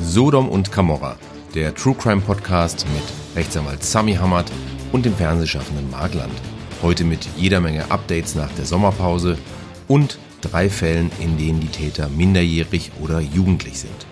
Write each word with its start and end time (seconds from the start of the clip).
Sodom 0.00 0.48
und 0.48 0.72
Camorra, 0.72 1.16
der 1.54 1.74
True 1.74 1.94
Crime 1.94 2.20
Podcast 2.20 2.84
mit 2.92 3.36
Rechtsanwalt 3.36 3.84
Sami 3.84 4.14
Hammert 4.14 4.50
und 4.92 5.04
dem 5.04 5.14
Fernsehschaffenden 5.14 5.88
Mark 5.90 6.14
Land. 6.14 6.34
Heute 6.82 7.04
mit 7.04 7.28
jeder 7.36 7.60
Menge 7.60 7.90
Updates 7.90 8.34
nach 8.34 8.50
der 8.52 8.66
Sommerpause 8.66 9.38
und 9.86 10.18
drei 10.40 10.68
Fällen, 10.68 11.10
in 11.20 11.38
denen 11.38 11.60
die 11.60 11.68
Täter 11.68 12.08
minderjährig 12.08 12.90
oder 13.00 13.20
jugendlich 13.20 13.78
sind. 13.78 14.06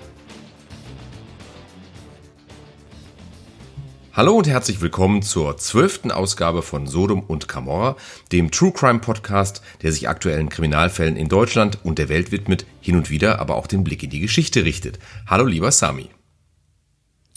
Hallo 4.22 4.36
und 4.36 4.46
herzlich 4.46 4.80
willkommen 4.80 5.22
zur 5.22 5.56
zwölften 5.56 6.12
Ausgabe 6.12 6.62
von 6.62 6.86
Sodom 6.86 7.24
und 7.24 7.48
Camorra, 7.48 7.96
dem 8.30 8.52
True 8.52 8.70
Crime 8.70 9.00
Podcast, 9.00 9.62
der 9.82 9.90
sich 9.90 10.08
aktuellen 10.08 10.48
Kriminalfällen 10.48 11.16
in 11.16 11.28
Deutschland 11.28 11.78
und 11.82 11.98
der 11.98 12.08
Welt 12.08 12.30
widmet, 12.30 12.64
hin 12.80 12.94
und 12.94 13.10
wieder 13.10 13.40
aber 13.40 13.56
auch 13.56 13.66
den 13.66 13.82
Blick 13.82 14.04
in 14.04 14.10
die 14.10 14.20
Geschichte 14.20 14.64
richtet. 14.64 15.00
Hallo 15.26 15.44
lieber 15.44 15.72
Sami. 15.72 16.08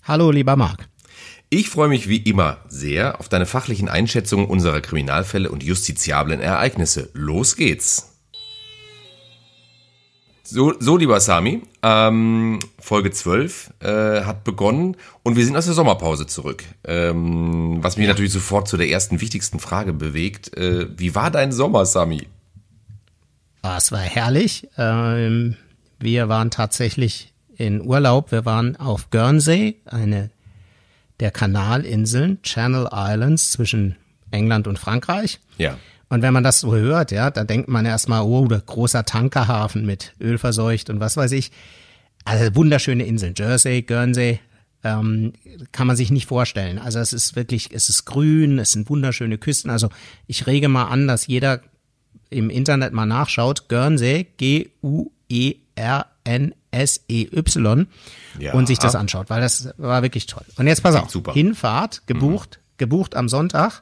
Hallo 0.03 0.29
lieber 0.29 0.55
Marc. 0.55 0.87
Ich 1.49 1.71
freue 1.71 1.89
mich 1.89 2.07
wie 2.07 2.17
immer 2.17 2.59
sehr 2.67 3.19
auf 3.19 3.29
deine 3.29 3.47
fachlichen 3.47 3.89
Einschätzungen 3.89 4.45
unserer 4.45 4.81
Kriminalfälle 4.81 5.49
und 5.49 5.63
justiziablen 5.63 6.39
Ereignisse. 6.39 7.09
Los 7.13 7.55
geht's! 7.55 8.14
So, 10.47 10.75
so 10.79 10.95
lieber 10.95 11.19
Sami, 11.19 11.63
ähm, 11.81 12.59
Folge 12.79 13.09
12 13.09 13.73
äh, 13.79 14.21
hat 14.21 14.43
begonnen 14.43 14.95
und 15.23 15.35
wir 15.35 15.43
sind 15.43 15.57
aus 15.57 15.65
der 15.65 15.73
Sommerpause 15.73 16.27
zurück. 16.27 16.63
Ähm, 16.83 17.79
was 17.81 17.97
mich 17.97 18.07
natürlich 18.07 18.31
sofort 18.31 18.67
zu 18.67 18.77
der 18.77 18.87
ersten 18.87 19.21
wichtigsten 19.21 19.59
Frage 19.59 19.91
bewegt. 19.91 20.55
Äh, 20.55 20.87
wie 20.99 21.15
war 21.15 21.31
dein 21.31 21.51
Sommer, 21.51 21.87
Sami? 21.87 22.27
Ah, 23.63 23.77
es 23.77 23.91
war 23.91 24.01
herrlich. 24.01 24.69
Ähm, 24.77 25.55
wir 25.99 26.29
waren 26.29 26.51
tatsächlich 26.51 27.33
in 27.57 27.81
Urlaub. 27.81 28.31
Wir 28.31 28.45
waren 28.45 28.75
auf 28.75 29.09
Guernsey, 29.09 29.81
eine 29.85 30.29
der 31.19 31.31
Kanalinseln, 31.31 32.39
Channel 32.43 32.87
Islands 32.93 33.49
zwischen 33.49 33.95
England 34.29 34.67
und 34.67 34.77
Frankreich. 34.77 35.39
Ja. 35.57 35.79
Und 36.09 36.21
wenn 36.21 36.33
man 36.33 36.43
das 36.43 36.59
so 36.59 36.75
hört, 36.75 37.11
ja, 37.11 37.31
da 37.31 37.43
denkt 37.43 37.67
man 37.67 37.85
erstmal, 37.85 38.21
oh, 38.21 38.47
der 38.47 38.61
großer 38.61 39.05
Tankerhafen 39.05 39.85
mit 39.85 40.13
Öl 40.21 40.37
verseucht 40.37 40.89
und 40.89 40.99
was 40.99 41.17
weiß 41.17 41.31
ich. 41.31 41.51
Also 42.25 42.55
wunderschöne 42.55 43.05
Inseln, 43.05 43.33
Jersey, 43.35 43.81
Guernsey, 43.81 44.39
ähm, 44.83 45.33
kann 45.71 45.87
man 45.87 45.95
sich 45.95 46.11
nicht 46.11 46.27
vorstellen. 46.27 46.77
Also 46.77 46.99
es 46.99 47.11
ist 47.11 47.35
wirklich, 47.35 47.69
es 47.73 47.89
ist 47.89 48.05
grün, 48.05 48.59
es 48.59 48.71
sind 48.71 48.87
wunderschöne 48.89 49.39
Küsten. 49.39 49.71
Also 49.71 49.89
ich 50.27 50.45
rege 50.47 50.69
mal 50.69 50.85
an, 50.85 51.07
dass 51.07 51.25
jeder 51.27 51.61
im 52.29 52.49
Internet 52.49 52.93
mal 52.93 53.05
nachschaut, 53.05 53.67
Guernsey, 53.67 54.27
G-U-E-R-N-S-E-Y 54.37 55.07
ja. 58.39 58.53
und 58.53 58.67
sich 58.67 58.77
das 58.79 58.95
anschaut, 58.95 59.29
weil 59.29 59.41
das 59.41 59.69
war 59.77 60.03
wirklich 60.03 60.27
toll. 60.27 60.45
Und 60.57 60.67
jetzt 60.67 60.83
pass 60.83 60.95
auf, 60.95 61.09
super. 61.09 61.33
Hinfahrt, 61.33 62.05
gebucht, 62.05 62.59
mhm. 62.59 62.77
gebucht 62.77 63.15
am 63.15 63.27
Sonntag 63.27 63.81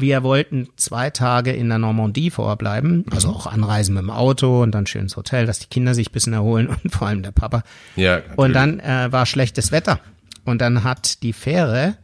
wir 0.00 0.22
wollten 0.22 0.68
zwei 0.76 1.10
Tage 1.10 1.52
in 1.52 1.68
der 1.68 1.78
Normandie 1.78 2.30
vorbleiben, 2.30 3.04
also 3.10 3.28
mhm. 3.28 3.34
auch 3.34 3.46
anreisen 3.46 3.94
mit 3.94 4.02
dem 4.02 4.10
Auto 4.10 4.62
und 4.62 4.72
dann 4.72 4.86
schön 4.86 5.02
ins 5.02 5.16
Hotel, 5.16 5.46
dass 5.46 5.58
die 5.58 5.68
Kinder 5.68 5.94
sich 5.94 6.10
ein 6.10 6.12
bisschen 6.12 6.32
erholen 6.32 6.68
und 6.84 6.90
vor 6.90 7.08
allem 7.08 7.22
der 7.22 7.32
Papa. 7.32 7.62
Ja, 7.96 8.16
natürlich. 8.16 8.38
und 8.38 8.52
dann 8.52 8.80
äh, 8.80 9.08
war 9.10 9.26
schlechtes 9.26 9.72
Wetter 9.72 10.00
und 10.44 10.60
dann 10.60 10.84
hat 10.84 11.22
die 11.22 11.32
Fähre 11.32 11.96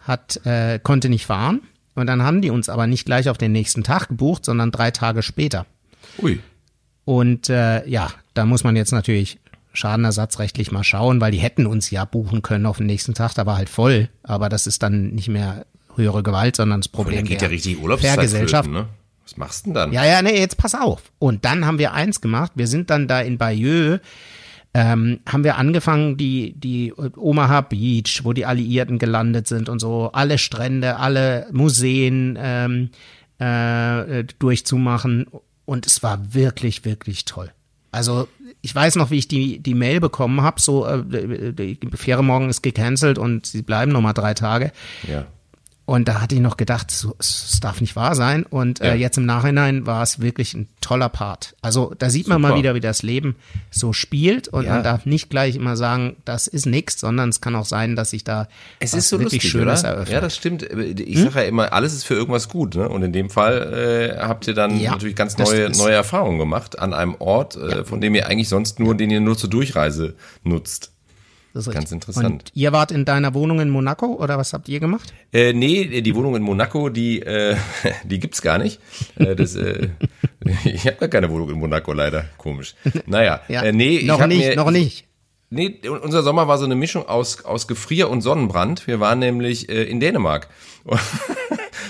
hat 0.00 0.40
äh, 0.46 0.78
konnte 0.80 1.08
nicht 1.08 1.26
fahren 1.26 1.62
und 1.94 2.06
dann 2.06 2.22
haben 2.22 2.42
die 2.42 2.50
uns 2.50 2.68
aber 2.68 2.86
nicht 2.86 3.06
gleich 3.06 3.28
auf 3.28 3.38
den 3.38 3.52
nächsten 3.52 3.82
Tag 3.82 4.08
gebucht, 4.08 4.44
sondern 4.44 4.70
drei 4.70 4.90
Tage 4.90 5.22
später. 5.22 5.66
Ui. 6.22 6.40
Und 7.04 7.48
äh, 7.48 7.86
ja, 7.88 8.10
da 8.34 8.44
muss 8.44 8.64
man 8.64 8.76
jetzt 8.76 8.92
natürlich 8.92 9.38
schadenersatzrechtlich 9.72 10.72
mal 10.72 10.84
schauen, 10.84 11.20
weil 11.20 11.32
die 11.32 11.38
hätten 11.38 11.66
uns 11.66 11.90
ja 11.90 12.04
buchen 12.04 12.42
können 12.42 12.66
auf 12.66 12.78
den 12.78 12.86
nächsten 12.86 13.14
Tag, 13.14 13.34
da 13.34 13.46
war 13.46 13.56
halt 13.56 13.68
voll, 13.68 14.08
aber 14.22 14.48
das 14.48 14.66
ist 14.66 14.82
dann 14.82 15.08
nicht 15.10 15.28
mehr 15.28 15.66
höhere 15.96 16.22
Gewalt, 16.22 16.56
sondern 16.56 16.80
das 16.80 16.88
Problem 16.88 17.24
geht 17.24 17.42
ja 17.42 17.48
richtig 17.48 17.80
Urlaubsgesellschaft. 17.80 18.70
Ne? 18.70 18.86
Was 19.24 19.36
machst 19.36 19.66
du 19.66 19.70
denn 19.70 19.74
dann? 19.74 19.92
Ja, 19.92 20.04
ja, 20.04 20.22
nee, 20.22 20.38
jetzt 20.38 20.56
pass 20.56 20.74
auf. 20.74 21.10
Und 21.18 21.44
dann 21.44 21.66
haben 21.66 21.78
wir 21.78 21.92
eins 21.92 22.20
gemacht. 22.20 22.52
Wir 22.54 22.68
sind 22.68 22.90
dann 22.90 23.08
da 23.08 23.20
in 23.20 23.38
Bayeux, 23.38 24.00
ähm, 24.72 25.20
haben 25.26 25.42
wir 25.42 25.56
angefangen, 25.56 26.16
die, 26.16 26.52
die 26.52 26.92
Omaha 26.94 27.62
Beach, 27.62 28.20
wo 28.24 28.32
die 28.32 28.46
Alliierten 28.46 28.98
gelandet 28.98 29.48
sind 29.48 29.68
und 29.68 29.80
so, 29.80 30.10
alle 30.12 30.38
Strände, 30.38 30.96
alle 30.98 31.48
Museen 31.50 32.38
ähm, 32.40 32.90
äh, 33.38 34.24
durchzumachen. 34.38 35.26
Und 35.64 35.86
es 35.86 36.02
war 36.02 36.34
wirklich, 36.34 36.84
wirklich 36.84 37.24
toll. 37.24 37.50
Also 37.90 38.28
ich 38.60 38.74
weiß 38.74 38.96
noch, 38.96 39.10
wie 39.10 39.18
ich 39.18 39.26
die, 39.26 39.58
die 39.58 39.74
Mail 39.74 40.00
bekommen 40.00 40.42
habe, 40.42 40.60
so 40.60 40.86
äh, 40.86 41.02
die 41.52 41.78
Fähre 41.94 42.22
morgen 42.22 42.50
ist 42.50 42.62
gecancelt 42.62 43.18
und 43.18 43.46
sie 43.46 43.62
bleiben 43.62 43.90
noch 43.90 44.02
mal 44.02 44.12
drei 44.12 44.34
Tage. 44.34 44.72
Ja. 45.10 45.26
Und 45.86 46.08
da 46.08 46.20
hatte 46.20 46.34
ich 46.34 46.40
noch 46.40 46.56
gedacht, 46.56 46.90
so, 46.90 47.14
es 47.20 47.60
darf 47.62 47.80
nicht 47.80 47.94
wahr 47.94 48.16
sein. 48.16 48.42
Und 48.42 48.80
äh, 48.80 48.88
ja. 48.88 48.94
jetzt 48.94 49.18
im 49.18 49.24
Nachhinein 49.24 49.86
war 49.86 50.02
es 50.02 50.20
wirklich 50.20 50.52
ein 50.52 50.68
toller 50.80 51.08
Part. 51.08 51.54
Also 51.62 51.94
da 51.96 52.10
sieht 52.10 52.26
man 52.26 52.40
mal 52.40 52.56
wieder, 52.56 52.74
wie 52.74 52.80
das 52.80 53.04
Leben 53.04 53.36
so 53.70 53.92
spielt. 53.92 54.48
Und 54.48 54.64
ja. 54.64 54.74
man 54.74 54.82
darf 54.82 55.06
nicht 55.06 55.30
gleich 55.30 55.54
immer 55.54 55.76
sagen, 55.76 56.16
das 56.24 56.48
ist 56.48 56.66
nichts, 56.66 56.98
sondern 56.98 57.28
es 57.28 57.40
kann 57.40 57.54
auch 57.54 57.64
sein, 57.64 57.94
dass 57.94 58.10
sich 58.10 58.24
da 58.24 58.48
es 58.80 58.94
ist 58.94 59.08
so 59.08 59.20
wirklich 59.20 59.44
lustig, 59.44 59.52
Schönes 59.52 59.80
oder? 59.84 59.90
eröffnet. 59.90 60.12
Ja, 60.14 60.20
das 60.20 60.34
stimmt. 60.34 60.64
Ich 60.64 61.18
hm? 61.18 61.24
sage 61.24 61.42
ja 61.42 61.46
immer, 61.46 61.72
alles 61.72 61.94
ist 61.94 62.02
für 62.02 62.14
irgendwas 62.14 62.48
gut. 62.48 62.74
Ne? 62.74 62.88
Und 62.88 63.04
in 63.04 63.12
dem 63.12 63.30
Fall 63.30 63.72
äh, 63.72 64.18
habt 64.18 64.48
ihr 64.48 64.54
dann 64.54 64.80
ja, 64.80 64.90
natürlich 64.90 65.14
ganz 65.14 65.38
neue, 65.38 65.70
neue 65.70 65.94
Erfahrungen 65.94 66.40
gemacht 66.40 66.80
an 66.80 66.94
einem 66.94 67.14
Ort, 67.20 67.54
äh, 67.54 67.84
von 67.84 68.00
dem 68.00 68.16
ihr 68.16 68.26
eigentlich 68.26 68.48
sonst 68.48 68.80
nur, 68.80 68.96
den 68.96 69.10
ihr 69.10 69.20
nur 69.20 69.38
zur 69.38 69.50
Durchreise 69.50 70.16
nutzt. 70.42 70.95
Das 71.56 71.66
ist 71.66 71.72
Ganz 71.72 71.90
interessant. 71.90 72.26
Und 72.26 72.50
ihr 72.52 72.70
wart 72.72 72.92
in 72.92 73.06
deiner 73.06 73.32
Wohnung 73.32 73.60
in 73.60 73.70
Monaco 73.70 74.08
oder 74.08 74.36
was 74.36 74.52
habt 74.52 74.68
ihr 74.68 74.78
gemacht? 74.78 75.14
Äh, 75.32 75.54
nee, 75.54 76.02
die 76.02 76.14
Wohnung 76.14 76.36
in 76.36 76.42
Monaco, 76.42 76.90
die, 76.90 77.22
äh, 77.22 77.56
die 78.04 78.18
gibt's 78.18 78.42
gar 78.42 78.58
nicht. 78.58 78.78
Äh, 79.14 79.34
das, 79.34 79.56
äh, 79.56 79.88
ich 80.64 80.86
habe 80.86 80.98
gar 80.98 81.08
keine 81.08 81.30
Wohnung 81.30 81.48
in 81.48 81.58
Monaco, 81.58 81.94
leider. 81.94 82.26
Komisch. 82.36 82.74
Naja, 83.06 83.40
ja, 83.48 83.62
äh, 83.62 83.72
nee, 83.72 84.02
noch 84.02 84.20
ich 84.20 84.26
nicht, 84.26 84.48
mir, 84.48 84.56
noch 84.56 84.70
nicht. 84.70 85.06
Nee, 85.48 85.80
unser 85.88 86.22
Sommer 86.22 86.46
war 86.46 86.58
so 86.58 86.66
eine 86.66 86.74
Mischung 86.74 87.08
aus, 87.08 87.42
aus 87.46 87.66
Gefrier 87.66 88.10
und 88.10 88.20
Sonnenbrand. 88.20 88.86
Wir 88.86 89.00
waren 89.00 89.20
nämlich 89.20 89.70
äh, 89.70 89.84
in 89.84 89.98
Dänemark. 89.98 90.48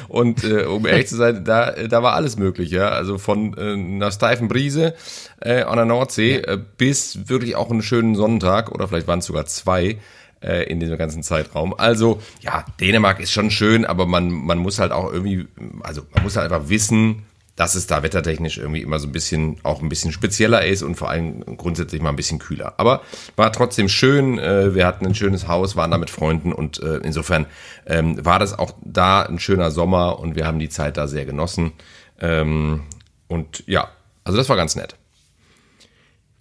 Und 0.09 0.45
äh, 0.45 0.65
um 0.65 0.87
ehrlich 0.87 1.09
zu 1.09 1.17
sein, 1.17 1.45
da, 1.45 1.73
da 1.73 2.03
war 2.03 2.15
alles 2.15 2.37
möglich, 2.37 2.71
ja. 2.71 2.89
Also 2.89 3.19
von 3.19 3.57
äh, 3.57 3.73
einer 3.73 4.11
steifen 4.11 4.49
Brise 4.49 4.95
äh, 5.41 5.63
an 5.63 5.77
der 5.77 5.85
Nordsee 5.85 6.37
äh, 6.37 6.59
bis 6.77 7.29
wirklich 7.29 7.57
auch 7.57 7.71
einen 7.71 7.83
schönen 7.83 8.15
Sonnentag 8.15 8.73
oder 8.73 8.89
vielleicht 8.89 9.07
waren 9.07 9.21
es 9.21 9.27
sogar 9.27 9.47
zwei 9.47 9.99
äh, 10.43 10.65
in 10.71 10.81
diesem 10.81 10.99
ganzen 10.99 11.23
Zeitraum. 11.23 11.75
Also 11.79 12.21
ja, 12.41 12.65
Dänemark 12.81 13.21
ist 13.21 13.33
schon 13.33 13.51
schön, 13.51 13.85
aber 13.85 14.07
man, 14.07 14.31
man 14.31 14.59
muss 14.59 14.79
halt 14.79 14.93
auch 14.93 15.13
irgendwie, 15.13 15.47
also 15.83 16.03
man 16.15 16.23
muss 16.23 16.37
halt 16.37 16.51
einfach 16.51 16.69
wissen, 16.69 17.25
dass 17.57 17.75
es 17.75 17.87
da 17.87 18.03
wettertechnisch 18.03 18.59
irgendwie 18.59 18.83
immer 18.83 18.99
so 18.99 19.09
ein 19.09 19.13
bisschen, 19.13 19.57
auch 19.63 19.81
ein 19.83 19.89
bisschen 19.89 20.13
spezieller 20.13 20.65
ist 20.65 20.83
und 20.83 20.95
vor 20.95 21.09
allem 21.09 21.41
grundsätzlich 21.57 22.03
mal 22.03 22.11
ein 22.11 22.17
bisschen 22.17 22.39
kühler. 22.39 22.75
Aber 22.77 23.01
war 23.35 23.51
trotzdem 23.51 23.89
schön. 23.89 24.39
Äh, 24.39 24.75
wir 24.75 24.87
hatten 24.87 25.07
ein 25.07 25.15
schönes 25.15 25.49
Haus, 25.49 25.75
waren 25.75 25.91
da 25.91 25.99
mit 25.99 26.11
Freunden 26.11 26.53
und 26.53 26.83
äh, 26.83 26.99
insofern 26.99 27.47
ähm, 27.87 28.23
war 28.25 28.39
das 28.39 28.59
auch 28.59 28.75
da 28.83 29.23
ein 29.23 29.39
schöner 29.39 29.71
Sommer 29.71 30.19
und 30.19 30.37
wir 30.37 30.47
haben 30.47 30.59
die 30.59 30.69
Zeit 30.69 30.99
da 30.99 31.09
sehr 31.09 31.25
genossen. 31.25 31.73
Ähm, 32.21 32.83
und 33.27 33.65
ja, 33.67 33.89
also 34.23 34.37
das 34.37 34.51
war 34.51 34.57
ganz 34.57 34.77
nett. 34.77 34.95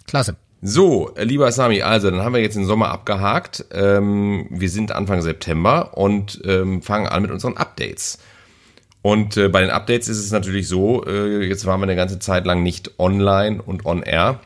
Klasse. 0.06 0.36
So, 0.60 1.12
lieber 1.16 1.50
Sami, 1.50 1.82
also 1.82 2.10
dann 2.10 2.22
haben 2.22 2.34
wir 2.34 2.40
jetzt 2.40 2.56
den 2.56 2.66
Sommer 2.66 2.90
abgehakt. 2.90 3.64
Ähm, 3.72 4.46
wir 4.50 4.68
sind 4.68 4.92
Anfang 4.92 5.22
September 5.22 5.96
und 5.96 6.40
fangen 6.82 7.06
an 7.06 7.22
mit 7.22 7.30
unseren 7.30 7.56
Updates. 7.56 8.18
Und 9.06 9.36
äh, 9.36 9.48
bei 9.48 9.60
den 9.60 9.70
Updates 9.70 10.08
ist 10.08 10.18
es 10.18 10.32
natürlich 10.32 10.66
so, 10.66 11.06
äh, 11.06 11.46
jetzt 11.46 11.64
waren 11.64 11.78
wir 11.78 11.84
eine 11.84 11.94
ganze 11.94 12.18
Zeit 12.18 12.44
lang 12.44 12.64
nicht 12.64 12.98
online 12.98 13.62
und 13.62 13.86
on 13.86 14.02
air. 14.02 14.40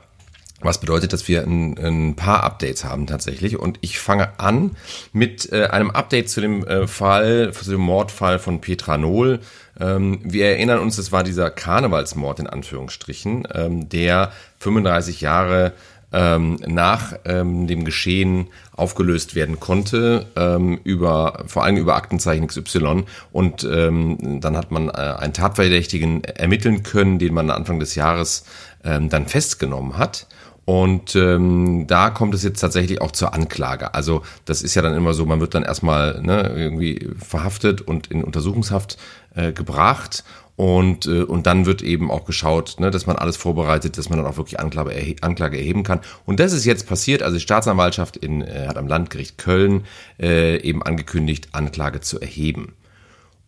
Was 0.61 0.81
bedeutet, 0.81 1.15
dass 1.15 1.27
wir 1.29 1.45
ein, 1.45 1.79
ein 1.79 2.15
paar 2.15 2.45
Updates 2.45 2.85
haben 2.85 3.07
tatsächlich. 3.07 3.59
Und 3.59 3.79
ich 3.81 3.99
fange 3.99 4.39
an 4.39 4.77
mit 5.15 5.51
äh, 5.51 5.69
einem 5.69 5.91
Update 5.91 6.29
zu 6.29 6.43
dem 6.43 6.63
äh, 6.67 6.87
Fall, 6.87 7.55
zu 7.55 7.71
dem 7.71 7.81
Mordfall 7.81 8.39
von 8.39 8.61
Petra 8.61 8.99
Nohl. 8.99 9.41
Ähm, 9.81 10.21
wir 10.25 10.45
erinnern 10.45 10.81
uns, 10.81 10.97
das 10.97 11.11
war 11.11 11.25
dieser 11.25 11.49
Karnevalsmord 11.51 12.41
in 12.41 12.47
Anführungsstrichen, 12.47 13.49
ähm, 13.55 13.89
der 13.89 14.31
35 14.59 15.23
Jahre 15.23 15.73
ähm, 16.13 16.59
nach 16.67 17.15
ähm, 17.25 17.67
dem 17.67 17.85
Geschehen 17.85 18.49
aufgelöst 18.73 19.35
werden 19.35 19.61
konnte 19.61 20.27
ähm, 20.37 20.81
über 20.85 21.45
vor 21.47 21.65
allem 21.65 21.77
über 21.77 21.95
Aktenzeichen 21.95 22.47
XY 22.47 23.05
und 23.33 23.65
ähm, 23.65 24.41
dann 24.41 24.57
hat 24.57 24.71
man 24.71 24.89
äh, 24.89 24.93
einen 24.93 25.33
Tatverdächtigen 25.33 26.25
ermitteln 26.25 26.83
können, 26.83 27.19
den 27.19 27.35
man 27.35 27.51
Anfang 27.51 27.79
des 27.79 27.95
Jahres 27.95 28.45
ähm, 28.85 29.09
dann 29.09 29.27
festgenommen 29.27 29.99
hat. 29.99 30.27
Und 30.67 31.17
ähm, 31.17 31.87
da 31.89 32.11
kommt 32.11 32.33
es 32.35 32.45
jetzt 32.45 32.61
tatsächlich 32.61 33.01
auch 33.01 33.11
zur 33.11 33.35
Anklage. 33.35 33.93
Also 33.95 34.23
das 34.45 34.63
ist 34.63 34.77
ja 34.77 34.83
dann 34.83 34.95
immer 34.95 35.15
so, 35.15 35.27
man 35.27 35.41
wird 35.41 35.55
dann 35.55 35.65
erstmal 35.65 36.23
ne, 36.23 36.53
irgendwie 36.55 37.09
verhaftet 37.19 37.81
und 37.81 38.07
in 38.09 38.23
Untersuchungshaft 38.23 38.97
äh, 39.35 39.53
gebracht 39.53 40.23
Und, 40.61 41.07
äh, 41.07 41.23
und 41.23 41.47
dann 41.47 41.65
wird 41.65 41.81
eben 41.81 42.11
auch 42.11 42.27
geschaut, 42.27 42.81
ne, 42.81 42.91
dass 42.91 43.07
man 43.07 43.17
alles 43.17 43.39
vorbereitet, 43.39 43.97
dass 43.97 44.11
man 44.11 44.19
dann 44.19 44.27
auch 44.27 44.37
wirklich 44.37 44.61
Anklage, 44.61 44.93
erhe 44.93 45.17
Anklage 45.23 45.57
erheben 45.57 45.85
kann. 45.85 46.01
Und 46.27 46.39
das 46.39 46.53
ist 46.53 46.67
jetzt 46.67 46.87
passiert. 46.87 47.23
Also 47.23 47.39
die 47.39 47.41
Staatsanwaltschaft 47.41 48.19
in, 48.19 48.43
äh, 48.43 48.67
hat 48.69 48.77
am 48.77 48.87
Landgericht 48.87 49.39
Köln 49.39 49.87
äh, 50.21 50.61
eben 50.61 50.83
angekündigt, 50.83 51.49
Anklage 51.53 52.03
zu 52.03 52.21
erheben. 52.21 52.75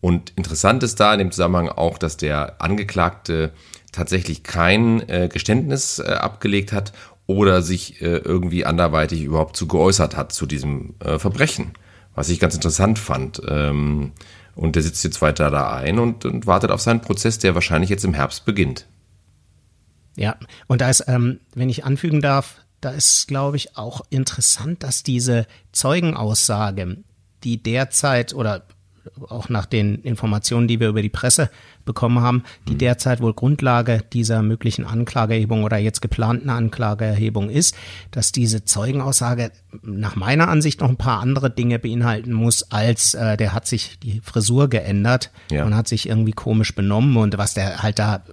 Und 0.01 0.33
interessant 0.37 0.81
ist 0.81 0.99
da 0.99 1.13
in 1.13 1.19
dem 1.19 1.31
Zusammenhang 1.31 1.69
auch, 1.69 1.99
dass 1.99 2.17
der 2.17 2.59
Angeklagte 2.63 3.51
tatsächlich 3.91 4.41
kein 4.41 5.07
äh, 5.07 5.29
Geständnis 5.31 5.99
äh, 5.99 6.13
abgelegt 6.13 6.73
hat 6.73 6.93
oder 7.27 7.61
sich 7.61 8.01
äh, 8.01 8.17
irgendwie 8.17 8.65
anderweitig 8.65 9.21
überhaupt 9.21 9.55
zu 9.55 9.67
geäußert 9.67 10.17
hat 10.17 10.31
zu 10.31 10.47
diesem 10.47 10.95
äh, 10.97 11.19
Verbrechen. 11.19 11.73
Was 12.15 12.29
ich 12.29 12.39
ganz 12.39 12.55
interessant 12.55 12.97
fand. 12.97 13.39
Ähm, 13.47 14.13
und 14.55 14.75
der 14.75 14.83
sitzt 14.83 15.03
jetzt 15.03 15.21
weiter 15.21 15.51
da 15.51 15.73
ein 15.73 15.99
und, 15.99 16.25
und 16.25 16.45
wartet 16.47 16.71
auf 16.71 16.81
seinen 16.81 17.01
Prozess, 17.01 17.39
der 17.39 17.55
wahrscheinlich 17.55 17.89
jetzt 17.89 18.05
im 18.05 18.13
Herbst 18.13 18.45
beginnt. 18.45 18.85
Ja, 20.15 20.35
und 20.67 20.81
da 20.81 20.89
ist, 20.89 21.05
ähm, 21.07 21.39
wenn 21.55 21.69
ich 21.69 21.85
anfügen 21.85 22.21
darf, 22.21 22.57
da 22.81 22.91
ist, 22.91 23.27
glaube 23.27 23.57
ich, 23.57 23.77
auch 23.77 24.01
interessant, 24.09 24.83
dass 24.83 25.03
diese 25.03 25.47
Zeugenaussage, 25.71 26.97
die 27.43 27.61
derzeit 27.61 28.33
oder 28.33 28.65
auch 29.29 29.49
nach 29.49 29.65
den 29.65 29.95
Informationen, 29.95 30.67
die 30.67 30.79
wir 30.79 30.89
über 30.89 31.01
die 31.01 31.09
Presse 31.09 31.49
bekommen 31.85 32.21
haben, 32.21 32.43
die 32.67 32.73
mhm. 32.73 32.77
derzeit 32.79 33.21
wohl 33.21 33.33
Grundlage 33.33 34.01
dieser 34.13 34.41
möglichen 34.41 34.85
Anklageerhebung 34.85 35.63
oder 35.63 35.77
jetzt 35.77 36.01
geplanten 36.01 36.49
Anklageerhebung 36.49 37.49
ist, 37.49 37.75
dass 38.11 38.31
diese 38.31 38.65
Zeugenaussage 38.65 39.51
nach 39.81 40.15
meiner 40.15 40.47
Ansicht 40.47 40.81
noch 40.81 40.89
ein 40.89 40.97
paar 40.97 41.19
andere 41.19 41.49
Dinge 41.49 41.79
beinhalten 41.79 42.33
muss, 42.33 42.71
als 42.71 43.13
äh, 43.13 43.37
der 43.37 43.53
hat 43.53 43.67
sich 43.67 43.99
die 43.99 44.21
Frisur 44.21 44.69
geändert 44.69 45.31
ja. 45.51 45.65
und 45.65 45.75
hat 45.75 45.87
sich 45.87 46.07
irgendwie 46.07 46.33
komisch 46.33 46.73
benommen 46.75 47.17
und 47.17 47.37
was 47.37 47.53
der 47.53 47.83
halt 47.83 47.99
da 47.99 48.23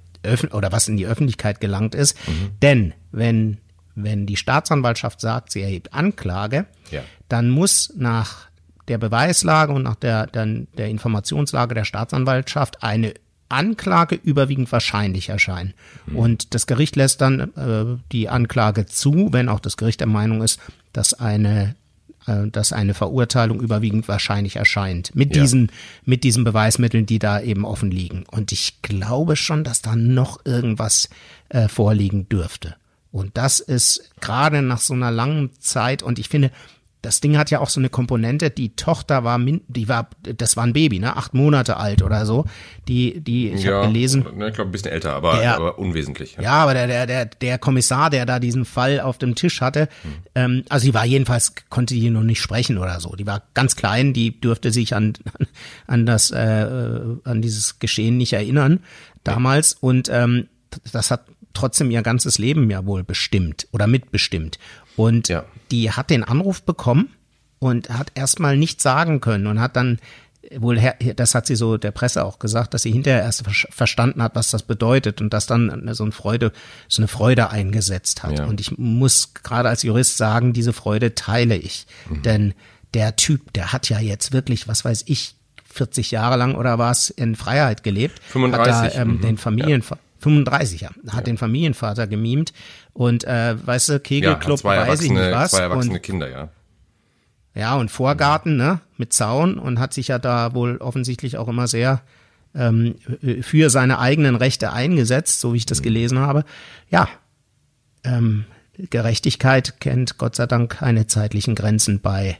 oder 0.52 0.70
was 0.70 0.86
in 0.86 0.98
die 0.98 1.06
Öffentlichkeit 1.06 1.60
gelangt 1.60 1.94
ist. 1.94 2.16
Mhm. 2.28 2.50
Denn 2.60 2.94
wenn 3.10 3.58
wenn 3.96 4.26
die 4.26 4.36
Staatsanwaltschaft 4.36 5.20
sagt, 5.20 5.52
sie 5.52 5.62
erhebt 5.62 5.92
Anklage, 5.92 6.66
ja. 6.90 7.02
dann 7.28 7.50
muss 7.50 7.92
nach 7.96 8.49
der 8.90 8.98
Beweislage 8.98 9.72
und 9.72 9.84
nach 9.84 9.94
der, 9.94 10.26
der, 10.26 10.46
der 10.76 10.88
Informationslage 10.88 11.74
der 11.74 11.84
Staatsanwaltschaft 11.84 12.82
eine 12.82 13.14
Anklage 13.48 14.18
überwiegend 14.22 14.70
wahrscheinlich 14.70 15.28
erscheinen. 15.28 15.74
Mhm. 16.06 16.16
Und 16.16 16.54
das 16.54 16.66
Gericht 16.66 16.96
lässt 16.96 17.20
dann 17.20 17.40
äh, 17.40 17.98
die 18.12 18.28
Anklage 18.28 18.86
zu, 18.86 19.28
wenn 19.32 19.48
auch 19.48 19.60
das 19.60 19.76
Gericht 19.76 20.00
der 20.00 20.06
Meinung 20.08 20.42
ist, 20.42 20.60
dass 20.92 21.14
eine 21.14 21.74
äh, 22.26 22.48
dass 22.48 22.72
eine 22.72 22.94
Verurteilung 22.94 23.60
überwiegend 23.60 24.08
wahrscheinlich 24.08 24.56
erscheint 24.56 25.14
mit 25.14 25.34
ja. 25.34 25.42
diesen 25.42 25.70
mit 26.04 26.24
diesen 26.24 26.44
Beweismitteln, 26.44 27.06
die 27.06 27.18
da 27.18 27.40
eben 27.40 27.64
offen 27.64 27.90
liegen. 27.90 28.24
Und 28.30 28.52
ich 28.52 28.82
glaube 28.82 29.36
schon, 29.36 29.64
dass 29.64 29.82
da 29.82 29.96
noch 29.96 30.44
irgendwas 30.44 31.08
äh, 31.48 31.68
vorliegen 31.68 32.28
dürfte. 32.28 32.76
Und 33.12 33.36
das 33.36 33.58
ist 33.58 34.10
gerade 34.20 34.62
nach 34.62 34.80
so 34.80 34.94
einer 34.94 35.10
langen 35.10 35.50
Zeit 35.58 36.02
und 36.02 36.18
ich 36.18 36.28
finde, 36.28 36.50
das 37.02 37.20
Ding 37.20 37.38
hat 37.38 37.50
ja 37.50 37.60
auch 37.60 37.70
so 37.70 37.80
eine 37.80 37.88
Komponente, 37.88 38.50
die 38.50 38.76
Tochter 38.76 39.24
war, 39.24 39.38
die 39.40 39.88
war, 39.88 40.10
das 40.22 40.56
war 40.56 40.64
ein 40.64 40.72
Baby, 40.72 40.98
ne, 40.98 41.16
acht 41.16 41.32
Monate 41.32 41.76
alt 41.78 42.02
oder 42.02 42.26
so. 42.26 42.44
Die, 42.88 43.20
die, 43.20 43.48
ich 43.48 43.64
ja, 43.64 43.76
habe 43.76 43.86
gelesen. 43.88 44.26
Ne, 44.36 44.48
ich 44.48 44.54
glaube 44.54 44.70
ein 44.70 44.72
bisschen 44.72 44.90
älter, 44.90 45.14
aber, 45.14 45.38
der, 45.38 45.56
aber 45.56 45.78
unwesentlich. 45.78 46.36
Ja. 46.36 46.42
ja, 46.42 46.52
aber 46.52 46.74
der, 46.74 46.86
der, 46.86 47.06
der, 47.06 47.24
der 47.26 47.58
Kommissar, 47.58 48.10
der 48.10 48.26
da 48.26 48.38
diesen 48.38 48.64
Fall 48.64 49.00
auf 49.00 49.18
dem 49.18 49.34
Tisch 49.34 49.60
hatte, 49.60 49.88
hm. 50.02 50.12
ähm, 50.34 50.64
also 50.68 50.86
die 50.86 50.94
war 50.94 51.06
jedenfalls, 51.06 51.54
konnte 51.70 51.94
die 51.94 52.10
noch 52.10 52.22
nicht 52.22 52.40
sprechen 52.40 52.76
oder 52.76 53.00
so. 53.00 53.16
Die 53.16 53.26
war 53.26 53.42
ganz 53.54 53.76
klein, 53.76 54.12
die 54.12 54.38
dürfte 54.38 54.70
sich 54.70 54.94
an, 54.94 55.14
an 55.86 56.04
das, 56.04 56.30
äh, 56.30 56.36
an 57.24 57.40
dieses 57.40 57.78
Geschehen 57.78 58.18
nicht 58.18 58.34
erinnern 58.34 58.80
damals. 59.24 59.74
Und 59.74 60.10
ähm, 60.12 60.48
das 60.92 61.10
hat 61.10 61.24
trotzdem 61.52 61.90
ihr 61.90 62.02
ganzes 62.02 62.38
Leben 62.38 62.70
ja 62.70 62.86
wohl 62.86 63.02
bestimmt 63.02 63.66
oder 63.72 63.86
mitbestimmt. 63.86 64.58
Und 65.00 65.28
ja. 65.28 65.44
die 65.70 65.90
hat 65.90 66.10
den 66.10 66.24
Anruf 66.24 66.62
bekommen 66.62 67.08
und 67.58 67.88
hat 67.90 68.12
erstmal 68.14 68.56
nichts 68.56 68.82
sagen 68.82 69.20
können 69.20 69.46
und 69.46 69.60
hat 69.60 69.76
dann 69.76 69.98
wohl, 70.56 70.80
das 71.16 71.34
hat 71.34 71.46
sie 71.46 71.54
so 71.54 71.76
der 71.76 71.90
Presse 71.90 72.24
auch 72.24 72.38
gesagt, 72.38 72.74
dass 72.74 72.82
sie 72.82 72.90
hinterher 72.90 73.22
erst 73.22 73.44
verstanden 73.70 74.22
hat, 74.22 74.34
was 74.34 74.50
das 74.50 74.62
bedeutet 74.62 75.20
und 75.20 75.32
dass 75.32 75.46
dann 75.46 75.88
so 75.94 76.02
eine 76.02 76.12
Freude, 76.12 76.52
so 76.88 77.02
eine 77.02 77.08
Freude 77.08 77.50
eingesetzt 77.50 78.22
hat. 78.22 78.38
Ja. 78.38 78.44
Und 78.46 78.60
ich 78.60 78.76
muss 78.78 79.34
gerade 79.34 79.68
als 79.68 79.82
Jurist 79.82 80.16
sagen, 80.16 80.52
diese 80.52 80.72
Freude 80.72 81.14
teile 81.14 81.56
ich. 81.56 81.86
Mhm. 82.08 82.22
Denn 82.22 82.54
der 82.94 83.16
Typ, 83.16 83.52
der 83.52 83.72
hat 83.72 83.88
ja 83.88 84.00
jetzt 84.00 84.32
wirklich, 84.32 84.66
was 84.66 84.84
weiß 84.84 85.04
ich, 85.06 85.34
40 85.72 86.10
Jahre 86.10 86.36
lang 86.36 86.56
oder 86.56 86.78
was 86.78 87.10
in 87.10 87.36
Freiheit 87.36 87.84
gelebt. 87.84 88.20
35. 88.30 88.74
Hat 88.74 88.94
da 88.94 89.00
ähm, 89.00 89.08
mhm. 89.08 89.20
den 89.20 89.38
Familienvater. 89.38 90.00
Ja. 90.02 90.10
35, 90.20 90.80
ja. 90.82 90.90
Hat 91.08 91.14
ja. 91.14 91.20
den 91.22 91.38
Familienvater 91.38 92.06
gemimt 92.06 92.52
und 92.92 93.24
äh, 93.24 93.54
weißt 93.64 93.88
du, 93.88 94.00
Kegelclub, 94.00 94.62
ja, 94.64 94.86
weiß 94.88 95.02
ich 95.02 95.10
nicht 95.10 95.32
was. 95.32 95.52
Zwei 95.52 95.60
erwachsene 95.60 95.94
und, 95.94 96.02
Kinder, 96.02 96.28
ja. 96.28 96.48
Ja, 97.54 97.74
und 97.74 97.90
Vorgarten, 97.90 98.56
ne, 98.56 98.80
mit 98.96 99.12
Zaun 99.12 99.58
und 99.58 99.78
hat 99.78 99.92
sich 99.92 100.08
ja 100.08 100.18
da 100.18 100.54
wohl 100.54 100.76
offensichtlich 100.78 101.36
auch 101.36 101.48
immer 101.48 101.66
sehr 101.66 102.02
ähm, 102.54 102.96
für 103.42 103.70
seine 103.70 103.98
eigenen 103.98 104.36
Rechte 104.36 104.72
eingesetzt, 104.72 105.40
so 105.40 105.52
wie 105.52 105.58
ich 105.58 105.66
das 105.66 105.80
mhm. 105.80 105.84
gelesen 105.84 106.18
habe. 106.18 106.44
Ja, 106.90 107.08
ähm, 108.04 108.44
Gerechtigkeit 108.78 109.80
kennt 109.80 110.18
Gott 110.18 110.36
sei 110.36 110.46
Dank 110.46 110.70
keine 110.70 111.06
zeitlichen 111.06 111.54
Grenzen 111.54 112.00
bei 112.00 112.38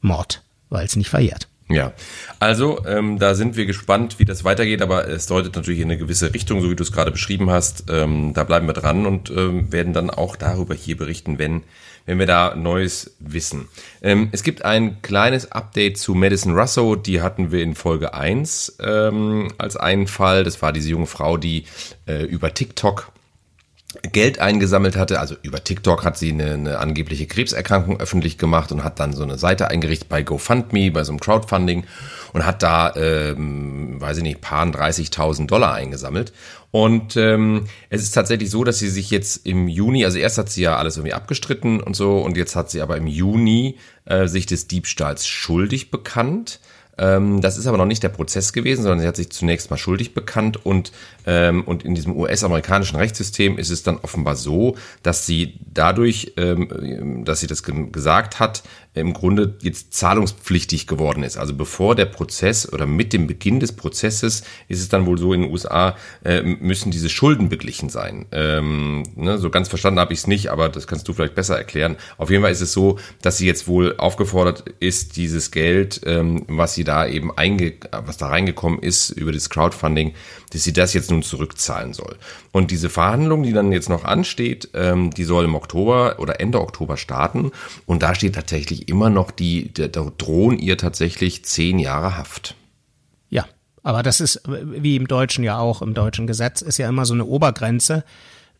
Mord, 0.00 0.42
weil 0.68 0.84
es 0.86 0.96
nicht 0.96 1.10
verjährt. 1.10 1.48
Ja, 1.68 1.92
also 2.40 2.84
ähm, 2.86 3.18
da 3.18 3.34
sind 3.34 3.56
wir 3.56 3.64
gespannt, 3.64 4.18
wie 4.18 4.26
das 4.26 4.44
weitergeht, 4.44 4.82
aber 4.82 5.08
es 5.08 5.26
deutet 5.26 5.56
natürlich 5.56 5.80
in 5.80 5.90
eine 5.90 5.96
gewisse 5.96 6.34
Richtung, 6.34 6.60
so 6.60 6.70
wie 6.70 6.76
du 6.76 6.82
es 6.82 6.92
gerade 6.92 7.10
beschrieben 7.10 7.50
hast. 7.50 7.84
Ähm, 7.88 8.34
da 8.34 8.44
bleiben 8.44 8.66
wir 8.66 8.74
dran 8.74 9.06
und 9.06 9.30
ähm, 9.30 9.72
werden 9.72 9.94
dann 9.94 10.10
auch 10.10 10.36
darüber 10.36 10.74
hier 10.74 10.98
berichten, 10.98 11.38
wenn, 11.38 11.62
wenn 12.04 12.18
wir 12.18 12.26
da 12.26 12.54
Neues 12.54 13.16
wissen. 13.18 13.68
Ähm, 14.02 14.28
es 14.32 14.42
gibt 14.42 14.62
ein 14.62 15.00
kleines 15.00 15.52
Update 15.52 15.96
zu 15.96 16.14
Madison 16.14 16.52
Russo, 16.52 16.96
die 16.96 17.22
hatten 17.22 17.50
wir 17.50 17.62
in 17.62 17.74
Folge 17.74 18.12
1 18.12 18.76
ähm, 18.80 19.50
als 19.56 19.76
einen 19.78 20.06
Fall. 20.06 20.44
Das 20.44 20.60
war 20.60 20.70
diese 20.70 20.90
junge 20.90 21.06
Frau, 21.06 21.38
die 21.38 21.64
äh, 22.06 22.24
über 22.24 22.52
TikTok 22.52 23.10
Geld 24.12 24.38
eingesammelt 24.38 24.96
hatte. 24.96 25.20
Also 25.20 25.36
über 25.42 25.62
TikTok 25.62 26.04
hat 26.04 26.18
sie 26.18 26.32
eine, 26.32 26.52
eine, 26.52 26.78
angebliche 26.78 27.26
Krebserkrankung 27.26 28.00
öffentlich 28.00 28.38
gemacht 28.38 28.72
und 28.72 28.84
hat 28.84 29.00
dann 29.00 29.12
so 29.12 29.22
eine 29.22 29.38
Seite 29.38 29.68
eingerichtet 29.68 30.08
bei 30.08 30.22
GoFundMe, 30.22 30.90
bei 30.90 31.04
so 31.04 31.12
einem 31.12 31.20
Crowdfunding 31.20 31.84
und 32.32 32.44
hat 32.44 32.62
da, 32.62 32.94
ähm, 32.96 34.00
weiß 34.00 34.18
ich 34.18 34.22
nicht, 34.22 34.40
paar 34.40 34.66
30.000 34.66 35.46
Dollar 35.46 35.74
eingesammelt. 35.74 36.32
Und 36.70 37.16
ähm, 37.16 37.66
es 37.88 38.02
ist 38.02 38.12
tatsächlich 38.12 38.50
so, 38.50 38.64
dass 38.64 38.80
sie 38.80 38.88
sich 38.88 39.10
jetzt 39.10 39.46
im 39.46 39.68
Juni, 39.68 40.04
also 40.04 40.18
erst 40.18 40.38
hat 40.38 40.50
sie 40.50 40.62
ja 40.62 40.76
alles 40.76 40.96
irgendwie 40.96 41.14
abgestritten 41.14 41.80
und 41.80 41.94
so, 41.94 42.18
und 42.18 42.36
jetzt 42.36 42.56
hat 42.56 42.70
sie 42.70 42.82
aber 42.82 42.96
im 42.96 43.06
Juni 43.06 43.78
äh, 44.06 44.26
sich 44.26 44.46
des 44.46 44.66
Diebstahls 44.66 45.26
schuldig 45.26 45.92
bekannt. 45.92 46.58
Ähm, 46.98 47.40
das 47.40 47.58
ist 47.58 47.66
aber 47.66 47.78
noch 47.78 47.86
nicht 47.86 48.02
der 48.02 48.08
Prozess 48.08 48.52
gewesen, 48.52 48.82
sondern 48.82 49.00
sie 49.00 49.06
hat 49.06 49.16
sich 49.16 49.30
zunächst 49.30 49.70
mal 49.70 49.76
schuldig 49.76 50.14
bekannt 50.14 50.64
und, 50.64 50.92
ähm, 51.26 51.62
und 51.64 51.84
in 51.84 51.94
diesem 51.94 52.16
US-amerikanischen 52.16 52.96
Rechtssystem 52.96 53.58
ist 53.58 53.70
es 53.70 53.82
dann 53.82 53.98
offenbar 53.98 54.36
so, 54.36 54.76
dass 55.02 55.26
sie 55.26 55.58
dadurch, 55.72 56.32
ähm, 56.36 57.24
dass 57.24 57.40
sie 57.40 57.46
das 57.46 57.62
gesagt 57.62 58.38
hat, 58.38 58.62
im 58.94 59.12
Grunde 59.12 59.56
jetzt 59.60 59.92
zahlungspflichtig 59.92 60.86
geworden 60.86 61.22
ist. 61.22 61.36
Also 61.36 61.54
bevor 61.54 61.94
der 61.94 62.06
Prozess 62.06 62.72
oder 62.72 62.86
mit 62.86 63.12
dem 63.12 63.26
Beginn 63.26 63.60
des 63.60 63.72
Prozesses 63.72 64.44
ist 64.68 64.80
es 64.80 64.88
dann 64.88 65.06
wohl 65.06 65.18
so 65.18 65.32
in 65.32 65.42
den 65.42 65.50
USA, 65.50 65.96
äh, 66.24 66.42
müssen 66.42 66.90
diese 66.90 67.08
Schulden 67.08 67.48
beglichen 67.48 67.88
sein. 67.88 68.26
Ähm, 68.32 69.02
ne, 69.16 69.38
so 69.38 69.50
ganz 69.50 69.68
verstanden 69.68 70.00
habe 70.00 70.12
ich 70.12 70.20
es 70.20 70.26
nicht, 70.26 70.50
aber 70.50 70.68
das 70.68 70.86
kannst 70.86 71.08
du 71.08 71.12
vielleicht 71.12 71.34
besser 71.34 71.56
erklären. 71.56 71.96
Auf 72.18 72.30
jeden 72.30 72.42
Fall 72.42 72.52
ist 72.52 72.60
es 72.60 72.72
so, 72.72 72.98
dass 73.20 73.38
sie 73.38 73.46
jetzt 73.46 73.66
wohl 73.66 73.96
aufgefordert 73.98 74.64
ist, 74.78 75.16
dieses 75.16 75.50
Geld, 75.50 76.00
ähm, 76.06 76.44
was 76.48 76.74
sie 76.74 76.84
da 76.84 77.06
eben 77.06 77.36
einge 77.36 77.74
was 77.90 78.16
da 78.16 78.28
reingekommen 78.28 78.78
ist 78.80 79.10
über 79.10 79.32
das 79.32 79.50
Crowdfunding, 79.50 80.14
dass 80.54 80.62
sie 80.62 80.72
das 80.72 80.94
jetzt 80.94 81.10
nun 81.10 81.22
zurückzahlen 81.22 81.92
soll. 81.92 82.16
Und 82.52 82.70
diese 82.70 82.88
Verhandlung, 82.88 83.42
die 83.42 83.52
dann 83.52 83.72
jetzt 83.72 83.88
noch 83.88 84.04
ansteht, 84.04 84.68
ähm, 84.72 85.10
die 85.10 85.24
soll 85.24 85.44
im 85.44 85.56
Oktober 85.56 86.16
oder 86.20 86.40
Ende 86.40 86.60
Oktober 86.60 86.96
starten. 86.96 87.50
Und 87.86 88.04
da 88.04 88.14
steht 88.14 88.36
tatsächlich 88.36 88.88
immer 88.88 89.10
noch 89.10 89.32
die, 89.32 89.74
da 89.74 89.88
drohen 89.88 90.58
ihr 90.58 90.78
tatsächlich 90.78 91.44
zehn 91.44 91.80
Jahre 91.80 92.16
Haft. 92.16 92.54
Ja, 93.30 93.46
aber 93.82 94.04
das 94.04 94.20
ist 94.20 94.42
wie 94.46 94.94
im 94.94 95.08
Deutschen 95.08 95.42
ja 95.42 95.58
auch, 95.58 95.82
im 95.82 95.92
deutschen 95.92 96.28
Gesetz 96.28 96.62
ist 96.62 96.78
ja 96.78 96.88
immer 96.88 97.04
so 97.04 97.14
eine 97.14 97.24
Obergrenze. 97.24 98.04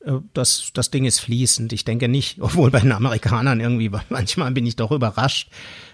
Äh, 0.04 0.14
das, 0.32 0.70
das 0.74 0.90
Ding 0.90 1.04
ist 1.04 1.20
fließend. 1.20 1.72
Ich 1.72 1.84
denke 1.84 2.08
nicht, 2.08 2.38
obwohl 2.40 2.72
bei 2.72 2.80
den 2.80 2.92
Amerikanern 2.92 3.60
irgendwie, 3.60 3.90
manchmal 4.08 4.50
bin 4.50 4.66
ich 4.66 4.74
doch 4.74 4.90
überrascht, 4.90 5.48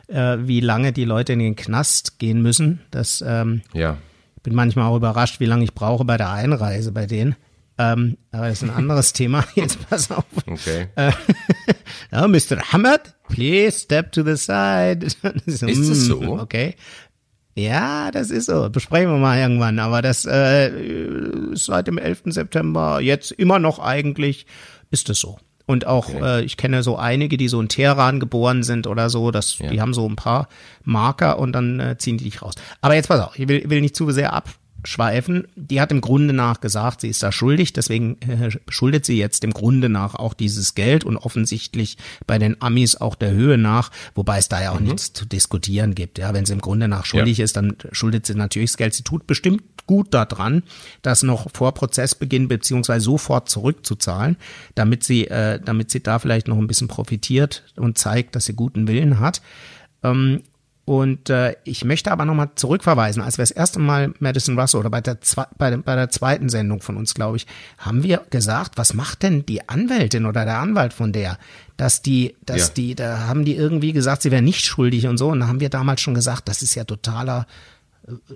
äh, 0.07 0.39
wie 0.41 0.61
lange 0.61 0.95
die 0.95 1.05
Leute 1.05 1.35
in 1.35 1.41
den 1.41 1.57
Knast 1.57 2.19
gehen 2.19 2.41
müssen. 2.41 2.81
Das, 2.91 3.23
ähm, 3.27 3.61
ja. 3.75 3.99
Bin 4.43 4.55
manchmal 4.55 4.87
auch 4.87 4.97
überrascht, 4.97 5.41
wie 5.41 5.47
lange 5.47 5.65
ich 5.65 5.75
brauche 5.75 6.05
bei 6.05 6.17
der 6.17 6.31
Einreise 6.31 6.93
bei 6.93 7.07
denen. 7.07 7.37
Ähm, 7.79 8.19
aber 8.31 8.49
das 8.49 8.63
ist 8.63 8.69
ein 8.69 8.75
anderes 8.75 9.13
Thema. 9.15 9.45
Jetzt 9.55 9.89
pass 9.89 10.11
auf. 10.11 10.25
Okay. 10.47 10.89
Äh, 10.97 11.13
ja, 12.13 12.29
Mr. 12.29 12.73
Hamad, 12.73 13.15
please 13.29 13.79
step 13.79 14.13
to 14.13 14.23
the 14.23 14.37
side. 14.37 15.07
ist 15.47 15.63
es 15.63 16.07
so? 16.07 16.21
Okay. 16.39 16.75
Ja, 17.55 18.11
das 18.11 18.31
ist 18.31 18.47
so. 18.47 18.69
Besprechen 18.71 19.11
wir 19.11 19.19
mal 19.19 19.39
irgendwann. 19.39 19.79
Aber 19.79 20.03
das 20.03 20.27
äh, 20.27 20.71
seit 21.55 21.87
dem 21.87 21.99
11. 21.99 22.23
September 22.27 23.01
jetzt 23.01 23.33
immer 23.33 23.59
noch 23.59 23.79
eigentlich, 23.79 24.47
ist 24.91 25.09
es 25.09 25.21
so. 25.21 25.39
Und 25.71 25.87
auch, 25.87 26.09
okay. 26.09 26.41
äh, 26.41 26.43
ich 26.43 26.57
kenne 26.57 26.83
so 26.83 26.97
einige, 26.97 27.37
die 27.37 27.47
so 27.47 27.61
in 27.61 27.69
Teheran 27.69 28.19
geboren 28.19 28.65
sind 28.65 28.89
oder 28.89 29.09
so, 29.09 29.31
das, 29.31 29.59
ja. 29.59 29.71
die 29.71 29.81
haben 29.81 29.95
so 29.95 30.05
ein 30.05 30.17
paar 30.17 30.49
Marker 30.83 31.39
und 31.39 31.53
dann 31.53 31.79
äh, 31.79 31.97
ziehen 31.97 32.19
die 32.19 32.25
dich 32.25 32.43
raus. 32.43 32.55
Aber 32.81 32.97
jetzt 32.97 33.07
pass 33.07 33.21
auf, 33.21 33.39
ich 33.39 33.47
will, 33.47 33.71
will 33.71 33.81
nicht 33.81 33.95
zu 33.95 34.11
sehr 34.11 34.33
ab, 34.33 34.49
schweifen. 34.83 35.47
Die 35.55 35.81
hat 35.81 35.93
im 35.93 36.01
Grunde 36.01 36.35
nach 36.35 36.61
gesagt, 36.61 37.03
sie 37.03 37.09
ist 37.09 37.23
da 37.23 37.31
schuldig, 37.31 37.73
deswegen 37.73 38.21
äh, 38.23 38.51
schuldet 38.69 39.05
sie 39.05 39.17
jetzt 39.17 39.45
im 39.45 39.53
Grunde 39.53 39.89
nach 39.89 40.17
auch 40.17 40.35
dieses 40.35 40.75
Geld 40.75 41.05
und 41.05 41.17
offensichtlich 41.17 41.99
bei 42.27 42.41
den 42.41 42.61
Amis 42.61 42.97
auch 42.97 43.15
der 43.15 43.31
Höhe 43.31 43.57
nach, 43.57 43.93
wobei 44.17 44.39
es 44.39 44.49
da 44.49 44.61
ja 44.61 44.73
auch 44.73 44.81
mhm. 44.81 44.87
nichts 44.87 45.13
zu 45.13 45.25
diskutieren 45.25 45.95
gibt. 45.95 46.19
Ja, 46.19 46.35
wenn 46.35 46.47
sie 46.47 46.53
im 46.53 46.61
Grunde 46.61 46.89
nach 46.89 47.07
schuldig 47.07 47.39
ja. 47.39 47.45
ist, 47.45 47.57
dann 47.57 47.77
schuldet 47.93 48.27
sie 48.27 48.35
natürlich 48.35 48.71
das 48.71 48.77
Geld. 48.77 48.95
Sie 48.95 49.05
tut 49.05 49.29
bestimmt 49.29 49.63
gut 49.91 50.15
daran, 50.15 50.63
das 51.03 51.25
noch 51.25 51.49
vor 51.53 51.75
Prozessbeginn 51.75 52.47
beziehungsweise 52.47 53.07
sofort 53.07 53.49
zurückzuzahlen, 53.49 54.37
damit 54.77 55.03
sie, 55.03 55.27
äh, 55.27 55.59
damit 55.59 55.91
sie 55.91 56.01
da 56.01 56.21
vielleicht 56.21 56.47
noch 56.47 56.59
ein 56.59 56.69
bisschen 56.69 56.87
profitiert 56.87 57.65
und 57.75 57.99
zeigt, 57.99 58.37
dass 58.37 58.45
sie 58.45 58.53
guten 58.53 58.87
Willen 58.87 59.19
hat. 59.19 59.43
Ähm, 60.05 60.43
und 60.85 61.29
äh, 61.29 61.57
ich 61.65 61.85
möchte 61.85 62.13
aber 62.13 62.25
nochmal 62.25 62.51
zurückverweisen, 62.55 63.21
als 63.21 63.37
wir 63.37 63.43
das 63.43 63.51
erste 63.51 63.81
Mal 63.81 64.15
Madison 64.21 64.57
Russell 64.57 64.79
oder 64.79 64.91
bei 64.91 65.01
der, 65.01 65.19
bei, 65.59 65.77
bei 65.77 65.97
der 65.97 66.09
zweiten 66.11 66.49
Sendung 66.49 66.83
von 66.83 66.97
uns, 66.97 67.15
glaube 67.15 67.39
ich, 67.39 67.49
haben 67.79 68.05
wir 68.05 68.23
gesagt, 68.31 68.79
was 68.79 68.95
macht 68.95 69.25
denn 69.25 69.45
die 69.45 69.69
Anwältin 69.69 70.25
oder 70.25 70.45
der 70.45 70.61
Anwalt 70.61 70.93
von 70.93 71.13
der? 71.13 71.37
Dass 71.77 72.01
die, 72.01 72.37
dass 72.47 72.69
ja. 72.69 72.75
die, 72.75 72.95
da 72.95 73.27
haben 73.27 73.45
die 73.45 73.57
irgendwie 73.57 73.93
gesagt, 73.93 74.23
sie 74.23 74.31
wäre 74.31 74.43
nicht 74.43 74.65
schuldig 74.65 75.09
und 75.09 75.19
so. 75.19 75.31
Und 75.31 75.41
da 75.41 75.49
haben 75.49 75.59
wir 75.59 75.69
damals 75.69 76.01
schon 76.01 76.15
gesagt, 76.15 76.49
das 76.49 76.63
ist 76.63 76.77
ja 76.77 76.85
totaler 76.85 77.49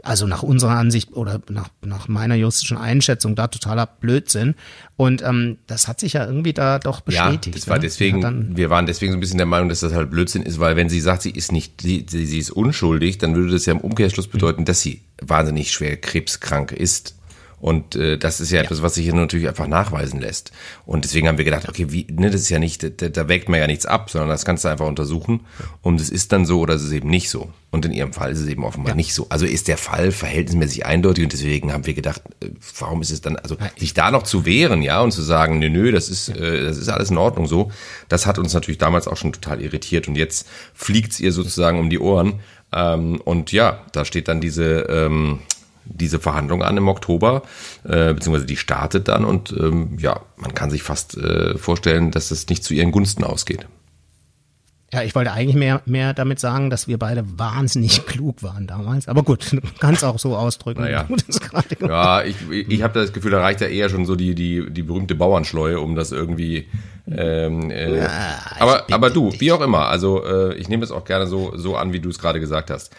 also 0.02 0.26
nach 0.26 0.42
unserer 0.42 0.72
Ansicht 0.72 1.12
oder 1.12 1.40
nach, 1.48 1.68
nach 1.84 2.08
meiner 2.08 2.34
juristischen 2.34 2.76
Einschätzung 2.76 3.34
da 3.34 3.48
totaler 3.48 3.86
Blödsinn. 3.86 4.54
Und 4.96 5.22
ähm, 5.22 5.58
das 5.66 5.88
hat 5.88 6.00
sich 6.00 6.12
ja 6.12 6.24
irgendwie 6.26 6.52
da 6.52 6.78
doch 6.78 7.00
bestätigt. 7.00 7.46
Ja, 7.46 7.52
das 7.52 7.68
war 7.68 7.76
ne? 7.76 7.82
deswegen, 7.82 8.22
ja, 8.22 8.56
wir 8.56 8.70
waren 8.70 8.86
deswegen 8.86 9.12
so 9.12 9.18
ein 9.18 9.20
bisschen 9.20 9.38
der 9.38 9.46
Meinung, 9.46 9.68
dass 9.68 9.80
das 9.80 9.92
halt 9.92 10.10
Blödsinn 10.10 10.42
ist, 10.42 10.60
weil 10.60 10.76
wenn 10.76 10.88
sie 10.88 11.00
sagt, 11.00 11.22
sie 11.22 11.30
ist 11.30 11.52
nicht, 11.52 11.80
sie, 11.80 12.06
sie 12.08 12.38
ist 12.38 12.50
unschuldig, 12.50 13.18
dann 13.18 13.34
würde 13.34 13.52
das 13.52 13.66
ja 13.66 13.72
im 13.72 13.80
Umkehrschluss 13.80 14.28
bedeuten, 14.28 14.64
dass 14.64 14.80
sie 14.80 15.02
wahnsinnig 15.20 15.72
schwer 15.72 15.96
krebskrank 15.96 16.72
ist. 16.72 17.16
Und 17.64 17.96
äh, 17.96 18.18
das 18.18 18.42
ist 18.42 18.50
ja, 18.50 18.58
ja, 18.58 18.64
etwas, 18.64 18.82
was 18.82 18.92
sich 18.92 19.04
hier 19.04 19.14
natürlich 19.14 19.48
einfach 19.48 19.66
nachweisen 19.66 20.20
lässt. 20.20 20.52
Und 20.84 21.06
deswegen 21.06 21.28
haben 21.28 21.38
wir 21.38 21.46
gedacht, 21.46 21.66
okay, 21.66 21.86
wie, 21.88 22.06
ne, 22.10 22.30
das 22.30 22.42
ist 22.42 22.50
ja 22.50 22.58
nicht, 22.58 23.00
da, 23.00 23.08
da 23.08 23.26
wägt 23.26 23.48
man 23.48 23.58
ja 23.58 23.66
nichts 23.66 23.86
ab, 23.86 24.10
sondern 24.10 24.28
das 24.28 24.44
kannst 24.44 24.66
du 24.66 24.68
einfach 24.68 24.86
untersuchen. 24.86 25.46
Und 25.80 25.98
es 25.98 26.10
ist 26.10 26.32
dann 26.32 26.44
so 26.44 26.60
oder 26.60 26.74
es 26.74 26.82
ist 26.82 26.92
eben 26.92 27.08
nicht 27.08 27.30
so. 27.30 27.48
Und 27.70 27.86
in 27.86 27.92
ihrem 27.92 28.12
Fall 28.12 28.32
ist 28.32 28.40
es 28.40 28.48
eben 28.48 28.64
offenbar 28.64 28.90
ja. 28.90 28.96
nicht 28.96 29.14
so. 29.14 29.28
Also 29.30 29.46
ist 29.46 29.66
der 29.68 29.78
Fall 29.78 30.12
verhältnismäßig 30.12 30.84
eindeutig 30.84 31.24
und 31.24 31.32
deswegen 31.32 31.72
haben 31.72 31.86
wir 31.86 31.94
gedacht, 31.94 32.20
äh, 32.42 32.50
warum 32.78 33.00
ist 33.00 33.10
es 33.10 33.22
dann, 33.22 33.36
also 33.36 33.56
sich 33.78 33.94
da 33.94 34.10
noch 34.10 34.24
zu 34.24 34.44
wehren, 34.44 34.82
ja, 34.82 35.00
und 35.00 35.12
zu 35.12 35.22
sagen, 35.22 35.58
nö, 35.58 35.70
nö, 35.70 35.90
das 35.90 36.10
ist, 36.10 36.28
äh, 36.28 36.64
das 36.64 36.76
ist 36.76 36.90
alles 36.90 37.08
in 37.08 37.16
Ordnung 37.16 37.46
so, 37.46 37.72
das 38.10 38.26
hat 38.26 38.38
uns 38.38 38.52
natürlich 38.52 38.76
damals 38.76 39.08
auch 39.08 39.16
schon 39.16 39.32
total 39.32 39.62
irritiert. 39.62 40.06
Und 40.06 40.16
jetzt 40.16 40.46
fliegt's 40.74 41.18
ihr 41.18 41.32
sozusagen 41.32 41.78
um 41.78 41.88
die 41.88 41.98
Ohren. 41.98 42.40
Ähm, 42.74 43.22
und 43.24 43.52
ja, 43.52 43.80
da 43.92 44.04
steht 44.04 44.28
dann 44.28 44.42
diese, 44.42 44.80
ähm, 44.90 45.38
diese 45.84 46.18
Verhandlung 46.18 46.62
an 46.62 46.76
im 46.76 46.88
Oktober, 46.88 47.42
äh, 47.84 48.14
beziehungsweise 48.14 48.46
die 48.46 48.56
startet 48.56 49.08
dann 49.08 49.24
und 49.24 49.52
ähm, 49.52 49.98
ja, 49.98 50.20
man 50.36 50.54
kann 50.54 50.70
sich 50.70 50.82
fast 50.82 51.16
äh, 51.16 51.56
vorstellen, 51.58 52.10
dass 52.10 52.30
es 52.30 52.48
nicht 52.48 52.64
zu 52.64 52.74
ihren 52.74 52.92
Gunsten 52.92 53.24
ausgeht. 53.24 53.66
Ja, 54.94 55.02
ich 55.02 55.16
wollte 55.16 55.32
eigentlich 55.32 55.56
mehr, 55.56 55.82
mehr 55.86 56.14
damit 56.14 56.38
sagen, 56.38 56.70
dass 56.70 56.86
wir 56.86 57.00
beide 57.00 57.24
wahnsinnig 57.36 58.06
klug 58.06 58.44
waren 58.44 58.68
damals. 58.68 59.08
Aber 59.08 59.24
gut, 59.24 59.52
du 59.52 59.60
kannst 59.80 60.04
auch 60.04 60.20
so 60.20 60.36
ausdrücken. 60.36 60.82
Naja. 60.82 61.08
ja, 61.80 62.22
ich, 62.22 62.36
ich 62.48 62.82
habe 62.82 63.00
das 63.00 63.12
Gefühl, 63.12 63.32
da 63.32 63.40
reicht 63.40 63.60
ja 63.60 63.66
eher 63.66 63.88
schon 63.88 64.06
so 64.06 64.14
die, 64.14 64.36
die, 64.36 64.70
die 64.70 64.82
berühmte 64.84 65.16
Bauernschleue, 65.16 65.80
um 65.80 65.96
das 65.96 66.12
irgendwie. 66.12 66.68
Ähm, 67.10 67.70
äh, 67.72 67.98
ja, 67.98 68.10
aber, 68.60 68.84
aber 68.90 69.10
du, 69.10 69.32
wie 69.40 69.50
auch 69.50 69.60
immer. 69.60 69.88
Also 69.88 70.24
äh, 70.24 70.54
ich 70.54 70.68
nehme 70.68 70.82
das 70.82 70.92
auch 70.92 71.04
gerne 71.04 71.26
so, 71.26 71.56
so 71.56 71.76
an, 71.76 71.92
wie 71.92 72.00
du 72.00 72.08
es 72.08 72.20
gerade 72.20 72.38
gesagt 72.38 72.70
hast. 72.70 72.94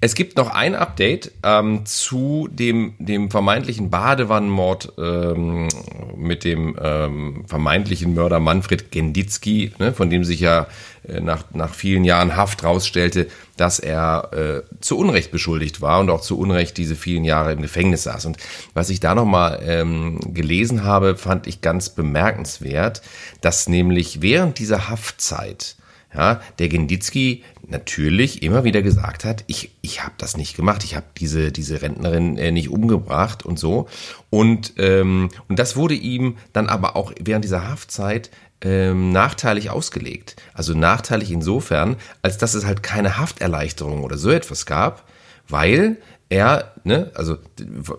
Es 0.00 0.14
gibt 0.14 0.36
noch 0.36 0.50
ein 0.50 0.74
Update 0.74 1.32
ähm, 1.42 1.86
zu 1.86 2.48
dem, 2.50 2.94
dem 2.98 3.30
vermeintlichen 3.30 3.90
Badewannenmord 3.90 4.92
ähm, 4.98 5.68
mit 6.16 6.44
dem 6.44 6.76
ähm, 6.80 7.44
vermeintlichen 7.46 8.14
Mörder 8.14 8.40
Manfred 8.40 8.90
Genditzki, 8.90 9.72
ne, 9.78 9.92
von 9.92 10.10
dem 10.10 10.24
sich 10.24 10.40
ja 10.40 10.66
äh, 11.08 11.20
nach, 11.20 11.44
nach 11.54 11.74
vielen 11.74 12.04
Jahren 12.04 12.36
Haft 12.36 12.64
rausstellte, 12.64 13.28
dass 13.56 13.78
er 13.78 14.30
äh, 14.32 14.80
zu 14.80 14.98
Unrecht 14.98 15.30
beschuldigt 15.30 15.80
war 15.80 16.00
und 16.00 16.10
auch 16.10 16.20
zu 16.20 16.38
Unrecht 16.38 16.76
diese 16.76 16.96
vielen 16.96 17.24
Jahre 17.24 17.52
im 17.52 17.62
Gefängnis 17.62 18.02
saß. 18.02 18.26
Und 18.26 18.36
was 18.74 18.90
ich 18.90 19.00
da 19.00 19.14
nochmal 19.14 19.62
ähm, 19.64 20.18
gelesen 20.34 20.84
habe, 20.84 21.16
fand 21.16 21.46
ich 21.46 21.60
ganz 21.60 21.90
bemerkenswert, 21.90 23.02
dass 23.40 23.68
nämlich 23.68 24.22
während 24.22 24.58
dieser 24.58 24.88
Haftzeit 24.88 25.76
ja, 26.14 26.40
der 26.58 26.68
Genditzki 26.68 27.42
natürlich 27.68 28.42
immer 28.42 28.64
wieder 28.64 28.82
gesagt 28.82 29.24
hat, 29.24 29.44
ich, 29.46 29.70
ich 29.80 30.02
habe 30.02 30.14
das 30.18 30.36
nicht 30.36 30.56
gemacht, 30.56 30.84
ich 30.84 30.96
habe 30.96 31.06
diese, 31.16 31.52
diese 31.52 31.82
Rentnerin 31.82 32.36
äh, 32.36 32.50
nicht 32.50 32.70
umgebracht 32.70 33.44
und 33.44 33.58
so. 33.58 33.88
Und, 34.30 34.74
ähm, 34.78 35.28
und 35.48 35.58
das 35.58 35.76
wurde 35.76 35.94
ihm 35.94 36.36
dann 36.52 36.68
aber 36.68 36.96
auch 36.96 37.12
während 37.20 37.44
dieser 37.44 37.68
Haftzeit 37.68 38.30
ähm, 38.60 39.10
nachteilig 39.10 39.70
ausgelegt. 39.70 40.36
Also 40.54 40.74
nachteilig 40.74 41.30
insofern, 41.30 41.96
als 42.22 42.38
dass 42.38 42.54
es 42.54 42.64
halt 42.64 42.82
keine 42.82 43.18
Hafterleichterung 43.18 44.02
oder 44.02 44.16
so 44.16 44.30
etwas 44.30 44.66
gab, 44.66 45.04
weil 45.48 45.98
er, 46.30 46.72
ne, 46.84 47.10
also 47.14 47.36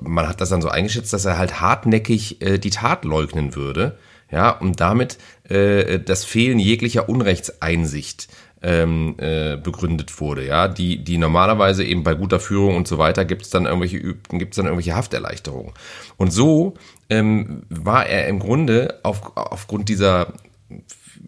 man 0.02 0.28
hat 0.28 0.42
das 0.42 0.50
dann 0.50 0.62
so 0.62 0.70
eingeschätzt, 0.70 1.14
dass 1.14 1.26
er 1.26 1.38
halt 1.38 1.62
hartnäckig 1.62 2.42
äh, 2.42 2.58
die 2.58 2.72
Tat 2.72 3.06
leugnen 3.06 3.56
würde, 3.56 3.98
ja, 4.32 4.50
und 4.50 4.82
damit 4.82 5.20
äh, 5.48 6.00
das 6.00 6.26
Fehlen 6.26 6.58
jeglicher 6.58 7.08
Unrechtseinsicht 7.08 8.28
ähm, 8.66 9.14
äh, 9.20 9.58
begründet 9.58 10.20
wurde, 10.20 10.44
ja, 10.44 10.68
die, 10.68 11.04
die 11.04 11.20
normalerweise 11.20 11.84
eben 11.84 12.04
bei 12.04 12.16
guter 12.16 12.40
Führung 12.40 12.76
und 12.76 12.88
so 12.88 12.98
weiter 12.98 13.24
gibt 13.24 13.44
es 13.44 13.52
dann 13.52 13.66
irgendwelche, 13.66 14.00
gibt's 14.32 14.58
dann 14.58 14.66
irgendwelche 14.66 14.96
Hafterleichterungen. 14.96 15.72
Und 16.18 16.34
so 16.34 16.74
ähm, 17.10 17.62
war 17.70 18.08
er 18.08 18.28
im 18.28 18.40
Grunde 18.40 19.00
auf, 19.04 19.34
aufgrund 19.36 19.88
dieser 19.88 20.34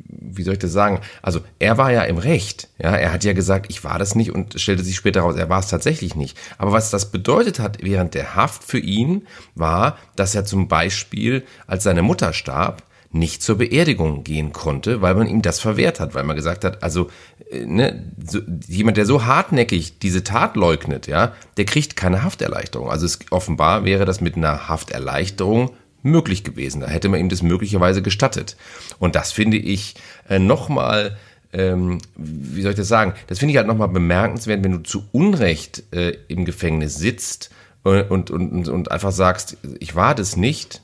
wie 0.09 0.43
soll 0.43 0.53
ich 0.53 0.59
das 0.59 0.73
sagen? 0.73 1.01
Also 1.21 1.41
er 1.59 1.77
war 1.77 1.91
ja 1.91 2.03
im 2.03 2.17
Recht. 2.17 2.69
Ja, 2.77 2.95
er 2.95 3.13
hat 3.13 3.23
ja 3.23 3.33
gesagt, 3.33 3.67
ich 3.69 3.83
war 3.83 3.99
das 3.99 4.15
nicht 4.15 4.31
und 4.31 4.59
stellte 4.59 4.83
sich 4.83 4.95
später 4.95 5.21
raus, 5.21 5.35
er 5.35 5.49
war 5.49 5.59
es 5.59 5.67
tatsächlich 5.67 6.15
nicht. 6.15 6.37
Aber 6.57 6.71
was 6.71 6.89
das 6.89 7.11
bedeutet 7.11 7.59
hat 7.59 7.77
während 7.81 8.13
der 8.13 8.35
Haft 8.35 8.63
für 8.63 8.79
ihn, 8.79 9.27
war, 9.55 9.97
dass 10.15 10.35
er 10.35 10.45
zum 10.45 10.67
Beispiel, 10.67 11.43
als 11.65 11.83
seine 11.83 12.01
Mutter 12.01 12.33
starb, 12.33 12.83
nicht 13.11 13.41
zur 13.41 13.57
Beerdigung 13.57 14.23
gehen 14.23 14.51
konnte, 14.51 15.01
weil 15.01 15.15
man 15.15 15.27
ihm 15.27 15.41
das 15.41 15.59
verwehrt 15.59 15.99
hat, 15.99 16.13
weil 16.13 16.23
man 16.23 16.35
gesagt 16.35 16.63
hat, 16.63 16.83
also 16.83 17.09
äh, 17.49 17.65
ne, 17.65 18.11
so, 18.25 18.39
jemand, 18.67 18.97
der 18.97 19.05
so 19.05 19.25
hartnäckig 19.25 19.99
diese 19.99 20.23
Tat 20.23 20.55
leugnet, 20.55 21.07
ja, 21.07 21.33
der 21.57 21.65
kriegt 21.65 21.95
keine 21.95 22.23
Hafterleichterung. 22.23 22.89
Also 22.89 23.05
es, 23.05 23.19
offenbar 23.29 23.85
wäre 23.85 24.05
das 24.05 24.21
mit 24.21 24.35
einer 24.35 24.67
Hafterleichterung 24.67 25.71
möglich 26.03 26.43
gewesen. 26.43 26.81
Da 26.81 26.87
hätte 26.87 27.09
man 27.09 27.19
ihm 27.19 27.29
das 27.29 27.41
möglicherweise 27.41 28.01
gestattet. 28.01 28.55
Und 28.99 29.15
das 29.15 29.31
finde 29.31 29.57
ich 29.57 29.95
äh, 30.29 30.39
nochmal, 30.39 31.17
ähm, 31.53 31.99
wie 32.15 32.61
soll 32.61 32.71
ich 32.71 32.77
das 32.77 32.87
sagen? 32.87 33.13
Das 33.27 33.39
finde 33.39 33.51
ich 33.51 33.57
halt 33.57 33.67
nochmal 33.67 33.89
bemerkenswert, 33.89 34.63
wenn 34.63 34.71
du 34.71 34.83
zu 34.83 35.05
Unrecht 35.11 35.83
äh, 35.93 36.17
im 36.27 36.45
Gefängnis 36.45 36.95
sitzt 36.97 37.51
äh, 37.85 38.03
und, 38.03 38.31
und, 38.31 38.51
und, 38.51 38.67
und 38.67 38.91
einfach 38.91 39.11
sagst, 39.11 39.57
ich 39.79 39.95
war 39.95 40.15
das 40.15 40.35
nicht, 40.35 40.81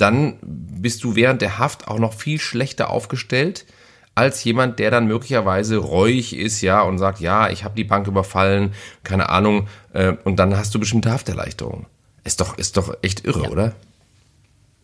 dann 0.00 0.38
bist 0.42 1.04
du 1.04 1.14
während 1.14 1.42
der 1.42 1.58
Haft 1.58 1.88
auch 1.88 1.98
noch 1.98 2.14
viel 2.14 2.38
schlechter 2.38 2.90
aufgestellt 2.90 3.66
als 4.14 4.42
jemand, 4.44 4.78
der 4.78 4.90
dann 4.90 5.06
möglicherweise 5.06 5.76
reuig 5.78 6.36
ist, 6.36 6.60
ja, 6.60 6.82
und 6.82 6.98
sagt, 6.98 7.20
ja, 7.20 7.48
ich 7.48 7.64
habe 7.64 7.76
die 7.76 7.84
Bank 7.84 8.06
überfallen, 8.06 8.74
keine 9.02 9.28
Ahnung, 9.30 9.68
äh, 9.92 10.14
und 10.24 10.36
dann 10.36 10.56
hast 10.56 10.74
du 10.74 10.80
bestimmte 10.80 11.10
Hafterleichterungen. 11.10 11.86
Ist 12.24 12.40
doch, 12.40 12.58
ist 12.58 12.76
doch 12.76 12.94
echt 13.02 13.24
irre, 13.24 13.44
ja. 13.44 13.48
oder? 13.48 13.76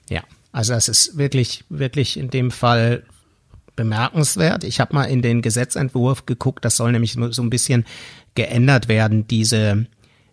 Ja, 0.09 0.23
also 0.53 0.73
das 0.73 0.89
ist 0.89 1.19
wirklich, 1.19 1.65
wirklich 1.69 2.17
in 2.17 2.31
dem 2.31 2.51
Fall 2.51 3.03
bemerkenswert. 3.75 4.65
Ich 4.65 4.81
habe 4.81 4.95
mal 4.95 5.05
in 5.05 5.21
den 5.21 5.43
Gesetzentwurf 5.43 6.25
geguckt, 6.25 6.65
das 6.65 6.77
soll 6.77 6.93
nämlich 6.93 7.17
so 7.31 7.43
ein 7.43 7.51
bisschen 7.51 7.85
geändert 8.35 8.89
werden, 8.89 9.27
diese 9.27 9.87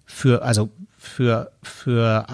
für, 0.05 0.43
also 0.43 0.69
für, 1.03 1.51
für 1.61 2.25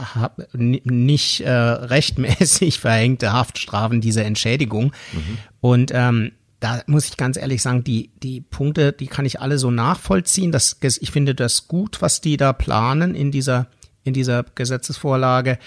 nicht 0.54 1.42
äh, 1.42 1.50
rechtmäßig 1.50 2.80
verhängte 2.80 3.34
Haftstrafen, 3.34 4.00
diese 4.00 4.24
Entschädigung. 4.24 4.94
Mhm. 5.12 5.38
Und 5.60 5.92
ähm, 5.92 6.34
da 6.60 6.84
muss 6.86 7.06
ich 7.06 7.18
ganz 7.18 7.36
ehrlich 7.36 7.64
sagen, 7.64 7.84
die, 7.84 8.12
die 8.22 8.42
Punkte, 8.42 8.94
die 8.94 9.08
kann 9.08 9.26
ich 9.26 9.42
alle 9.42 9.58
so 9.58 9.72
nachvollziehen. 9.72 10.52
Das, 10.52 10.78
ich 10.82 11.10
finde 11.10 11.34
das 11.34 11.68
gut, 11.68 12.04
was 12.04 12.22
die 12.22 12.38
da 12.38 12.54
planen 12.54 13.16
in 13.16 13.32
dieser, 13.32 13.68
in 14.04 14.14
dieser 14.14 14.44
Gesetzesvorlage. 14.44 15.58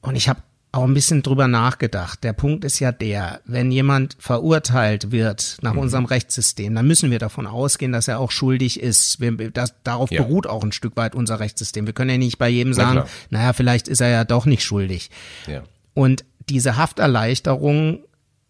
Und 0.00 0.14
ich 0.14 0.28
habe 0.28 0.42
auch 0.72 0.84
ein 0.84 0.94
bisschen 0.94 1.22
drüber 1.22 1.48
nachgedacht. 1.48 2.24
Der 2.24 2.32
Punkt 2.32 2.64
ist 2.64 2.80
ja 2.80 2.92
der, 2.92 3.42
wenn 3.44 3.70
jemand 3.70 4.16
verurteilt 4.18 5.12
wird 5.12 5.58
nach 5.60 5.74
mhm. 5.74 5.80
unserem 5.80 6.04
Rechtssystem, 6.06 6.74
dann 6.74 6.86
müssen 6.86 7.10
wir 7.10 7.18
davon 7.18 7.46
ausgehen, 7.46 7.92
dass 7.92 8.08
er 8.08 8.18
auch 8.18 8.30
schuldig 8.30 8.80
ist. 8.80 9.20
Wir, 9.20 9.50
das, 9.50 9.74
darauf 9.84 10.10
ja. 10.10 10.22
beruht 10.22 10.46
auch 10.46 10.64
ein 10.64 10.72
Stück 10.72 10.96
weit 10.96 11.14
unser 11.14 11.40
Rechtssystem. 11.40 11.84
Wir 11.86 11.92
können 11.92 12.10
ja 12.10 12.18
nicht 12.18 12.38
bei 12.38 12.48
jedem 12.48 12.72
sagen, 12.72 13.02
Na 13.30 13.38
naja, 13.38 13.52
vielleicht 13.52 13.86
ist 13.86 14.00
er 14.00 14.08
ja 14.08 14.24
doch 14.24 14.46
nicht 14.46 14.64
schuldig. 14.64 15.10
Ja. 15.46 15.62
Und 15.92 16.24
diese 16.48 16.78
Hafterleichterung, 16.78 17.98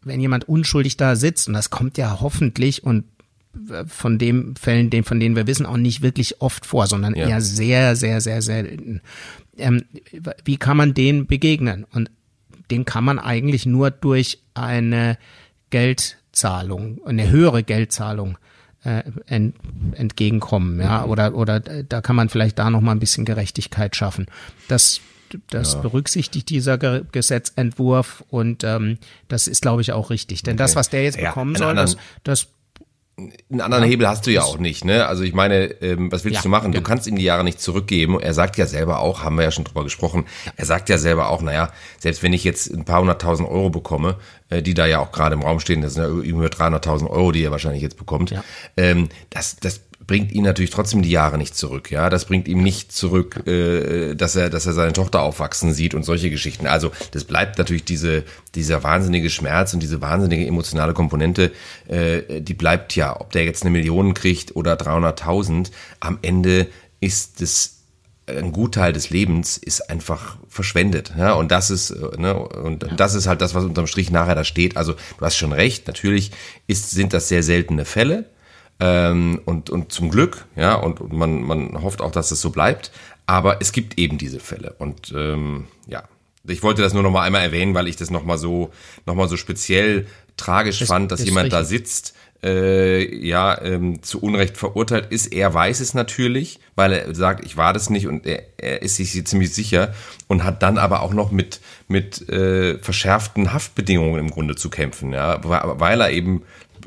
wenn 0.03 0.21
jemand 0.21 0.49
unschuldig 0.49 0.97
da 0.97 1.17
sitzt, 1.17 1.49
und 1.49 1.55
das 1.55 1.71
kommt 1.71 1.99
ja 1.99 2.21
hoffentlich 2.21 2.85
und 2.85 3.05
von 3.87 4.19
dem 4.19 4.57
Fällen, 4.57 4.91
den, 4.91 5.05
von 5.05 5.21
denen 5.21 5.37
wir 5.37 5.47
wissen, 5.47 5.67
auch 5.67 5.77
nicht 5.77 6.03
wirklich 6.03 6.41
oft 6.41 6.65
vor, 6.65 6.87
sondern 6.87 7.15
ja. 7.15 7.29
eher 7.29 7.41
sehr, 7.41 7.97
sehr, 7.97 8.21
sehr 8.21 8.41
selten. 8.43 9.03
Ähm, 9.57 9.85
wie 10.45 10.57
kann 10.57 10.77
man 10.77 10.95
denen 10.95 11.27
begegnen? 11.27 11.85
Und 11.93 12.11
den 12.71 12.85
kann 12.85 13.05
man 13.05 13.19
eigentlich 13.19 13.67
nur 13.67 13.91
durch 13.91 14.39
eine 14.55 15.19
Geldzahlung, 15.71 17.01
eine 17.05 17.31
höhere 17.31 17.63
Geldzahlung 17.63 18.39
äh, 18.85 19.03
ent, 19.27 19.55
entgegenkommen, 19.93 20.81
ja, 20.81 21.05
oder 21.05 21.35
oder 21.35 21.61
da 21.61 22.01
kann 22.01 22.17
man 22.17 22.29
vielleicht 22.29 22.59
da 22.59 22.71
noch 22.71 22.81
mal 22.81 22.93
ein 22.93 22.99
bisschen 22.99 23.25
Gerechtigkeit 23.25 23.95
schaffen. 23.95 24.27
Das 24.69 25.01
das 25.49 25.75
ja. 25.75 25.81
berücksichtigt 25.81 26.51
dieser 26.51 26.77
Gesetzentwurf 26.77 28.23
und 28.29 28.65
ähm, 28.65 28.99
das 29.29 29.47
ist, 29.47 29.63
glaube 29.63 29.81
ich, 29.81 29.93
auch 29.93 30.11
richtig. 30.11 30.43
Denn 30.43 30.55
okay. 30.55 30.63
das, 30.63 30.77
was 30.77 30.91
der 30.91 31.05
jetzt 31.05 31.19
bekommen 31.19 31.55
ja, 31.55 31.59
soll, 31.59 31.75
das, 31.75 31.97
das 32.23 32.49
einen 33.51 33.61
anderen 33.61 33.85
ja, 33.85 33.91
Hebel 33.91 34.09
hast 34.09 34.27
du 34.27 34.31
ja 34.31 34.43
auch 34.43 34.59
nicht, 34.59 34.85
ne? 34.85 35.07
Also 35.07 35.23
ich 35.23 35.35
meine, 35.35 35.65
ähm, 35.83 36.11
was 36.11 36.25
willst 36.25 36.37
ja, 36.37 36.43
du 36.43 36.49
machen? 36.49 36.73
Genau. 36.73 36.83
Du 36.83 36.89
kannst 36.89 37.07
ihm 37.07 37.17
die 37.17 37.25
Jahre 37.25 37.45
nicht 37.45 37.61
zurückgeben. 37.61 38.21
Er 38.21 38.35
sagt 38.35 38.57
ja 38.57 38.67
selber 38.67 39.01
auch, 39.01 39.23
haben 39.23 39.37
wir 39.37 39.45
ja 39.45 39.51
schon 39.51 39.65
drüber 39.65 39.85
gesprochen, 39.85 40.27
er 40.57 40.65
sagt 40.65 40.89
ja 40.89 40.99
selber 40.99 41.29
auch, 41.29 41.43
naja, 41.43 41.71
selbst 41.99 42.23
wenn 42.23 42.33
ich 42.33 42.45
jetzt 42.45 42.73
ein 42.73 42.85
paar 42.85 43.01
hunderttausend 43.01 43.49
Euro 43.49 43.71
bekomme, 43.71 44.17
äh, 44.51 44.63
die 44.63 44.75
da 44.75 44.87
ja 44.87 44.99
auch 44.99 45.13
gerade 45.13 45.35
im 45.35 45.43
Raum 45.43 45.61
stehen, 45.61 45.83
das 45.83 45.95
sind 45.95 46.03
ja 46.03 46.09
über 46.09 46.47
300.000 46.47 47.09
Euro, 47.11 47.33
die 47.33 47.45
er 47.45 47.51
wahrscheinlich 47.51 47.83
jetzt 47.83 47.97
bekommt, 47.97 48.31
ja. 48.31 48.43
ähm, 48.77 49.09
das, 49.31 49.57
das 49.57 49.81
bringt 50.07 50.33
ihn 50.33 50.45
natürlich 50.45 50.71
trotzdem 50.71 51.03
die 51.03 51.11
Jahre 51.11 51.39
nicht 51.39 51.57
zurück. 51.57 51.91
Ja, 51.91 52.11
das 52.11 52.25
bringt 52.25 52.49
ihm 52.49 52.63
nicht 52.63 52.93
zurück, 52.93 53.47
äh, 53.47 54.15
dass 54.15 54.37
er, 54.37 54.51
dass 54.51 54.67
er 54.67 54.73
seine 54.73 54.93
Tochter 54.93 55.23
aufwachsen 55.23 55.73
sieht 55.73 55.95
und 55.95 56.05
solche 56.05 56.31
Geschichten. 56.31 56.67
Also 56.67 56.93
das 57.13 57.25
bleibt 57.25 57.59
natürlich 57.59 57.85
diese 57.85 58.25
dieser 58.55 58.83
wahnsinnige 58.83 59.31
Schmerz 59.31 59.73
und 59.75 59.81
diese 59.81 60.01
wahnsinnige 60.01 60.47
emotionale 60.47 60.93
Komponente, 60.93 61.53
äh, 61.89 62.41
die 62.41 62.55
bleibt 62.55 62.95
ja. 62.97 63.19
Ob 63.19 63.33
der 63.33 63.45
jetzt 63.45 63.63
eine 63.63 63.71
Million 63.71 64.15
kriegt 64.15 64.57
oder 64.57 64.75
300.000, 64.75 65.71
am 66.01 66.19
Ende 66.23 66.69
ist 67.01 67.41
es 67.41 67.79
ein 68.27 68.53
Gutteil 68.53 68.93
des 68.93 69.11
Lebens 69.11 69.57
ist 69.57 69.91
einfach 69.91 70.37
verschwendet. 70.49 71.13
Ja, 71.19 71.33
und 71.33 71.51
das 71.51 71.71
ist, 71.71 71.91
äh, 71.91 72.21
ne, 72.21 72.35
und 72.37 72.87
das 72.97 73.15
ist 73.15 73.27
halt 73.27 73.41
das, 73.41 73.55
was 73.55 73.65
unterm 73.65 73.87
Strich 73.87 74.11
nachher 74.11 74.35
da 74.35 74.45
steht. 74.45 74.77
Also 74.77 74.95
du 75.19 75.25
hast 75.25 75.37
schon 75.37 75.53
recht, 75.53 75.87
natürlich 75.87 76.31
ist, 76.67 76.91
sind 76.91 77.13
das 77.13 77.29
sehr 77.29 77.43
seltene 77.43 77.85
Fälle. 77.85 78.27
Ähm, 78.85 79.41
und, 79.45 79.71
und 79.71 79.93
zum 79.93 80.11
Glück, 80.11 80.45
ja, 80.57 80.75
und, 80.75 81.01
und 81.01 81.13
man, 81.13 81.43
man 81.43 81.83
hofft 81.83 82.01
auch, 82.01 82.11
dass 82.11 82.33
es 82.33 82.41
so 82.41 82.51
bleibt. 82.51 82.91
Aber 83.27 83.61
es 83.61 83.71
gibt 83.71 83.97
eben 83.97 84.19
diese 84.19 84.41
Fälle. 84.41 84.75
Und 84.79 85.15
ähm, 85.17 85.69
ja, 85.87 86.03
ich 86.45 86.65
wollte 86.65 86.83
das 86.83 86.93
nur 86.93 87.05
noch 87.05 87.13
mal 87.13 87.23
einmal 87.23 87.43
erwähnen, 87.43 87.75
weil 87.75 87.87
ich 87.87 87.95
das 87.95 88.11
noch 88.11 88.25
mal 88.25 88.39
so, 88.39 88.73
noch 89.07 89.15
mal 89.15 89.29
so 89.29 89.37
speziell 89.37 90.07
tragisch 90.37 90.81
das, 90.81 90.89
fand, 90.89 91.13
dass 91.13 91.21
das 91.21 91.29
jemand 91.29 91.53
da 91.53 91.63
sitzt, 91.63 92.17
äh, 92.43 93.25
ja, 93.25 93.63
ähm, 93.63 94.03
zu 94.03 94.21
Unrecht 94.21 94.57
verurteilt 94.57 95.13
ist. 95.13 95.29
Er 95.29 95.55
weiß 95.55 95.79
es 95.79 95.95
natürlich, 95.95 96.59
weil 96.75 96.93
er 96.93 97.15
sagt, 97.15 97.47
ich 97.47 97.57
war 97.57 97.73
das 97.73 97.89
nicht 97.89 98.09
und 98.09 98.27
er, 98.27 98.43
er 98.57 98.83
ist 98.83 98.97
sich 98.97 99.25
ziemlich 99.25 99.55
sicher 99.55 99.95
und 100.27 100.43
hat 100.43 100.61
dann 100.65 100.77
aber 100.77 101.03
auch 101.03 101.15
noch 101.15 101.31
mit, 101.31 101.61
mit 101.87 102.29
äh, 102.29 102.79
verschärften 102.79 103.53
Haftbedingungen 103.53 104.19
im 104.19 104.31
Grunde 104.31 104.57
zu 104.57 104.71
kämpfen, 104.71 105.13
ja, 105.13 105.39
weil 105.45 106.01
er 106.01 106.11
eben 106.11 106.43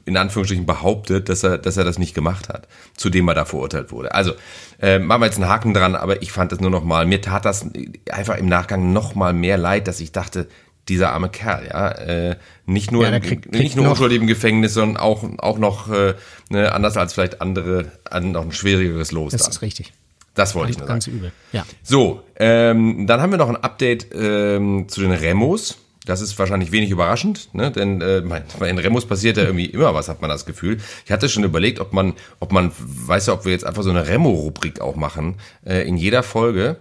in 0.06 0.18
Anführungsstrichen 0.18 0.66
behauptet, 0.66 1.30
dass 1.30 1.44
er, 1.44 1.58
dass 1.58 1.78
er 1.78 1.84
das 1.84 1.98
nicht 1.98 2.14
gemacht 2.14 2.50
hat, 2.50 2.68
zu 2.96 3.10
dem 3.10 3.28
er 3.28 3.34
da 3.34 3.46
verurteilt 3.46 3.92
wurde. 3.92 4.14
Also, 4.14 4.34
äh, 4.80 5.00
machen 5.00 5.22
wir 5.22 5.26
jetzt 5.26 5.38
einen 5.38 5.50
Haken 5.50 5.74
dran, 5.74 5.96
aber 5.96 6.22
ich 6.22 6.32
fand 6.32 6.52
das 6.52 6.60
nur 6.60 6.70
noch 6.70 6.84
mal, 6.84 7.06
mir 7.06 7.22
tat 7.22 7.46
das 7.46 7.66
einfach 8.12 8.38
im 8.38 8.48
Nachgang 8.48 8.94
noch 8.94 9.16
mal 9.16 9.34
mehr 9.34 9.58
leid, 9.58 9.88
dass 9.88 10.00
ich 10.00 10.12
dachte, 10.12 10.48
dieser 10.88 11.14
arme 11.14 11.30
Kerl, 11.30 11.68
ja, 11.68 11.90
äh, 11.90 12.36
nicht 12.68 12.92
nur, 12.92 13.04
ja, 13.06 13.20
kriegt, 13.20 13.44
kriegt 13.44 13.54
nicht 13.56 13.76
nur 13.76 13.90
unschuldig 13.90 14.20
im 14.20 14.28
Gefängnis, 14.28 14.76
sondern 14.76 14.98
auch, 14.98 15.24
auch 15.40 15.58
noch, 15.58 15.92
äh, 15.92 16.14
ne, 16.50 16.72
anders 16.72 16.96
als 16.98 17.14
vielleicht 17.14 17.42
andere, 17.42 17.92
noch 18.22 18.44
ein 18.44 18.52
schwierigeres 18.52 19.12
Los. 19.12 19.32
Das 19.32 19.42
dann. 19.42 19.52
ist 19.52 19.62
richtig. 19.64 19.94
Das 20.36 20.54
wollte 20.54 20.72
ich 20.72 20.78
nur 20.78 20.86
sagen. 20.86 21.00
Ganz 21.00 21.08
übel, 21.08 21.32
ja. 21.54 21.66
So, 21.82 22.22
ähm, 22.36 23.08
dann 23.08 23.22
haben 23.22 23.32
wir 23.32 23.38
noch 23.38 23.50
ein 23.50 23.56
Update 23.56 24.08
ähm, 24.14 24.88
zu 24.88 25.02
den 25.02 25.12
Remos. 25.12 25.78
Das 26.06 26.22
ist 26.22 26.38
wahrscheinlich 26.38 26.72
wenig 26.72 26.92
überraschend, 26.92 27.54
ne? 27.54 27.72
denn 27.72 28.00
äh, 28.02 28.22
bei 28.60 28.68
den 28.68 28.78
Remos 28.78 29.06
passiert 29.06 29.38
ja 29.38 29.44
irgendwie 29.44 29.66
immer 29.66 29.94
was, 29.96 30.08
hat 30.08 30.22
man 30.22 30.30
das 30.30 30.46
Gefühl. 30.46 30.78
Ich 31.04 31.12
hatte 31.12 31.30
schon 31.30 31.44
überlegt, 31.44 31.80
ob 31.80 31.94
man, 31.94 32.14
ob 32.40 32.52
man, 32.52 32.72
weiß 32.78 33.28
ja, 33.28 33.34
ob 33.34 33.46
wir 33.46 33.52
jetzt 33.52 33.66
einfach 33.66 33.84
so 33.84 33.90
eine 33.90 34.08
Remo-Rubrik 34.08 34.82
auch 34.82 34.96
machen, 34.96 35.36
äh, 35.66 35.88
in 35.88 35.98
jeder 35.98 36.22
Folge. 36.22 36.78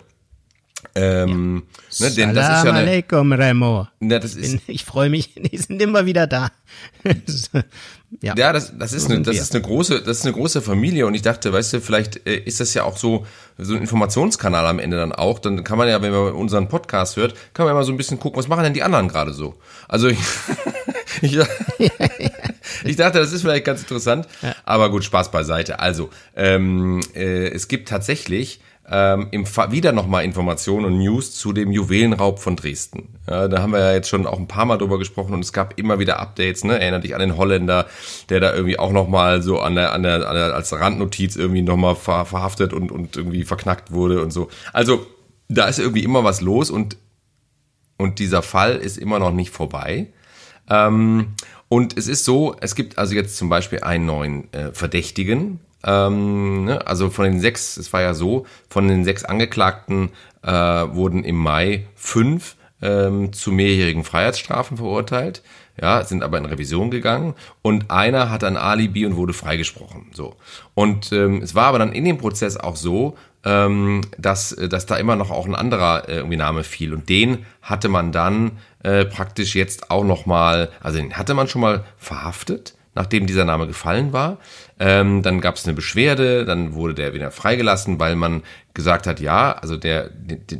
Ähm, 0.95 1.65
ja. 1.91 2.09
ne, 2.09 2.15
denn 2.15 2.35
das 2.35 2.59
ist 2.59 2.65
ja 2.65 2.71
eine, 2.71 2.81
alaikum, 2.81 3.33
Remo. 3.33 3.89
Ja, 4.01 4.19
das 4.19 4.35
ist, 4.35 4.55
ich, 4.55 4.69
ich 4.69 4.85
freue 4.85 5.09
mich, 5.09 5.35
die 5.37 5.57
sind 5.57 5.81
immer 5.81 6.07
wieder 6.07 6.27
da. 6.27 6.51
Ja, 8.23 8.35
ja 8.37 8.53
das, 8.53 8.73
das, 8.79 8.93
ist 8.93 9.11
eine, 9.11 9.23
das 9.23 9.37
ist 9.37 9.55
eine 9.55 9.63
große, 9.63 10.03
das 10.03 10.19
ist 10.19 10.25
eine 10.25 10.35
große 10.35 10.63
Familie 10.63 11.07
und 11.07 11.15
ich 11.15 11.23
dachte, 11.23 11.53
weißt 11.53 11.75
du, 11.75 11.81
vielleicht 11.81 12.27
äh, 12.27 12.37
ist 12.37 12.61
das 12.61 12.75
ja 12.75 12.85
auch 12.85 12.97
so, 12.97 13.27
so 13.59 13.75
ein 13.75 13.81
Informationskanal 13.81 14.67
am 14.67 14.79
Ende 14.79 14.97
dann 14.97 15.13
auch. 15.13 15.39
Dann 15.39 15.65
kann 15.65 15.79
man 15.79 15.89
ja, 15.89 16.01
wenn 16.03 16.13
man 16.13 16.33
unseren 16.33 16.69
Podcast 16.69 17.17
hört, 17.17 17.35
kann 17.55 17.65
man 17.67 17.75
ja 17.75 17.79
mal 17.79 17.85
so 17.85 17.93
ein 17.93 17.97
bisschen 17.97 18.19
gucken, 18.19 18.39
was 18.39 18.49
machen 18.49 18.65
denn 18.65 18.75
die 18.75 18.83
anderen 18.83 19.09
gerade 19.09 19.33
so. 19.33 19.55
Also 19.89 20.09
ich, 20.09 20.19
ich, 21.23 21.39
ich 22.85 22.97
dachte, 22.97 23.19
das 23.19 23.33
ist 23.33 23.43
vielleicht 23.43 23.65
ganz 23.65 23.81
interessant, 23.81 24.29
ja. 24.43 24.55
aber 24.65 24.91
gut, 24.91 25.05
Spaß 25.05 25.31
beiseite. 25.31 25.81
Also 25.81 26.11
ähm, 26.37 27.01
äh, 27.15 27.49
es 27.49 27.69
gibt 27.69 27.89
tatsächlich 27.89 28.61
ähm, 28.91 29.29
im 29.31 29.47
wieder 29.71 29.93
nochmal 29.93 30.25
Informationen 30.25 30.85
und 30.85 30.99
News 30.99 31.35
zu 31.35 31.53
dem 31.53 31.73
Juwelenraub 31.73 32.39
von 32.39 32.57
Dresden. 32.57 33.15
Ja, 33.29 33.49
da 33.49 33.63
haben 33.63 33.73
wir 33.73 33.81
ja 33.81 33.93
jetzt 33.95 34.09
schon 34.09 34.27
auch 34.27 34.39
ein 34.39 34.47
paar 34.47 34.67
Mal 34.67 34.77
drüber 34.77 34.99
gesprochen 34.99 35.33
und 35.33 35.41
es 35.41 35.55
gab 35.55 35.79
immer 35.79 35.99
wieder 35.99 36.21
Updates. 36.21 36.65
Ne? 36.65 36.79
Erinner 36.79 37.01
dich 37.01 37.15
an 37.15 37.21
den 37.21 37.37
Holländer, 37.37 37.87
der 38.29 38.41
da 38.41 38.53
irgendwie 38.53 38.79
auch 38.79 38.93
nochmal 38.93 39.43
so 39.43 39.61
an 39.61 39.75
der, 39.75 39.93
an 39.93 40.03
der, 40.03 40.29
an 40.29 40.35
der 40.35 40.55
als 40.55 40.73
Randnotiz 40.73 41.37
irgendwie 41.37 41.63
nochmal 41.63 41.97
ver, 41.97 42.27
verhaftet 42.27 42.75
und, 42.75 42.93
und 42.93 43.17
irgendwie 43.17 43.45
verknackt 43.45 43.93
wurde 43.93 44.21
und 44.21 44.33
so. 44.33 44.49
Also 44.75 45.07
da 45.49 45.67
ist 45.67 45.79
irgendwie 45.79 46.05
immer 46.05 46.25
was 46.25 46.43
los 46.43 46.71
und, 46.71 46.99
und 47.97 48.19
dieser 48.19 48.43
Fall 48.43 48.77
ist 48.77 48.99
immer 48.99 49.19
noch 49.19 49.33
nicht 49.33 49.51
vorbei. 49.51 50.09
Ähm, 50.69 51.29
und 51.69 51.97
es 51.97 52.07
ist 52.07 52.25
so, 52.25 52.55
es 52.61 52.75
gibt 52.75 52.99
also 52.99 53.15
jetzt 53.15 53.37
zum 53.37 53.49
Beispiel 53.49 53.81
einen 53.81 54.05
neuen 54.07 54.53
äh, 54.53 54.73
Verdächtigen, 54.73 55.61
ähm, 55.85 56.65
ne? 56.65 56.87
Also 56.87 57.11
von 57.11 57.25
den 57.25 57.41
sechs, 57.41 57.77
es 57.77 57.93
war 57.93 58.03
ja 58.03 58.15
so, 58.15 58.47
von 58.69 58.89
den 58.89 59.05
sechs 59.05 59.25
Angeklagten 59.25 60.11
äh, 60.43 60.51
wurden 60.51 61.25
im 61.25 61.37
Mai 61.37 61.87
fünf 61.95 62.57
ähm, 62.83 63.33
zu 63.33 63.53
mehrjährigen 63.53 64.05
Freiheitsstrafen 64.05 64.77
verurteilt, 64.77 65.43
ja, 65.81 66.05
sind 66.05 66.23
aber 66.23 66.39
in 66.39 66.45
Revision 66.45 66.91
gegangen 66.91 67.35
und 67.63 67.91
einer 67.91 68.31
hat 68.31 68.45
ein 68.45 68.57
Alibi 68.57 69.07
und 69.07 69.17
wurde 69.17 69.33
freigesprochen. 69.33 70.11
So. 70.13 70.37
Und 70.75 71.13
ähm, 71.13 71.43
es 71.43 71.55
war 71.55 71.67
aber 71.67 71.79
dann 71.79 71.93
in 71.93 72.05
dem 72.05 72.19
Prozess 72.19 72.57
auch 72.57 72.77
so, 72.77 73.17
ähm, 73.45 74.03
dass, 74.19 74.55
dass 74.55 74.87
da 74.87 74.97
immer 74.97 75.17
noch 75.17 75.31
auch 75.31 75.47
ein 75.47 75.55
anderer 75.55 76.09
äh, 76.09 76.17
irgendwie 76.17 76.37
Name 76.37 76.65
fiel. 76.65 76.95
Und 76.95 77.09
den 77.09 77.45
hatte 77.61 77.89
man 77.89 78.13
dann 78.13 78.53
äh, 78.83 79.05
praktisch 79.05 79.55
jetzt 79.55 79.91
auch 79.91 80.05
nochmal, 80.05 80.71
also 80.81 80.99
den 80.99 81.17
hatte 81.17 81.35
man 81.35 81.49
schon 81.49 81.63
mal 81.63 81.85
verhaftet, 81.99 82.75
nachdem 82.95 83.27
dieser 83.27 83.45
Name 83.45 83.67
gefallen 83.67 84.13
war. 84.13 84.39
Ähm, 84.81 85.23
dann 85.23 85.41
gab 85.41 85.55
es 85.55 85.65
eine 85.65 85.75
Beschwerde, 85.75 86.45
dann 86.45 86.75
wurde 86.75 86.95
der 86.95 87.15
wieder 87.15 87.31
freigelassen, 87.31 88.01
weil 88.01 88.17
man 88.17 88.43
gesagt 88.75 89.07
hat, 89.07 89.21
ja, 89.21 89.53
also 89.53 89.77
der, 89.77 90.11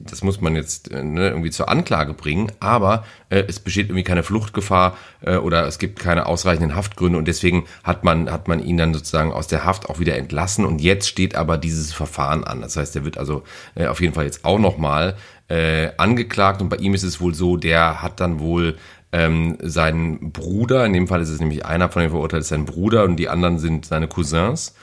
das 0.05 0.23
muss 0.23 0.41
man 0.41 0.55
jetzt 0.55 0.93
äh, 0.93 1.03
ne, 1.03 1.31
irgendwie 1.31 1.51
zur 1.51 1.69
Anklage 1.69 2.15
bringen, 2.15 2.53
aber 2.61 3.05
äh, 3.29 3.43
es 3.49 3.59
besteht 3.59 3.89
irgendwie 3.89 4.05
keine 4.05 4.23
Fluchtgefahr 4.23 4.97
äh, 5.23 5.37
oder 5.37 5.67
es 5.67 5.81
gibt 5.81 5.99
keine 5.99 6.27
ausreichenden 6.27 6.77
Haftgründe 6.77 7.19
und 7.19 7.27
deswegen 7.27 7.65
hat 7.83 8.05
man 8.05 8.31
hat 8.31 8.47
man 8.47 8.63
ihn 8.63 8.77
dann 8.77 8.95
sozusagen 8.95 9.33
aus 9.33 9.49
der 9.49 9.65
Haft 9.65 9.91
auch 9.91 9.99
wieder 9.99 10.17
entlassen 10.17 10.65
und 10.65 10.81
jetzt 10.81 11.09
steht 11.09 11.35
aber 11.35 11.59
dieses 11.59 11.93
Verfahren 11.93 12.45
an. 12.45 12.61
Das 12.61 12.77
heißt, 12.77 12.95
der 12.95 13.05
wird 13.05 13.19
also 13.19 13.43
äh, 13.75 13.89
auf 13.89 14.01
jeden 14.01 14.15
Fall 14.15 14.27
jetzt 14.27 14.45
auch 14.45 14.61
nochmal 14.61 15.17
äh, 15.49 15.91
angeklagt 15.97 16.63
und 16.63 16.69
bei 16.69 16.77
ihm 16.77 16.95
ist 16.95 17.03
es 17.03 17.21
wohl 17.21 17.35
so, 17.35 17.57
der 17.57 18.01
hat 18.01 18.21
dann 18.21 18.39
wohl 18.39 18.77
ähm, 19.15 19.57
sein 19.63 20.33
Bruder, 20.33 20.85
in 20.85 20.93
dem 20.93 21.07
Fall 21.07 21.21
ist 21.21 21.29
es 21.29 21.39
nämlich 21.39 21.65
einer 21.65 21.89
von 21.89 22.03
den 22.03 22.11
Verurteilten, 22.11 22.43
ist 22.43 22.49
sein 22.49 22.65
Bruder 22.65 23.05
und 23.05 23.15
die 23.15 23.29
anderen 23.29 23.61
sind 23.61 23.87
seine 23.87 24.09
Cousins. 24.09 24.75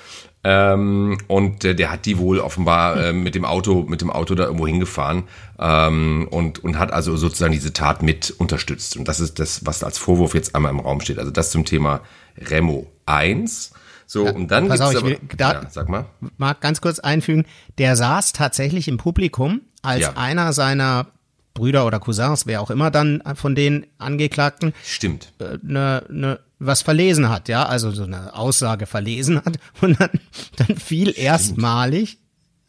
Ähm, 0.46 1.18
und 1.28 1.66
äh, 1.66 1.76
der 1.76 1.92
hat 1.92 2.06
die 2.06 2.18
wohl 2.18 2.40
offenbar 2.40 2.96
äh, 2.96 3.14
mit 3.14 3.36
dem 3.36 3.44
Auto, 3.44 3.84
mit 3.84 4.00
dem 4.00 4.10
Auto 4.10 4.34
da 4.34 4.46
irgendwo 4.46 4.66
hingefahren 4.66 5.24
ähm, 5.60 6.30
und, 6.32 6.64
und 6.64 6.80
hat 6.80 6.94
also 6.94 7.18
sozusagen 7.18 7.52
diese 7.52 7.74
Tat 7.74 8.04
mit 8.04 8.32
unterstützt. 8.32 8.96
Und 8.96 9.10
das 9.10 9.20
ist 9.20 9.38
das, 9.38 9.66
was 9.66 9.84
als 9.84 9.98
Vorwurf 9.98 10.34
jetzt 10.34 10.56
einmal 10.56 10.72
im 10.72 10.80
Raum 10.80 11.02
steht. 11.02 11.20
Also 11.20 11.30
das 11.30 11.52
zum 11.52 11.66
Thema 11.66 12.00
Remo 12.38 12.88
1. 13.06 13.74
So, 14.08 14.26
ja, 14.26 14.32
und 14.32 14.50
dann 14.50 14.70
pass 14.70 14.80
gibt's 14.80 14.96
auf, 14.96 15.04
aber, 15.04 15.16
da, 15.36 15.54
ja, 15.54 15.70
sag 15.70 15.90
mal. 15.90 16.06
Mag 16.38 16.62
ganz 16.62 16.80
kurz 16.80 17.00
einfügen, 17.00 17.46
der 17.78 17.98
saß 17.98 18.32
tatsächlich 18.32 18.88
im 18.88 18.96
Publikum, 18.96 19.60
als 19.82 20.02
ja. 20.02 20.14
einer 20.16 20.54
seiner 20.54 21.08
Brüder 21.54 21.86
oder 21.86 22.00
Cousins, 22.00 22.46
wer 22.46 22.62
auch 22.62 22.72
immer 22.72 22.92
dann 22.92 23.22
von 23.36 23.56
den 23.56 23.88
Angeklagten, 23.98 24.74
Stimmt. 24.84 25.34
äh, 25.40 25.58
ne, 25.62 26.04
ne, 26.10 26.40
was 26.60 26.82
verlesen 26.82 27.30
hat, 27.30 27.50
ja, 27.50 27.66
also 27.66 27.92
so 27.92 28.04
eine 28.04 28.36
Aussage 28.36 28.86
verlesen 28.86 29.38
hat 29.38 29.58
und 29.82 30.00
dann, 30.00 30.12
dann 30.58 30.78
fiel 30.78 31.14
erstmalig 31.18 32.20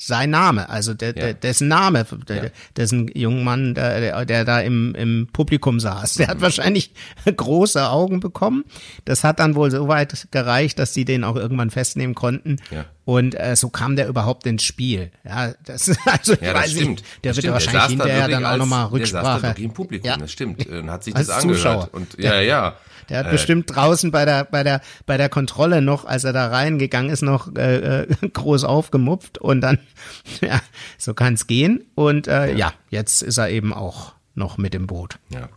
sein 0.07 0.31
Name, 0.31 0.69
also 0.69 0.95
der, 0.95 1.13
der, 1.13 1.35
dessen 1.35 1.69
Name, 1.69 2.05
der, 2.29 2.51
dessen 2.77 3.09
jungen 3.15 3.45
Mann, 3.45 3.75
der, 3.75 4.01
der, 4.01 4.25
der 4.25 4.45
da 4.45 4.61
im, 4.61 4.95
im 4.95 5.29
Publikum 5.33 5.81
saß. 5.81 6.15
Der 6.15 6.29
hat 6.29 6.41
wahrscheinlich 6.41 6.93
große 7.37 7.89
Augen 7.89 8.21
bekommen. 8.21 8.65
Das 9.05 9.25
hat 9.25 9.39
dann 9.41 9.55
wohl 9.55 9.71
so 9.71 9.89
weit 9.89 10.29
gereicht, 10.31 10.79
dass 10.79 10.95
sie 10.95 11.05
den 11.05 11.25
auch 11.25 11.37
irgendwann 11.37 11.71
festnehmen 11.71 12.15
konnten. 12.15 12.57
Ja. 12.71 12.85
Und 13.05 13.35
äh, 13.39 13.57
so 13.57 13.69
kam 13.69 13.97
der 13.97 14.07
überhaupt 14.09 14.47
ins 14.47 14.63
Spiel. 14.63 15.11
Ja, 15.25 15.53
das 15.65 15.89
also 16.07 16.35
ich 16.35 16.41
Ja, 16.41 16.53
das 16.53 16.63
weiß 16.65 16.71
stimmt. 16.73 16.89
nicht, 16.91 17.05
der 17.25 17.31
Das 17.33 17.37
wird 17.37 17.37
stimmt. 17.37 17.45
ja 17.45 17.53
wahrscheinlich 17.53 17.83
saß 17.83 17.91
hinterher 17.91 18.19
wirklich 18.29 18.35
dann 18.37 18.45
auch 18.47 18.57
nochmal 18.59 18.79
Der 18.91 19.07
saß 19.07 19.13
da 19.13 19.19
Rücksprache. 19.21 19.43
wirklich 19.43 19.65
im 19.67 19.73
Publikum, 19.73 20.07
Ja. 20.09 20.17
das 20.17 20.33
stimmt. 20.33 20.67
Und 20.67 20.91
hat 20.91 21.05
sich 21.05 21.17
Als 21.17 21.27
das 21.29 21.37
angehört. 21.43 21.59
Zuschauer. 21.63 21.89
Und 21.93 22.17
ja, 22.19 22.41
ja. 22.41 22.77
Der 23.09 23.19
hat 23.19 23.27
Äh, 23.27 23.31
bestimmt 23.31 23.75
draußen 23.75 24.11
bei 24.11 24.25
der 24.25 24.45
bei 24.45 24.63
der 24.63 24.81
bei 25.07 25.17
der 25.17 25.29
Kontrolle 25.29 25.83
noch, 25.83 26.05
als 26.05 26.25
er 26.25 26.33
da 26.33 26.49
reingegangen 26.49 27.11
ist, 27.11 27.23
noch 27.23 27.55
äh, 27.57 28.03
äh, 28.03 28.07
groß 28.33 28.65
aufgemupft 28.65 29.39
und 29.39 29.61
dann 29.61 29.79
ja, 30.41 30.61
so 30.99 31.15
kann's 31.15 31.47
gehen 31.47 31.85
und 31.95 32.29
äh, 32.29 32.55
ja. 32.55 32.73
jetzt 32.91 33.23
ist 33.23 33.39
er 33.39 33.51
eben 33.51 33.73
auch 33.73 34.13
noch 34.35 34.57
mit 34.57 34.75
im 34.75 34.87
Boot. 34.87 35.19
Ja. 35.29 35.49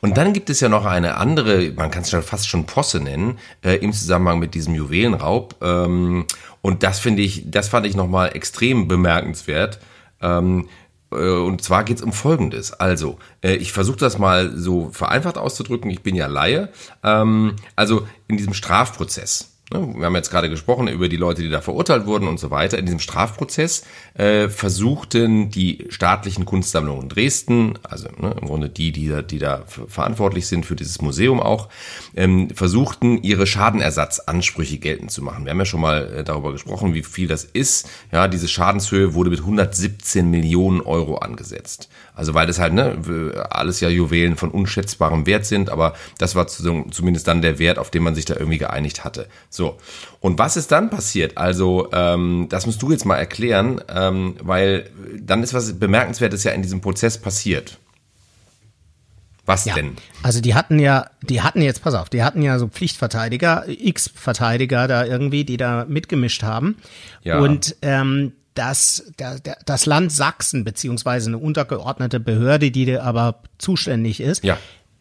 Und 0.00 0.16
dann 0.16 0.32
gibt 0.32 0.50
es 0.50 0.60
ja 0.60 0.68
noch 0.68 0.84
eine 0.84 1.16
andere, 1.16 1.70
man 1.72 1.90
kann 1.90 2.02
es 2.02 2.10
schon 2.10 2.22
fast 2.22 2.48
schon 2.48 2.66
Posse 2.66 3.00
nennen, 3.00 3.38
äh, 3.62 3.76
im 3.76 3.92
Zusammenhang 3.92 4.38
mit 4.38 4.54
diesem 4.54 4.74
Juwelenraub. 4.74 5.56
Ähm, 5.62 6.26
und 6.60 6.82
das 6.82 6.98
finde 6.98 7.22
ich, 7.22 7.44
das 7.50 7.68
fand 7.68 7.86
ich 7.86 7.94
nochmal 7.94 8.34
extrem 8.34 8.88
bemerkenswert. 8.88 9.78
Ähm, 10.20 10.62
äh, 10.62 10.83
und 11.14 11.62
zwar 11.62 11.84
geht 11.84 11.98
es 11.98 12.02
um 12.02 12.12
Folgendes. 12.12 12.72
Also, 12.72 13.18
äh, 13.42 13.54
ich 13.54 13.72
versuche 13.72 13.98
das 13.98 14.18
mal 14.18 14.56
so 14.56 14.90
vereinfacht 14.92 15.38
auszudrücken. 15.38 15.90
Ich 15.90 16.02
bin 16.02 16.14
ja 16.14 16.26
Laie. 16.26 16.70
Ähm, 17.02 17.56
also 17.76 18.06
in 18.28 18.36
diesem 18.36 18.54
Strafprozess. 18.54 19.52
ne, 19.72 19.94
Wir 19.96 20.06
haben 20.06 20.14
jetzt 20.14 20.30
gerade 20.30 20.50
gesprochen 20.50 20.88
über 20.88 21.08
die 21.08 21.16
Leute, 21.16 21.42
die 21.42 21.50
da 21.50 21.60
verurteilt 21.60 22.06
wurden 22.06 22.28
und 22.28 22.38
so 22.38 22.50
weiter. 22.50 22.78
In 22.78 22.86
diesem 22.86 23.00
Strafprozess 23.00 23.84
äh, 24.14 24.48
versuchten 24.48 25.50
die 25.50 25.86
staatlichen 25.90 26.44
Kunstsammlungen 26.44 27.08
Dresden, 27.08 27.74
also 27.82 28.08
ne, 28.16 28.36
im 28.40 28.46
Grunde 28.46 28.68
die, 28.68 28.92
die 28.92 29.08
da, 29.08 29.22
die 29.22 29.38
da 29.38 29.64
verantwortlich 29.66 30.46
sind 30.46 30.64
für 30.66 30.76
dieses 30.76 31.00
Museum 31.02 31.40
auch, 31.40 31.68
ähm, 32.14 32.50
versuchten 32.50 33.22
ihre 33.22 33.46
Schadenersatzansprüche 33.46 34.78
geltend 34.78 35.10
zu 35.10 35.22
machen. 35.22 35.44
Wir 35.44 35.50
haben 35.50 35.58
ja 35.58 35.64
schon 35.64 35.80
mal 35.80 36.12
äh, 36.18 36.24
darüber 36.24 36.52
gesprochen, 36.52 36.94
wie 36.94 37.02
viel 37.02 37.26
das 37.26 37.44
ist. 37.44 37.88
Ja, 38.12 38.28
diese 38.28 38.48
Schadenshöhe 38.48 39.14
wurde 39.14 39.30
mit 39.30 39.40
117 39.40 40.30
Millionen 40.30 40.80
Euro 40.80 41.16
angesetzt. 41.16 41.88
Also 42.14 42.34
weil 42.34 42.46
das 42.46 42.60
halt 42.60 42.72
ne, 42.74 43.46
alles 43.50 43.80
ja 43.80 43.88
Juwelen 43.88 44.36
von 44.36 44.50
unschätzbarem 44.50 45.26
Wert 45.26 45.46
sind, 45.46 45.70
aber 45.70 45.94
das 46.18 46.36
war 46.36 46.46
zu- 46.46 46.84
zumindest 46.90 47.26
dann 47.26 47.42
der 47.42 47.58
Wert, 47.58 47.78
auf 47.78 47.90
den 47.90 48.04
man 48.04 48.14
sich 48.14 48.24
da 48.24 48.34
irgendwie 48.36 48.58
geeinigt 48.58 49.04
hatte. 49.04 49.28
So. 49.50 49.76
Und 50.24 50.38
was 50.38 50.56
ist 50.56 50.72
dann 50.72 50.88
passiert? 50.88 51.36
Also, 51.36 51.92
ähm, 51.92 52.46
das 52.48 52.64
musst 52.64 52.80
du 52.80 52.90
jetzt 52.90 53.04
mal 53.04 53.18
erklären, 53.18 53.82
ähm, 53.94 54.36
weil 54.40 54.88
dann 55.20 55.42
ist 55.42 55.52
was 55.52 55.78
Bemerkenswertes 55.78 56.44
ja 56.44 56.52
in 56.52 56.62
diesem 56.62 56.80
Prozess 56.80 57.18
passiert. 57.18 57.76
Was 59.44 59.66
Ja. 59.66 59.74
denn? 59.74 59.98
Also 60.22 60.40
die 60.40 60.54
hatten 60.54 60.78
ja, 60.78 61.10
die 61.20 61.42
hatten 61.42 61.60
jetzt, 61.60 61.82
pass 61.82 61.92
auf, 61.92 62.08
die 62.08 62.22
hatten 62.22 62.40
ja 62.40 62.58
so 62.58 62.68
Pflichtverteidiger, 62.68 63.64
X-Verteidiger 63.68 64.88
da 64.88 65.04
irgendwie, 65.04 65.44
die 65.44 65.58
da 65.58 65.84
mitgemischt 65.86 66.42
haben. 66.42 66.78
Ja. 67.22 67.40
Und 67.40 67.76
ähm, 67.82 68.32
das, 68.54 69.12
der, 69.18 69.40
das 69.66 69.84
Land 69.84 70.10
Sachsen, 70.10 70.64
beziehungsweise 70.64 71.28
eine 71.28 71.36
untergeordnete 71.36 72.18
Behörde, 72.18 72.70
die 72.70 72.86
da 72.86 73.02
aber 73.02 73.42
zuständig 73.58 74.20
ist, 74.20 74.42
Ja. 74.42 74.56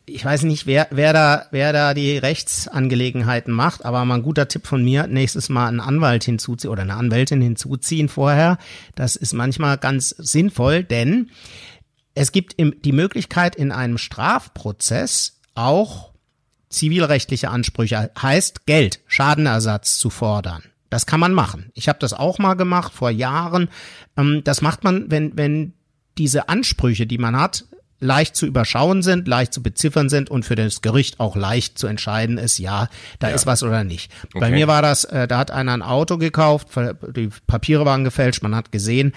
Ich 0.05 0.25
weiß 0.25 0.43
nicht, 0.43 0.65
wer, 0.65 0.87
wer 0.91 1.13
da, 1.13 1.45
wer 1.51 1.71
da 1.71 1.93
die 1.93 2.17
Rechtsangelegenheiten 2.17 3.53
macht, 3.53 3.85
aber 3.85 4.03
mal 4.03 4.15
ein 4.15 4.23
guter 4.23 4.47
Tipp 4.47 4.67
von 4.67 4.83
mir, 4.83 5.07
nächstes 5.07 5.49
Mal 5.49 5.67
einen 5.67 5.79
Anwalt 5.79 6.25
hinzuziehen 6.25 6.71
oder 6.71 6.81
eine 6.81 6.95
Anwältin 6.95 7.41
hinzuziehen 7.41 8.09
vorher. 8.09 8.57
Das 8.95 9.15
ist 9.15 9.33
manchmal 9.33 9.77
ganz 9.77 10.09
sinnvoll, 10.09 10.83
denn 10.83 11.29
es 12.15 12.31
gibt 12.31 12.55
die 12.59 12.91
Möglichkeit 12.91 13.55
in 13.55 13.71
einem 13.71 13.97
Strafprozess 13.97 15.39
auch 15.55 16.11
zivilrechtliche 16.69 17.49
Ansprüche, 17.49 18.11
heißt 18.19 18.65
Geld, 18.65 18.99
Schadenersatz 19.07 19.97
zu 19.99 20.09
fordern. 20.09 20.63
Das 20.89 21.05
kann 21.05 21.19
man 21.19 21.33
machen. 21.33 21.71
Ich 21.73 21.87
habe 21.87 21.99
das 21.99 22.13
auch 22.13 22.39
mal 22.39 22.55
gemacht 22.55 22.93
vor 22.93 23.09
Jahren. 23.09 23.69
Ähm, 24.17 24.41
das 24.43 24.61
macht 24.61 24.83
man, 24.83 25.09
wenn, 25.09 25.35
wenn 25.37 25.73
diese 26.17 26.49
Ansprüche, 26.49 27.07
die 27.07 27.17
man 27.17 27.35
hat, 27.35 27.65
leicht 28.03 28.35
zu 28.35 28.45
überschauen 28.45 29.01
sind, 29.01 29.27
leicht 29.27 29.53
zu 29.53 29.63
beziffern 29.63 30.09
sind 30.09 30.29
und 30.29 30.45
für 30.45 30.55
das 30.55 30.81
Gericht 30.81 31.19
auch 31.19 31.35
leicht 31.35 31.77
zu 31.79 31.87
entscheiden 31.87 32.37
ist, 32.37 32.57
ja, 32.59 32.89
da 33.19 33.29
ist 33.29 33.45
was 33.45 33.63
oder 33.63 33.83
nicht. 33.83 34.11
Bei 34.33 34.47
Okay. 34.47 34.51
mir 34.51 34.67
war 34.67 34.81
das, 34.81 35.03
äh, 35.05 35.27
da 35.27 35.37
hat 35.39 35.51
einer 35.51 35.73
ein 35.73 35.81
Auto 35.81 36.17
gekauft, 36.17 36.67
die 37.15 37.29
Papiere 37.47 37.85
waren 37.85 38.03
gefälscht, 38.03 38.43
man 38.43 38.55
hat 38.55 38.71
gesehen, 38.71 39.13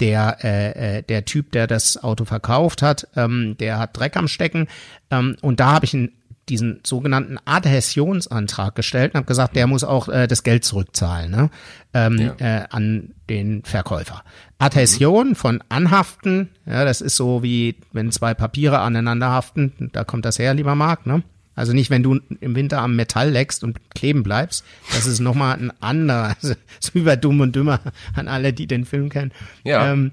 der 0.00 0.38
äh, 0.42 0.98
äh, 0.98 1.02
der 1.02 1.26
Typ, 1.26 1.52
der 1.52 1.66
das 1.66 2.02
Auto 2.02 2.24
verkauft 2.24 2.80
hat, 2.80 3.06
ähm, 3.16 3.56
der 3.58 3.78
hat 3.78 3.96
Dreck 3.98 4.16
am 4.16 4.28
Stecken 4.28 4.66
ähm, 5.10 5.36
und 5.42 5.60
da 5.60 5.72
habe 5.72 5.84
ich 5.84 5.92
einen 5.94 6.12
diesen 6.50 6.80
sogenannten 6.84 7.38
Adhäsionsantrag 7.44 8.74
gestellt 8.74 9.14
und 9.14 9.18
habe 9.18 9.26
gesagt, 9.26 9.56
der 9.56 9.66
muss 9.66 9.84
auch 9.84 10.08
äh, 10.08 10.26
das 10.26 10.42
Geld 10.42 10.64
zurückzahlen 10.64 11.30
ne? 11.30 11.50
ähm, 11.94 12.32
äh, 12.38 12.62
an 12.70 13.14
den 13.28 13.62
Verkäufer. 13.64 14.22
Adhäsion 14.58 15.34
von 15.34 15.62
Anhaften, 15.68 16.50
ja, 16.66 16.84
das 16.84 17.00
ist 17.00 17.16
so 17.16 17.42
wie 17.42 17.76
wenn 17.92 18.10
zwei 18.12 18.34
Papiere 18.34 18.80
aneinander 18.80 19.30
haften, 19.30 19.90
da 19.92 20.04
kommt 20.04 20.24
das 20.24 20.38
her, 20.38 20.52
lieber 20.54 20.74
Marc, 20.74 21.06
ne? 21.06 21.22
Also 21.56 21.74
nicht, 21.74 21.90
wenn 21.90 22.02
du 22.02 22.18
im 22.40 22.54
Winter 22.54 22.80
am 22.80 22.96
Metall 22.96 23.30
leckst 23.30 23.64
und 23.64 23.90
kleben 23.90 24.22
bleibst. 24.22 24.64
Das 24.94 25.06
ist 25.06 25.20
nochmal 25.20 25.58
ein 25.58 25.72
anderer, 25.80 26.34
so 26.40 26.54
wie 26.94 27.02
bei 27.02 27.16
Dumm 27.16 27.40
und 27.40 27.54
Dümmer 27.54 27.80
an 28.14 28.28
alle, 28.28 28.54
die 28.54 28.66
den 28.66 28.86
Film 28.86 29.10
kennen. 29.10 29.32
Ja. 29.62 29.92
Ähm, 29.92 30.12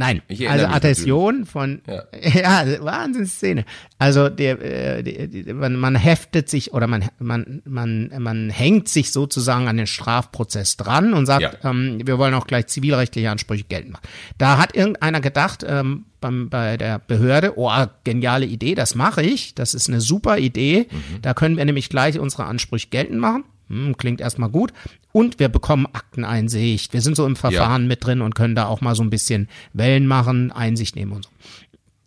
nein, 0.00 0.22
also 0.48 0.66
Adhäsion 0.66 1.44
von, 1.46 1.82
Ja. 1.86 2.02
ja, 2.64 2.82
Wahnsinnsszene. 2.84 3.64
Also 3.98 4.28
der, 4.28 4.60
äh, 4.98 5.02
die, 5.02 5.28
die, 5.44 5.52
man, 5.52 5.76
man 5.76 5.94
heftet 5.94 6.48
sich 6.48 6.72
oder 6.72 6.86
man, 6.86 7.04
man, 7.18 7.62
man, 7.64 8.10
man 8.18 8.50
hängt 8.50 8.88
sich 8.88 9.12
sozusagen 9.12 9.68
an 9.68 9.76
den 9.76 9.86
Strafprozess 9.86 10.76
dran 10.76 11.12
und 11.14 11.26
sagt, 11.26 11.42
Ja. 11.62 11.70
ähm, 11.70 12.00
wir 12.04 12.18
wollen 12.18 12.34
auch 12.34 12.46
gleich 12.46 12.66
zivilrechtliche 12.66 13.30
Ansprüche 13.30 13.64
geltend 13.68 13.92
machen. 13.92 14.02
Da 14.38 14.58
hat 14.58 14.74
irgendeiner 14.74 15.20
gedacht, 15.20 15.64
ähm, 15.68 16.06
beim, 16.20 16.48
bei 16.50 16.76
der 16.76 16.98
Behörde, 16.98 17.52
oh, 17.56 17.70
geniale 18.04 18.46
Idee, 18.46 18.74
das 18.74 18.94
mache 18.94 19.22
ich, 19.22 19.54
das 19.54 19.74
ist 19.74 19.88
eine 19.88 20.00
super 20.00 20.38
Idee, 20.38 20.86
Mhm. 20.90 21.22
da 21.22 21.34
können 21.34 21.56
wir 21.56 21.64
nämlich 21.64 21.88
gleich 21.88 22.18
unsere 22.18 22.44
Ansprüche 22.44 22.88
geltend 22.88 23.20
machen. 23.20 23.44
Hm, 23.68 23.96
klingt 23.96 24.20
erstmal 24.20 24.48
gut. 24.50 24.72
Und 25.12 25.38
wir 25.38 25.48
bekommen 25.48 25.86
Akteneinsicht. 25.92 26.92
Wir 26.92 27.00
sind 27.00 27.16
so 27.16 27.26
im 27.26 27.36
Verfahren 27.36 27.86
mit 27.88 28.04
drin 28.04 28.20
und 28.20 28.34
können 28.34 28.54
da 28.54 28.66
auch 28.66 28.80
mal 28.80 28.94
so 28.94 29.02
ein 29.02 29.10
bisschen 29.10 29.48
Wellen 29.72 30.06
machen, 30.06 30.52
Einsicht 30.52 30.94
nehmen 30.96 31.12
und 31.12 31.24
so. 31.24 31.30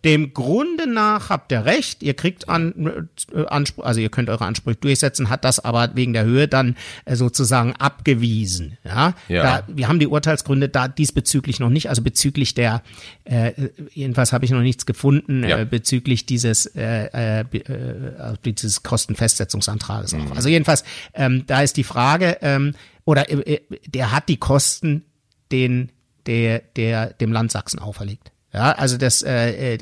Dem 0.04 0.35
Grunde 0.35 0.87
nach 0.87 1.30
habt 1.30 1.50
ihr 1.50 1.64
recht, 1.64 2.02
ihr 2.02 2.14
kriegt 2.14 2.48
an, 2.48 3.08
äh, 3.35 3.44
Anspruch, 3.46 3.85
also 3.85 4.00
ihr 4.00 4.11
könnt 4.11 4.28
eure 4.28 4.44
Ansprüche 4.44 4.78
durchsetzen, 4.78 5.30
hat 5.30 5.44
das 5.44 5.61
aber 5.61 5.92
wegen 5.94 6.12
der 6.12 6.24
Höhe 6.24 6.46
dann 6.46 6.76
äh, 7.04 7.16
sozusagen 7.16 7.72
abgewiesen. 7.76 8.76
Ja, 8.85 9.14
Ja. 9.28 9.42
Da, 9.42 9.64
wir 9.68 9.88
haben 9.88 9.98
die 9.98 10.06
Urteilsgründe 10.06 10.68
da 10.68 10.88
diesbezüglich 10.88 11.58
noch 11.58 11.70
nicht, 11.70 11.88
also 11.88 12.02
bezüglich 12.02 12.54
der, 12.54 12.82
äh, 13.24 13.52
jedenfalls 13.92 14.32
habe 14.32 14.44
ich 14.44 14.50
noch 14.50 14.61
nichts 14.61 14.85
gefunden 14.85 15.42
Ja. 15.42 15.61
äh, 15.61 15.64
bezüglich 15.64 16.26
dieses 16.26 16.66
äh, 16.66 17.40
äh, 17.40 17.40
äh, 17.40 18.37
dieses 18.44 18.82
Kostenfestsetzungsantrages 18.82 20.12
Mhm. 20.12 20.32
Also 20.32 20.48
jedenfalls, 20.48 20.85
ähm, 21.14 21.44
da 21.46 21.62
ist 21.62 21.76
die 21.76 21.85
Frage, 21.85 22.38
ähm, 22.42 22.74
oder 23.04 23.30
äh, 23.30 23.54
äh, 23.54 23.61
der 23.87 24.12
hat 24.12 24.28
die 24.28 24.37
Kosten 24.37 25.04
den 25.50 25.90
der 26.26 26.61
der 26.76 27.12
dem 27.14 27.32
Land 27.32 27.52
Sachsen 27.52 27.78
auferlegt. 27.78 28.32
Ja, 28.53 28.73
also 28.73 28.99
das 28.99 29.23
äh, 29.23 29.75
äh, 29.75 29.79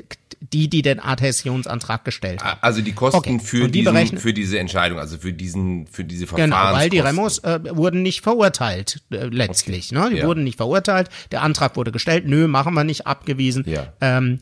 die, 0.53 0.69
die 0.69 0.81
den 0.81 0.99
Adhäsionsantrag 0.99 2.03
gestellt 2.03 2.43
haben. 2.43 2.57
Also 2.61 2.81
die 2.81 2.93
Kosten 2.93 3.17
Okay. 3.17 3.39
für, 3.39 3.67
die 3.69 3.83
diesen, 3.83 4.17
für 4.17 4.33
diese 4.33 4.57
Entscheidung, 4.59 4.97
also 4.97 5.17
für 5.17 5.33
diesen, 5.33 5.87
für 5.87 6.03
diese 6.03 6.25
Verfahren. 6.25 6.49
Genau, 6.49 6.73
weil 6.73 6.89
die 6.89 6.99
Remos 6.99 7.39
äh, 7.39 7.59
wurden 7.75 8.01
nicht 8.01 8.21
verurteilt 8.21 9.01
äh, 9.11 9.25
letztlich. 9.25 9.91
Ne? 9.91 10.09
Die 10.11 10.17
Ja. 10.17 10.25
wurden 10.27 10.43
nicht 10.43 10.57
verurteilt. 10.57 11.09
Der 11.31 11.43
Antrag 11.43 11.75
wurde 11.75 11.91
gestellt. 11.91 12.25
Nö, 12.27 12.47
machen 12.47 12.73
wir 12.73 12.83
nicht, 12.83 13.05
abgewiesen. 13.07 13.63
Ja. 13.67 13.93
Ähm, 14.01 14.39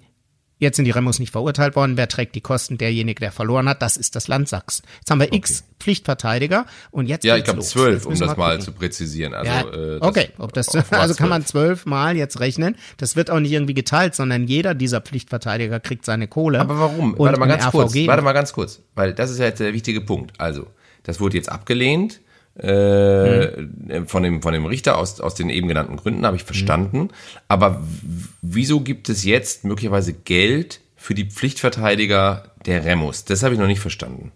jetzt 0.60 0.76
sind 0.76 0.86
die 0.86 0.92
Remos 0.92 1.20
nicht 1.20 1.32
verurteilt 1.32 1.76
worden. 1.76 1.98
Wer 1.98 2.08
trägt 2.08 2.36
die 2.36 2.42
Kosten? 2.42 2.78
Derjenige, 2.78 3.20
der 3.20 3.32
verloren 3.32 3.68
hat. 3.68 3.82
Das 3.82 3.98
ist 3.98 4.16
das 4.16 4.28
Land 4.28 4.48
Sachsen. 4.50 4.84
Jetzt 5.00 5.10
haben 5.10 5.20
wir 5.20 5.34
x 5.34 5.64
Pflichtverteidiger 5.80 6.66
und 6.92 7.08
jetzt 7.08 7.24
Ja, 7.24 7.38
ich 7.38 7.44
glaube 7.44 7.62
zwölf, 7.62 8.06
um 8.06 8.18
das 8.18 8.36
mal 8.38 8.52
gucken. 8.58 8.62
zu 8.66 8.72
präzisieren. 8.74 9.34
Also, 9.34 9.52
Ja, 9.52 9.62
äh, 9.62 10.00
das- 10.00 10.08
okay, 10.08 10.30
ob 10.38 10.54
das, 10.54 10.68
also 10.92 11.16
kann 11.16 11.30
man 11.30 11.46
zwölf. 11.46 11.80
zwölfmal 11.80 12.16
jetzt 12.18 12.40
rechnen. 12.40 12.76
Das 12.98 13.16
wird 13.16 13.32
auch 13.32 13.40
nicht 13.40 13.52
irgendwie 13.52 13.74
geteilt, 13.74 14.14
sondern 14.16 14.46
jeder 14.48 14.74
dieser 14.76 15.02
Pflichtverteidiger 15.02 15.80
kriegt 15.80 16.06
seine 16.06 16.28
Kohle. 16.28 16.60
Aber 16.60 16.80
warum? 16.80 17.16
Warte 17.18 17.40
mal 17.40 17.48
ganz 17.48 17.66
kurz. 17.72 17.96
Warte 17.96 18.22
mal 18.24 18.34
ganz 18.34 18.54
kurz, 18.54 18.82
weil 18.96 19.14
das 19.14 19.32
ist 19.32 19.40
ja 19.40 19.46
jetzt 19.46 19.60
der 19.60 19.74
wichtige 19.74 20.02
Punkt. 20.02 20.34
Also, 20.40 20.68
das 21.04 21.20
wurde 21.20 21.38
jetzt 21.38 21.50
abgelehnt 21.52 22.20
äh, 22.60 24.06
von 24.06 24.24
dem 24.24 24.42
von 24.42 24.54
dem 24.54 24.66
Richter 24.66 24.98
aus 24.98 25.20
aus 25.22 25.36
den 25.36 25.50
eben 25.50 25.68
genannten 25.68 25.98
Gründen 25.98 26.26
habe 26.26 26.36
ich 26.36 26.44
verstanden. 26.44 27.10
Aber 27.48 27.82
w- 27.82 28.28
wieso 28.42 28.82
gibt 28.82 29.10
es 29.10 29.24
jetzt 29.24 29.64
möglicherweise 29.66 30.14
Geld 30.14 30.82
für 30.96 31.14
die 31.16 31.26
Pflichtverteidiger 31.26 32.52
der 32.66 32.86
Remus? 32.86 33.26
Das 33.26 33.44
habe 33.44 33.54
ich 33.54 33.60
noch 33.60 33.68
nicht 33.68 33.80
verstanden. 33.80 34.32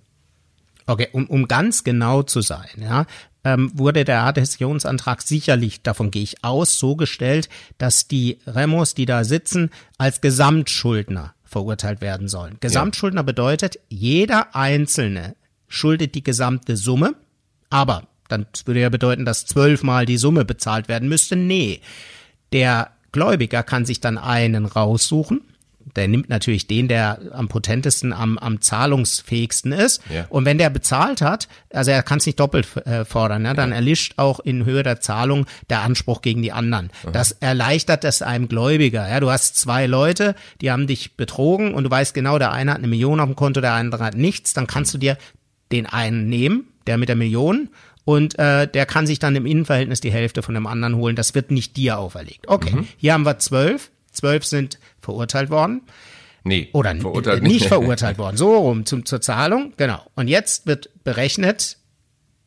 Okay, 0.85 1.07
um, 1.13 1.27
um 1.27 1.47
ganz 1.47 1.83
genau 1.83 2.23
zu 2.23 2.41
sein, 2.41 2.67
ja, 2.77 3.05
ähm, 3.45 3.71
wurde 3.73 4.03
der 4.03 4.23
Adhäsionsantrag 4.23 5.21
sicherlich, 5.21 5.81
davon 5.81 6.11
gehe 6.11 6.23
ich 6.23 6.43
aus, 6.43 6.77
so 6.77 6.97
gestellt, 6.97 7.47
dass 7.77 8.07
die 8.09 8.39
Remos, 8.45 8.93
die 8.93 9.05
da 9.05 9.23
sitzen, 9.23 9.69
als 9.97 10.19
Gesamtschuldner 10.19 11.35
verurteilt 11.45 12.01
werden 12.01 12.27
sollen. 12.27 12.57
Gesamtschuldner 12.59 13.23
bedeutet, 13.23 13.79
jeder 13.87 14.55
Einzelne 14.55 15.35
schuldet 15.69 16.15
die 16.15 16.23
gesamte 16.23 16.75
Summe, 16.75 17.15
aber 17.69 18.07
dann 18.33 18.47
würde 18.65 18.81
ja 18.81 18.89
bedeuten, 18.89 19.25
dass 19.25 19.45
zwölfmal 19.45 20.05
die 20.05 20.17
Summe 20.17 20.43
bezahlt 20.45 20.87
werden 20.87 21.07
müsste. 21.07 21.35
Nee, 21.35 21.79
der 22.51 22.91
Gläubiger 23.11 23.63
kann 23.63 23.85
sich 23.85 24.01
dann 24.01 24.17
einen 24.17 24.65
raussuchen. 24.65 25.41
Der 25.95 26.07
nimmt 26.07 26.29
natürlich 26.29 26.65
den, 26.65 26.87
der 26.87 27.19
am 27.33 27.49
potentesten, 27.49 28.13
am, 28.13 28.37
am 28.37 28.61
zahlungsfähigsten 28.61 29.73
ist. 29.73 30.01
Ja. 30.09 30.25
Und 30.29 30.45
wenn 30.45 30.57
der 30.57 30.69
bezahlt 30.69 31.21
hat, 31.21 31.49
also 31.71 31.91
er 31.91 32.01
kann 32.03 32.19
es 32.19 32.25
nicht 32.25 32.39
doppelt 32.39 32.67
äh, 32.85 33.03
fordern, 33.05 33.43
ja, 33.45 33.53
dann 33.53 33.73
erlischt 33.73 34.13
auch 34.15 34.39
in 34.39 34.65
Höhe 34.65 34.81
der 34.81 35.01
Zahlung 35.01 35.45
der 35.69 35.81
Anspruch 35.81 36.21
gegen 36.21 36.41
die 36.41 36.53
anderen. 36.53 36.89
Das 37.11 37.33
erleichtert 37.33 38.05
es 38.05 38.21
einem 38.21 38.47
Gläubiger. 38.47 39.07
Ja, 39.07 39.19
du 39.19 39.29
hast 39.29 39.57
zwei 39.57 39.85
Leute, 39.85 40.35
die 40.61 40.71
haben 40.71 40.87
dich 40.87 41.17
betrogen 41.17 41.73
und 41.73 41.83
du 41.83 41.91
weißt 41.91 42.13
genau, 42.13 42.39
der 42.39 42.53
eine 42.53 42.71
hat 42.71 42.77
eine 42.77 42.87
Million 42.87 43.19
auf 43.19 43.27
dem 43.27 43.35
Konto, 43.35 43.59
der 43.61 43.73
andere 43.73 44.05
hat 44.05 44.15
nichts. 44.15 44.53
Dann 44.53 44.67
kannst 44.67 44.93
du 44.93 44.97
dir 44.97 45.17
den 45.71 45.85
einen 45.85 46.29
nehmen, 46.29 46.67
der 46.87 46.97
mit 46.97 47.09
der 47.09 47.15
Million, 47.15 47.69
und 48.05 48.37
äh, 48.37 48.67
der 48.67 48.85
kann 48.85 49.07
sich 49.07 49.19
dann 49.19 49.35
im 49.35 49.45
Innenverhältnis 49.45 50.01
die 50.01 50.11
Hälfte 50.11 50.41
von 50.41 50.53
dem 50.53 50.67
anderen 50.67 50.95
holen. 50.95 51.15
Das 51.15 51.35
wird 51.35 51.51
nicht 51.51 51.77
dir 51.77 51.97
auferlegt. 51.97 52.47
Okay, 52.47 52.85
hier 52.97 53.13
haben 53.13 53.25
wir 53.25 53.39
zwölf. 53.39 53.91
Zwölf 54.11 54.45
sind 54.45 54.77
verurteilt 55.01 55.49
worden 55.49 55.81
Nee, 56.43 56.69
oder 56.73 56.95
verurteilt 56.95 57.43
nicht 57.43 57.67
verurteilt 57.67 58.17
worden. 58.17 58.37
So 58.37 58.57
rum 58.57 58.85
zum, 58.85 59.05
zur 59.05 59.21
Zahlung. 59.21 59.73
Genau. 59.77 60.05
Und 60.15 60.27
jetzt 60.27 60.67
wird 60.67 60.89
berechnet, 61.03 61.77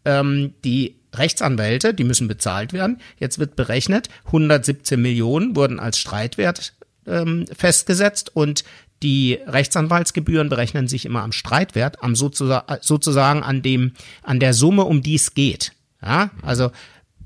ähm, 0.04 0.54
die 0.64 0.96
Rechtsanwälte, 1.14 1.94
die 1.94 2.04
müssen 2.04 2.28
bezahlt 2.28 2.72
werden. 2.72 3.00
Jetzt 3.18 3.38
wird 3.38 3.56
berechnet, 3.56 4.10
117 4.26 5.00
Millionen 5.00 5.56
wurden 5.56 5.80
als 5.80 5.98
Streitwert 5.98 6.74
ähm, 7.06 7.46
festgesetzt 7.56 8.36
und 8.36 8.64
die 9.02 9.38
Rechtsanwaltsgebühren 9.46 10.48
berechnen 10.48 10.88
sich 10.88 11.04
immer 11.04 11.22
am 11.22 11.32
Streitwert, 11.32 12.02
am 12.02 12.14
sozusagen, 12.14 12.78
sozusagen 12.80 13.42
an 13.42 13.62
dem, 13.62 13.92
an 14.22 14.40
der 14.40 14.54
Summe, 14.54 14.84
um 14.84 15.02
die 15.02 15.16
es 15.16 15.34
geht. 15.34 15.72
Ja, 16.02 16.30
also 16.42 16.70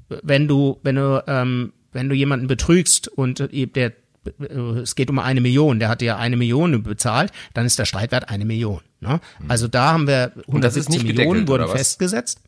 wenn 0.09 0.49
du, 0.49 0.79
wenn 0.83 0.97
du, 0.97 1.23
ähm, 1.27 1.73
wenn 1.93 2.09
du 2.09 2.15
jemanden 2.15 2.47
betrügst 2.47 3.09
und 3.09 3.41
äh, 3.41 3.67
der 3.67 3.93
äh, 4.39 4.81
es 4.81 4.95
geht 4.95 5.11
um 5.11 5.19
eine 5.19 5.41
Million, 5.41 5.79
der 5.79 5.89
hat 5.89 6.01
dir 6.01 6.17
eine 6.17 6.37
Million 6.37 6.83
bezahlt, 6.83 7.33
dann 7.55 7.67
ist 7.67 7.79
der 7.79 7.85
Streitwert 7.85 8.29
eine 8.29 8.45
Million. 8.45 8.81
Ne? 9.01 9.21
Also 9.49 9.69
da 9.69 9.93
haben 9.93 10.07
wir 10.07 10.33
Und 10.47 10.63
das 10.63 10.77
ist 10.77 10.89
117 10.89 10.93
nicht 10.93 11.05
Millionen 11.05 11.41
gedeckelt, 11.41 11.49
wurden 11.49 11.77
festgesetzt. 11.77 12.41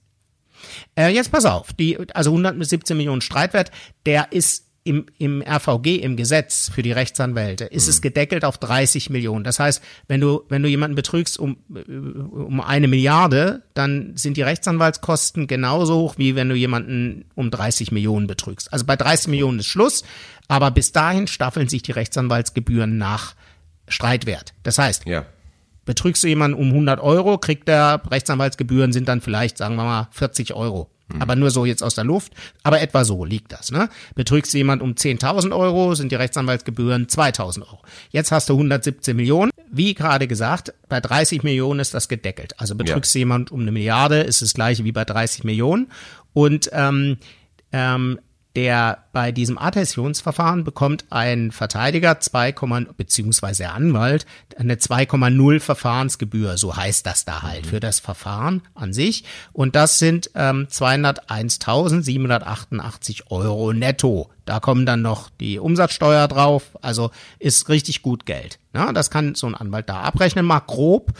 Äh, 0.97 1.09
jetzt 1.09 1.33
pass 1.33 1.45
auf, 1.45 1.73
die, 1.73 1.99
also 2.15 2.31
117 2.31 2.97
Millionen 2.97 3.21
Streitwert, 3.21 3.71
der 4.07 4.33
ist 4.33 4.62
im, 4.85 5.07
im 5.19 5.43
RVG, 5.43 5.97
im 5.97 6.17
Gesetz 6.17 6.69
für 6.75 6.83
die 6.83 6.91
Rechtsanwälte, 6.93 7.65
ist 7.67 7.87
es 7.87 8.03
gedeckelt 8.03 8.45
auf 8.45 8.59
30 8.59 9.11
Millionen. 9.11 9.45
Das 9.45 9.61
heißt, 9.61 9.83
wenn 10.09 10.21
du, 10.21 10.43
wenn 10.49 10.63
du 10.63 10.69
jemanden 10.69 10.97
betrügst 10.97 11.39
um, 11.39 11.57
äh, 11.75 11.91
um 11.93 12.61
eine 12.61 12.89
Milliarde, 12.89 13.63
dann 13.75 14.17
sind 14.17 14.37
die 14.37 14.43
Rechtsanwaltskosten 14.43 15.47
genauso 15.47 15.97
hoch, 15.97 16.15
wie 16.19 16.35
wenn 16.35 16.49
du 16.49 16.57
jemanden 16.57 17.27
um 17.37 17.51
30 17.51 17.93
Millionen 17.93 18.27
betrügst. 18.27 18.73
Also 18.73 18.85
bei 18.85 18.97
30 18.97 19.29
Millionen 19.29 19.61
ist 19.61 19.67
Schluss, 19.67 20.03
aber 20.49 20.71
bis 20.73 20.91
dahin 20.91 21.29
staffeln 21.29 21.69
sich 21.69 21.83
die 21.83 21.93
Rechtsanwaltsgebühren 21.93 22.99
nach 22.99 23.35
Streitwert. 23.89 24.53
Das 24.65 24.79
heißt, 24.79 25.07
Ja. 25.07 25.25
betrügst 25.85 26.25
du 26.25 26.29
jemanden 26.29 26.59
um 26.59 26.69
100 26.71 26.99
Euro, 27.01 27.39
kriegt 27.39 27.69
der 27.69 28.03
Rechtsanwaltsgebühren 28.11 28.93
sind 28.93 29.09
dann 29.09 29.21
vielleicht, 29.21 29.59
sagen 29.59 29.77
wir 29.77 29.85
mal, 29.85 30.09
40 30.11 30.55
Euro. 30.55 30.91
Aber 31.21 31.37
nur 31.37 31.51
so 31.51 31.65
jetzt 31.65 31.83
aus 31.83 31.95
der 31.95 32.05
Luft. 32.05 32.33
Aber 32.63 32.81
etwa 32.81 33.05
so 33.05 33.25
liegt 33.25 33.53
das. 33.53 33.71
Ne? 33.71 33.89
Betrügst 34.15 34.53
du 34.53 34.59
jemanden 34.59 34.85
um 34.85 34.93
10.000 34.93 35.57
Euro, 35.57 35.95
sind 35.95 36.13
die 36.13 36.17
Rechtsanwaltsgebühren 36.17 37.07
2.000 37.07 37.63
Euro. 37.63 37.81
Jetzt 38.11 38.33
hast 38.33 38.49
du 38.49 38.55
117 38.55 39.17
Millionen. 39.17 39.51
Wie 39.71 39.95
gerade 39.95 40.27
gesagt, 40.27 40.75
bei 40.89 41.01
30 41.01 41.43
Millionen 41.43 41.81
ist 41.81 41.95
das 41.95 42.09
gedeckelt. 42.09 42.59
Also 42.59 42.75
betrügst 42.75 43.15
du 43.15 43.19
jemanden 43.21 43.55
um 43.55 43.61
eine 43.61 43.73
Milliarde, 43.73 44.21
ist 44.21 44.43
das 44.43 44.55
gleiche 44.55 44.85
wie 44.85 44.93
bei 44.93 45.05
30 45.05 45.45
Millionen. 45.45 45.89
Und 46.35 46.71
ähm, 46.73 47.17
ähm, 47.73 48.19
der 48.55 49.05
bei 49.13 49.33
diesem 49.33 49.57
Adhäsionsverfahren 49.57 50.63
bekommt 50.65 51.07
ein 51.11 51.53
Verteidiger 51.53 52.21
2, 52.21 52.53
beziehungsweise 52.97 53.63
der 53.63 53.73
Anwalt 53.75 54.27
eine 54.59 54.75
2,0 54.75 55.61
Verfahrensgebühr, 55.61 56.59
so 56.59 56.77
heißt 56.77 57.07
das 57.07 57.25
da 57.25 57.41
halt 57.43 57.67
für 57.67 57.81
das 57.81 57.99
Verfahren 58.01 58.61
an 58.75 58.93
sich. 58.93 59.25
Und 59.53 59.75
das 59.75 59.99
sind 59.99 60.31
ähm, 60.35 60.67
201.788 60.71 63.31
Euro 63.31 63.73
netto. 63.73 64.31
Da 64.45 64.61
kommen 64.61 64.85
dann 64.85 65.01
noch 65.03 65.31
die 65.31 65.59
Umsatzsteuer 65.59 66.29
drauf, 66.29 66.77
also 66.83 67.11
ist 67.39 67.71
richtig 67.71 68.03
gut 68.03 68.27
Geld. 68.27 68.59
Ja, 68.75 68.93
das 68.93 69.11
kann 69.11 69.35
so 69.35 69.47
ein 69.47 69.55
Anwalt 69.55 69.89
da 69.89 70.01
abrechnen, 70.01 70.45
mal 70.45 70.61
grob. 70.61 71.15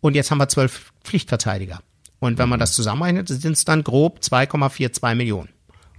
Und 0.00 0.16
jetzt 0.16 0.32
haben 0.32 0.38
wir 0.38 0.48
zwölf 0.48 0.92
Pflichtverteidiger. 1.04 1.78
Und 2.18 2.38
wenn 2.38 2.48
man 2.48 2.58
das 2.58 2.72
zusammenrechnet, 2.72 3.28
sind 3.28 3.52
es 3.52 3.64
dann 3.64 3.84
grob 3.84 4.18
2,42 4.20 5.14
Millionen. 5.14 5.50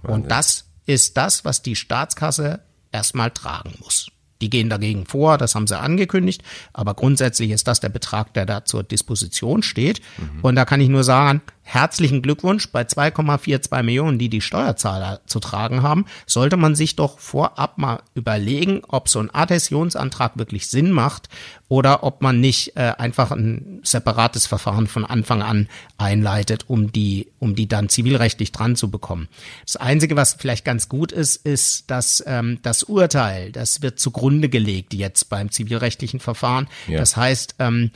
Und 0.02 0.30
das 0.30 0.65
ist 0.86 1.16
das, 1.16 1.44
was 1.44 1.62
die 1.62 1.76
Staatskasse 1.76 2.60
erstmal 2.92 3.30
tragen 3.30 3.74
muss. 3.80 4.10
Die 4.40 4.50
gehen 4.50 4.68
dagegen 4.68 5.06
vor, 5.06 5.38
das 5.38 5.54
haben 5.54 5.66
sie 5.66 5.78
angekündigt, 5.78 6.42
aber 6.72 6.94
grundsätzlich 6.94 7.50
ist 7.50 7.66
das 7.66 7.80
der 7.80 7.88
Betrag, 7.88 8.34
der 8.34 8.44
da 8.44 8.64
zur 8.64 8.82
Disposition 8.82 9.62
steht. 9.62 10.02
Und 10.42 10.56
da 10.56 10.64
kann 10.66 10.80
ich 10.80 10.90
nur 10.90 11.04
sagen, 11.04 11.40
herzlichen 11.68 12.22
Glückwunsch 12.22 12.70
bei 12.70 12.82
2,42 12.82 13.82
Millionen, 13.82 14.18
die 14.20 14.28
die 14.28 14.40
Steuerzahler 14.40 15.20
zu 15.26 15.40
tragen 15.40 15.82
haben, 15.82 16.06
sollte 16.24 16.56
man 16.56 16.76
sich 16.76 16.94
doch 16.94 17.18
vorab 17.18 17.76
mal 17.76 18.02
überlegen, 18.14 18.82
ob 18.86 19.08
so 19.08 19.18
ein 19.18 19.34
Adhäsionsantrag 19.34 20.38
wirklich 20.38 20.68
Sinn 20.68 20.92
macht 20.92 21.28
oder 21.66 22.04
ob 22.04 22.22
man 22.22 22.40
nicht 22.40 22.76
äh, 22.76 22.92
einfach 22.96 23.32
ein 23.32 23.80
separates 23.82 24.46
Verfahren 24.46 24.86
von 24.86 25.04
Anfang 25.04 25.42
an 25.42 25.68
einleitet, 25.98 26.66
um 26.68 26.92
die, 26.92 27.32
um 27.40 27.56
die 27.56 27.66
dann 27.66 27.88
zivilrechtlich 27.88 28.52
dran 28.52 28.76
zu 28.76 28.88
bekommen. 28.88 29.26
Das 29.64 29.74
Einzige, 29.74 30.14
was 30.14 30.34
vielleicht 30.34 30.64
ganz 30.64 30.88
gut 30.88 31.10
ist, 31.10 31.44
ist, 31.44 31.90
dass 31.90 32.22
ähm, 32.28 32.60
das 32.62 32.84
Urteil, 32.84 33.50
das 33.50 33.82
wird 33.82 33.98
zugrunde 33.98 34.48
gelegt 34.48 34.94
jetzt 34.94 35.28
beim 35.28 35.50
zivilrechtlichen 35.50 36.20
Verfahren. 36.20 36.68
Ja. 36.86 36.98
Das 36.98 37.16
heißt, 37.16 37.56
ähm, 37.58 37.90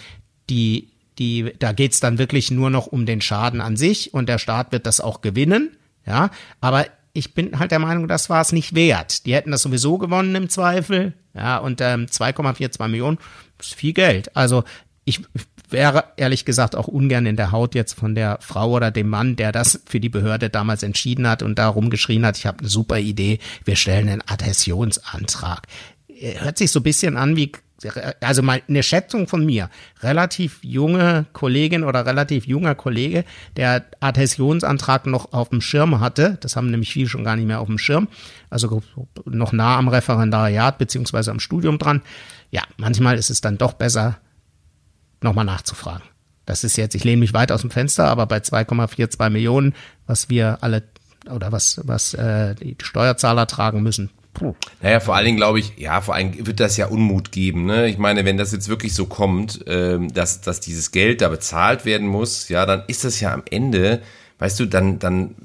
die, 0.51 0.90
die, 1.19 1.53
da 1.59 1.73
geht's 1.73 2.01
dann 2.01 2.19
wirklich 2.19 2.51
nur 2.51 2.71
noch 2.71 2.87
um 2.87 3.07
den 3.07 3.21
Schaden 3.21 3.61
an 3.61 3.77
sich 3.77 4.15
und 4.15 4.29
der 4.29 4.39
Staat 4.39 4.73
wird 4.73 4.87
das 4.87 5.01
auch 5.01 5.21
gewinnen. 5.21 5.77
Ja, 6.07 6.31
aber 6.61 6.87
ich 7.13 7.35
bin 7.35 7.59
halt 7.59 7.73
der 7.73 7.79
Meinung, 7.79 8.09
das 8.09 8.31
war 8.31 8.41
es 8.41 8.53
nicht 8.53 8.75
wert. 8.75 9.27
Die 9.27 9.35
hätten 9.35 9.51
das 9.51 9.63
sowieso 9.63 9.99
gewonnen 9.99 10.35
im 10.35 10.49
Zweifel. 10.49 11.13
Ja, 11.35 11.59
und 11.59 11.81
ähm, 11.81 12.07
2,42 12.07 12.89
Millionen 12.89 13.19
ist 13.59 13.75
viel 13.75 13.93
Geld. 13.93 14.35
Also 14.37 14.65
ich 15.05 15.21
wäre 15.69 16.05
ehrlich 16.17 16.45
gesagt 16.45 16.77
auch 16.77 16.89
ungern 16.89 17.27
in 17.27 17.37
der 17.37 17.53
Haut 17.53 17.75
jetzt 17.75 17.95
von 17.95 18.15
der 18.15 18.39
Frau 18.41 18.71
oder 18.71 18.91
dem 18.91 19.09
Mann, 19.09 19.37
der 19.37 19.53
das 19.53 19.81
für 19.87 20.01
die 20.01 20.09
Behörde 20.09 20.51
damals 20.51 20.83
entschieden 20.83 21.29
hat 21.29 21.43
und 21.43 21.59
da 21.59 21.69
rumgeschrien 21.69 22.27
hat, 22.27 22.39
ich 22.39 22.47
habe 22.47 22.61
eine 22.61 22.69
super 22.69 22.99
Idee, 22.99 23.39
wir 23.65 23.77
stellen 23.77 24.09
einen 24.09 24.23
Adhäsionsantrag. 24.27 25.67
Hört 26.09 26.59
sich 26.59 26.71
so 26.71 26.81
ein 26.81 26.85
bisschen 26.85 27.17
an 27.17 27.37
wie 27.37 27.53
also 28.21 28.43
mal 28.43 28.63
eine 28.69 28.83
Schätzung 28.83 29.27
von 29.27 29.45
mir, 29.45 29.71
relativ 30.03 30.59
junge 30.63 31.27
Kollegin 31.33 31.85
oder 31.85 32.05
relativ 32.07 32.47
junger 32.47 32.75
Kollege, 32.75 33.25
der 33.57 33.87
Adhäsionsantrag 34.01 35.07
noch 35.07 35.33
auf 35.33 35.49
dem 35.51 35.61
Schirm 35.61 36.01
hatte, 36.01 36.39
das 36.41 36.57
haben 36.57 36.71
nämlich 36.71 36.93
viele 36.93 37.09
schon 37.09 37.25
gar 37.25 37.37
nicht 37.37 37.47
mehr 37.47 37.61
auf 37.61 37.69
dem 37.69 37.79
Schirm, 37.79 38.09
also 38.51 38.83
noch 39.25 39.53
nah 39.53 39.79
am 39.79 39.89
Referendariat 39.89 40.79
beziehungsweise 40.79 41.31
am 41.31 41.41
Studium 41.41 41.79
dran. 41.79 42.03
Ja, 42.51 42.63
manchmal 42.77 43.17
ist 43.17 43.31
es 43.31 43.41
dann 43.41 43.59
doch 43.59 43.73
besser, 43.73 44.19
nochmal 45.23 45.45
nachzufragen. 45.45 46.03
Das 46.47 46.65
ist 46.65 46.77
jetzt, 46.77 46.95
ich 46.95 47.05
lehne 47.05 47.21
mich 47.21 47.35
weit 47.35 47.53
aus 47.53 47.61
dem 47.61 47.71
Fenster, 47.71 48.09
aber 48.09 48.27
bei 48.27 48.39
2,42 48.39 49.31
Millionen, 49.31 49.75
was 50.07 50.29
wir 50.29 50.59
alle 50.63 50.83
oder 51.31 51.53
was, 51.53 51.81
was 51.85 52.15
äh, 52.15 52.55
die 52.55 52.77
Steuerzahler 52.83 53.47
tragen 53.47 53.83
müssen, 53.83 54.11
Naja, 54.81 55.01
vor 55.01 55.17
allen 55.17 55.27
Dingen 55.27 55.37
glaube 55.37 55.59
ich, 55.59 55.75
ja, 55.77 56.01
vor 56.01 56.15
allem 56.15 56.47
wird 56.47 56.61
das 56.61 56.77
ja 56.77 56.87
Unmut 56.87 57.33
geben. 57.33 57.67
Ne? 57.67 57.89
Ich 57.89 57.99
meine, 57.99 58.25
wenn 58.25 58.37
das 58.37 58.53
jetzt 58.53 58.69
wirklich 58.69 58.95
so 58.95 59.07
kommt, 59.07 59.65
ähm, 59.67 60.13
dass, 60.13 60.41
dass 60.41 60.61
dieses 60.61 60.93
Geld 60.93 61.21
da 61.21 61.29
bezahlt 61.29 61.85
werden 61.85 62.07
muss, 62.07 62.49
ja, 62.49 62.65
dann 62.65 62.85
ist 62.87 63.05
das 63.05 63.21
ja 63.21 63.33
am 63.33 63.43
Ende 63.51 64.01
weißt 64.41 64.59
du, 64.59 64.67
dann, 64.67 64.99
dann, 64.99 65.37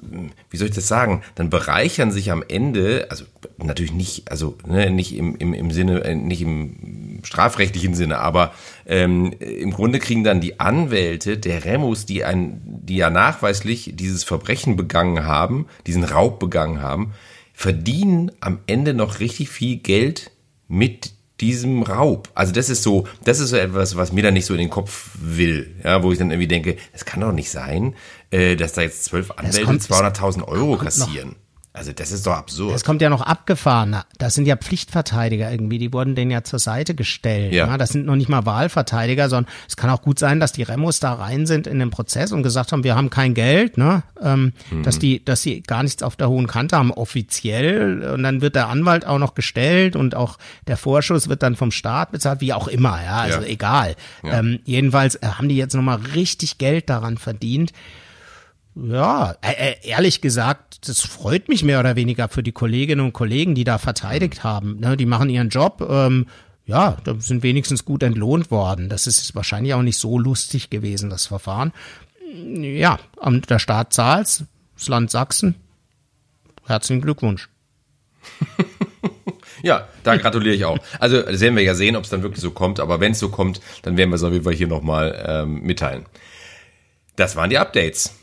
wie 0.50 0.58
soll 0.58 0.70
ich 0.70 0.74
das 0.74 0.88
sagen, 0.88 1.22
dann 1.36 1.50
bereichern 1.50 2.12
sich 2.12 2.32
am 2.32 2.44
Ende, 2.48 3.08
also 3.10 3.26
natürlich 3.58 3.94
nicht, 3.94 4.32
also 4.32 4.58
ne, 4.66 4.90
nicht 4.90 5.16
im, 5.16 5.36
im, 5.36 5.54
im 5.54 5.70
Sinne, 5.70 6.04
äh, 6.04 6.16
nicht 6.16 6.42
im 6.42 7.20
strafrechtlichen 7.24 7.94
Sinne, 7.94 8.20
aber 8.20 8.54
ähm, 8.86 9.34
im 9.40 9.72
Grunde 9.72 10.00
kriegen 10.00 10.24
dann 10.24 10.40
die 10.40 10.60
Anwälte 10.62 11.38
der 11.38 11.66
Remus, 11.66 12.06
die 12.06 12.24
ein, 12.24 12.62
die 12.64 12.96
ja 12.96 13.10
nachweislich 13.10 13.92
dieses 13.96 14.24
Verbrechen 14.24 14.78
begangen 14.78 15.26
haben, 15.26 15.68
diesen 15.86 16.06
Raub 16.06 16.40
begangen 16.40 16.82
haben, 16.82 17.14
verdienen 17.56 18.32
am 18.42 18.60
Ende 18.68 18.94
noch 18.94 19.20
richtig 19.20 19.50
viel 19.50 19.78
Geld 19.78 20.32
mit 20.68 21.14
diesem 21.42 21.84
Raub. 21.84 22.30
Also 22.36 22.54
das 22.54 22.70
ist 22.70 22.84
so, 22.84 23.08
das 23.24 23.40
ist 23.40 23.50
so 23.50 23.58
etwas, 23.58 23.96
was 23.96 24.12
mir 24.12 24.24
dann 24.24 24.34
nicht 24.34 24.46
so 24.46 24.54
in 24.54 24.60
den 24.60 24.70
Kopf 24.70 25.12
will, 25.20 25.76
ja, 25.84 26.04
wo 26.04 26.12
ich 26.12 26.18
dann 26.18 26.32
irgendwie 26.32 26.48
denke, 26.48 26.78
das 26.92 27.06
kann 27.06 27.22
doch 27.22 27.32
nicht 27.32 27.50
sein, 27.50 27.96
äh, 28.32 28.56
dass 28.56 28.74
da 28.74 28.82
jetzt 28.82 29.06
zwölf 29.06 29.32
Anwälte 29.32 29.72
200.000 29.72 30.48
Euro 30.48 30.78
kassieren. 30.78 31.36
Also 31.76 31.92
das 31.92 32.12
ist 32.12 32.26
doch 32.26 32.34
absurd. 32.34 32.74
Es 32.74 32.86
kommt 32.86 33.02
ja 33.02 33.10
noch 33.10 33.22
abgefahren. 33.22 33.98
Das 34.18 34.34
sind 34.34 34.46
ja 34.46 34.56
Pflichtverteidiger 34.56 35.52
irgendwie, 35.52 35.78
die 35.78 35.92
wurden 35.92 36.16
denen 36.16 36.32
ja 36.32 36.44
zur 36.44 36.60
Seite 36.60 36.96
gestellt. 36.96 37.54
Ja. 37.54 37.68
Ne? 37.68 37.78
Das 37.78 37.90
sind 37.90 38.06
noch 38.06 38.16
nicht 38.16 38.30
mal 38.30 38.46
Wahlverteidiger, 38.46 39.28
sondern 39.28 39.52
es 39.68 39.76
kann 39.76 39.90
auch 39.90 40.02
gut 40.02 40.18
sein, 40.18 40.40
dass 40.40 40.54
die 40.54 40.64
Remos 40.64 41.02
da 41.02 41.14
rein 41.14 41.46
sind 41.46 41.68
in 41.68 41.80
den 41.80 41.90
Prozess 41.90 42.32
und 42.32 42.44
gesagt 42.44 42.72
haben, 42.72 42.86
wir 42.86 42.96
haben 42.96 43.10
kein 43.10 43.34
Geld, 43.34 43.78
ne? 43.78 44.04
Ähm, 44.22 44.54
mhm. 44.72 44.84
dass 44.84 45.00
die, 45.00 45.24
dass 45.24 45.42
sie 45.42 45.62
gar 45.62 45.84
nichts 45.84 46.02
auf 46.02 46.16
der 46.16 46.30
hohen 46.30 46.48
Kante 46.48 46.78
haben, 46.78 46.92
offiziell. 46.92 48.04
Und 48.14 48.24
dann 48.24 48.40
wird 48.40 48.56
der 48.56 48.70
Anwalt 48.70 49.06
auch 49.06 49.20
noch 49.20 49.36
gestellt 49.36 49.98
und 49.98 50.16
auch 50.16 50.38
der 50.68 50.78
Vorschuss 50.78 51.28
wird 51.28 51.44
dann 51.44 51.58
vom 51.58 51.72
Staat 51.72 52.12
bezahlt, 52.12 52.40
wie 52.40 52.54
auch 52.54 52.70
immer, 52.70 53.04
ja, 53.04 53.18
also 53.18 53.42
ja. 53.42 53.48
egal. 53.48 53.96
Ja. 54.24 54.40
Ähm, 54.40 54.60
jedenfalls 54.64 55.16
äh, 55.16 55.28
haben 55.28 55.50
die 55.50 55.58
jetzt 55.58 55.76
nochmal 55.76 56.00
richtig 56.16 56.58
Geld 56.58 56.90
daran 56.90 57.18
verdient. 57.18 57.74
Ja, 58.76 59.36
äh, 59.42 59.54
äh, 59.54 59.76
ehrlich 59.84 60.20
gesagt, 60.20 60.90
das 60.90 61.02
freut 61.02 61.48
mich 61.48 61.64
mehr 61.64 61.80
oder 61.80 61.96
weniger 61.96 62.28
für 62.28 62.44
die 62.44 62.52
Kolleginnen 62.52 63.06
und 63.06 63.14
Kollegen, 63.14 63.56
die 63.56 63.64
da 63.64 63.78
verteidigt 63.78 64.44
haben. 64.44 64.80
Ne, 64.80 64.98
die 64.98 65.06
machen 65.06 65.30
ihren 65.30 65.50
Job. 65.50 65.86
Ähm, 65.90 66.28
ja, 66.66 66.98
da 67.04 67.16
sind 67.20 67.44
wenigstens 67.44 67.86
gut 67.86 68.04
entlohnt 68.04 68.52
worden. 68.52 68.90
Das 68.90 69.08
ist 69.08 69.34
wahrscheinlich 69.36 69.74
auch 69.74 69.82
nicht 69.82 69.98
so 69.98 70.20
lustig 70.20 70.70
gewesen, 70.70 71.10
das 71.10 71.28
Verfahren. 71.28 71.72
Ja, 72.34 73.00
der 73.24 73.60
Staat 73.60 73.94
zahlt, 73.94 74.44
das 74.76 74.88
Land 74.88 75.10
Sachsen. 75.10 75.56
Herzlichen 76.66 77.02
Glückwunsch. 77.02 77.48
ja, 79.64 79.88
da 80.04 80.18
gratuliere 80.18 80.56
ich 80.56 80.66
auch. 80.66 80.80
Also 81.00 81.24
sehen 81.34 81.56
wir 81.56 81.64
ja 81.64 81.76
sehen, 81.76 81.96
ob 81.96 82.04
es 82.04 82.10
dann 82.10 82.24
wirklich 82.24 82.42
so 82.42 82.52
kommt. 82.52 82.82
Aber 82.82 83.00
wenn 83.00 83.14
es 83.14 83.20
so 83.20 83.30
kommt, 83.30 83.62
dann 83.84 83.96
werden 83.96 84.10
wir 84.10 84.16
es 84.16 84.24
auf 84.24 84.34
jeden 84.34 84.44
Fall 84.44 84.54
hier 84.54 84.68
nochmal 84.68 85.24
ähm, 85.26 85.62
mitteilen. 85.62 86.06
Das 87.16 87.38
waren 87.38 87.52
die 87.52 87.60
Updates. 87.60 88.16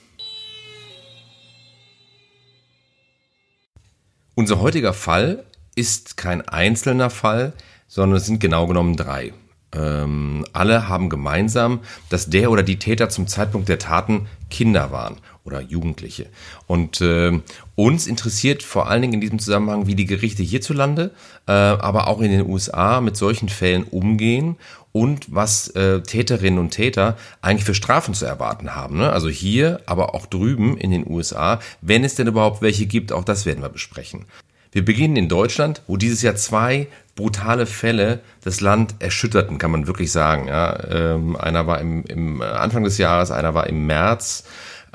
Unser 4.35 4.61
heutiger 4.61 4.95
Fall 4.95 5.45
ist 5.75 6.16
kein 6.16 6.40
einzelner 6.49 7.11
Fall, 7.11 7.53
sondern 7.87 8.16
es 8.16 8.27
sind 8.27 8.40
genau 8.40 8.66
genommen 8.66 8.97
drei. 8.97 9.35
Ähm, 9.75 10.47
alle 10.55 10.88
haben 10.88 11.11
gemeinsam, 11.11 11.81
dass 12.09 12.31
der 12.31 12.51
oder 12.51 12.62
die 12.62 12.79
Täter 12.79 13.11
zum 13.11 13.27
Zeitpunkt 13.27 13.68
der 13.68 13.79
Taten 13.79 14.27
Kinder 14.51 14.90
waren 14.90 15.18
oder 15.45 15.61
Jugendliche. 15.61 16.27
Und 16.66 17.01
äh, 17.03 17.40
uns 17.75 18.07
interessiert 18.07 18.62
vor 18.62 18.88
allen 18.88 19.03
Dingen 19.03 19.14
in 19.14 19.21
diesem 19.21 19.38
Zusammenhang, 19.38 19.87
wie 19.87 19.95
die 19.95 20.07
Gerichte 20.07 20.42
hierzulande, 20.42 21.11
äh, 21.47 21.53
aber 21.53 22.09
auch 22.09 22.21
in 22.21 22.31
den 22.31 22.49
USA 22.49 23.01
mit 23.01 23.16
solchen 23.16 23.49
Fällen 23.49 23.85
umgehen 23.85 24.57
und 24.92 25.35
was 25.35 25.68
äh, 25.68 26.00
Täterinnen 26.02 26.59
und 26.59 26.70
Täter 26.70 27.16
eigentlich 27.40 27.64
für 27.64 27.74
Strafen 27.74 28.14
zu 28.14 28.26
erwarten 28.26 28.74
haben. 28.74 28.98
Ne? 28.98 29.11
Also 29.11 29.28
hier, 29.28 29.81
aber 29.87 30.14
auch 30.14 30.26
drüben 30.26 30.76
in 30.76 30.90
den 30.90 31.09
USA, 31.09 31.61
wenn 31.81 32.05
es 32.05 32.14
denn 32.14 32.26
überhaupt 32.26 32.62
welche 32.62 32.87
gibt, 32.87 33.12
auch 33.12 33.24
das 33.24 33.46
werden 33.46 33.62
wir 33.62 33.70
besprechen. 33.70 34.26
Wir 34.70 34.85
beginnen 34.85 35.16
in 35.16 35.28
Deutschland, 35.28 35.83
wo 35.87 35.96
dieses 35.96 36.22
Jahr 36.22 36.35
zwei 36.37 36.88
brutale 37.14 37.66
Fälle 37.66 38.20
das 38.42 38.61
Land 38.61 38.94
erschütterten, 39.00 39.59
kann 39.59 39.70
man 39.70 39.87
wirklich 39.87 40.11
sagen. 40.12 40.48
Ja? 40.48 40.78
Ähm, 40.90 41.37
einer 41.37 41.66
war 41.66 41.81
im, 41.81 42.05
im 42.05 42.40
Anfang 42.40 42.85
des 42.85 42.98
Jahres, 42.98 43.31
einer 43.31 43.55
war 43.55 43.66
im 43.66 43.87
März. 43.87 44.44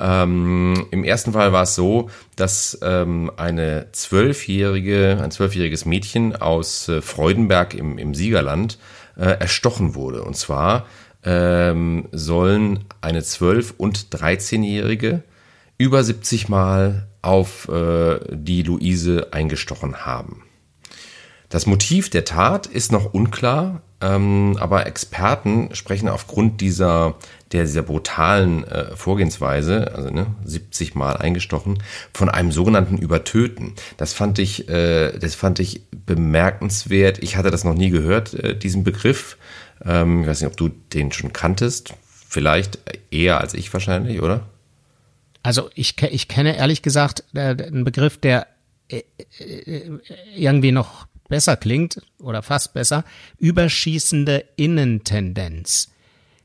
Ähm, 0.00 0.86
Im 0.92 1.02
ersten 1.02 1.32
Fall 1.32 1.52
war 1.52 1.64
es 1.64 1.74
so, 1.74 2.08
dass 2.36 2.78
ähm, 2.82 3.32
eine 3.36 3.86
zwölfjährige, 3.90 5.18
ein 5.20 5.32
zwölfjähriges 5.32 5.86
Mädchen 5.86 6.36
aus 6.36 6.88
äh, 6.88 7.02
Freudenberg 7.02 7.74
im, 7.74 7.98
im 7.98 8.14
Siegerland 8.14 8.78
äh, 9.18 9.24
erstochen 9.24 9.94
wurde. 9.94 10.22
Und 10.22 10.36
zwar 10.36 10.86
ähm, 11.24 12.08
sollen 12.12 12.84
eine 13.00 13.22
zwölf- 13.22 13.74
und 13.76 14.08
13-jährige 14.16 15.22
über 15.76 16.02
70 16.02 16.48
Mal 16.48 17.08
auf 17.20 17.68
äh, 17.68 18.18
die 18.30 18.62
Luise 18.62 19.28
eingestochen 19.32 20.06
haben. 20.06 20.44
Das 21.48 21.66
Motiv 21.66 22.10
der 22.10 22.24
Tat 22.24 22.66
ist 22.66 22.92
noch 22.92 23.12
unklar, 23.12 23.82
ähm, 24.00 24.56
aber 24.60 24.86
Experten 24.86 25.74
sprechen 25.74 26.08
aufgrund 26.08 26.60
dieser, 26.60 27.16
der, 27.52 27.64
dieser 27.64 27.82
brutalen 27.82 28.64
äh, 28.64 28.94
Vorgehensweise, 28.94 29.92
also 29.94 30.10
ne, 30.10 30.26
70 30.44 30.94
Mal 30.94 31.16
eingestochen, 31.16 31.82
von 32.14 32.28
einem 32.28 32.52
sogenannten 32.52 32.98
Übertöten. 32.98 33.74
Das 33.96 34.12
fand 34.12 34.38
ich, 34.38 34.68
äh, 34.68 35.18
das 35.18 35.34
fand 35.34 35.58
ich 35.58 35.82
bemerkenswert. 35.90 37.22
Ich 37.22 37.36
hatte 37.36 37.50
das 37.50 37.64
noch 37.64 37.74
nie 37.74 37.90
gehört, 37.90 38.34
äh, 38.34 38.56
diesen 38.56 38.84
Begriff. 38.84 39.36
Ähm, 39.84 40.22
ich 40.22 40.28
weiß 40.28 40.40
nicht, 40.42 40.50
ob 40.50 40.56
du 40.56 40.68
den 40.68 41.10
schon 41.10 41.32
kanntest. 41.32 41.94
Vielleicht 42.28 42.78
eher 43.10 43.40
als 43.40 43.54
ich 43.54 43.72
wahrscheinlich, 43.72 44.22
oder? 44.22 44.46
Also 45.42 45.70
ich, 45.74 46.00
ich 46.02 46.28
kenne 46.28 46.56
ehrlich 46.56 46.82
gesagt 46.82 47.24
äh, 47.34 47.40
einen 47.40 47.84
Begriff, 47.84 48.18
der 48.18 48.46
äh, 48.88 49.02
äh, 49.38 49.98
irgendwie 50.36 50.72
noch 50.72 51.06
besser 51.28 51.56
klingt 51.56 52.02
oder 52.18 52.42
fast 52.42 52.74
besser, 52.74 53.04
überschießende 53.38 54.44
Innentendenz. 54.56 55.90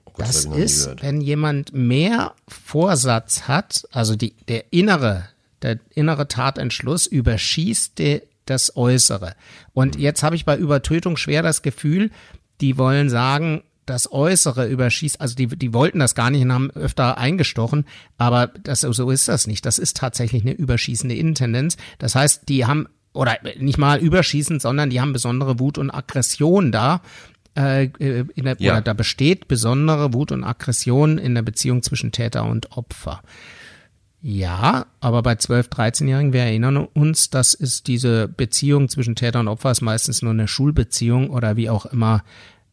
Oh 0.05 0.11
Gott, 0.13 0.27
das 0.27 0.45
ist, 0.45 1.01
wenn 1.01 1.21
jemand 1.21 1.73
mehr 1.73 2.33
Vorsatz 2.47 3.43
hat, 3.47 3.87
also 3.91 4.15
die, 4.15 4.33
der 4.47 4.71
innere, 4.71 5.29
der 5.61 5.79
innere 5.95 6.27
Tatentschluss 6.27 7.07
überschießt 7.07 7.97
die, 7.97 8.21
das 8.45 8.75
Äußere. 8.75 9.35
Und 9.73 9.95
mhm. 9.95 10.01
jetzt 10.01 10.23
habe 10.23 10.35
ich 10.35 10.45
bei 10.45 10.57
Übertötung 10.57 11.17
schwer 11.17 11.41
das 11.41 11.61
Gefühl, 11.61 12.11
die 12.61 12.77
wollen 12.77 13.09
sagen, 13.09 13.63
das 13.85 14.11
Äußere 14.11 14.67
überschießt, 14.67 15.19
also 15.19 15.35
die, 15.35 15.47
die 15.47 15.73
wollten 15.73 15.99
das 15.99 16.15
gar 16.15 16.29
nicht 16.29 16.41
und 16.41 16.53
haben 16.53 16.71
öfter 16.71 17.17
eingestochen, 17.17 17.85
aber 18.17 18.47
das, 18.47 18.81
so 18.81 19.09
ist 19.09 19.27
das 19.27 19.47
nicht. 19.47 19.65
Das 19.65 19.77
ist 19.77 19.97
tatsächlich 19.97 20.43
eine 20.43 20.53
überschießende 20.53 21.15
Innentendenz. 21.15 21.77
Das 21.99 22.15
heißt, 22.15 22.47
die 22.47 22.65
haben, 22.65 22.87
oder 23.13 23.37
nicht 23.59 23.77
mal 23.77 23.99
überschießend, 23.99 24.61
sondern 24.61 24.89
die 24.89 24.99
haben 24.99 25.13
besondere 25.13 25.59
Wut 25.59 25.77
und 25.77 25.91
Aggression 25.91 26.71
da. 26.71 27.01
Äh, 27.55 27.85
in 27.99 28.45
der, 28.45 28.55
ja. 28.59 28.73
Oder 28.73 28.81
da 28.81 28.93
besteht 28.93 29.47
besondere 29.47 30.13
Wut 30.13 30.31
und 30.31 30.43
Aggression 30.43 31.19
in 31.19 31.35
der 31.35 31.43
Beziehung 31.43 31.83
zwischen 31.83 32.11
Täter 32.11 32.45
und 32.45 32.75
Opfer. 32.75 33.21
Ja, 34.25 34.85
aber 35.01 35.21
bei 35.21 35.33
12-, 35.33 35.69
13-Jährigen, 35.69 36.31
wir 36.31 36.43
erinnern 36.43 36.77
uns, 36.77 37.29
das 37.29 37.53
ist 37.53 37.87
diese 37.87 38.29
Beziehung 38.29 38.87
zwischen 38.87 39.15
Täter 39.15 39.41
und 39.41 39.49
Opfer 39.49 39.69
ist 39.69 39.81
meistens 39.81 40.21
nur 40.21 40.31
eine 40.31 40.47
Schulbeziehung 40.47 41.29
oder 41.29 41.57
wie 41.57 41.69
auch 41.69 41.85
immer 41.85 42.23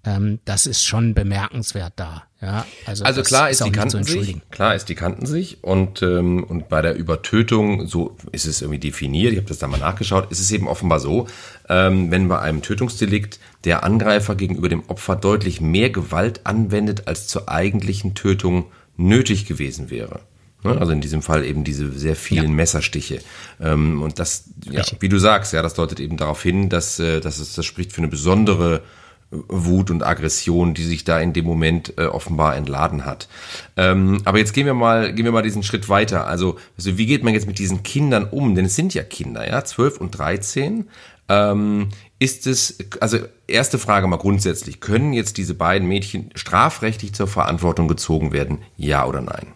ähm, 0.05 0.41
das 0.45 0.67
ist 0.67 0.85
schon 0.85 1.15
bemerkenswert 1.15 1.93
da. 1.97 2.25
Ja, 2.41 2.65
also, 2.87 3.05
also 3.05 3.23
klar 3.23 3.51
ist, 3.51 3.61
ist 3.61 3.67
die 3.67 3.73
kannten 3.73 4.03
sich, 4.03 4.41
klar 4.51 4.75
ist 4.75 4.89
die 4.89 4.95
kannten 4.95 5.27
sich 5.27 5.63
und 5.63 6.01
ähm, 6.01 6.43
und 6.43 6.71
bei 6.71 6.81
der 6.81 6.95
Übertötung 6.95 7.87
so 7.87 8.17
ist 8.33 8.47
es 8.47 8.63
irgendwie 8.63 8.79
definiert. 8.79 9.33
Ich 9.33 9.39
habe 9.39 9.49
das 9.49 9.59
da 9.59 9.67
mal 9.67 9.79
nachgeschaut. 9.79 10.31
Ist 10.33 10.41
es 10.41 10.51
eben 10.51 10.67
offenbar 10.67 11.01
so, 11.01 11.27
ähm, 11.69 12.11
wenn 12.11 12.29
bei 12.29 12.39
einem 12.39 12.63
Tötungsdelikt 12.63 13.41
der 13.65 13.85
Angreifer 13.85 14.37
gegenüber 14.37 14.71
dem 14.71 14.85
Opfer 14.89 15.17
deutlich 15.17 15.61
mehr 15.61 15.91
Gewalt 15.91 16.47
anwendet, 16.47 17.07
als 17.07 17.27
zur 17.27 17.51
eigentlichen 17.51 18.15
Tötung 18.15 18.67
nötig 18.97 19.45
gewesen 19.45 19.91
wäre. 19.91 20.21
Ne? 20.63 20.79
Also 20.79 20.93
in 20.93 21.01
diesem 21.01 21.21
Fall 21.21 21.45
eben 21.45 21.65
diese 21.65 21.91
sehr 21.93 22.17
vielen 22.17 22.51
ja. 22.51 22.55
Messerstiche. 22.55 23.21
Ähm, 23.61 24.03
und 24.03 24.19
das, 24.19 24.45
ja, 24.71 24.83
wie 25.01 25.09
du 25.09 25.19
sagst, 25.19 25.53
ja, 25.53 25.61
das 25.63 25.75
deutet 25.75 26.01
eben 26.01 26.17
darauf 26.17 26.43
hin, 26.43 26.69
dass, 26.69 26.99
äh, 26.99 27.21
dass 27.21 27.39
es 27.39 27.55
das 27.55 27.67
spricht 27.67 27.93
für 27.93 27.99
eine 27.99 28.09
besondere 28.09 28.83
Wut 29.31 29.91
und 29.91 30.03
Aggression, 30.03 30.75
die 30.75 30.83
sich 30.83 31.05
da 31.05 31.21
in 31.21 31.33
dem 31.33 31.45
Moment 31.45 31.95
äh, 31.99 32.07
offenbar 32.07 32.57
entladen 32.57 33.05
hat. 33.05 33.29
Ähm, 33.77 34.21
aber 34.25 34.39
jetzt 34.39 34.53
gehen 34.53 34.67
wir 34.67 34.75
mal, 34.75 35.13
gehen 35.13 35.25
wir 35.25 35.33
mal 35.33 35.43
diesen 35.43 35.63
Schritt 35.63 35.89
weiter. 35.89 36.27
Also, 36.27 36.59
also 36.77 36.99
wie 36.99 37.07
geht 37.07 37.23
man 37.23 37.35
jetzt 37.35 37.47
mit 37.47 37.59
diesen 37.59 37.83
Kindern 37.85 38.25
um? 38.25 38.55
Denn 38.55 38.65
es 38.65 38.75
sind 38.75 38.93
ja 38.93 39.05
Kinder, 39.05 39.49
ja, 39.49 39.65
12 39.65 39.99
und 39.99 40.11
13. 40.11 40.89
Ähm, 41.29 41.91
ist 42.19 42.49
es, 42.49 42.79
also 43.01 43.19
erste 43.47 43.79
Frage 43.79 44.09
mal 44.09 44.17
grundsätzlich, 44.17 44.81
können 44.81 45.13
jetzt 45.13 45.37
diese 45.37 45.55
beiden 45.55 45.87
Mädchen 45.87 46.31
strafrechtlich 46.35 47.15
zur 47.15 47.29
Verantwortung 47.29 47.87
gezogen 47.87 48.33
werden? 48.33 48.59
Ja 48.77 49.07
oder 49.07 49.21
nein? 49.21 49.47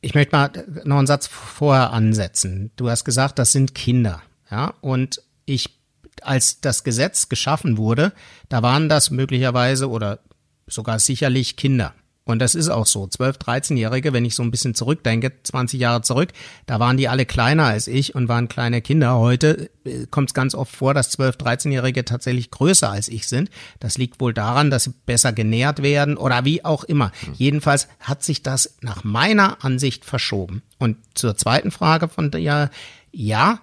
Ich 0.00 0.14
möchte 0.14 0.34
mal 0.34 0.50
noch 0.84 0.98
einen 0.98 1.06
Satz 1.08 1.26
vorher 1.26 1.92
ansetzen. 1.92 2.70
Du 2.76 2.88
hast 2.88 3.04
gesagt, 3.04 3.38
das 3.38 3.50
sind 3.50 3.74
Kinder, 3.74 4.22
ja, 4.50 4.74
und 4.80 5.22
ich 5.44 5.79
als 6.24 6.60
das 6.60 6.84
Gesetz 6.84 7.28
geschaffen 7.28 7.76
wurde, 7.76 8.12
da 8.48 8.62
waren 8.62 8.88
das 8.88 9.10
möglicherweise 9.10 9.88
oder 9.88 10.20
sogar 10.66 10.98
sicherlich 10.98 11.56
Kinder. 11.56 11.94
Und 12.30 12.38
das 12.38 12.54
ist 12.54 12.68
auch 12.68 12.86
so. 12.86 13.06
12, 13.06 13.38
13-Jährige, 13.38 14.12
wenn 14.12 14.24
ich 14.24 14.34
so 14.34 14.42
ein 14.42 14.50
bisschen 14.50 14.74
zurückdenke, 14.74 15.32
20 15.42 15.80
Jahre 15.80 16.02
zurück, 16.02 16.30
da 16.66 16.78
waren 16.78 16.96
die 16.96 17.08
alle 17.08 17.26
kleiner 17.26 17.64
als 17.64 17.88
ich 17.88 18.14
und 18.14 18.28
waren 18.28 18.48
kleine 18.48 18.82
Kinder. 18.82 19.16
Heute 19.16 19.70
äh, 19.84 20.06
kommt 20.10 20.30
es 20.30 20.34
ganz 20.34 20.54
oft 20.54 20.74
vor, 20.74 20.94
dass 20.94 21.10
12, 21.10 21.36
13-Jährige 21.36 22.04
tatsächlich 22.04 22.50
größer 22.50 22.90
als 22.90 23.08
ich 23.08 23.26
sind. 23.26 23.50
Das 23.80 23.98
liegt 23.98 24.20
wohl 24.20 24.32
daran, 24.32 24.70
dass 24.70 24.84
sie 24.84 24.94
besser 25.06 25.32
genährt 25.32 25.82
werden 25.82 26.16
oder 26.16 26.44
wie 26.44 26.64
auch 26.64 26.84
immer. 26.84 27.10
Mhm. 27.26 27.34
Jedenfalls 27.34 27.88
hat 27.98 28.22
sich 28.22 28.42
das 28.42 28.76
nach 28.80 29.02
meiner 29.02 29.64
Ansicht 29.64 30.04
verschoben. 30.04 30.62
Und 30.78 30.98
zur 31.14 31.36
zweiten 31.36 31.70
Frage 31.70 32.08
von 32.08 32.30
dir, 32.30 32.70
ja, 33.12 33.60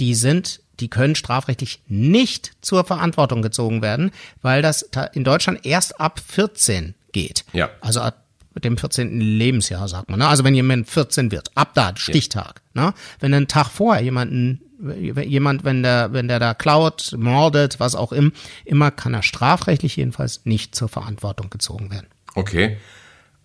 die 0.00 0.14
sind 0.14 0.60
die 0.80 0.88
können 0.88 1.14
strafrechtlich 1.14 1.82
nicht 1.86 2.52
zur 2.60 2.84
Verantwortung 2.84 3.42
gezogen 3.42 3.82
werden, 3.82 4.10
weil 4.42 4.62
das 4.62 4.88
in 5.12 5.24
Deutschland 5.24 5.64
erst 5.64 6.00
ab 6.00 6.20
14 6.26 6.94
geht. 7.12 7.44
Ja. 7.52 7.70
Also 7.80 8.00
ab 8.00 8.24
dem 8.54 8.76
14. 8.76 9.20
Lebensjahr, 9.20 9.88
sagt 9.88 10.10
man. 10.10 10.18
Ne? 10.18 10.26
Also 10.26 10.44
wenn 10.44 10.54
jemand 10.54 10.88
14 10.88 11.30
wird, 11.30 11.50
ab 11.54 11.72
da, 11.74 11.92
Stichtag. 11.96 12.62
Ja. 12.74 12.86
Ne? 12.86 12.94
Wenn 13.20 13.34
einen 13.34 13.48
Tag 13.48 13.68
vorher 13.68 14.02
jemanden, 14.02 14.60
jemand, 15.04 15.64
wenn 15.64 15.82
der, 15.82 16.12
wenn 16.12 16.28
der 16.28 16.38
da 16.38 16.54
klaut, 16.54 17.14
mordet, 17.16 17.80
was 17.80 17.94
auch 17.94 18.12
immer, 18.12 18.30
immer 18.64 18.90
kann 18.90 19.14
er 19.14 19.22
strafrechtlich 19.22 19.96
jedenfalls 19.96 20.44
nicht 20.44 20.74
zur 20.74 20.88
Verantwortung 20.88 21.50
gezogen 21.50 21.90
werden. 21.90 22.06
Okay. 22.34 22.76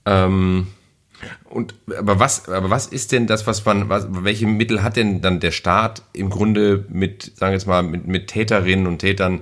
Ähm 0.05 0.67
und 1.45 1.75
aber 1.97 2.19
was, 2.19 2.49
aber 2.49 2.69
was 2.69 2.87
ist 2.87 3.11
denn 3.11 3.27
das, 3.27 3.45
was 3.47 3.63
man, 3.65 3.89
was, 3.89 4.07
welche 4.09 4.47
Mittel 4.47 4.83
hat 4.83 4.95
denn 4.95 5.21
dann 5.21 5.39
der 5.39 5.51
Staat 5.51 6.03
im 6.13 6.29
Grunde 6.29 6.85
mit, 6.89 7.33
sagen 7.35 7.51
wir 7.51 7.57
jetzt 7.57 7.67
mal, 7.67 7.83
mit, 7.83 8.07
mit 8.07 8.27
Täterinnen 8.27 8.87
und 8.87 8.99
Tätern 8.99 9.41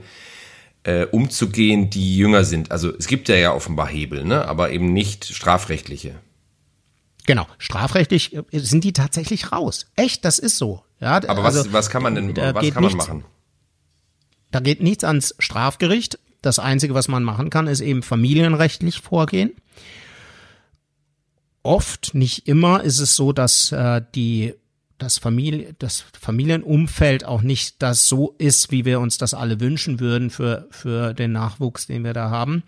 äh, 0.84 1.06
umzugehen, 1.06 1.90
die 1.90 2.18
jünger 2.18 2.44
sind? 2.44 2.72
Also 2.72 2.94
es 2.96 3.08
gibt 3.08 3.30
ja 3.30 3.36
ja 3.36 3.54
offenbar 3.54 3.88
Hebel, 3.88 4.24
ne? 4.24 4.48
aber 4.48 4.72
eben 4.72 4.94
nicht 4.94 5.26
strafrechtliche. 5.26 6.16
Genau, 7.26 7.48
strafrechtlich 7.58 8.36
äh, 8.36 8.44
sind 8.52 8.84
die 8.84 8.94
tatsächlich 8.94 9.52
raus. 9.52 9.88
Echt, 9.96 10.26
das 10.26 10.40
ist 10.40 10.58
so. 10.58 10.84
Ja, 11.00 11.16
aber 11.28 11.46
also, 11.46 11.60
was, 11.60 11.74
was 11.74 11.90
kann 11.90 12.04
man 12.04 12.16
denn, 12.16 12.36
was 12.36 12.54
kann 12.54 12.74
man 12.76 12.84
nichts, 12.84 12.96
machen? 12.96 13.26
Da 14.52 14.60
geht 14.60 14.82
nichts 14.82 15.04
ans 15.04 15.36
Strafgericht. 15.40 16.20
Das 16.42 16.60
Einzige, 16.60 16.94
was 16.94 17.08
man 17.08 17.24
machen 17.24 17.50
kann, 17.50 17.68
ist 17.68 17.82
eben 17.82 18.02
familienrechtlich 18.02 19.00
vorgehen 19.00 19.52
oft, 21.64 22.14
nicht 22.14 22.48
immer, 22.48 22.84
ist 22.84 23.00
es 23.00 23.16
so, 23.16 23.34
dass 23.34 23.72
äh, 23.72 24.02
die 24.16 24.54
das 24.98 25.18
Familie, 25.18 25.74
das 25.80 26.06
Familienumfeld 26.20 27.26
auch 27.26 27.42
nicht 27.42 27.82
das 27.82 28.08
so 28.08 28.36
ist, 28.38 28.72
wie 28.72 28.86
wir 28.86 29.00
uns 29.00 29.18
das 29.18 29.34
alle 29.34 29.60
wünschen 29.60 30.00
würden 30.00 30.30
für 30.30 30.68
für 30.70 31.14
den 31.16 31.32
Nachwuchs, 31.32 31.88
den 31.88 32.04
wir 32.04 32.14
da 32.14 32.30
haben. 32.30 32.64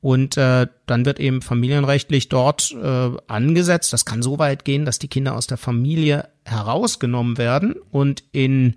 Und 0.00 0.36
äh, 0.36 0.66
dann 0.86 1.04
wird 1.04 1.20
eben 1.20 1.42
familienrechtlich 1.42 2.28
dort 2.28 2.72
äh, 2.72 3.10
angesetzt. 3.28 3.92
Das 3.92 4.04
kann 4.04 4.22
so 4.22 4.38
weit 4.38 4.64
gehen, 4.64 4.84
dass 4.84 4.98
die 4.98 5.08
Kinder 5.08 5.36
aus 5.36 5.46
der 5.46 5.58
Familie 5.58 6.28
herausgenommen 6.44 7.38
werden 7.38 7.76
und 7.90 8.24
in 8.32 8.74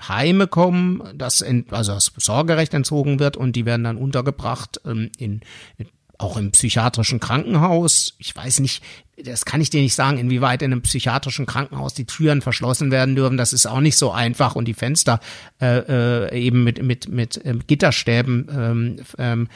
Heime 0.00 0.46
kommen, 0.46 1.02
dass 1.14 1.42
in, 1.42 1.66
also 1.70 1.92
das 1.92 2.10
Sorgerecht 2.16 2.74
entzogen 2.74 3.18
wird 3.18 3.36
und 3.36 3.54
die 3.54 3.66
werden 3.66 3.84
dann 3.84 3.98
untergebracht 3.98 4.80
ähm, 4.86 5.10
in, 5.18 5.42
in 5.76 5.88
auch 6.22 6.36
im 6.36 6.50
psychiatrischen 6.50 7.20
Krankenhaus. 7.20 8.14
Ich 8.18 8.34
weiß 8.34 8.60
nicht, 8.60 8.82
das 9.16 9.44
kann 9.44 9.60
ich 9.60 9.70
dir 9.70 9.80
nicht 9.80 9.94
sagen, 9.94 10.18
inwieweit 10.18 10.62
in 10.62 10.72
einem 10.72 10.82
psychiatrischen 10.82 11.46
Krankenhaus 11.46 11.94
die 11.94 12.06
Türen 12.06 12.42
verschlossen 12.42 12.90
werden 12.90 13.14
dürfen. 13.14 13.36
Das 13.36 13.52
ist 13.52 13.66
auch 13.66 13.80
nicht 13.80 13.96
so 13.96 14.10
einfach 14.10 14.54
und 14.54 14.66
die 14.66 14.74
Fenster 14.74 15.20
äh, 15.60 16.28
äh, 16.28 16.38
eben 16.38 16.64
mit 16.64 16.82
mit 16.82 17.08
mit 17.08 17.40
ähm, 17.44 17.62
Gitterstäben 17.66 18.48
ähm, 18.50 18.96
ähm, 19.18 19.48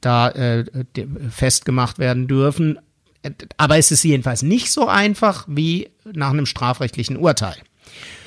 da 0.00 0.30
äh, 0.30 0.64
festgemacht 1.30 1.98
werden 1.98 2.26
dürfen. 2.26 2.78
Aber 3.56 3.76
es 3.76 3.90
ist 3.90 4.04
jedenfalls 4.04 4.42
nicht 4.42 4.70
so 4.70 4.88
einfach 4.88 5.46
wie 5.48 5.88
nach 6.04 6.30
einem 6.30 6.46
strafrechtlichen 6.46 7.16
Urteil. 7.16 7.56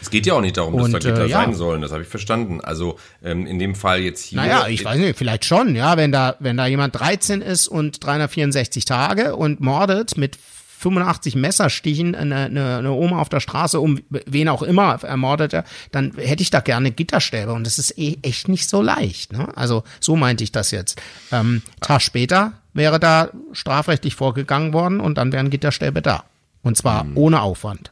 Es 0.01 0.09
geht 0.09 0.25
ja 0.25 0.33
auch 0.33 0.41
nicht 0.41 0.57
darum, 0.57 0.75
dass 0.77 0.85
und, 0.85 0.93
da 0.93 0.99
Gitter 0.99 1.25
äh, 1.25 1.29
ja. 1.29 1.41
sein 1.41 1.53
sollen, 1.53 1.81
das 1.81 1.91
habe 1.91 2.03
ich 2.03 2.07
verstanden. 2.07 2.61
Also 2.61 2.97
ähm, 3.23 3.45
in 3.45 3.59
dem 3.59 3.75
Fall 3.75 4.01
jetzt 4.01 4.23
hier. 4.23 4.37
Naja, 4.37 4.67
ich 4.67 4.83
weiß 4.83 4.97
nicht, 4.97 5.17
vielleicht 5.17 5.45
schon, 5.45 5.75
ja, 5.75 5.97
wenn 5.97 6.11
da, 6.11 6.35
wenn 6.39 6.57
da 6.57 6.67
jemand 6.67 6.99
13 6.99 7.41
ist 7.41 7.67
und 7.67 8.03
364 8.03 8.85
Tage 8.85 9.35
und 9.35 9.61
mordet 9.61 10.17
mit 10.17 10.37
85 10.79 11.35
Messerstichen 11.35 12.15
eine, 12.15 12.45
eine, 12.45 12.77
eine 12.77 12.91
Oma 12.91 13.19
auf 13.19 13.27
der 13.27 13.41
Straße, 13.41 13.81
um 13.81 13.99
wen 14.09 14.47
auch 14.47 14.61
immer 14.61 15.03
ermordet 15.03 15.53
er, 15.53 15.65
dann 15.91 16.13
hätte 16.15 16.41
ich 16.41 16.51
da 16.51 16.61
gerne 16.61 16.91
Gitterstäbe 16.91 17.51
und 17.51 17.65
das 17.65 17.79
ist 17.79 17.97
eh, 17.97 18.17
echt 18.21 18.47
nicht 18.47 18.69
so 18.69 18.81
leicht. 18.81 19.33
Ne? 19.33 19.49
Also 19.57 19.83
so 19.99 20.15
meinte 20.15 20.43
ich 20.45 20.53
das 20.53 20.71
jetzt. 20.71 21.01
Ähm, 21.33 21.63
Tag 21.81 22.01
später 22.01 22.53
wäre 22.73 22.97
da 22.97 23.29
strafrechtlich 23.51 24.15
vorgegangen 24.15 24.71
worden 24.71 25.01
und 25.01 25.17
dann 25.17 25.33
wären 25.33 25.49
Gitterstäbe 25.49 26.01
da. 26.01 26.23
Und 26.63 26.77
zwar 26.77 27.01
hm. 27.01 27.17
ohne 27.17 27.41
Aufwand. 27.41 27.91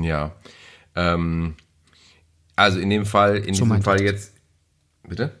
Ja. 0.00 0.32
Ähm, 0.94 1.54
also 2.56 2.78
in 2.78 2.90
dem 2.90 3.06
Fall, 3.06 3.36
in 3.36 3.54
so 3.54 3.64
diesem 3.64 3.82
Fall 3.82 4.02
jetzt, 4.02 4.34
bitte? 5.08 5.32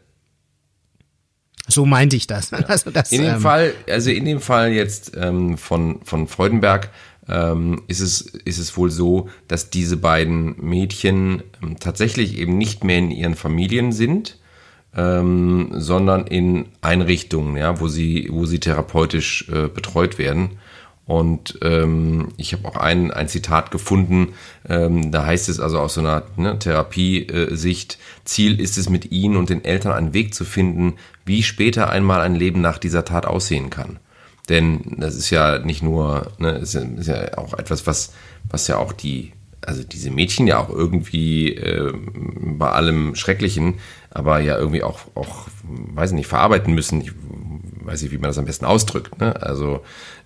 So 1.68 1.86
meinte 1.86 2.16
ich 2.16 2.26
das. 2.26 2.50
Ja. 2.50 2.58
Also 2.66 2.90
das 2.90 3.12
in 3.12 3.22
dem 3.22 3.34
ähm, 3.34 3.40
Fall, 3.40 3.74
also 3.88 4.10
in 4.10 4.24
dem 4.24 4.40
Fall 4.40 4.72
jetzt 4.72 5.12
ähm, 5.16 5.56
von, 5.56 6.00
von 6.04 6.26
Freudenberg 6.26 6.90
ähm, 7.28 7.82
ist, 7.88 8.00
es, 8.00 8.20
ist 8.20 8.58
es 8.58 8.76
wohl 8.76 8.90
so, 8.90 9.28
dass 9.48 9.70
diese 9.70 9.96
beiden 9.96 10.56
Mädchen 10.58 11.42
ähm, 11.62 11.78
tatsächlich 11.78 12.38
eben 12.38 12.58
nicht 12.58 12.84
mehr 12.84 12.98
in 12.98 13.10
ihren 13.10 13.36
Familien 13.36 13.92
sind, 13.92 14.38
ähm, 14.94 15.70
sondern 15.72 16.26
in 16.26 16.66
Einrichtungen, 16.80 17.56
ja, 17.56 17.80
wo 17.80 17.88
sie, 17.88 18.28
wo 18.30 18.44
sie 18.44 18.60
therapeutisch 18.60 19.48
äh, 19.48 19.68
betreut 19.68 20.18
werden. 20.18 20.58
Und 21.04 21.58
ähm, 21.62 22.28
ich 22.36 22.52
habe 22.52 22.68
auch 22.68 22.76
ein, 22.76 23.10
ein 23.10 23.28
Zitat 23.28 23.72
gefunden, 23.72 24.34
ähm, 24.68 25.10
da 25.10 25.26
heißt 25.26 25.48
es 25.48 25.58
also 25.58 25.80
aus 25.80 25.94
so 25.94 26.00
einer 26.00 26.22
ne, 26.36 26.58
Therapiesicht, 26.58 27.98
Ziel 28.24 28.60
ist 28.60 28.78
es 28.78 28.88
mit 28.88 29.10
ihnen 29.10 29.36
und 29.36 29.50
den 29.50 29.64
Eltern 29.64 29.92
einen 29.92 30.14
Weg 30.14 30.32
zu 30.32 30.44
finden, 30.44 30.94
wie 31.24 31.42
später 31.42 31.90
einmal 31.90 32.20
ein 32.20 32.36
Leben 32.36 32.60
nach 32.60 32.78
dieser 32.78 33.04
Tat 33.04 33.26
aussehen 33.26 33.68
kann. 33.68 33.98
Denn 34.48 34.96
das 34.98 35.16
ist 35.16 35.30
ja 35.30 35.58
nicht 35.58 35.82
nur, 35.82 36.32
ne, 36.38 36.52
ist 36.52 36.74
ist 36.74 37.08
ja 37.08 37.36
auch 37.36 37.54
etwas, 37.54 37.86
was, 37.86 38.12
was 38.48 38.68
ja 38.68 38.78
auch 38.78 38.92
die, 38.92 39.32
also 39.60 39.82
diese 39.82 40.10
Mädchen 40.10 40.46
ja 40.46 40.58
auch 40.58 40.68
irgendwie 40.68 41.54
äh, 41.54 41.92
bei 41.94 42.70
allem 42.70 43.16
Schrecklichen, 43.16 43.74
aber 44.10 44.40
ja 44.40 44.56
irgendwie 44.56 44.82
auch, 44.84 45.00
auch, 45.14 45.48
weiß 45.64 46.10
ich 46.10 46.16
nicht, 46.16 46.26
verarbeiten 46.26 46.74
müssen. 46.74 47.00
Ich 47.00 47.12
weiß 47.86 48.02
nicht, 48.02 48.12
wie 48.12 48.18
man 48.18 48.30
das 48.30 48.38
am 48.38 48.44
besten 48.44 48.64
ausdrückt. 48.64 49.20
Ne? 49.20 49.40
Also 49.42 49.82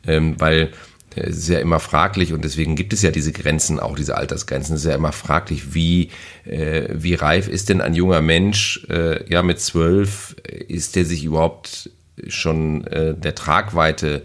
ähm, 0.06 0.40
weil 0.40 0.72
äh, 1.14 1.20
es 1.20 1.38
ist 1.38 1.48
ja 1.48 1.58
immer 1.58 1.80
fraglich 1.80 2.32
und 2.32 2.44
deswegen 2.44 2.76
gibt 2.76 2.92
es 2.92 3.02
ja 3.02 3.10
diese 3.10 3.32
Grenzen, 3.32 3.80
auch 3.80 3.96
diese 3.96 4.16
Altersgrenzen. 4.16 4.76
Es 4.76 4.82
ist 4.82 4.88
ja 4.88 4.94
immer 4.94 5.12
fraglich, 5.12 5.74
wie, 5.74 6.10
äh, 6.44 6.88
wie 6.92 7.14
reif 7.14 7.48
ist 7.48 7.68
denn 7.68 7.80
ein 7.80 7.94
junger 7.94 8.20
Mensch, 8.20 8.86
äh, 8.88 9.28
ja, 9.32 9.42
mit 9.42 9.60
zwölf, 9.60 10.36
ist 10.68 10.96
der 10.96 11.04
sich 11.04 11.24
überhaupt 11.24 11.90
schon 12.28 12.86
äh, 12.86 13.14
der 13.14 13.34
Tragweite 13.34 14.22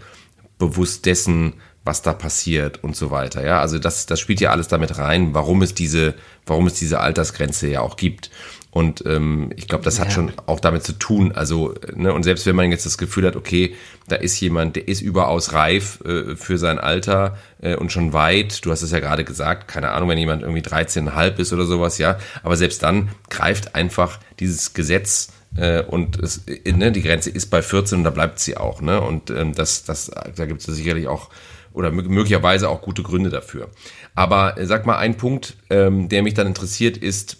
bewusst 0.58 1.06
dessen, 1.06 1.54
was 1.84 2.02
da 2.02 2.12
passiert 2.12 2.84
und 2.84 2.94
so 2.94 3.10
weiter. 3.10 3.44
Ja, 3.44 3.60
also 3.60 3.78
das, 3.78 4.06
das 4.06 4.20
spielt 4.20 4.40
ja 4.40 4.50
alles 4.50 4.68
damit 4.68 4.98
rein, 4.98 5.34
warum 5.34 5.62
es 5.62 5.74
diese, 5.74 6.14
warum 6.46 6.68
es 6.68 6.74
diese 6.74 7.00
Altersgrenze 7.00 7.68
ja 7.68 7.80
auch 7.80 7.96
gibt. 7.96 8.30
Und 8.72 9.04
ähm, 9.04 9.50
ich 9.54 9.68
glaube, 9.68 9.84
das 9.84 10.00
hat 10.00 10.08
ja. 10.08 10.14
schon 10.14 10.32
auch 10.46 10.58
damit 10.58 10.82
zu 10.82 10.94
tun. 10.94 11.32
Also, 11.32 11.74
ne, 11.94 12.10
und 12.14 12.22
selbst 12.22 12.46
wenn 12.46 12.56
man 12.56 12.70
jetzt 12.70 12.86
das 12.86 12.96
Gefühl 12.96 13.26
hat, 13.26 13.36
okay, 13.36 13.74
da 14.08 14.16
ist 14.16 14.40
jemand, 14.40 14.76
der 14.76 14.88
ist 14.88 15.02
überaus 15.02 15.52
reif 15.52 16.00
äh, 16.06 16.36
für 16.36 16.56
sein 16.56 16.78
Alter 16.78 17.36
äh, 17.60 17.76
und 17.76 17.92
schon 17.92 18.14
weit, 18.14 18.64
du 18.64 18.70
hast 18.70 18.80
es 18.80 18.90
ja 18.90 19.00
gerade 19.00 19.24
gesagt, 19.24 19.68
keine 19.68 19.90
Ahnung, 19.90 20.08
wenn 20.08 20.16
jemand 20.16 20.40
irgendwie 20.40 20.62
13,5 20.62 21.38
ist 21.38 21.52
oder 21.52 21.66
sowas, 21.66 21.98
ja, 21.98 22.18
aber 22.42 22.56
selbst 22.56 22.82
dann 22.82 23.10
greift 23.28 23.74
einfach 23.74 24.18
dieses 24.40 24.72
Gesetz 24.72 25.28
äh, 25.54 25.82
und 25.82 26.18
es, 26.18 26.48
äh, 26.48 26.72
ne, 26.72 26.92
die 26.92 27.02
Grenze 27.02 27.28
ist 27.28 27.50
bei 27.50 27.60
14 27.60 27.98
und 27.98 28.04
da 28.04 28.10
bleibt 28.10 28.38
sie 28.38 28.56
auch. 28.56 28.80
Ne? 28.80 29.02
Und 29.02 29.28
ähm, 29.28 29.54
das, 29.54 29.84
das, 29.84 30.10
da 30.34 30.46
gibt 30.46 30.66
es 30.66 30.74
sicherlich 30.74 31.08
auch 31.08 31.28
oder 31.74 31.90
möglicherweise 31.90 32.68
auch 32.68 32.82
gute 32.82 33.02
Gründe 33.02 33.30
dafür. 33.30 33.68
Aber 34.14 34.58
äh, 34.58 34.66
sag 34.66 34.86
mal, 34.86 34.96
ein 34.96 35.16
Punkt, 35.16 35.56
ähm, 35.70 36.08
der 36.08 36.22
mich 36.22 36.34
dann 36.34 36.46
interessiert, 36.46 36.96
ist, 36.96 37.38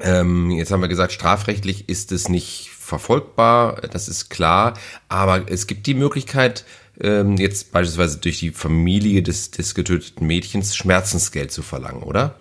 ähm, 0.00 0.50
jetzt 0.50 0.70
haben 0.70 0.80
wir 0.80 0.88
gesagt, 0.88 1.12
strafrechtlich 1.12 1.88
ist 1.88 2.12
es 2.12 2.28
nicht 2.28 2.70
verfolgbar, 2.70 3.80
das 3.92 4.08
ist 4.08 4.30
klar, 4.30 4.74
aber 5.08 5.50
es 5.50 5.66
gibt 5.66 5.86
die 5.86 5.94
Möglichkeit, 5.94 6.64
ähm, 7.00 7.36
jetzt 7.36 7.72
beispielsweise 7.72 8.18
durch 8.18 8.38
die 8.38 8.50
Familie 8.50 9.22
des, 9.22 9.50
des 9.50 9.74
getöteten 9.74 10.26
Mädchens 10.26 10.76
Schmerzensgeld 10.76 11.52
zu 11.52 11.62
verlangen, 11.62 12.02
oder? 12.02 12.34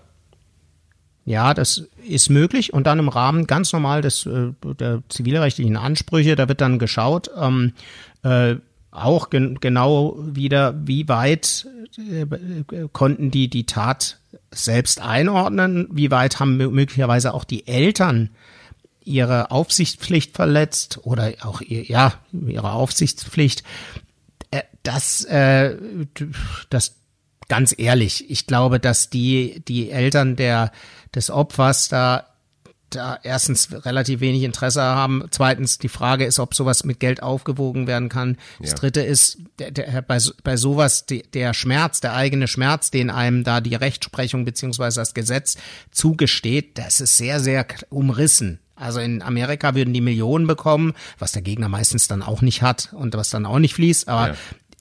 Ja, 1.25 1.53
das 1.53 1.83
ist 2.07 2.29
möglich 2.29 2.73
und 2.73 2.87
dann 2.87 2.99
im 2.99 3.07
Rahmen 3.07 3.45
ganz 3.45 3.71
normal 3.71 4.01
des 4.01 4.25
äh, 4.25 4.51
der 4.79 5.03
zivilrechtlichen 5.09 5.77
Ansprüche, 5.77 6.35
da 6.35 6.47
wird 6.49 6.61
dann 6.61 6.79
geschaut, 6.79 7.29
ähm, 7.37 7.73
äh, 8.23 8.55
auch 8.91 9.29
gen 9.29 9.59
genau 9.59 10.17
wieder, 10.19 10.75
wie 10.87 11.07
weit 11.07 11.67
äh, 11.97 12.25
konnten 12.91 13.29
die 13.29 13.47
die 13.47 13.65
Tat 13.65 14.19
selbst 14.51 15.01
einordnen, 15.01 15.87
wie 15.91 16.11
weit 16.11 16.39
haben 16.39 16.57
möglicherweise 16.57 17.33
auch 17.33 17.43
die 17.43 17.67
Eltern 17.67 18.29
ihre 19.03 19.51
Aufsichtspflicht 19.51 20.35
verletzt 20.35 20.99
oder 21.03 21.33
auch 21.41 21.61
ihr, 21.61 21.83
ja 21.83 22.13
ihre 22.31 22.71
Aufsichtspflicht. 22.71 23.63
Äh, 24.51 24.63
das, 24.83 25.23
äh, 25.25 25.77
das 26.69 26.95
ganz 27.47 27.73
ehrlich, 27.77 28.29
ich 28.29 28.47
glaube, 28.47 28.79
dass 28.79 29.09
die 29.09 29.63
die 29.67 29.89
Eltern 29.89 30.35
der 30.35 30.71
des 31.15 31.31
Opfers 31.31 31.89
da 31.89 32.28
da 32.89 33.19
erstens 33.23 33.69
relativ 33.85 34.19
wenig 34.19 34.43
Interesse 34.43 34.81
haben. 34.81 35.25
Zweitens, 35.31 35.77
die 35.77 35.89
Frage 35.89 36.25
ist, 36.25 36.39
ob 36.39 36.53
sowas 36.55 36.83
mit 36.83 36.99
Geld 36.99 37.21
aufgewogen 37.23 37.87
werden 37.87 38.09
kann. 38.09 38.37
Das 38.59 38.71
ja. 38.71 38.75
dritte 38.77 39.01
ist, 39.01 39.39
der, 39.59 39.71
der, 39.71 40.01
bei, 40.01 40.19
bei 40.43 40.57
sowas 40.57 41.05
die, 41.05 41.23
der 41.33 41.53
Schmerz, 41.53 42.01
der 42.01 42.15
eigene 42.15 42.47
Schmerz, 42.47 42.91
den 42.91 43.09
einem 43.09 43.43
da 43.43 43.61
die 43.61 43.75
Rechtsprechung 43.75 44.45
beziehungsweise 44.45 44.99
das 45.01 45.13
Gesetz 45.13 45.57
zugesteht, 45.91 46.77
das 46.77 47.01
ist 47.01 47.17
sehr, 47.17 47.39
sehr 47.39 47.65
umrissen. 47.89 48.59
Also 48.75 49.01
in 49.01 49.21
Amerika 49.21 49.75
würden 49.75 49.93
die 49.93 50.01
Millionen 50.01 50.47
bekommen, 50.47 50.93
was 51.17 51.33
der 51.33 51.41
Gegner 51.41 51.67
meistens 51.67 52.07
dann 52.07 52.23
auch 52.23 52.41
nicht 52.41 52.61
hat 52.61 52.93
und 52.93 53.13
was 53.15 53.29
dann 53.29 53.45
auch 53.45 53.59
nicht 53.59 53.73
fließt. 53.73 54.07
Aber 54.07 54.29
ja. 54.29 54.35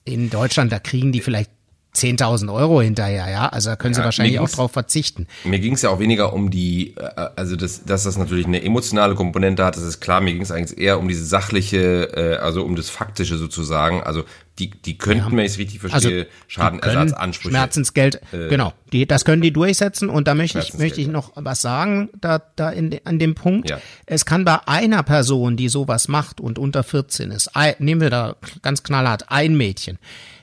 in 0.05 0.29
Deutschland, 0.29 0.71
da 0.71 0.79
kriegen 0.79 1.11
die 1.11 1.21
vielleicht 1.21 1.51
10.000 1.95 2.53
Euro 2.53 2.81
hinterher, 2.81 3.29
ja. 3.29 3.47
Also 3.47 3.71
da 3.71 3.75
können 3.75 3.93
ja, 3.93 4.01
Sie 4.01 4.05
wahrscheinlich 4.05 4.39
auch 4.39 4.49
drauf 4.49 4.71
verzichten. 4.71 5.27
Mir 5.43 5.59
ging 5.59 5.73
es 5.73 5.81
ja 5.81 5.89
auch 5.89 5.99
weniger 5.99 6.33
um 6.33 6.51
die, 6.51 6.95
äh, 6.95 7.29
also 7.35 7.55
das, 7.55 7.83
dass 7.83 8.03
das 8.03 8.17
natürlich 8.17 8.45
eine 8.45 8.63
emotionale 8.63 9.15
Komponente 9.15 9.65
hat, 9.65 9.75
das 9.75 9.83
ist 9.83 9.99
klar. 9.99 10.21
Mir 10.21 10.33
ging 10.33 10.43
es 10.43 10.51
eigentlich 10.51 10.79
eher 10.79 10.99
um 10.99 11.07
diese 11.07 11.25
sachliche, 11.25 12.11
äh, 12.15 12.37
also 12.37 12.63
um 12.63 12.75
das 12.75 12.89
Faktische 12.89 13.37
sozusagen. 13.37 14.01
Also 14.03 14.23
die, 14.59 14.69
die 14.69 14.97
könnten, 14.97 15.31
ja. 15.31 15.37
wenn 15.37 15.45
ich 15.45 15.53
es 15.53 15.57
richtig 15.57 15.79
verstehe, 15.79 16.17
also, 16.19 16.31
Schadenersatzansprüche. 16.47 17.49
Schmerzensgeld, 17.49 18.21
äh, 18.33 18.49
genau. 18.49 18.73
Die, 18.91 19.07
das 19.07 19.25
können 19.25 19.41
die 19.41 19.51
durchsetzen. 19.51 20.09
Und 20.09 20.27
da 20.27 20.35
möchte 20.35 20.59
ich, 20.59 20.73
möchte 20.75 21.01
ich 21.01 21.07
noch 21.07 21.31
was 21.35 21.61
sagen, 21.61 22.09
da, 22.19 22.41
da 22.55 22.69
in, 22.69 22.99
an 23.05 23.19
dem 23.19 23.35
Punkt. 23.35 23.69
Ja. 23.69 23.79
Es 24.05 24.25
kann 24.25 24.45
bei 24.45 24.59
einer 24.67 25.03
Person, 25.03 25.57
die 25.57 25.69
sowas 25.69 26.07
macht 26.07 26.39
und 26.39 26.59
unter 26.59 26.83
14 26.83 27.31
ist, 27.31 27.55
ein, 27.55 27.75
nehmen 27.79 28.01
wir 28.01 28.09
da 28.09 28.35
ganz 28.61 28.83
knallhart 28.83 29.31
ein 29.31 29.55
Mädchen, 29.55 29.97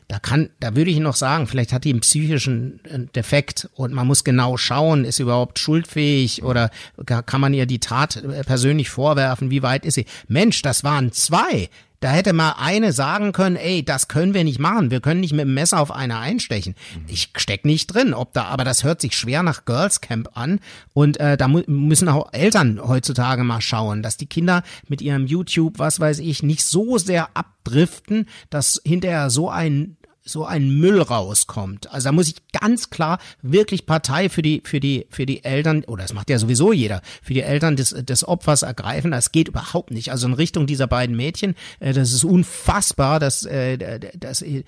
da 0.08 0.20
kann, 0.20 0.50
da 0.60 0.76
würde 0.76 0.90
ich 0.90 0.98
noch 1.00 1.16
sagen, 1.16 1.46
vielleicht 1.46 1.72
hat 1.72 1.84
die 1.84 1.90
einen 1.90 2.00
psychischen 2.00 2.80
äh, 2.84 3.00
Defekt 3.14 3.68
und 3.74 3.92
man 3.92 4.06
muss 4.06 4.22
genau 4.22 4.56
schauen, 4.56 5.04
ist 5.04 5.16
sie 5.16 5.24
überhaupt 5.24 5.58
schuldfähig 5.58 6.44
oder 6.44 6.70
kann 7.04 7.40
man 7.40 7.54
ihr 7.54 7.66
die 7.66 7.80
Tat 7.80 8.16
äh, 8.16 8.44
persönlich 8.44 8.88
vorwerfen, 8.88 9.50
wie 9.50 9.62
weit 9.62 9.84
ist 9.84 9.94
sie? 9.94 10.06
Mensch, 10.28 10.62
das 10.62 10.84
waren 10.84 11.10
zwei. 11.12 11.68
Da 12.00 12.10
hätte 12.10 12.32
mal 12.32 12.54
eine 12.58 12.92
sagen 12.92 13.32
können, 13.32 13.56
ey, 13.56 13.84
das 13.84 14.08
können 14.08 14.34
wir 14.34 14.44
nicht 14.44 14.58
machen. 14.58 14.90
Wir 14.90 15.00
können 15.00 15.20
nicht 15.20 15.32
mit 15.32 15.46
dem 15.46 15.54
Messer 15.54 15.80
auf 15.80 15.90
eine 15.90 16.18
einstechen. 16.18 16.74
Ich 17.06 17.30
steck 17.36 17.64
nicht 17.64 17.86
drin, 17.86 18.14
ob 18.14 18.32
da, 18.32 18.44
aber 18.44 18.64
das 18.64 18.84
hört 18.84 19.00
sich 19.00 19.16
schwer 19.16 19.42
nach 19.42 19.64
Girls 19.64 20.00
Camp 20.00 20.30
an. 20.34 20.60
Und 20.92 21.18
äh, 21.18 21.36
da 21.36 21.48
mu 21.48 21.62
müssen 21.66 22.08
auch 22.08 22.32
Eltern 22.32 22.80
heutzutage 22.86 23.44
mal 23.44 23.60
schauen, 23.60 24.02
dass 24.02 24.16
die 24.16 24.26
Kinder 24.26 24.62
mit 24.88 25.00
ihrem 25.00 25.26
YouTube, 25.26 25.78
was 25.78 26.00
weiß 26.00 26.18
ich, 26.18 26.42
nicht 26.42 26.64
so 26.64 26.98
sehr 26.98 27.30
abdriften, 27.34 28.28
dass 28.50 28.80
hinterher 28.84 29.30
so 29.30 29.48
ein 29.48 29.96
so 30.26 30.44
ein 30.44 30.70
Müll 30.70 31.00
rauskommt. 31.00 31.90
Also 31.92 32.08
da 32.08 32.12
muss 32.12 32.28
ich 32.28 32.36
ganz 32.52 32.90
klar 32.90 33.18
wirklich 33.42 33.86
Partei 33.86 34.28
für 34.28 34.42
die 34.42 34.60
für 34.64 34.80
die 34.80 35.06
für 35.08 35.24
die 35.24 35.44
Eltern 35.44 35.84
oder 35.84 36.02
das 36.02 36.12
macht 36.12 36.28
ja 36.28 36.38
sowieso 36.38 36.72
jeder 36.72 37.00
für 37.22 37.32
die 37.32 37.42
Eltern 37.42 37.76
des 37.76 37.90
des 37.90 38.26
Opfers 38.26 38.62
ergreifen. 38.62 39.12
Das 39.12 39.32
geht 39.32 39.48
überhaupt 39.48 39.92
nicht. 39.92 40.10
Also 40.10 40.26
in 40.26 40.34
Richtung 40.34 40.66
dieser 40.66 40.88
beiden 40.88 41.16
Mädchen, 41.16 41.54
äh, 41.80 41.92
das 41.92 42.12
ist 42.12 42.24
unfassbar. 42.24 43.20
Dass 43.20 43.44
äh, 43.44 44.00
das 44.18 44.42
äh, 44.42 44.64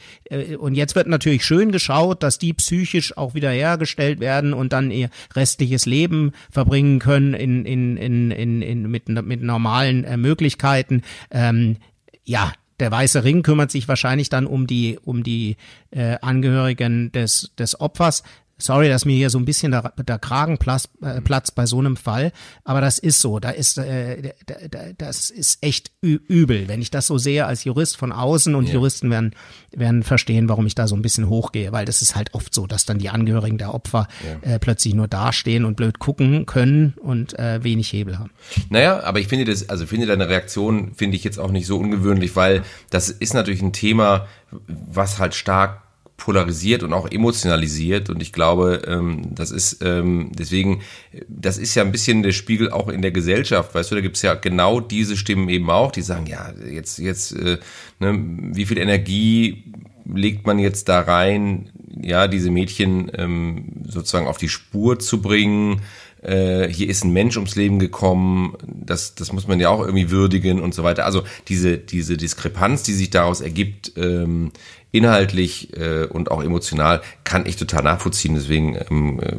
und 0.56 0.74
jetzt 0.74 0.94
wird 0.94 1.08
natürlich 1.08 1.44
schön 1.44 1.72
geschaut, 1.72 2.22
dass 2.22 2.38
die 2.38 2.54
psychisch 2.54 3.16
auch 3.16 3.34
wieder 3.34 3.50
hergestellt 3.50 4.20
werden 4.20 4.54
und 4.54 4.72
dann 4.72 4.90
ihr 4.90 5.10
restliches 5.34 5.86
Leben 5.86 6.32
verbringen 6.50 7.00
können 7.00 7.34
in 7.34 7.64
in 7.66 7.96
in 7.96 8.30
in, 8.30 8.62
in 8.62 8.90
mit 8.90 9.08
mit 9.08 9.42
normalen 9.42 10.04
äh, 10.04 10.16
Möglichkeiten. 10.16 11.02
Ähm, 11.30 11.78
ja, 12.24 12.52
der 12.80 12.90
Weiße 12.90 13.24
Ring 13.24 13.42
kümmert 13.42 13.70
sich 13.70 13.88
wahrscheinlich 13.88 14.28
dann 14.28 14.46
um 14.46 14.66
die, 14.66 14.98
um 15.02 15.22
die 15.22 15.56
äh, 15.90 16.16
Angehörigen 16.20 17.12
des, 17.12 17.52
des 17.58 17.80
Opfers. 17.80 18.22
Sorry, 18.58 18.88
dass 18.88 19.04
mir 19.04 19.16
hier 19.16 19.30
so 19.30 19.38
ein 19.38 19.44
bisschen 19.44 19.72
der, 19.72 19.92
der 19.96 20.18
Kragen 20.18 20.58
platzt, 20.58 20.90
äh, 21.02 21.20
platzt 21.20 21.54
bei 21.54 21.66
so 21.66 21.78
einem 21.78 21.96
Fall, 21.96 22.32
aber 22.64 22.80
das 22.80 22.98
ist 22.98 23.20
so. 23.20 23.38
Da 23.38 23.50
ist, 23.50 23.78
äh, 23.78 24.34
da, 24.46 24.54
da, 24.68 24.78
das 24.96 25.30
ist 25.30 25.62
echt 25.62 25.92
übel, 26.00 26.68
wenn 26.68 26.82
ich 26.82 26.90
das 26.90 27.06
so 27.06 27.18
sehe 27.18 27.46
als 27.46 27.64
Jurist 27.64 27.96
von 27.96 28.12
außen 28.12 28.54
und 28.54 28.66
ja. 28.66 28.74
Juristen 28.74 29.10
werden 29.10 29.34
werden 29.74 30.02
verstehen, 30.02 30.48
warum 30.48 30.66
ich 30.66 30.74
da 30.74 30.88
so 30.88 30.96
ein 30.96 31.02
bisschen 31.02 31.28
hochgehe, 31.28 31.72
weil 31.72 31.84
das 31.84 32.02
ist 32.02 32.16
halt 32.16 32.34
oft 32.34 32.54
so, 32.54 32.66
dass 32.66 32.86
dann 32.86 32.98
die 32.98 33.10
Angehörigen 33.10 33.58
der 33.58 33.74
Opfer 33.74 34.08
ja. 34.42 34.54
äh, 34.54 34.58
plötzlich 34.58 34.94
nur 34.94 35.08
dastehen 35.08 35.64
und 35.64 35.76
blöd 35.76 35.98
gucken 35.98 36.46
können 36.46 36.94
und 37.00 37.38
äh, 37.38 37.62
wenig 37.62 37.92
Hebel 37.92 38.18
haben. 38.18 38.30
Naja, 38.70 39.02
aber 39.04 39.20
ich 39.20 39.28
finde 39.28 39.44
das, 39.44 39.68
also 39.68 39.86
finde 39.86 40.06
deine 40.06 40.28
Reaktion 40.28 40.94
finde 40.94 41.16
ich 41.16 41.24
jetzt 41.24 41.38
auch 41.38 41.50
nicht 41.50 41.66
so 41.66 41.78
ungewöhnlich, 41.78 42.36
weil 42.36 42.62
das 42.90 43.10
ist 43.10 43.34
natürlich 43.34 43.62
ein 43.62 43.72
Thema, 43.72 44.26
was 44.50 45.18
halt 45.18 45.34
stark 45.34 45.82
polarisiert 46.18 46.82
und 46.82 46.92
auch 46.92 47.10
emotionalisiert. 47.10 48.10
Und 48.10 48.20
ich 48.20 48.34
glaube, 48.34 48.82
ähm, 48.86 49.34
das 49.34 49.50
ist 49.50 49.78
ähm, 49.82 50.32
deswegen, 50.38 50.82
das 51.28 51.56
ist 51.56 51.74
ja 51.74 51.82
ein 51.82 51.92
bisschen 51.92 52.22
der 52.22 52.32
Spiegel 52.32 52.70
auch 52.70 52.88
in 52.88 53.00
der 53.00 53.12
Gesellschaft, 53.12 53.74
weißt 53.74 53.90
du, 53.90 53.94
da 53.94 54.00
gibt's 54.02 54.20
ja 54.20 54.34
genau 54.34 54.80
diese 54.80 55.16
Stimmen 55.16 55.48
eben 55.48 55.70
auch, 55.70 55.90
die 55.90 56.02
sagen, 56.02 56.26
ja, 56.26 56.52
jetzt, 56.70 56.98
jetzt, 56.98 57.32
äh, 57.32 57.58
ne, 58.00 58.18
wie 58.52 58.66
viel 58.66 58.78
Energie 58.78 59.64
legt 60.12 60.46
man 60.46 60.58
jetzt 60.58 60.88
da 60.88 61.00
rein, 61.00 61.70
ja, 62.00 62.28
diese 62.28 62.50
Mädchen 62.50 63.10
ähm, 63.14 63.84
sozusagen 63.86 64.26
auf 64.26 64.38
die 64.38 64.48
Spur 64.48 64.98
zu 64.98 65.22
bringen, 65.22 65.82
äh, 66.28 66.68
hier 66.72 66.88
ist 66.88 67.04
ein 67.04 67.12
Mensch 67.12 67.36
ums 67.36 67.56
Leben 67.56 67.78
gekommen, 67.78 68.54
das, 68.66 69.14
das 69.14 69.32
muss 69.32 69.48
man 69.48 69.60
ja 69.60 69.70
auch 69.70 69.80
irgendwie 69.80 70.10
würdigen 70.10 70.60
und 70.60 70.74
so 70.74 70.82
weiter. 70.82 71.04
Also 71.04 71.22
diese, 71.48 71.78
diese 71.78 72.16
Diskrepanz, 72.16 72.82
die 72.82 72.92
sich 72.92 73.10
daraus 73.10 73.40
ergibt, 73.40 73.92
ähm, 73.96 74.52
inhaltlich 74.90 75.76
äh, 75.76 76.04
und 76.04 76.30
auch 76.30 76.42
emotional 76.42 77.02
kann 77.24 77.46
ich 77.46 77.56
total 77.56 77.82
nachvollziehen. 77.82 78.34
Deswegen 78.34 78.76
ähm, 78.90 79.20
äh, 79.20 79.36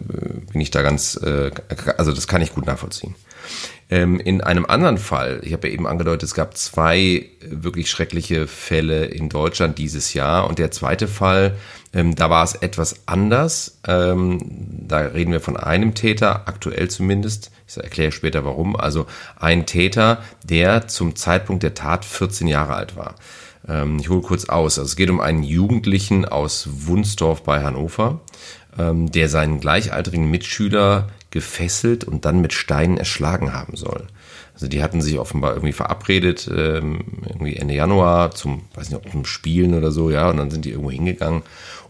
bin 0.51 0.61
ich 0.61 0.71
da 0.71 0.81
ganz, 0.81 1.15
äh, 1.15 1.51
also 1.97 2.11
das 2.11 2.27
kann 2.27 2.41
ich 2.41 2.53
gut 2.53 2.65
nachvollziehen. 2.65 3.15
Ähm, 3.91 4.19
in 4.19 4.41
einem 4.41 4.65
anderen 4.67 4.99
Fall, 4.99 5.39
ich 5.43 5.51
habe 5.51 5.67
ja 5.67 5.73
eben 5.73 5.87
angedeutet, 5.87 6.23
es 6.23 6.35
gab 6.35 6.55
zwei 6.55 7.25
wirklich 7.41 7.89
schreckliche 7.89 8.45
Fälle 8.45 9.05
in 9.05 9.29
Deutschland 9.29 9.79
dieses 9.79 10.13
Jahr 10.13 10.47
und 10.47 10.59
der 10.59 10.69
zweite 10.69 11.07
Fall, 11.07 11.55
ähm, 11.91 12.13
da 12.13 12.29
war 12.29 12.43
es 12.43 12.53
etwas 12.53 13.07
anders. 13.07 13.79
Ähm, 13.87 14.39
da 14.87 14.99
reden 14.99 15.31
wir 15.31 15.39
von 15.39 15.57
einem 15.57 15.95
Täter, 15.95 16.47
aktuell 16.47 16.87
zumindest. 16.89 17.51
Ich 17.67 17.77
erkläre 17.77 18.11
später 18.11 18.45
warum. 18.45 18.75
Also 18.75 19.07
ein 19.39 19.65
Täter, 19.65 20.21
der 20.43 20.87
zum 20.87 21.15
Zeitpunkt 21.15 21.63
der 21.63 21.73
Tat 21.73 22.05
14 22.05 22.47
Jahre 22.47 22.75
alt 22.75 22.95
war. 22.95 23.15
Ähm, 23.67 23.97
ich 23.99 24.09
hole 24.09 24.21
kurz 24.21 24.45
aus. 24.45 24.77
Also 24.77 24.87
es 24.87 24.95
geht 24.97 25.09
um 25.09 25.19
einen 25.19 25.41
Jugendlichen 25.41 26.25
aus 26.25 26.69
Wunsdorf 26.71 27.43
bei 27.43 27.63
Hannover, 27.63 28.21
ähm, 28.77 29.11
der 29.11 29.29
seinen 29.29 29.59
gleichaltrigen 29.59 30.29
Mitschüler 30.29 31.07
gefesselt 31.31 32.03
und 32.03 32.25
dann 32.25 32.41
mit 32.41 32.53
Steinen 32.53 32.97
erschlagen 32.97 33.53
haben 33.53 33.75
soll. 33.75 34.07
Also 34.59 34.67
die 34.67 34.83
hatten 34.83 35.01
sich 35.01 35.17
offenbar 35.17 35.53
irgendwie 35.53 35.71
verabredet, 35.71 36.49
ähm, 36.53 37.05
irgendwie 37.25 37.55
Ende 37.55 37.75
Januar 37.75 38.31
zum, 38.31 38.63
weiß 38.73 38.89
nicht, 38.89 39.09
zum 39.09 39.23
Spielen 39.23 39.73
oder 39.73 39.91
so, 39.91 40.09
ja, 40.09 40.29
und 40.29 40.35
dann 40.35 40.51
sind 40.51 40.65
die 40.65 40.71
irgendwo 40.71 40.91
hingegangen 40.91 41.43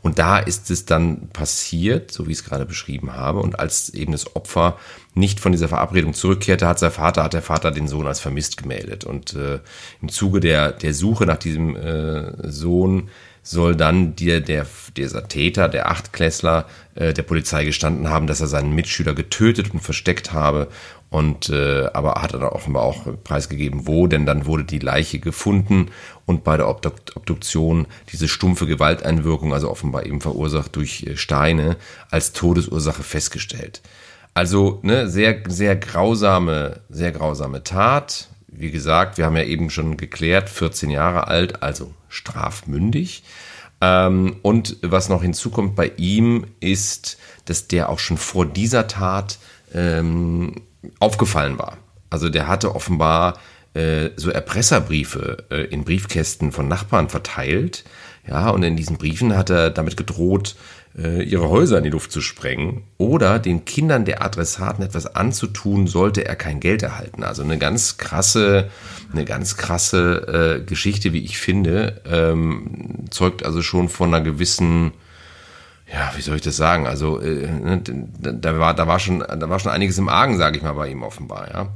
Und 0.03 0.19
da 0.19 0.37
ist 0.37 0.69
es 0.69 0.85
dann 0.85 1.29
passiert, 1.29 2.11
so 2.11 2.27
wie 2.27 2.31
ich 2.31 2.39
es 2.39 2.43
gerade 2.43 2.65
beschrieben 2.65 3.13
habe. 3.13 3.39
Und 3.39 3.59
als 3.59 3.89
eben 3.89 4.11
das 4.11 4.35
Opfer 4.35 4.77
nicht 5.15 5.39
von 5.39 5.51
dieser 5.51 5.67
Verabredung 5.67 6.13
zurückkehrte, 6.13 6.67
hat 6.67 6.77
sein 6.77 6.91
Vater, 6.91 7.23
hat 7.23 7.33
der 7.33 7.41
Vater 7.41 7.71
den 7.71 7.87
Sohn 7.87 8.05
als 8.05 8.19
vermisst 8.19 8.57
gemeldet. 8.57 9.03
Und 9.03 9.33
äh, 9.33 9.59
im 10.01 10.09
Zuge 10.09 10.39
der, 10.39 10.71
der 10.71 10.93
Suche 10.93 11.25
nach 11.25 11.37
diesem 11.37 11.75
äh, 11.75 12.51
Sohn 12.51 13.09
soll 13.49 13.75
dann 13.75 14.15
der, 14.15 14.41
der, 14.41 14.67
dieser 14.95 15.27
Täter, 15.27 15.69
der 15.69 15.89
Achtklässler, 15.89 16.67
äh, 16.93 17.13
der 17.13 17.23
Polizei 17.23 17.65
gestanden 17.65 18.07
haben, 18.07 18.27
dass 18.27 18.41
er 18.41 18.47
seinen 18.47 18.75
Mitschüler 18.75 19.15
getötet 19.15 19.73
und 19.73 19.79
versteckt 19.79 20.33
habe. 20.33 20.67
Und 21.09 21.49
äh, 21.49 21.87
aber 21.93 22.21
hat 22.21 22.33
er 22.33 22.39
dann 22.39 22.49
offenbar 22.49 22.83
auch 22.83 23.07
preisgegeben, 23.23 23.87
wo, 23.87 24.05
denn 24.05 24.27
dann 24.27 24.45
wurde 24.45 24.65
die 24.65 24.77
Leiche 24.77 25.17
gefunden 25.17 25.89
und 26.27 26.43
bei 26.43 26.55
der 26.57 26.69
Obduktion 26.69 27.87
diese 28.11 28.27
stumpfe 28.27 28.67
Gewalteinwirkung, 28.67 29.51
also 29.51 29.71
offenbar 29.71 30.05
eben 30.05 30.21
verursacht 30.21 30.75
durch 30.75 31.03
äh, 31.07 31.17
Steine, 31.17 31.77
als 32.11 32.33
Todesursache 32.33 33.01
festgestellt. 33.01 33.81
Also 34.35 34.79
ne, 34.83 35.09
sehr, 35.09 35.41
sehr 35.47 35.75
grausame, 35.75 36.81
sehr 36.89 37.11
grausame 37.11 37.63
Tat. 37.63 38.29
Wie 38.51 38.71
gesagt, 38.71 39.17
wir 39.17 39.25
haben 39.25 39.37
ja 39.37 39.43
eben 39.43 39.69
schon 39.69 39.97
geklärt, 39.97 40.49
14 40.49 40.89
Jahre 40.89 41.27
alt, 41.27 41.61
also 41.61 41.93
strafmündig. 42.07 43.23
Ähm, 43.81 44.37
und 44.41 44.77
was 44.81 45.09
noch 45.09 45.21
hinzukommt 45.21 45.75
bei 45.75 45.91
ihm 45.97 46.47
ist, 46.59 47.17
dass 47.45 47.67
der 47.67 47.89
auch 47.89 47.99
schon 47.99 48.17
vor 48.17 48.45
dieser 48.45 48.87
Tat 48.87 49.39
ähm, 49.73 50.63
aufgefallen 50.99 51.57
war. 51.57 51.77
Also 52.09 52.29
der 52.29 52.47
hatte 52.47 52.75
offenbar 52.75 53.39
äh, 53.73 54.09
so 54.15 54.31
Erpresserbriefe 54.31 55.45
äh, 55.51 55.63
in 55.65 55.83
Briefkästen 55.83 56.51
von 56.51 56.67
Nachbarn 56.67 57.09
verteilt. 57.09 57.83
Ja, 58.27 58.49
und 58.49 58.63
in 58.63 58.75
diesen 58.75 58.97
Briefen 58.97 59.37
hat 59.37 59.49
er 59.49 59.69
damit 59.69 59.95
gedroht, 59.95 60.55
ihre 60.99 61.49
Häuser 61.49 61.77
in 61.77 61.83
die 61.83 61.89
Luft 61.89 62.11
zu 62.11 62.21
sprengen 62.21 62.83
oder 62.97 63.39
den 63.39 63.65
Kindern 63.65 64.05
der 64.05 64.23
Adressaten 64.23 64.83
etwas 64.83 65.15
anzutun, 65.15 65.87
sollte 65.87 66.25
er 66.25 66.35
kein 66.35 66.59
Geld 66.59 66.83
erhalten. 66.83 67.23
Also 67.23 67.43
eine 67.43 67.57
ganz 67.57 67.97
krasse, 67.97 68.69
eine 69.13 69.25
ganz 69.25 69.55
krasse 69.55 70.59
äh, 70.59 70.65
Geschichte, 70.65 71.13
wie 71.13 71.23
ich 71.23 71.37
finde, 71.37 72.01
ähm, 72.05 73.05
zeugt 73.09 73.45
also 73.45 73.61
schon 73.61 73.89
von 73.89 74.13
einer 74.13 74.23
gewissen 74.23 74.91
ja, 75.91 76.11
wie 76.15 76.21
soll 76.21 76.35
ich 76.35 76.41
das 76.41 76.55
sagen? 76.55 76.85
Also 76.85 77.19
äh, 77.19 77.47
ne, 77.47 77.81
da 78.19 78.59
war, 78.59 78.73
da 78.73 78.87
war 78.87 78.99
schon, 78.99 79.19
da 79.19 79.49
war 79.49 79.59
schon 79.59 79.71
einiges 79.71 79.97
im 79.97 80.09
Argen, 80.09 80.37
sage 80.37 80.57
ich 80.57 80.63
mal, 80.63 80.73
bei 80.73 80.89
ihm 80.89 81.03
offenbar, 81.03 81.49
ja. 81.51 81.69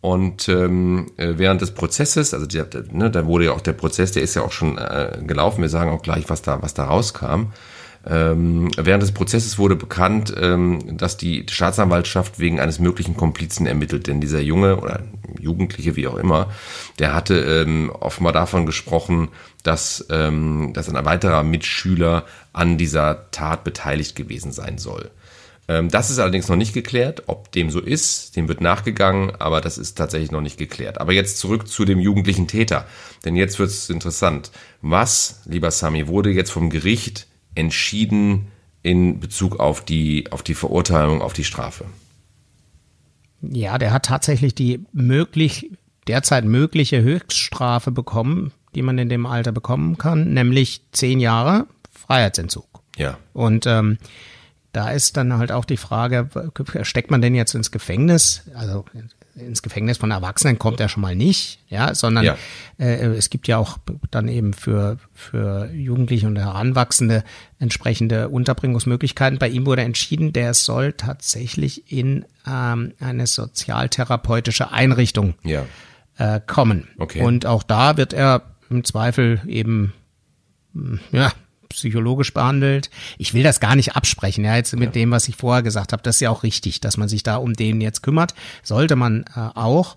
Und 0.00 0.48
ähm, 0.48 1.10
äh, 1.16 1.34
während 1.36 1.60
des 1.60 1.72
Prozesses, 1.72 2.32
also 2.32 2.46
der, 2.46 2.68
ne, 2.92 3.10
da 3.10 3.26
wurde 3.26 3.46
ja 3.46 3.52
auch 3.52 3.60
der 3.60 3.72
Prozess, 3.72 4.12
der 4.12 4.22
ist 4.22 4.34
ja 4.36 4.42
auch 4.42 4.52
schon 4.52 4.78
äh, 4.78 5.18
gelaufen. 5.26 5.60
Wir 5.60 5.68
sagen 5.68 5.90
auch 5.90 6.02
gleich, 6.02 6.30
was 6.30 6.40
da, 6.40 6.62
was 6.62 6.72
da 6.72 6.84
rauskam. 6.84 7.52
Ähm, 8.10 8.70
während 8.76 9.02
des 9.02 9.12
Prozesses 9.12 9.58
wurde 9.58 9.76
bekannt, 9.76 10.34
ähm, 10.40 10.96
dass 10.96 11.18
die 11.18 11.44
Staatsanwaltschaft 11.48 12.38
wegen 12.38 12.58
eines 12.58 12.78
möglichen 12.78 13.16
Komplizen 13.16 13.66
ermittelt. 13.66 14.06
Denn 14.06 14.20
dieser 14.20 14.40
Junge 14.40 14.78
oder 14.78 15.02
Jugendliche, 15.38 15.94
wie 15.94 16.06
auch 16.06 16.16
immer, 16.16 16.50
der 16.98 17.14
hatte 17.14 17.38
ähm, 17.38 17.90
offenbar 17.90 18.32
davon 18.32 18.64
gesprochen, 18.64 19.28
dass, 19.62 20.06
ähm, 20.10 20.72
dass 20.72 20.88
ein 20.88 21.04
weiterer 21.04 21.42
Mitschüler 21.42 22.24
an 22.54 22.78
dieser 22.78 23.30
Tat 23.30 23.62
beteiligt 23.62 24.16
gewesen 24.16 24.52
sein 24.52 24.78
soll. 24.78 25.10
Ähm, 25.68 25.90
das 25.90 26.08
ist 26.08 26.18
allerdings 26.18 26.48
noch 26.48 26.56
nicht 26.56 26.72
geklärt, 26.72 27.24
ob 27.26 27.52
dem 27.52 27.70
so 27.70 27.78
ist. 27.78 28.36
Dem 28.36 28.48
wird 28.48 28.62
nachgegangen, 28.62 29.32
aber 29.38 29.60
das 29.60 29.76
ist 29.76 29.98
tatsächlich 29.98 30.30
noch 30.30 30.40
nicht 30.40 30.56
geklärt. 30.56 30.98
Aber 30.98 31.12
jetzt 31.12 31.36
zurück 31.36 31.68
zu 31.68 31.84
dem 31.84 32.00
jugendlichen 32.00 32.48
Täter. 32.48 32.86
Denn 33.26 33.36
jetzt 33.36 33.58
wird 33.58 33.68
es 33.68 33.90
interessant. 33.90 34.50
Was, 34.80 35.42
lieber 35.44 35.70
Sami, 35.70 36.08
wurde 36.08 36.30
jetzt 36.30 36.50
vom 36.50 36.70
Gericht 36.70 37.27
entschieden 37.58 38.46
in 38.82 39.20
Bezug 39.20 39.58
auf 39.58 39.84
die, 39.84 40.30
auf 40.30 40.42
die 40.42 40.54
Verurteilung, 40.54 41.20
auf 41.20 41.32
die 41.32 41.44
Strafe? 41.44 41.84
Ja, 43.42 43.78
der 43.78 43.92
hat 43.92 44.06
tatsächlich 44.06 44.54
die 44.54 44.84
möglich, 44.92 45.70
derzeit 46.06 46.44
mögliche 46.44 47.02
Höchststrafe 47.02 47.90
bekommen, 47.90 48.52
die 48.74 48.82
man 48.82 48.98
in 48.98 49.08
dem 49.08 49.26
Alter 49.26 49.52
bekommen 49.52 49.98
kann, 49.98 50.32
nämlich 50.32 50.82
zehn 50.92 51.20
Jahre 51.20 51.66
Freiheitsentzug. 51.92 52.66
Ja. 52.96 53.18
Und 53.32 53.66
ähm, 53.66 53.98
da 54.72 54.90
ist 54.90 55.16
dann 55.16 55.36
halt 55.38 55.52
auch 55.52 55.64
die 55.64 55.76
Frage, 55.76 56.28
steckt 56.82 57.10
man 57.10 57.22
denn 57.22 57.34
jetzt 57.34 57.54
ins 57.54 57.70
Gefängnis? 57.70 58.42
Also 58.54 58.84
ins 59.38 59.62
Gefängnis 59.62 59.98
von 59.98 60.10
Erwachsenen 60.10 60.58
kommt 60.58 60.80
er 60.80 60.88
schon 60.88 61.00
mal 61.00 61.14
nicht, 61.16 61.60
ja, 61.68 61.94
sondern 61.94 62.24
ja. 62.24 62.36
Äh, 62.78 63.06
es 63.16 63.30
gibt 63.30 63.48
ja 63.48 63.58
auch 63.58 63.78
dann 64.10 64.28
eben 64.28 64.52
für, 64.52 64.98
für 65.12 65.70
Jugendliche 65.72 66.26
und 66.26 66.36
Heranwachsende 66.36 67.24
entsprechende 67.58 68.28
Unterbringungsmöglichkeiten. 68.28 69.38
Bei 69.38 69.48
ihm 69.48 69.66
wurde 69.66 69.82
entschieden, 69.82 70.32
der 70.32 70.54
soll 70.54 70.92
tatsächlich 70.92 71.90
in 71.92 72.24
ähm, 72.46 72.92
eine 73.00 73.26
sozialtherapeutische 73.26 74.72
Einrichtung 74.72 75.34
ja. 75.44 75.64
äh, 76.18 76.40
kommen. 76.46 76.88
Okay. 76.98 77.22
Und 77.22 77.46
auch 77.46 77.62
da 77.62 77.96
wird 77.96 78.12
er 78.12 78.42
im 78.70 78.84
Zweifel 78.84 79.40
eben 79.46 79.92
ja, 81.12 81.32
psychologisch 81.68 82.32
behandelt. 82.34 82.90
Ich 83.18 83.34
will 83.34 83.42
das 83.42 83.60
gar 83.60 83.76
nicht 83.76 83.96
absprechen, 83.96 84.44
ja, 84.44 84.56
jetzt 84.56 84.74
mit 84.74 84.86
ja. 84.86 84.90
dem, 84.90 85.10
was 85.10 85.28
ich 85.28 85.36
vorher 85.36 85.62
gesagt 85.62 85.92
habe. 85.92 86.02
Das 86.02 86.16
ist 86.16 86.20
ja 86.20 86.30
auch 86.30 86.42
richtig, 86.42 86.80
dass 86.80 86.96
man 86.96 87.08
sich 87.08 87.22
da 87.22 87.36
um 87.36 87.54
den 87.54 87.80
jetzt 87.80 88.02
kümmert. 88.02 88.34
Sollte 88.62 88.96
man 88.96 89.24
äh, 89.34 89.40
auch. 89.54 89.96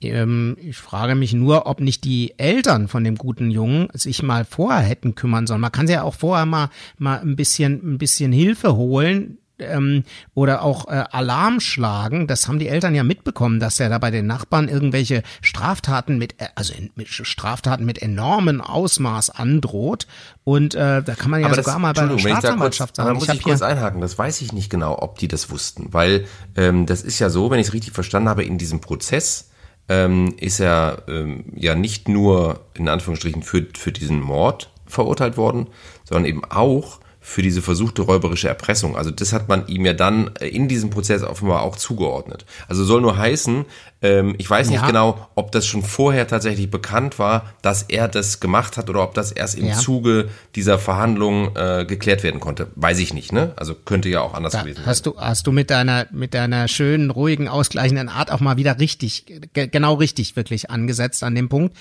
Ähm, 0.00 0.56
ich 0.60 0.76
frage 0.76 1.14
mich 1.14 1.32
nur, 1.32 1.66
ob 1.66 1.80
nicht 1.80 2.04
die 2.04 2.38
Eltern 2.38 2.88
von 2.88 3.04
dem 3.04 3.16
guten 3.16 3.50
Jungen 3.50 3.88
sich 3.92 4.22
mal 4.22 4.44
vorher 4.44 4.82
hätten 4.82 5.14
kümmern 5.14 5.46
sollen. 5.46 5.60
Man 5.60 5.72
kann 5.72 5.86
sich 5.86 5.94
ja 5.94 6.02
auch 6.02 6.14
vorher 6.14 6.46
mal, 6.46 6.70
mal 6.98 7.20
ein 7.20 7.36
bisschen, 7.36 7.94
ein 7.94 7.98
bisschen 7.98 8.32
Hilfe 8.32 8.76
holen, 8.76 9.38
ähm, 9.58 10.04
oder 10.34 10.62
auch 10.62 10.88
äh, 10.88 11.04
Alarm 11.10 11.60
schlagen. 11.60 12.26
Das 12.26 12.48
haben 12.48 12.58
die 12.58 12.68
Eltern 12.68 12.94
ja 12.94 13.04
mitbekommen, 13.04 13.60
dass 13.60 13.78
er 13.80 13.88
da 13.88 13.98
bei 13.98 14.10
den 14.10 14.26
Nachbarn 14.26 14.68
irgendwelche 14.68 15.22
Straftaten 15.42 16.18
mit, 16.18 16.40
äh, 16.40 16.48
also 16.54 16.74
mit 16.94 17.08
Straftaten 17.08 17.84
mit 17.84 18.00
enormem 18.02 18.60
Ausmaß 18.60 19.30
androht. 19.30 20.06
Und 20.42 20.74
äh, 20.74 21.02
da 21.02 21.14
kann 21.14 21.30
man 21.30 21.40
ja 21.40 21.46
aber 21.46 21.56
sogar 21.56 21.74
das, 21.74 21.82
mal 21.82 21.92
bei 21.92 22.06
der 22.06 22.18
Staatsanwaltschaft 22.18 22.96
sagen. 22.96 23.08
Da 23.08 23.14
muss 23.14 23.28
ich, 23.28 23.34
ich 23.34 23.42
kurz 23.42 23.62
einhaken. 23.62 24.00
Das 24.00 24.18
weiß 24.18 24.40
ich 24.40 24.52
nicht 24.52 24.70
genau, 24.70 24.98
ob 25.00 25.18
die 25.18 25.28
das 25.28 25.50
wussten, 25.50 25.92
weil 25.92 26.26
ähm, 26.56 26.86
das 26.86 27.02
ist 27.02 27.18
ja 27.18 27.30
so, 27.30 27.50
wenn 27.50 27.60
ich 27.60 27.68
es 27.68 27.72
richtig 27.72 27.92
verstanden 27.92 28.28
habe, 28.28 28.44
in 28.44 28.58
diesem 28.58 28.80
Prozess 28.80 29.50
ähm, 29.88 30.34
ist 30.38 30.60
er 30.60 31.02
ähm, 31.08 31.44
ja 31.54 31.74
nicht 31.74 32.08
nur 32.08 32.60
in 32.74 32.88
Anführungsstrichen 32.88 33.42
für 33.42 33.66
für 33.76 33.92
diesen 33.92 34.20
Mord 34.20 34.70
verurteilt 34.86 35.36
worden, 35.36 35.68
sondern 36.04 36.24
eben 36.24 36.44
auch 36.44 37.00
für 37.26 37.40
diese 37.40 37.62
versuchte 37.62 38.02
räuberische 38.02 38.48
Erpressung. 38.48 38.98
Also 38.98 39.10
das 39.10 39.32
hat 39.32 39.48
man 39.48 39.66
ihm 39.66 39.86
ja 39.86 39.94
dann 39.94 40.30
äh, 40.40 40.46
in 40.46 40.68
diesem 40.68 40.90
Prozess 40.90 41.22
offenbar 41.22 41.62
auch 41.62 41.76
zugeordnet. 41.76 42.44
Also 42.68 42.84
soll 42.84 43.00
nur 43.00 43.16
heißen, 43.16 43.64
ähm, 44.02 44.34
ich 44.36 44.48
weiß 44.48 44.68
nicht 44.68 44.82
ja. 44.82 44.86
genau, 44.86 45.26
ob 45.34 45.50
das 45.50 45.66
schon 45.66 45.82
vorher 45.82 46.28
tatsächlich 46.28 46.70
bekannt 46.70 47.18
war, 47.18 47.54
dass 47.62 47.84
er 47.84 48.08
das 48.08 48.40
gemacht 48.40 48.76
hat 48.76 48.90
oder 48.90 49.02
ob 49.02 49.14
das 49.14 49.32
erst 49.32 49.56
im 49.56 49.68
ja. 49.68 49.74
Zuge 49.74 50.28
dieser 50.54 50.78
Verhandlungen 50.78 51.56
äh, 51.56 51.86
geklärt 51.86 52.22
werden 52.22 52.40
konnte. 52.40 52.68
Weiß 52.76 52.98
ich 52.98 53.14
nicht, 53.14 53.32
ne? 53.32 53.54
Also 53.56 53.74
könnte 53.74 54.10
ja 54.10 54.20
auch 54.20 54.34
anders 54.34 54.52
da 54.52 54.60
gewesen 54.60 54.76
sein. 54.76 54.86
Hast 54.86 55.06
du, 55.06 55.16
hast 55.16 55.46
du 55.46 55.52
mit 55.52 55.70
deiner, 55.70 56.06
mit 56.10 56.34
deiner 56.34 56.68
schönen, 56.68 57.10
ruhigen, 57.10 57.48
ausgleichenden 57.48 58.10
Art 58.10 58.30
auch 58.30 58.40
mal 58.40 58.58
wieder 58.58 58.78
richtig, 58.78 59.24
genau 59.54 59.94
richtig 59.94 60.36
wirklich 60.36 60.70
angesetzt 60.70 61.24
an 61.24 61.34
dem 61.34 61.48
Punkt. 61.48 61.74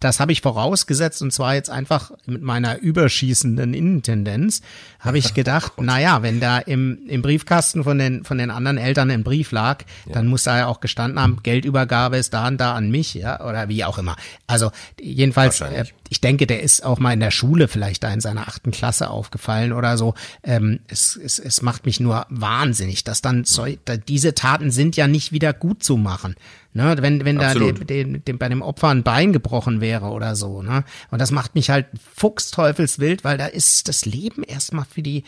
Das 0.00 0.18
habe 0.18 0.32
ich 0.32 0.40
vorausgesetzt 0.40 1.20
und 1.20 1.30
zwar 1.30 1.54
jetzt 1.54 1.68
einfach 1.68 2.10
mit 2.24 2.42
meiner 2.42 2.78
überschießenden 2.78 3.74
Innentendenz 3.74 4.62
habe 5.00 5.18
ich 5.18 5.34
gedacht, 5.34 5.80
naja, 5.80 6.22
wenn 6.22 6.40
da 6.40 6.58
im, 6.58 7.06
im 7.08 7.22
Briefkasten 7.22 7.84
von 7.84 7.98
den, 7.98 8.24
von 8.24 8.38
den 8.38 8.50
anderen 8.50 8.78
Eltern 8.78 9.10
ein 9.10 9.24
Brief 9.24 9.50
lag, 9.50 9.84
ja. 10.06 10.12
dann 10.12 10.26
muss 10.26 10.44
da 10.44 10.58
ja 10.58 10.66
auch 10.66 10.80
gestanden 10.80 11.18
haben, 11.18 11.38
Geldübergabe 11.42 12.18
ist 12.18 12.34
da 12.34 12.46
und 12.46 12.58
da 12.58 12.74
an 12.74 12.90
mich, 12.90 13.14
ja, 13.14 13.40
oder 13.40 13.68
wie 13.68 13.84
auch 13.84 13.98
immer. 13.98 14.16
Also 14.46 14.70
jedenfalls, 15.00 15.60
äh, 15.62 15.86
ich 16.10 16.20
denke, 16.20 16.46
der 16.46 16.62
ist 16.62 16.84
auch 16.84 16.98
mal 16.98 17.12
in 17.12 17.20
der 17.20 17.30
Schule 17.30 17.66
vielleicht 17.66 18.04
da 18.04 18.12
in 18.12 18.20
seiner 18.20 18.46
achten 18.46 18.70
Klasse 18.70 19.10
aufgefallen 19.10 19.72
oder 19.72 19.96
so. 19.96 20.14
Ähm, 20.42 20.80
es, 20.88 21.16
es, 21.16 21.38
es 21.38 21.62
macht 21.62 21.86
mich 21.86 21.98
nur 21.98 22.26
wahnsinnig, 22.28 23.02
dass 23.02 23.22
dann 23.22 23.44
so, 23.44 23.66
diese 24.06 24.34
Taten 24.34 24.70
sind 24.70 24.96
ja 24.96 25.06
nicht 25.06 25.32
wieder 25.32 25.52
gut 25.54 25.82
zu 25.82 25.96
machen. 25.96 26.36
Ne, 26.72 26.96
wenn 27.00 27.24
wenn 27.24 27.36
da 27.36 27.52
dem, 27.52 27.84
dem, 27.84 28.24
dem, 28.24 28.38
bei 28.38 28.48
dem 28.48 28.62
Opfer 28.62 28.90
ein 28.90 29.02
Bein 29.02 29.32
gebrochen 29.32 29.80
wäre 29.80 30.06
oder 30.10 30.36
so. 30.36 30.62
Ne? 30.62 30.84
Und 31.10 31.20
das 31.20 31.32
macht 31.32 31.56
mich 31.56 31.68
halt 31.68 31.86
fuchsteufelswild, 32.14 33.24
weil 33.24 33.38
da 33.38 33.46
ist 33.46 33.88
das 33.88 34.04
Leben 34.04 34.44
erstmal 34.44 34.84
für 34.90 35.02
die 35.02 35.24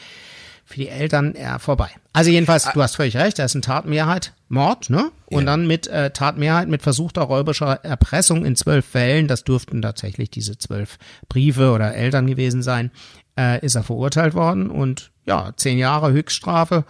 für 0.65 0.79
die 0.79 0.89
Eltern 0.89 1.35
eher 1.35 1.59
vorbei. 1.59 1.91
Also 2.13 2.31
jedenfalls, 2.31 2.69
du 2.73 2.83
hast 2.83 2.97
völlig 2.97 3.17
recht, 3.17 3.39
da 3.39 3.45
ist 3.45 3.55
eine 3.55 3.63
Tatmehrheit 3.63 4.33
Mord, 4.49 4.91
ne? 4.91 5.11
Und 5.27 5.41
ja. 5.41 5.47
dann 5.47 5.67
mit 5.67 5.87
äh, 5.87 6.11
Tatmehrheit 6.11 6.69
mit 6.69 6.83
versuchter 6.83 7.23
räuberischer 7.23 7.85
Erpressung 7.85 8.45
in 8.45 8.57
zwölf 8.57 8.87
Fällen, 8.87 9.29
das 9.29 9.45
dürften 9.45 9.83
tatsächlich 9.83 10.31
diese 10.31 10.57
zwölf 10.59 10.99
Briefe 11.29 11.73
oder 11.73 11.95
Eltern 11.95 12.27
gewesen 12.27 12.63
sein, 12.63 12.91
äh, 13.39 13.65
ist 13.65 13.75
er 13.75 13.83
verurteilt 13.83 14.35
worden 14.35 14.71
und 14.71 15.11
ja, 15.25 15.53
zehn 15.57 15.79
Jahre 15.79 16.13
Höchststrafe 16.13 16.85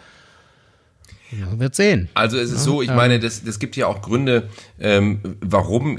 wird 1.57 1.74
sehen. 1.74 2.09
Also 2.14 2.39
es 2.39 2.51
ist 2.51 2.64
so, 2.64 2.83
ich 2.83 2.91
meine, 2.91 3.20
das, 3.20 3.45
das 3.45 3.59
gibt 3.59 3.76
ja 3.76 3.87
auch 3.87 4.03
Gründe, 4.03 4.49
ähm, 4.80 5.20
warum 5.41 5.99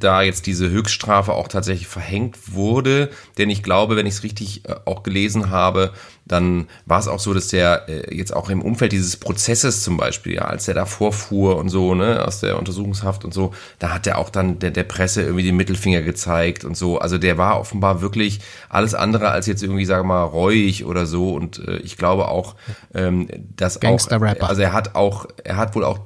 da 0.00 0.22
jetzt 0.22 0.46
diese 0.46 0.70
Höchststrafe 0.70 1.32
auch 1.32 1.48
tatsächlich 1.48 1.88
verhängt 1.88 2.54
wurde. 2.54 3.10
Denn 3.38 3.50
ich 3.50 3.62
glaube, 3.62 3.96
wenn 3.96 4.06
ich 4.06 4.14
es 4.14 4.22
richtig 4.22 4.68
äh, 4.68 4.74
auch 4.84 5.02
gelesen 5.02 5.50
habe, 5.50 5.92
dann 6.32 6.66
war 6.86 6.98
es 6.98 7.08
auch 7.08 7.20
so, 7.20 7.34
dass 7.34 7.48
der 7.48 7.88
äh, 7.88 8.14
jetzt 8.14 8.34
auch 8.34 8.48
im 8.48 8.62
Umfeld 8.62 8.92
dieses 8.92 9.16
Prozesses 9.16 9.82
zum 9.82 9.96
Beispiel, 9.96 10.34
ja, 10.34 10.42
als 10.42 10.64
der 10.64 10.74
da 10.74 10.86
vorfuhr 10.86 11.56
und 11.56 11.68
so, 11.68 11.94
ne, 11.94 12.24
aus 12.26 12.40
der 12.40 12.58
Untersuchungshaft 12.58 13.24
und 13.24 13.34
so, 13.34 13.52
da 13.78 13.90
hat 13.90 14.06
er 14.06 14.18
auch 14.18 14.30
dann 14.30 14.58
der, 14.58 14.70
der 14.70 14.84
Presse 14.84 15.22
irgendwie 15.22 15.44
den 15.44 15.56
Mittelfinger 15.56 16.02
gezeigt 16.02 16.64
und 16.64 16.76
so. 16.76 16.98
Also 16.98 17.18
der 17.18 17.38
war 17.38 17.60
offenbar 17.60 18.00
wirklich 18.00 18.40
alles 18.68 18.94
andere 18.94 19.30
als 19.30 19.46
jetzt 19.46 19.62
irgendwie, 19.62 19.84
sage 19.84 20.04
mal, 20.04 20.24
reuig 20.24 20.84
oder 20.84 21.06
so. 21.06 21.34
Und 21.34 21.58
äh, 21.66 21.76
ich 21.78 21.96
glaube 21.96 22.28
auch, 22.28 22.56
ähm, 22.94 23.28
dass 23.56 23.82
auch, 23.82 24.10
also 24.40 24.62
er 24.62 24.72
hat 24.72 24.94
auch, 24.94 25.26
er 25.44 25.56
hat 25.56 25.74
wohl 25.74 25.84
auch 25.84 26.00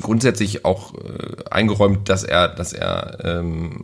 grundsätzlich 0.00 0.64
auch 0.64 0.94
äh, 0.94 1.50
eingeräumt, 1.50 2.08
dass 2.08 2.24
er, 2.24 2.48
dass 2.48 2.72
er, 2.72 3.18
ähm, 3.22 3.82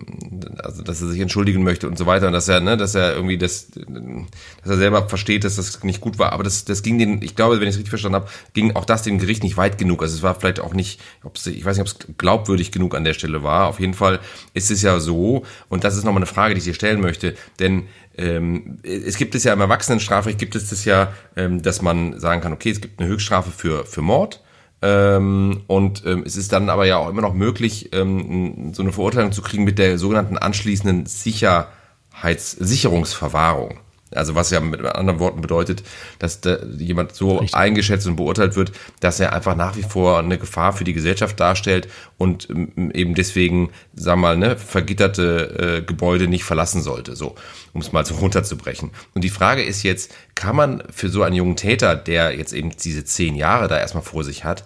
also 0.58 0.82
dass 0.82 1.00
er 1.00 1.08
sich 1.08 1.20
entschuldigen 1.20 1.62
möchte 1.62 1.88
und 1.88 1.98
so 1.98 2.06
weiter 2.06 2.26
und 2.26 2.32
dass 2.32 2.48
er, 2.48 2.60
ne, 2.60 2.76
dass 2.76 2.94
er 2.94 3.14
irgendwie 3.14 3.38
das, 3.38 3.68
dass 3.70 4.70
er 4.70 4.76
selber 4.76 5.08
versteht, 5.08 5.44
dass 5.44 5.56
das 5.56 5.82
nicht 5.84 6.00
gut 6.00 6.18
war. 6.18 6.32
Aber 6.32 6.42
das, 6.42 6.64
das 6.64 6.82
ging 6.82 6.98
den, 6.98 7.22
ich 7.22 7.36
glaube, 7.36 7.60
wenn 7.60 7.68
ich 7.68 7.74
es 7.74 7.78
richtig 7.78 7.90
verstanden 7.90 8.16
habe, 8.16 8.28
ging 8.54 8.74
auch 8.76 8.84
das 8.84 9.02
dem 9.02 9.18
Gericht 9.18 9.42
nicht 9.42 9.56
weit 9.56 9.78
genug. 9.78 10.02
Also 10.02 10.16
es 10.16 10.22
war 10.22 10.34
vielleicht 10.34 10.60
auch 10.60 10.74
nicht, 10.74 11.00
ob's, 11.22 11.46
ich 11.46 11.64
weiß 11.64 11.76
nicht, 11.76 11.92
ob 11.92 12.00
es 12.00 12.16
glaubwürdig 12.18 12.72
genug 12.72 12.94
an 12.94 13.04
der 13.04 13.14
Stelle 13.14 13.42
war. 13.42 13.68
Auf 13.68 13.80
jeden 13.80 13.94
Fall 13.94 14.20
ist 14.54 14.70
es 14.70 14.82
ja 14.82 15.00
so, 15.00 15.44
und 15.68 15.84
das 15.84 15.96
ist 15.96 16.04
nochmal 16.04 16.22
eine 16.22 16.26
Frage, 16.26 16.54
die 16.54 16.58
ich 16.58 16.64
dir 16.64 16.74
stellen 16.74 17.00
möchte, 17.00 17.34
denn 17.58 17.84
ähm, 18.16 18.78
es 18.82 19.16
gibt 19.16 19.34
es 19.34 19.44
ja 19.44 19.52
im 19.52 19.60
Erwachsenenstrafrecht 19.60 20.38
gibt 20.38 20.54
es 20.54 20.68
das 20.68 20.84
ja, 20.84 21.14
ähm, 21.36 21.62
dass 21.62 21.80
man 21.80 22.20
sagen 22.20 22.42
kann, 22.42 22.52
okay, 22.52 22.70
es 22.70 22.80
gibt 22.80 23.00
eine 23.00 23.08
Höchststrafe 23.08 23.50
für, 23.50 23.86
für 23.86 24.02
Mord 24.02 24.40
ähm, 24.82 25.62
und 25.68 26.04
ähm, 26.04 26.24
es 26.26 26.36
ist 26.36 26.52
dann 26.52 26.68
aber 26.68 26.86
ja 26.86 26.96
auch 26.96 27.08
immer 27.08 27.22
noch 27.22 27.34
möglich, 27.34 27.90
ähm, 27.92 28.74
so 28.74 28.82
eine 28.82 28.92
Verurteilung 28.92 29.30
zu 29.30 29.40
kriegen 29.40 29.62
mit 29.62 29.78
der 29.78 29.96
sogenannten 29.96 30.36
anschließenden 30.36 31.06
Sicherheits 31.06 32.50
Sicherungsverwahrung. 32.50 33.78
Also 34.16 34.34
was 34.34 34.50
ja 34.50 34.60
mit 34.60 34.84
anderen 34.84 35.20
Worten 35.20 35.40
bedeutet, 35.40 35.82
dass 36.18 36.40
jemand 36.78 37.14
so 37.14 37.38
Richtig. 37.38 37.54
eingeschätzt 37.54 38.06
und 38.06 38.16
beurteilt 38.16 38.56
wird, 38.56 38.72
dass 39.00 39.20
er 39.20 39.32
einfach 39.32 39.56
nach 39.56 39.76
wie 39.76 39.82
vor 39.82 40.18
eine 40.18 40.38
Gefahr 40.38 40.72
für 40.72 40.84
die 40.84 40.92
Gesellschaft 40.92 41.38
darstellt 41.38 41.88
und 42.18 42.48
ähm, 42.50 42.90
eben 42.92 43.14
deswegen, 43.14 43.70
sagen 43.94 44.20
wir 44.20 44.28
mal, 44.28 44.36
ne, 44.36 44.56
vergitterte 44.56 45.80
äh, 45.80 45.82
Gebäude 45.82 46.28
nicht 46.28 46.44
verlassen 46.44 46.82
sollte, 46.82 47.16
so, 47.16 47.34
um 47.72 47.80
es 47.80 47.92
mal 47.92 48.04
so 48.04 48.14
runterzubrechen. 48.20 48.90
Und 49.14 49.24
die 49.24 49.30
Frage 49.30 49.62
ist 49.62 49.82
jetzt, 49.82 50.12
kann 50.34 50.56
man 50.56 50.82
für 50.90 51.08
so 51.08 51.22
einen 51.22 51.36
jungen 51.36 51.56
Täter, 51.56 51.96
der 51.96 52.36
jetzt 52.36 52.52
eben 52.52 52.70
diese 52.70 53.04
zehn 53.04 53.34
Jahre 53.34 53.68
da 53.68 53.78
erstmal 53.78 54.02
vor 54.02 54.24
sich 54.24 54.44
hat, 54.44 54.64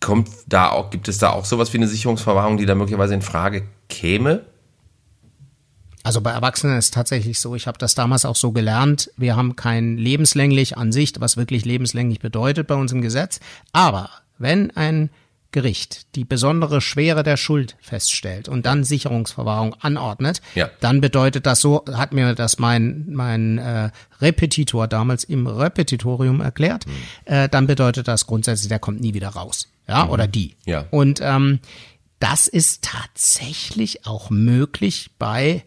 kommt 0.00 0.28
da 0.46 0.70
auch, 0.70 0.90
gibt 0.90 1.08
es 1.08 1.18
da 1.18 1.30
auch 1.30 1.44
sowas 1.44 1.72
wie 1.72 1.78
eine 1.78 1.88
Sicherungsverwahrung, 1.88 2.56
die 2.56 2.66
da 2.66 2.74
möglicherweise 2.74 3.14
in 3.14 3.22
Frage 3.22 3.62
käme? 3.88 4.44
Also 6.08 6.22
bei 6.22 6.30
Erwachsenen 6.30 6.78
ist 6.78 6.86
es 6.86 6.90
tatsächlich 6.90 7.38
so, 7.38 7.54
ich 7.54 7.66
habe 7.66 7.76
das 7.76 7.94
damals 7.94 8.24
auch 8.24 8.34
so 8.34 8.50
gelernt, 8.50 9.10
wir 9.18 9.36
haben 9.36 9.56
kein 9.56 9.98
lebenslänglich 9.98 10.78
an 10.78 10.90
sich, 10.90 11.12
was 11.18 11.36
wirklich 11.36 11.66
lebenslänglich 11.66 12.18
bedeutet 12.18 12.66
bei 12.66 12.76
uns 12.76 12.92
im 12.92 13.02
Gesetz. 13.02 13.40
Aber 13.72 14.08
wenn 14.38 14.70
ein 14.70 15.10
Gericht 15.52 16.16
die 16.16 16.24
besondere 16.24 16.80
Schwere 16.80 17.24
der 17.24 17.36
Schuld 17.36 17.76
feststellt 17.82 18.48
und 18.48 18.64
dann 18.64 18.84
Sicherungsverwahrung 18.84 19.74
anordnet, 19.80 20.40
ja. 20.54 20.70
dann 20.80 21.02
bedeutet 21.02 21.44
das 21.44 21.60
so, 21.60 21.84
hat 21.92 22.14
mir 22.14 22.34
das 22.34 22.58
mein, 22.58 23.04
mein 23.10 23.58
äh, 23.58 23.90
Repetitor 24.22 24.88
damals 24.88 25.24
im 25.24 25.46
Repetitorium 25.46 26.40
erklärt, 26.40 26.86
mhm. 26.86 26.92
äh, 27.26 27.48
dann 27.50 27.66
bedeutet 27.66 28.08
das 28.08 28.26
grundsätzlich, 28.26 28.70
der 28.70 28.78
kommt 28.78 29.02
nie 29.02 29.12
wieder 29.12 29.28
raus. 29.28 29.68
Ja, 29.86 30.06
mhm. 30.06 30.10
oder 30.12 30.26
die. 30.26 30.56
Ja. 30.64 30.86
Und 30.90 31.20
ähm, 31.22 31.60
das 32.18 32.48
ist 32.48 32.82
tatsächlich 32.82 34.06
auch 34.06 34.30
möglich 34.30 35.10
bei 35.18 35.64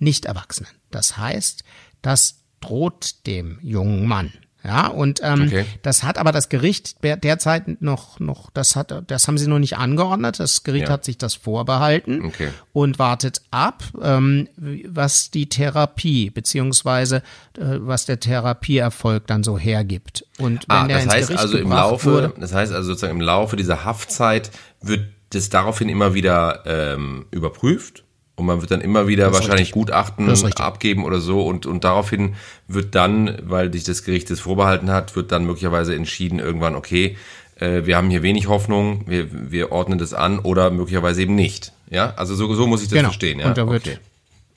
nicht-Erwachsenen. 0.00 0.72
Das 0.90 1.16
heißt, 1.16 1.64
das 2.02 2.40
droht 2.60 3.26
dem 3.26 3.58
jungen 3.62 4.06
Mann. 4.06 4.32
Ja, 4.62 4.88
und 4.88 5.20
ähm, 5.22 5.44
okay. 5.46 5.64
das 5.80 6.02
hat 6.02 6.18
aber 6.18 6.32
das 6.32 6.50
Gericht 6.50 6.96
derzeit 7.02 7.80
noch, 7.80 8.20
noch, 8.20 8.50
das 8.50 8.76
hat, 8.76 8.92
das 9.06 9.26
haben 9.26 9.38
sie 9.38 9.46
noch 9.46 9.58
nicht 9.58 9.78
angeordnet. 9.78 10.38
Das 10.38 10.64
Gericht 10.64 10.88
ja. 10.88 10.92
hat 10.92 11.04
sich 11.04 11.16
das 11.16 11.34
vorbehalten 11.34 12.26
okay. 12.26 12.50
und 12.74 12.98
wartet 12.98 13.40
ab, 13.50 13.82
ähm, 14.02 14.48
was 14.56 15.30
die 15.30 15.48
Therapie 15.48 16.28
beziehungsweise 16.28 17.22
äh, 17.56 17.78
was 17.78 18.04
der 18.04 18.20
Therapieerfolg 18.20 19.26
dann 19.26 19.44
so 19.44 19.58
hergibt. 19.58 20.26
Und 20.36 20.68
wenn 20.68 20.76
ah, 20.76 20.86
der 20.86 20.96
das 20.96 21.04
ins 21.04 21.14
heißt 21.14 21.28
Gericht 21.28 21.42
also 21.42 21.56
im 21.56 21.70
Laufe, 21.70 22.12
wurde, 22.12 22.34
das 22.38 22.52
heißt 22.52 22.72
also 22.72 22.88
sozusagen 22.88 23.18
im 23.18 23.22
Laufe 23.22 23.56
dieser 23.56 23.84
Haftzeit 23.86 24.50
wird 24.82 25.06
das 25.30 25.48
daraufhin 25.48 25.88
immer 25.88 26.12
wieder 26.12 26.64
ähm, 26.66 27.24
überprüft 27.30 28.04
und 28.40 28.46
man 28.46 28.60
wird 28.60 28.70
dann 28.70 28.80
immer 28.80 29.06
wieder 29.06 29.32
wahrscheinlich 29.32 29.68
richtig. 29.68 29.72
Gutachten 29.72 30.28
abgeben 30.56 31.04
oder 31.04 31.20
so 31.20 31.46
und, 31.46 31.66
und 31.66 31.84
daraufhin 31.84 32.34
wird 32.66 32.94
dann, 32.94 33.38
weil 33.42 33.72
sich 33.72 33.84
das 33.84 34.02
Gericht 34.02 34.30
das 34.30 34.40
vorbehalten 34.40 34.90
hat, 34.90 35.14
wird 35.14 35.30
dann 35.30 35.44
möglicherweise 35.44 35.94
entschieden 35.94 36.38
irgendwann, 36.38 36.74
okay, 36.74 37.16
äh, 37.56 37.84
wir 37.84 37.96
haben 37.96 38.10
hier 38.10 38.22
wenig 38.22 38.48
Hoffnung, 38.48 39.04
wir, 39.06 39.28
wir 39.52 39.70
ordnen 39.72 39.98
das 39.98 40.14
an 40.14 40.38
oder 40.38 40.70
möglicherweise 40.70 41.22
eben 41.22 41.34
nicht. 41.34 41.72
Ja, 41.90 42.14
also 42.16 42.34
so, 42.34 42.52
so 42.54 42.66
muss 42.66 42.82
ich 42.82 42.88
das 42.88 42.96
genau. 42.96 43.08
verstehen. 43.08 43.40
Ja? 43.40 43.48
Und 43.48 43.58
da 43.58 43.68
wird, 43.68 43.86
okay. 43.86 43.98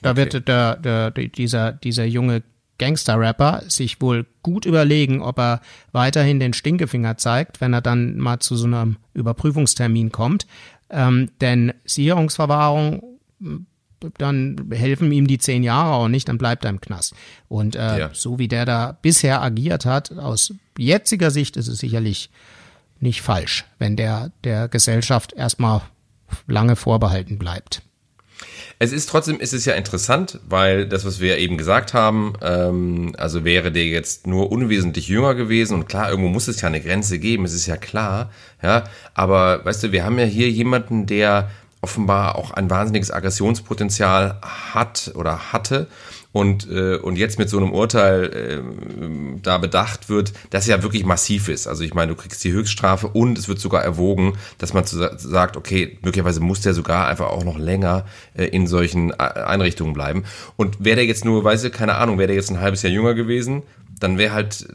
da 0.02 0.12
okay. 0.12 0.18
wird 0.18 0.48
der, 0.48 0.78
der, 0.78 1.12
dieser, 1.12 1.74
dieser 1.74 2.06
junge 2.06 2.44
Gangster-Rapper 2.80 3.64
sich 3.68 4.02
wohl 4.02 4.26
gut 4.42 4.66
überlegen, 4.66 5.22
ob 5.22 5.40
er 5.40 5.62
weiterhin 5.92 6.40
den 6.40 6.54
Stinkefinger 6.54 7.18
zeigt, 7.18 7.62
wenn 7.62 7.74
er 7.74 7.82
dann 7.82 8.18
mal 8.18 8.40
zu 8.40 8.56
so 8.56 8.66
einem 8.66 8.98
Überprüfungstermin 9.14 10.12
kommt. 10.12 10.48
Ähm, 10.90 11.30
denn 11.42 11.74
Sicherungsverwahrung 11.86 13.04
dann 14.18 14.70
helfen 14.72 15.12
ihm 15.12 15.28
die 15.28 15.38
zehn 15.38 15.64
Jahre 15.64 15.94
auch 15.96 16.08
nicht, 16.08 16.28
dann 16.28 16.38
bleibt 16.38 16.66
er 16.66 16.70
im 16.70 16.82
Knast. 16.82 17.14
Und 17.48 17.76
äh, 17.76 18.00
ja. 18.00 18.10
so 18.14 18.40
wie 18.40 18.48
der 18.48 18.66
da 18.66 18.98
bisher 19.02 19.42
agiert 19.42 19.86
hat, 19.86 20.12
aus 20.18 20.54
jetziger 20.78 21.32
Sicht 21.32 21.58
ist 21.58 21.68
es 21.68 21.80
sicherlich 21.80 22.30
nicht 23.00 23.22
falsch, 23.22 23.66
wenn 23.80 23.96
der 23.96 24.32
der 24.44 24.68
Gesellschaft 24.68 25.34
erstmal 25.34 25.82
lange 26.48 26.76
vorbehalten 26.76 27.38
bleibt. 27.38 27.82
Es 28.80 28.92
ist 28.92 29.10
trotzdem, 29.10 29.40
ist 29.40 29.54
es 29.54 29.66
ja 29.66 29.74
interessant, 29.76 30.40
weil 30.48 30.88
das, 30.88 31.06
was 31.06 31.20
wir 31.20 31.38
eben 31.38 31.58
gesagt 31.58 31.94
haben, 31.94 32.34
ähm, 32.42 33.14
also 33.18 33.46
wäre 33.46 33.72
der 33.72 33.86
jetzt 33.86 34.28
nur 34.28 34.52
unwesentlich 34.52 35.08
jünger 35.08 35.36
gewesen 35.36 35.76
und 35.76 35.88
klar, 35.88 36.10
irgendwo 36.10 36.30
muss 36.30 36.48
es 36.48 36.62
ja 36.62 36.68
eine 36.68 36.82
Grenze 36.82 37.20
geben, 37.20 37.46
es 37.46 37.54
ist 37.54 37.68
ja 37.68 37.78
klar, 37.78 38.32
ja, 38.62 38.84
aber 39.14 39.64
weißt 39.64 39.84
du, 39.84 39.92
wir 39.92 40.04
haben 40.04 40.20
ja 40.20 40.26
hier 40.26 40.50
jemanden, 40.50 41.06
der 41.06 41.50
offenbar 41.84 42.36
auch 42.36 42.52
ein 42.52 42.70
wahnsinniges 42.70 43.12
Aggressionspotenzial 43.12 44.40
hat 44.42 45.12
oder 45.16 45.52
hatte 45.52 45.88
und, 46.34 46.68
äh, 46.70 46.96
und 46.96 47.16
jetzt 47.16 47.38
mit 47.38 47.48
so 47.48 47.58
einem 47.58 47.72
Urteil 47.72 48.24
äh, 48.34 49.40
da 49.42 49.60
bedacht 49.60 50.10
wird, 50.10 50.34
das 50.50 50.66
ja 50.66 50.82
wirklich 50.82 51.06
massiv 51.06 51.48
ist. 51.48 51.68
Also 51.68 51.84
ich 51.84 51.94
meine, 51.94 52.14
du 52.14 52.16
kriegst 52.16 52.44
die 52.44 52.52
Höchststrafe 52.52 53.08
und 53.08 53.38
es 53.38 53.48
wird 53.48 53.60
sogar 53.60 53.84
erwogen, 53.84 54.34
dass 54.58 54.74
man 54.74 54.84
zu, 54.84 54.98
sagt, 55.16 55.56
okay, 55.56 56.00
möglicherweise 56.02 56.40
muss 56.40 56.62
der 56.62 56.74
sogar 56.74 57.08
einfach 57.08 57.28
auch 57.28 57.44
noch 57.44 57.60
länger 57.60 58.06
äh, 58.34 58.46
in 58.46 58.66
solchen 58.66 59.14
Einrichtungen 59.14 59.94
bleiben. 59.94 60.24
Und 60.56 60.84
wäre 60.84 60.98
der 60.98 61.06
jetzt 61.06 61.24
nur, 61.24 61.44
weiß 61.44 61.66
ich, 61.66 61.72
keine 61.72 61.96
Ahnung, 61.96 62.18
wäre 62.18 62.28
der 62.28 62.36
jetzt 62.36 62.50
ein 62.50 62.60
halbes 62.60 62.82
Jahr 62.82 62.92
jünger 62.92 63.14
gewesen, 63.14 63.62
dann 64.00 64.18
wäre 64.18 64.34
halt 64.34 64.68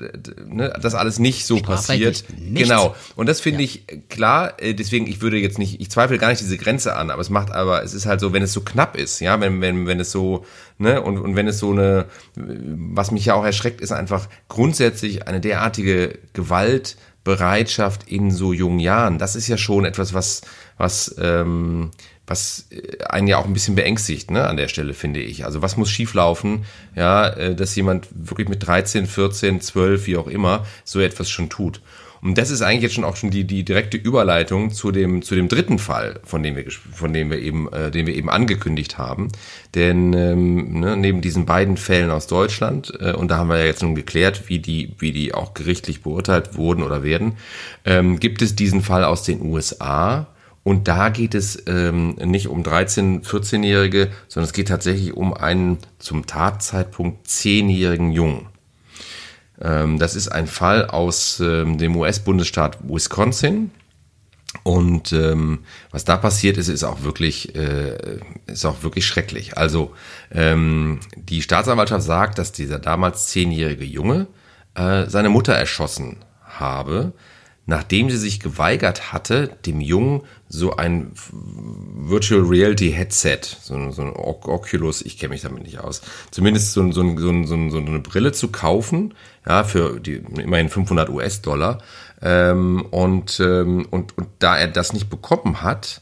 ne, 0.46 0.72
das 0.80 0.94
alles 0.94 1.18
nicht 1.18 1.44
so 1.44 1.60
passiert. 1.60 2.24
Genau. 2.38 2.94
Und 3.16 3.28
das 3.28 3.40
finde 3.40 3.62
ja. 3.62 3.64
ich 3.64 4.08
klar. 4.08 4.54
Äh, 4.58 4.74
deswegen, 4.74 5.06
ich 5.06 5.20
würde 5.20 5.38
jetzt 5.38 5.58
nicht, 5.58 5.80
ich 5.80 5.90
zweifle 5.90 6.18
gar 6.18 6.28
nicht 6.28 6.40
diese 6.40 6.56
Grenze 6.56 6.96
an, 6.96 7.10
aber 7.10 7.20
es 7.20 7.30
macht 7.30 7.50
aber, 7.50 7.82
es 7.82 7.94
ist 7.94 8.06
halt 8.06 8.20
so, 8.20 8.32
wenn 8.32 8.42
es 8.42 8.52
so 8.52 8.60
knapp 8.60 8.96
ist, 8.96 9.20
ja, 9.20 9.40
wenn, 9.40 9.60
wenn, 9.60 9.86
wenn 9.86 10.00
es 10.00 10.10
so, 10.10 10.44
ne, 10.78 11.02
und, 11.02 11.18
und 11.18 11.36
wenn 11.36 11.48
es 11.48 11.58
so 11.58 11.72
eine, 11.72 12.06
was 12.34 13.10
mich 13.10 13.26
ja 13.26 13.34
auch 13.34 13.44
erschreckt, 13.44 13.80
ist 13.80 13.92
einfach 13.92 14.28
grundsätzlich 14.48 15.26
eine 15.26 15.40
derartige 15.40 16.18
Gewaltbereitschaft 16.32 18.08
in 18.08 18.30
so 18.30 18.52
jungen 18.52 18.80
Jahren. 18.80 19.18
Das 19.18 19.36
ist 19.36 19.48
ja 19.48 19.58
schon 19.58 19.84
etwas, 19.84 20.14
was, 20.14 20.42
was, 20.76 21.14
ähm, 21.20 21.90
was 22.28 22.66
äh, 22.70 23.04
einen 23.04 23.26
ja 23.26 23.38
auch 23.38 23.46
ein 23.46 23.52
bisschen 23.52 23.74
beängstigt, 23.74 24.30
ne, 24.30 24.46
an 24.46 24.56
der 24.56 24.68
Stelle, 24.68 24.94
finde 24.94 25.20
ich. 25.20 25.44
Also 25.44 25.62
was 25.62 25.76
muss 25.76 25.90
schieflaufen, 25.90 26.64
ja, 26.94 27.28
äh, 27.28 27.54
dass 27.54 27.74
jemand 27.76 28.08
wirklich 28.12 28.48
mit 28.48 28.66
13, 28.66 29.06
14, 29.06 29.60
12, 29.60 30.06
wie 30.06 30.16
auch 30.16 30.28
immer, 30.28 30.66
so 30.84 31.00
etwas 31.00 31.30
schon 31.30 31.48
tut. 31.48 31.80
Und 32.20 32.36
das 32.36 32.50
ist 32.50 32.62
eigentlich 32.62 32.82
jetzt 32.82 32.94
schon 32.94 33.04
auch 33.04 33.16
schon 33.16 33.30
die, 33.30 33.44
die 33.44 33.64
direkte 33.64 33.96
Überleitung 33.96 34.72
zu 34.72 34.90
dem, 34.90 35.22
zu 35.22 35.34
dem 35.34 35.48
dritten 35.48 35.78
Fall, 35.78 36.20
von 36.24 36.42
dem 36.42 36.56
wir, 36.56 36.64
von 36.70 37.12
dem 37.12 37.30
wir 37.30 37.38
eben, 37.38 37.72
äh, 37.72 37.90
den 37.90 38.06
wir 38.06 38.14
eben 38.14 38.30
angekündigt 38.30 38.98
haben. 38.98 39.28
Denn 39.74 40.12
ähm, 40.14 40.80
ne, 40.80 40.96
neben 40.96 41.20
diesen 41.20 41.46
beiden 41.46 41.76
Fällen 41.76 42.10
aus 42.10 42.26
Deutschland, 42.26 42.92
äh, 43.00 43.12
und 43.12 43.30
da 43.30 43.38
haben 43.38 43.48
wir 43.48 43.58
ja 43.58 43.66
jetzt 43.66 43.82
nun 43.82 43.94
geklärt, 43.94 44.48
wie 44.48 44.58
die, 44.58 44.94
wie 44.98 45.12
die 45.12 45.34
auch 45.34 45.54
gerichtlich 45.54 46.02
beurteilt 46.02 46.56
wurden 46.56 46.82
oder 46.82 47.02
werden, 47.02 47.34
ähm, 47.84 48.18
gibt 48.18 48.42
es 48.42 48.56
diesen 48.56 48.82
Fall 48.82 49.04
aus 49.04 49.22
den 49.22 49.40
USA, 49.40 50.26
und 50.68 50.86
da 50.86 51.08
geht 51.08 51.34
es 51.34 51.62
ähm, 51.66 52.10
nicht 52.22 52.46
um 52.46 52.62
13-, 52.62 53.24
14-Jährige, 53.24 54.10
sondern 54.28 54.48
es 54.48 54.52
geht 54.52 54.68
tatsächlich 54.68 55.14
um 55.14 55.32
einen 55.32 55.78
zum 55.98 56.26
Tatzeitpunkt 56.26 57.26
10-jährigen 57.26 58.12
Jungen. 58.12 58.48
Ähm, 59.62 59.98
das 59.98 60.14
ist 60.14 60.28
ein 60.28 60.46
Fall 60.46 60.84
aus 60.84 61.40
ähm, 61.40 61.78
dem 61.78 61.96
US-Bundesstaat 61.96 62.80
Wisconsin. 62.86 63.70
Und 64.62 65.10
ähm, 65.14 65.60
was 65.90 66.04
da 66.04 66.18
passiert 66.18 66.58
ist, 66.58 66.68
ist 66.68 66.84
auch 66.84 67.02
wirklich, 67.02 67.54
äh, 67.54 68.18
ist 68.44 68.66
auch 68.66 68.82
wirklich 68.82 69.06
schrecklich. 69.06 69.56
Also 69.56 69.94
ähm, 70.30 71.00
die 71.16 71.40
Staatsanwaltschaft 71.40 72.04
sagt, 72.04 72.36
dass 72.36 72.52
dieser 72.52 72.78
damals 72.78 73.28
zehnjährige 73.28 73.86
Junge 73.86 74.26
äh, 74.74 75.06
seine 75.06 75.30
Mutter 75.30 75.54
erschossen 75.54 76.18
habe, 76.42 77.14
nachdem 77.68 78.08
sie 78.08 78.16
sich 78.16 78.40
geweigert 78.40 79.12
hatte, 79.12 79.50
dem 79.66 79.82
Jungen 79.82 80.22
so 80.48 80.76
ein 80.76 81.12
Virtual 81.32 82.40
Reality 82.40 82.90
Headset, 82.90 83.40
so, 83.60 83.90
so 83.90 84.02
ein 84.02 84.12
Oculus, 84.14 85.02
ich 85.02 85.18
kenne 85.18 85.30
mich 85.30 85.42
damit 85.42 85.62
nicht 85.62 85.78
aus, 85.78 86.00
zumindest 86.30 86.72
so, 86.72 86.90
so, 86.90 87.02
so, 87.18 87.44
so, 87.44 87.70
so 87.70 87.78
eine 87.78 87.98
Brille 88.00 88.32
zu 88.32 88.48
kaufen, 88.48 89.14
ja, 89.46 89.64
für 89.64 90.00
die, 90.00 90.14
immerhin 90.14 90.70
500 90.70 91.10
US-Dollar. 91.10 91.82
Ähm, 92.22 92.84
und, 92.90 93.40
ähm, 93.40 93.86
und, 93.90 94.16
und 94.16 94.28
da 94.38 94.56
er 94.56 94.68
das 94.68 94.92
nicht 94.92 95.10
bekommen 95.10 95.62
hat, 95.62 96.00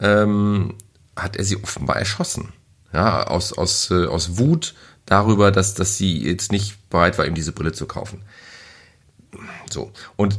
ähm, 0.00 0.74
hat 1.16 1.36
er 1.36 1.44
sie 1.44 1.62
offenbar 1.62 1.96
erschossen. 1.96 2.52
Ja, 2.92 3.24
aus, 3.26 3.52
aus, 3.52 3.90
äh, 3.90 4.06
aus 4.06 4.38
Wut 4.38 4.74
darüber, 5.06 5.50
dass, 5.50 5.74
dass 5.74 5.98
sie 5.98 6.22
jetzt 6.24 6.52
nicht 6.52 6.88
bereit 6.88 7.18
war, 7.18 7.26
ihm 7.26 7.34
diese 7.34 7.52
Brille 7.52 7.72
zu 7.72 7.86
kaufen. 7.86 8.22
So. 9.70 9.92
Und 10.16 10.38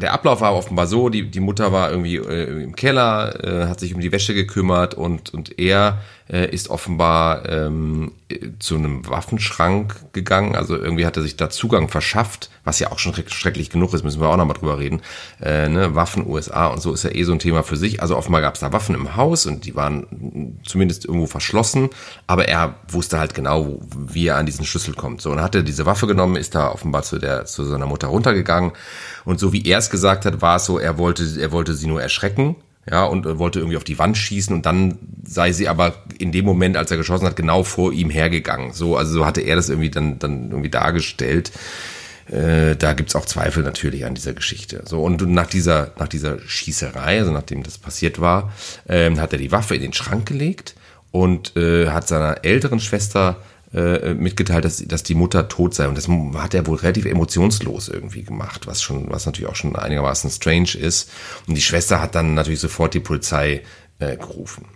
der 0.00 0.12
Ablauf 0.12 0.40
war 0.40 0.54
offenbar 0.54 0.86
so, 0.86 1.08
die, 1.08 1.30
die 1.30 1.40
Mutter 1.40 1.72
war 1.72 1.90
irgendwie 1.90 2.16
äh, 2.16 2.62
im 2.62 2.74
Keller, 2.74 3.44
äh, 3.44 3.66
hat 3.66 3.80
sich 3.80 3.94
um 3.94 4.00
die 4.00 4.12
Wäsche 4.12 4.34
gekümmert 4.34 4.94
und, 4.94 5.32
und 5.32 5.58
er 5.58 5.98
äh, 6.28 6.48
ist 6.50 6.68
offenbar 6.68 7.48
ähm, 7.48 8.12
zu 8.58 8.76
einem 8.76 9.06
Waffenschrank 9.08 10.12
gegangen. 10.12 10.56
Also 10.56 10.76
irgendwie 10.76 11.06
hat 11.06 11.16
er 11.16 11.22
sich 11.22 11.36
da 11.36 11.50
Zugang 11.50 11.88
verschafft, 11.88 12.50
was 12.64 12.78
ja 12.78 12.90
auch 12.90 12.98
schon 12.98 13.14
schrecklich 13.14 13.70
genug 13.70 13.92
ist, 13.92 14.04
müssen 14.04 14.20
wir 14.20 14.28
auch 14.28 14.36
nochmal 14.36 14.56
drüber 14.56 14.78
reden. 14.78 15.02
Äh, 15.42 15.68
ne? 15.68 15.94
Waffen, 15.94 16.26
USA 16.26 16.68
und 16.68 16.80
so 16.80 16.92
ist 16.92 17.04
ja 17.04 17.10
eh 17.10 17.24
so 17.24 17.32
ein 17.32 17.38
Thema 17.38 17.62
für 17.62 17.76
sich. 17.76 18.00
Also 18.00 18.16
offenbar 18.16 18.40
gab 18.40 18.54
es 18.54 18.60
da 18.60 18.72
Waffen 18.72 18.94
im 18.94 19.16
Haus 19.16 19.46
und 19.46 19.66
die 19.66 19.74
waren 19.74 20.60
zumindest 20.64 21.04
irgendwo 21.04 21.26
verschlossen, 21.26 21.90
aber 22.26 22.48
er 22.48 22.76
wusste 22.88 23.18
halt 23.18 23.34
genau, 23.34 23.80
wie 23.94 24.28
er 24.28 24.36
an 24.36 24.46
diesen 24.46 24.64
Schlüssel 24.64 24.94
kommt. 24.94 25.20
So, 25.20 25.30
und 25.30 25.42
hat 25.42 25.54
er 25.54 25.62
diese 25.62 25.86
Waffe 25.86 26.06
genommen, 26.06 26.36
ist 26.36 26.54
da 26.54 26.70
offenbar 26.70 27.02
zu 27.02 27.18
der 27.18 27.44
zu 27.44 27.64
seiner 27.64 27.86
Mutter 27.86 28.08
runtergegangen. 28.08 28.72
Und 29.24 29.38
so 29.38 29.52
wie 29.52 29.64
er 29.66 29.78
es 29.78 29.90
gesagt 29.90 30.24
hat, 30.24 30.40
war 30.40 30.56
es 30.56 30.64
so, 30.64 30.78
er 30.78 30.98
wollte, 30.98 31.24
er 31.38 31.52
wollte 31.52 31.74
sie 31.74 31.86
nur 31.86 32.00
erschrecken 32.00 32.56
ja, 32.90 33.04
und 33.04 33.38
wollte 33.38 33.60
irgendwie 33.60 33.76
auf 33.76 33.84
die 33.84 33.98
Wand 33.98 34.16
schießen 34.16 34.54
und 34.54 34.66
dann 34.66 34.98
sei 35.24 35.52
sie 35.52 35.68
aber 35.68 35.94
in 36.18 36.32
dem 36.32 36.44
Moment, 36.44 36.76
als 36.76 36.90
er 36.90 36.96
geschossen 36.96 37.26
hat, 37.26 37.36
genau 37.36 37.64
vor 37.64 37.92
ihm 37.92 38.10
hergegangen. 38.10 38.72
So, 38.72 38.96
also 38.96 39.12
so 39.12 39.26
hatte 39.26 39.40
er 39.40 39.56
das 39.56 39.70
irgendwie 39.70 39.90
dann, 39.90 40.18
dann 40.18 40.50
irgendwie 40.50 40.70
dargestellt. 40.70 41.50
Äh, 42.30 42.76
da 42.76 42.92
gibt's 42.92 43.16
auch 43.16 43.26
Zweifel 43.26 43.62
natürlich 43.62 44.04
an 44.04 44.14
dieser 44.14 44.34
Geschichte. 44.34 44.82
So, 44.86 45.02
und 45.02 45.26
nach 45.28 45.46
dieser, 45.46 45.92
nach 45.98 46.08
dieser 46.08 46.38
Schießerei, 46.40 47.18
also 47.18 47.32
nachdem 47.32 47.62
das 47.62 47.78
passiert 47.78 48.20
war, 48.20 48.52
ähm, 48.88 49.20
hat 49.20 49.32
er 49.32 49.38
die 49.38 49.52
Waffe 49.52 49.74
in 49.74 49.82
den 49.82 49.92
Schrank 49.92 50.26
gelegt 50.26 50.74
und 51.10 51.56
äh, 51.56 51.88
hat 51.88 52.08
seiner 52.08 52.44
älteren 52.44 52.80
Schwester 52.80 53.36
äh, 53.74 54.14
mitgeteilt, 54.14 54.64
dass, 54.64 54.78
dass 54.86 55.02
die 55.02 55.14
Mutter 55.14 55.48
tot 55.48 55.74
sei. 55.74 55.88
Und 55.88 55.96
das 55.96 56.08
hat 56.08 56.54
er 56.54 56.66
wohl 56.66 56.76
relativ 56.76 57.06
emotionslos 57.06 57.88
irgendwie 57.88 58.22
gemacht, 58.22 58.66
was 58.66 58.82
schon, 58.82 59.10
was 59.10 59.26
natürlich 59.26 59.50
auch 59.50 59.56
schon 59.56 59.76
einigermaßen 59.76 60.30
strange 60.30 60.74
ist. 60.78 61.10
Und 61.46 61.56
die 61.56 61.62
Schwester 61.62 62.00
hat 62.00 62.14
dann 62.14 62.34
natürlich 62.34 62.60
sofort 62.60 62.94
die 62.94 63.00
Polizei 63.00 63.62
äh, 63.98 64.16
gerufen. 64.16 64.66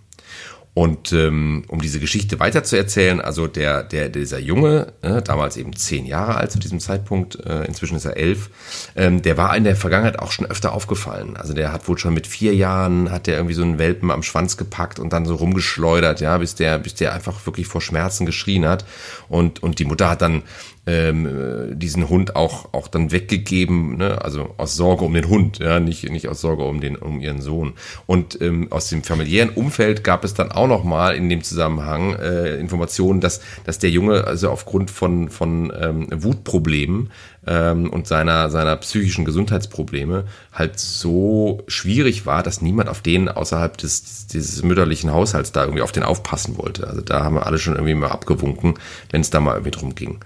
Und 0.79 1.13
ähm, 1.13 1.65
um 1.67 1.81
diese 1.81 1.99
Geschichte 1.99 2.39
weiter 2.39 2.63
zu 2.63 2.77
erzählen, 2.77 3.21
also 3.21 3.49
der, 3.49 3.83
der, 3.83 4.09
dieser 4.09 4.39
Junge, 4.39 4.93
äh, 5.03 5.21
damals 5.23 5.57
eben 5.57 5.75
zehn 5.75 6.07
Jahre 6.07 6.37
alt 6.37 6.53
zu 6.53 6.61
diesem 6.61 6.79
Zeitpunkt, 6.79 7.35
äh, 7.45 7.65
inzwischen 7.65 7.97
ist 7.97 8.05
er 8.05 8.17
elf, 8.17 8.49
ähm, 8.95 9.21
der 9.21 9.37
war 9.37 9.57
in 9.57 9.65
der 9.65 9.75
Vergangenheit 9.75 10.21
auch 10.21 10.31
schon 10.31 10.47
öfter 10.47 10.73
aufgefallen. 10.73 11.37
Also 11.37 11.53
der 11.53 11.73
hat 11.73 11.89
wohl 11.89 11.99
schon 11.99 12.15
mit 12.15 12.29
vier 12.29 12.55
Jahren, 12.55 13.11
hat 13.11 13.27
der 13.27 13.39
irgendwie 13.39 13.57
so 13.57 13.63
einen 13.63 13.81
Welpen 13.81 14.13
am 14.13 14.23
Schwanz 14.23 14.57
gepackt 14.57 15.01
und 15.01 15.13
dann 15.13 15.27
so 15.27 15.35
rumgeschleudert, 15.35 16.21
ja, 16.21 16.39
bis 16.39 16.55
der, 16.55 16.79
bis 16.79 16.95
der 16.95 17.13
einfach 17.13 17.45
wirklich 17.45 17.67
vor 17.67 17.81
Schmerzen 17.81 18.25
geschrien 18.25 18.65
hat. 18.65 18.85
Und, 19.29 19.61
und 19.65 19.81
die 19.81 19.85
Mutter 19.85 20.09
hat 20.09 20.23
dann 20.23 20.45
ähm, 20.89 21.79
diesen 21.79 22.09
Hund 22.09 22.35
auch, 22.35 22.73
auch 22.73 22.89
dann 22.89 23.13
weggegeben, 23.13 23.99
ne? 23.99 24.23
also 24.23 24.55
aus 24.57 24.75
Sorge 24.75 25.05
um 25.05 25.13
den 25.13 25.29
Hund, 25.29 25.59
ja, 25.59 25.81
nicht, 25.81 26.09
nicht 26.11 26.29
aus 26.29 26.41
Sorge 26.41 26.65
um, 26.65 26.81
den, 26.81 26.97
um 26.97 27.21
ihren 27.21 27.43
Sohn. 27.43 27.75
Und 28.07 28.41
ähm, 28.41 28.69
aus 28.71 28.89
dem 28.89 29.03
familiären 29.03 29.51
Umfeld 29.51 30.03
gab 30.03 30.25
es 30.25 30.33
dann 30.33 30.51
auch 30.51 30.67
noch 30.69 30.85
mal 30.85 31.17
in 31.17 31.29
dem 31.29 31.43
Zusammenhang 31.43 32.15
äh, 32.15 32.57
Informationen, 32.57 33.21
dass, 33.21 33.41
dass 33.65 33.79
der 33.79 33.91
Junge 33.91 34.25
also 34.25 34.51
aufgrund 34.51 34.91
von, 34.91 35.29
von 35.31 35.73
ähm, 35.79 36.07
Wutproblemen 36.11 37.11
ähm, 37.47 37.91
und 37.91 38.07
seiner, 38.07 38.51
seiner 38.51 38.77
psychischen 38.77 39.25
Gesundheitsprobleme 39.25 40.25
halt 40.53 40.79
so 40.79 41.63
schwierig 41.67 42.27
war, 42.27 42.43
dass 42.43 42.61
niemand 42.61 42.89
auf 42.89 43.01
den 43.01 43.29
außerhalb 43.29 43.77
des, 43.79 44.27
dieses 44.27 44.63
mütterlichen 44.63 45.13
Haushalts 45.13 45.53
da 45.53 45.63
irgendwie 45.63 45.83
auf 45.83 45.93
den 45.93 46.03
aufpassen 46.03 46.59
wollte. 46.59 46.87
Also 46.87 47.01
da 47.01 47.25
haben 47.25 47.37
wir 47.37 47.47
alle 47.47 47.59
schon 47.59 47.75
irgendwie 47.75 47.95
mal 47.95 48.11
abgewunken, 48.11 48.75
wenn 49.11 49.23
es 49.23 49.31
da 49.31 49.41
mal 49.41 49.53
irgendwie 49.53 49.71
drum 49.71 49.95
ging. 49.95 50.21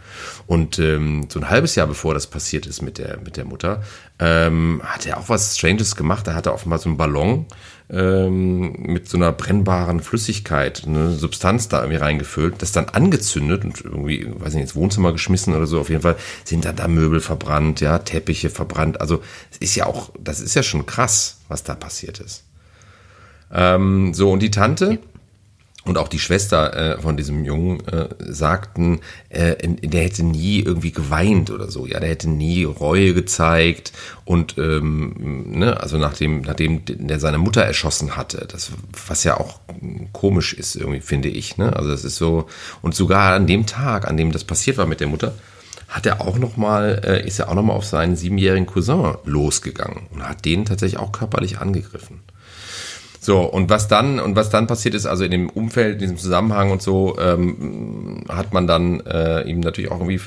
Und 0.46 0.78
ähm, 0.78 1.26
so 1.28 1.38
ein 1.38 1.48
halbes 1.48 1.74
Jahr 1.76 1.86
bevor 1.86 2.14
das 2.14 2.26
passiert 2.26 2.66
ist 2.66 2.82
mit 2.82 2.98
der, 2.98 3.18
mit 3.18 3.36
der 3.36 3.44
Mutter, 3.44 3.82
ähm, 4.18 4.80
hat 4.84 5.06
er 5.06 5.18
auch 5.18 5.28
was 5.28 5.56
Stranges 5.56 5.96
gemacht. 5.96 6.26
Er 6.26 6.34
offenbar 6.54 6.78
so 6.78 6.88
einen 6.88 6.96
Ballon 6.96 7.46
ähm, 7.92 8.72
mit 8.78 9.08
so 9.08 9.18
einer 9.18 9.32
brennbaren 9.32 10.00
Flüssigkeit, 10.00 10.84
eine 10.86 11.12
Substanz 11.12 11.68
da 11.68 11.80
irgendwie 11.80 11.98
reingefüllt, 11.98 12.54
das 12.62 12.72
dann 12.72 12.88
angezündet 12.88 13.64
und 13.64 13.84
irgendwie, 13.84 14.26
weiß 14.34 14.54
nicht, 14.54 14.62
ins 14.62 14.74
Wohnzimmer 14.74 15.12
geschmissen 15.12 15.54
oder 15.54 15.66
so. 15.66 15.78
Auf 15.78 15.90
jeden 15.90 16.02
Fall 16.02 16.16
sind 16.44 16.64
dann 16.64 16.76
da 16.76 16.88
Möbel 16.88 17.20
verbrannt, 17.20 17.80
ja, 17.80 17.98
Teppiche 17.98 18.48
verbrannt. 18.48 19.00
Also 19.00 19.22
es 19.50 19.58
ist 19.58 19.74
ja 19.74 19.86
auch, 19.86 20.10
das 20.18 20.40
ist 20.40 20.54
ja 20.54 20.62
schon 20.62 20.86
krass, 20.86 21.40
was 21.48 21.64
da 21.64 21.74
passiert 21.74 22.18
ist. 22.20 22.44
Ähm, 23.52 24.14
so, 24.14 24.30
und 24.30 24.40
die 24.40 24.50
Tante, 24.50 24.98
und 25.84 25.98
auch 25.98 26.08
die 26.08 26.18
Schwester 26.18 26.76
äh, 26.76 27.00
von 27.00 27.16
diesem 27.16 27.44
Jungen 27.44 27.86
äh, 27.88 28.08
sagten, 28.20 29.00
äh, 29.30 29.56
der 29.66 30.02
hätte 30.02 30.22
nie 30.22 30.60
irgendwie 30.60 30.92
geweint 30.92 31.50
oder 31.50 31.70
so, 31.70 31.86
ja, 31.86 31.98
der 31.98 32.10
hätte 32.10 32.30
nie 32.30 32.64
Reue 32.64 33.14
gezeigt 33.14 33.92
und 34.24 34.56
ähm, 34.58 35.58
ne, 35.58 35.80
also 35.80 35.98
nachdem 35.98 36.42
nachdem 36.42 36.82
der 36.86 37.18
seine 37.18 37.38
Mutter 37.38 37.62
erschossen 37.62 38.16
hatte, 38.16 38.46
das 38.50 38.70
was 39.06 39.24
ja 39.24 39.38
auch 39.38 39.58
komisch 40.12 40.52
ist 40.54 40.76
irgendwie 40.76 41.00
finde 41.00 41.28
ich, 41.28 41.56
ne, 41.56 41.74
also 41.74 41.90
das 41.90 42.04
ist 42.04 42.16
so 42.16 42.46
und 42.80 42.94
sogar 42.94 43.34
an 43.34 43.46
dem 43.46 43.66
Tag, 43.66 44.06
an 44.06 44.16
dem 44.16 44.30
das 44.30 44.44
passiert 44.44 44.78
war 44.78 44.86
mit 44.86 45.00
der 45.00 45.08
Mutter, 45.08 45.34
hat 45.88 46.06
er 46.06 46.20
auch 46.20 46.38
noch 46.38 46.56
mal 46.56 47.02
äh, 47.04 47.26
ist 47.26 47.40
er 47.40 47.48
auch 47.48 47.54
noch 47.54 47.64
mal 47.64 47.74
auf 47.74 47.84
seinen 47.84 48.14
siebenjährigen 48.14 48.66
Cousin 48.66 49.16
losgegangen 49.24 50.06
und 50.12 50.28
hat 50.28 50.44
den 50.44 50.64
tatsächlich 50.64 51.00
auch 51.00 51.10
körperlich 51.10 51.58
angegriffen. 51.58 52.20
So, 53.24 53.42
und 53.42 53.70
was 53.70 53.86
dann, 53.86 54.18
und 54.18 54.34
was 54.34 54.50
dann 54.50 54.66
passiert 54.66 54.96
ist, 54.96 55.06
also 55.06 55.22
in 55.22 55.30
dem 55.30 55.48
Umfeld, 55.48 55.92
in 55.92 55.98
diesem 56.00 56.18
Zusammenhang 56.18 56.72
und 56.72 56.82
so, 56.82 57.16
ähm, 57.20 58.24
hat 58.28 58.52
man 58.52 58.66
dann 58.66 58.98
äh, 59.06 59.42
ihm 59.42 59.60
natürlich 59.60 59.92
auch 59.92 60.00
irgendwie 60.00 60.18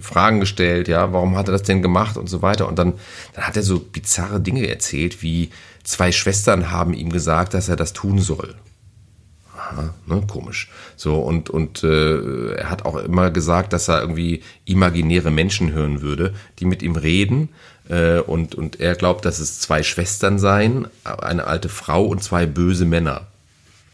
Fragen 0.00 0.40
gestellt, 0.40 0.88
ja, 0.88 1.12
warum 1.12 1.36
hat 1.36 1.48
er 1.48 1.52
das 1.52 1.64
denn 1.64 1.82
gemacht 1.82 2.16
und 2.16 2.30
so 2.30 2.40
weiter. 2.40 2.66
Und 2.66 2.78
dann, 2.78 2.94
dann 3.34 3.46
hat 3.46 3.58
er 3.58 3.62
so 3.62 3.78
bizarre 3.78 4.40
Dinge 4.40 4.66
erzählt, 4.66 5.22
wie 5.22 5.50
zwei 5.82 6.12
Schwestern 6.12 6.70
haben 6.70 6.94
ihm 6.94 7.10
gesagt, 7.10 7.52
dass 7.52 7.68
er 7.68 7.76
das 7.76 7.92
tun 7.92 8.18
soll. 8.18 8.54
Aha, 9.54 9.92
ne, 10.06 10.22
komisch. 10.26 10.70
So, 10.96 11.18
und, 11.18 11.50
und 11.50 11.84
äh, 11.84 12.54
er 12.54 12.70
hat 12.70 12.86
auch 12.86 12.96
immer 12.96 13.32
gesagt, 13.32 13.74
dass 13.74 13.88
er 13.88 14.00
irgendwie 14.00 14.42
imaginäre 14.64 15.30
Menschen 15.30 15.72
hören 15.72 16.00
würde, 16.00 16.32
die 16.58 16.64
mit 16.64 16.82
ihm 16.82 16.96
reden 16.96 17.50
und, 17.86 18.54
und 18.54 18.80
er 18.80 18.94
glaubt, 18.94 19.26
dass 19.26 19.40
es 19.40 19.60
zwei 19.60 19.82
Schwestern 19.82 20.38
seien, 20.38 20.88
eine 21.04 21.46
alte 21.46 21.68
Frau 21.68 22.04
und 22.06 22.22
zwei 22.22 22.46
böse 22.46 22.86
Männer. 22.86 23.26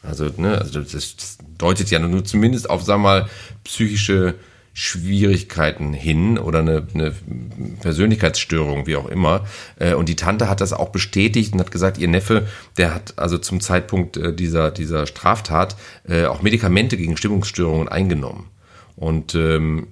Also, 0.03 0.30
ne, 0.36 0.59
also 0.59 0.80
das, 0.80 1.16
das 1.16 1.38
deutet 1.59 1.91
ja 1.91 1.99
nur 1.99 2.24
zumindest 2.24 2.70
auf, 2.70 2.82
sagen 2.82 3.03
wir 3.03 3.09
mal, 3.09 3.28
psychische 3.64 4.34
Schwierigkeiten 4.72 5.93
hin 5.93 6.38
oder 6.38 6.61
eine, 6.61 6.86
eine 6.95 7.14
Persönlichkeitsstörung, 7.80 8.86
wie 8.86 8.97
auch 8.97 9.09
immer. 9.09 9.47
Äh, 9.78 9.95
und 9.95 10.09
die 10.09 10.16
Tante 10.16 10.49
hat 10.49 10.61
das 10.61 10.72
auch 10.72 10.91
bestätigt 10.91 11.53
und 11.53 11.61
hat 11.61 11.70
gesagt, 11.70 11.99
ihr 11.99 12.09
Neffe, 12.09 12.47
der 12.78 12.95
hat 12.95 13.18
also 13.18 13.36
zum 13.36 13.61
Zeitpunkt 13.61 14.16
äh, 14.16 14.32
dieser, 14.32 14.70
dieser 14.70 15.07
Straftat 15.07 15.76
auch 16.28 16.43
Medikamente 16.43 16.97
gegen 16.97 17.16
Stimmungsstörungen 17.16 17.88
eingenommen. 17.88 18.49
Und 18.97 19.34
ähm, 19.34 19.88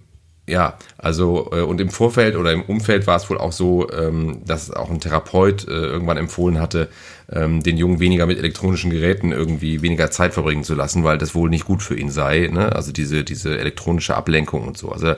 ja, 0.48 0.78
also 0.96 1.50
äh, 1.52 1.60
und 1.60 1.80
im 1.80 1.90
Vorfeld 1.90 2.36
oder 2.36 2.52
im 2.52 2.62
Umfeld 2.62 3.06
war 3.06 3.16
es 3.16 3.28
wohl 3.30 3.38
auch 3.38 3.52
so, 3.52 3.90
ähm, 3.92 4.42
dass 4.46 4.70
auch 4.70 4.90
ein 4.90 5.00
Therapeut 5.00 5.66
äh, 5.68 5.70
irgendwann 5.70 6.16
empfohlen 6.16 6.60
hatte, 6.60 6.88
ähm, 7.30 7.62
den 7.62 7.76
Jungen 7.76 8.00
weniger 8.00 8.26
mit 8.26 8.38
elektronischen 8.38 8.90
Geräten 8.90 9.32
irgendwie 9.32 9.82
weniger 9.82 10.10
Zeit 10.10 10.34
verbringen 10.34 10.64
zu 10.64 10.74
lassen, 10.74 11.04
weil 11.04 11.18
das 11.18 11.34
wohl 11.34 11.50
nicht 11.50 11.66
gut 11.66 11.82
für 11.82 11.96
ihn 11.96 12.10
sei. 12.10 12.48
Ne? 12.52 12.74
Also 12.74 12.92
diese 12.92 13.24
diese 13.24 13.58
elektronische 13.58 14.16
Ablenkung 14.16 14.66
und 14.66 14.78
so. 14.78 14.90
Also 14.90 15.14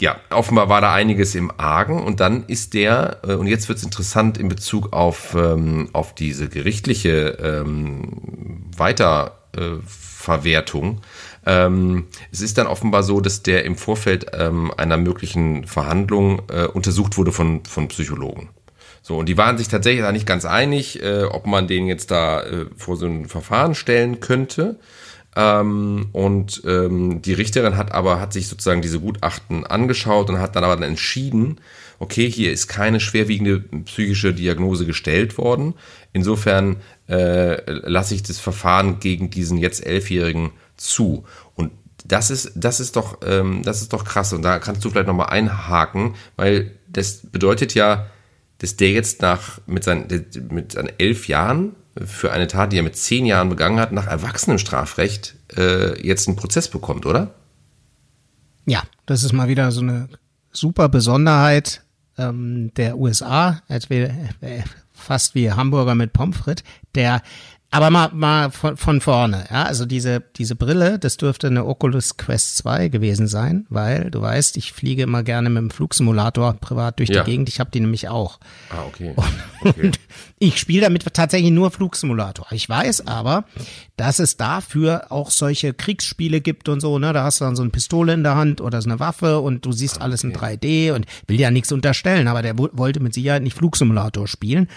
ja, 0.00 0.16
offenbar 0.30 0.68
war 0.68 0.80
da 0.80 0.94
einiges 0.94 1.34
im 1.34 1.50
Argen 1.58 2.00
und 2.02 2.20
dann 2.20 2.44
ist 2.46 2.72
der, 2.74 3.18
äh, 3.26 3.34
und 3.34 3.48
jetzt 3.48 3.68
wird's 3.68 3.82
interessant 3.82 4.38
in 4.38 4.48
Bezug 4.48 4.92
auf, 4.92 5.34
ähm, 5.34 5.88
auf 5.92 6.14
diese 6.14 6.48
gerichtliche 6.48 7.36
ähm, 7.42 8.62
Weiterverwertung, 8.76 11.00
Ähm, 11.46 12.06
es 12.30 12.40
ist 12.40 12.58
dann 12.58 12.66
offenbar 12.66 13.02
so, 13.02 13.20
dass 13.20 13.42
der 13.42 13.64
im 13.64 13.76
Vorfeld 13.76 14.26
ähm, 14.32 14.72
einer 14.76 14.96
möglichen 14.96 15.66
Verhandlung 15.66 16.42
äh, 16.52 16.66
untersucht 16.66 17.16
wurde 17.16 17.32
von, 17.32 17.64
von 17.64 17.88
Psychologen. 17.88 18.50
So, 19.02 19.16
und 19.16 19.28
die 19.28 19.38
waren 19.38 19.56
sich 19.56 19.68
tatsächlich 19.68 20.02
da 20.02 20.12
nicht 20.12 20.26
ganz 20.26 20.44
einig, 20.44 21.02
äh, 21.02 21.24
ob 21.24 21.46
man 21.46 21.66
den 21.66 21.86
jetzt 21.86 22.10
da 22.10 22.42
äh, 22.42 22.66
vor 22.76 22.96
so 22.96 23.06
ein 23.06 23.26
Verfahren 23.26 23.74
stellen 23.74 24.20
könnte. 24.20 24.78
Ähm, 25.36 26.08
und 26.12 26.62
ähm, 26.66 27.22
die 27.22 27.32
Richterin 27.32 27.76
hat 27.76 27.92
aber, 27.92 28.20
hat 28.20 28.32
sich 28.32 28.48
sozusagen 28.48 28.82
diese 28.82 29.00
Gutachten 29.00 29.64
angeschaut 29.64 30.28
und 30.28 30.40
hat 30.40 30.56
dann 30.56 30.64
aber 30.64 30.74
dann 30.74 30.90
entschieden, 30.90 31.60
okay, 31.98 32.30
hier 32.30 32.52
ist 32.52 32.68
keine 32.68 33.00
schwerwiegende 33.00 33.60
psychische 33.84 34.34
Diagnose 34.34 34.84
gestellt 34.84 35.38
worden. 35.38 35.74
Insofern 36.12 36.76
äh, 37.08 37.70
lasse 37.70 38.14
ich 38.14 38.22
das 38.22 38.38
Verfahren 38.38 39.00
gegen 39.00 39.30
diesen 39.30 39.58
jetzt 39.58 39.84
Elfjährigen 39.84 40.50
zu. 40.78 41.24
Und 41.54 41.72
das 42.04 42.30
ist, 42.30 42.52
das 42.54 42.80
ist 42.80 42.96
doch, 42.96 43.18
ähm, 43.24 43.62
das 43.62 43.82
ist 43.82 43.92
doch 43.92 44.04
krass. 44.04 44.32
Und 44.32 44.42
da 44.42 44.58
kannst 44.58 44.84
du 44.84 44.90
vielleicht 44.90 45.06
nochmal 45.06 45.28
einhaken, 45.28 46.14
weil 46.36 46.72
das 46.88 47.20
bedeutet 47.30 47.74
ja, 47.74 48.06
dass 48.58 48.76
der 48.76 48.90
jetzt 48.90 49.22
nach, 49.22 49.60
mit 49.66 49.84
seinen, 49.84 50.08
mit 50.50 50.72
seinen 50.72 50.90
elf 50.98 51.28
Jahren 51.28 51.76
für 52.04 52.32
eine 52.32 52.46
Tat, 52.46 52.72
die 52.72 52.78
er 52.78 52.82
mit 52.82 52.96
zehn 52.96 53.26
Jahren 53.26 53.48
begangen 53.48 53.80
hat, 53.80 53.92
nach 53.92 54.06
Erwachsenenstrafrecht 54.06 55.36
äh, 55.56 56.00
jetzt 56.06 56.28
einen 56.28 56.36
Prozess 56.36 56.68
bekommt, 56.68 57.06
oder? 57.06 57.34
Ja, 58.66 58.82
das 59.06 59.22
ist 59.22 59.32
mal 59.32 59.48
wieder 59.48 59.70
so 59.70 59.80
eine 59.80 60.08
super 60.52 60.88
Besonderheit 60.88 61.82
ähm, 62.16 62.72
der 62.74 62.98
USA, 62.98 63.62
äh, 63.68 64.62
fast 64.92 65.34
wie 65.34 65.50
Hamburger 65.50 65.94
mit 65.94 66.12
Pommes 66.12 66.36
frites, 66.36 66.64
der 66.94 67.22
aber 67.70 67.90
mal, 67.90 68.10
mal 68.14 68.50
von, 68.50 68.78
von 68.78 69.02
vorne, 69.02 69.44
ja, 69.50 69.64
also 69.64 69.84
diese, 69.84 70.22
diese 70.36 70.56
Brille, 70.56 70.98
das 70.98 71.18
dürfte 71.18 71.48
eine 71.48 71.66
Oculus 71.66 72.16
Quest 72.16 72.56
2 72.56 72.88
gewesen 72.88 73.26
sein, 73.26 73.66
weil 73.68 74.10
du 74.10 74.22
weißt, 74.22 74.56
ich 74.56 74.72
fliege 74.72 75.02
immer 75.02 75.22
gerne 75.22 75.50
mit 75.50 75.60
dem 75.60 75.70
Flugsimulator 75.70 76.54
privat 76.54 76.98
durch 76.98 77.10
ja. 77.10 77.22
die 77.22 77.30
Gegend, 77.30 77.50
ich 77.50 77.60
habe 77.60 77.70
die 77.70 77.80
nämlich 77.80 78.08
auch. 78.08 78.40
Ah, 78.70 78.84
okay. 78.86 79.12
Und, 79.14 79.28
okay. 79.60 79.86
und 79.86 80.00
ich 80.38 80.58
spiele 80.58 80.80
damit 80.80 81.04
tatsächlich 81.12 81.50
nur 81.50 81.70
Flugsimulator. 81.70 82.46
Ich 82.52 82.66
weiß 82.66 83.06
aber, 83.06 83.44
dass 83.98 84.18
es 84.18 84.38
dafür 84.38 85.12
auch 85.12 85.30
solche 85.30 85.74
Kriegsspiele 85.74 86.40
gibt 86.40 86.70
und 86.70 86.80
so, 86.80 86.98
ne, 86.98 87.12
da 87.12 87.24
hast 87.24 87.42
du 87.42 87.44
dann 87.44 87.56
so 87.56 87.62
eine 87.62 87.70
Pistole 87.70 88.14
in 88.14 88.22
der 88.22 88.36
Hand 88.36 88.62
oder 88.62 88.80
so 88.80 88.88
eine 88.88 88.98
Waffe 88.98 89.40
und 89.40 89.66
du 89.66 89.72
siehst 89.72 89.96
ah, 89.96 89.98
okay. 89.98 90.04
alles 90.04 90.24
in 90.24 90.32
3D 90.32 90.92
und 90.92 91.04
will 91.26 91.38
ja 91.38 91.50
nichts 91.50 91.70
unterstellen, 91.70 92.28
aber 92.28 92.40
der 92.40 92.56
wollte 92.56 93.00
mit 93.00 93.12
Sicherheit 93.12 93.42
nicht 93.42 93.58
Flugsimulator 93.58 94.26
spielen 94.26 94.68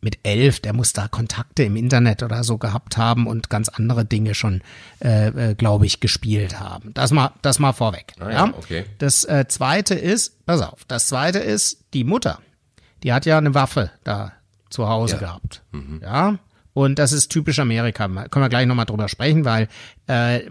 mit 0.00 0.18
elf, 0.22 0.60
der 0.60 0.72
muss 0.72 0.92
da 0.92 1.08
Kontakte 1.08 1.62
im 1.64 1.76
Internet 1.76 2.22
oder 2.22 2.42
so 2.44 2.58
gehabt 2.58 2.96
haben 2.96 3.26
und 3.26 3.50
ganz 3.50 3.68
andere 3.68 4.04
Dinge 4.04 4.34
schon, 4.34 4.62
äh, 5.02 5.50
äh, 5.50 5.54
glaube 5.54 5.86
ich, 5.86 6.00
gespielt 6.00 6.58
haben. 6.58 6.92
Das 6.94 7.10
mal, 7.10 7.32
das 7.42 7.58
mal 7.58 7.72
vorweg. 7.72 8.14
Ah, 8.18 8.24
ja, 8.24 8.46
ja? 8.46 8.54
Okay. 8.56 8.84
Das 8.98 9.24
äh, 9.24 9.46
zweite 9.48 9.94
ist, 9.94 10.44
pass 10.46 10.62
auf, 10.62 10.84
das 10.88 11.06
zweite 11.06 11.38
ist 11.38 11.84
die 11.92 12.04
Mutter. 12.04 12.38
Die 13.02 13.12
hat 13.12 13.26
ja 13.26 13.38
eine 13.38 13.54
Waffe 13.54 13.90
da 14.04 14.32
zu 14.70 14.88
Hause 14.88 15.14
ja. 15.14 15.20
gehabt. 15.20 15.62
Mhm. 15.72 16.00
Ja. 16.02 16.38
Und 16.72 16.98
das 16.98 17.12
ist 17.12 17.28
typisch 17.30 17.58
Amerika. 17.58 18.06
Können 18.06 18.44
wir 18.44 18.48
gleich 18.48 18.66
nochmal 18.66 18.86
drüber 18.86 19.08
sprechen, 19.08 19.44
weil 19.44 19.68
äh, 20.06 20.42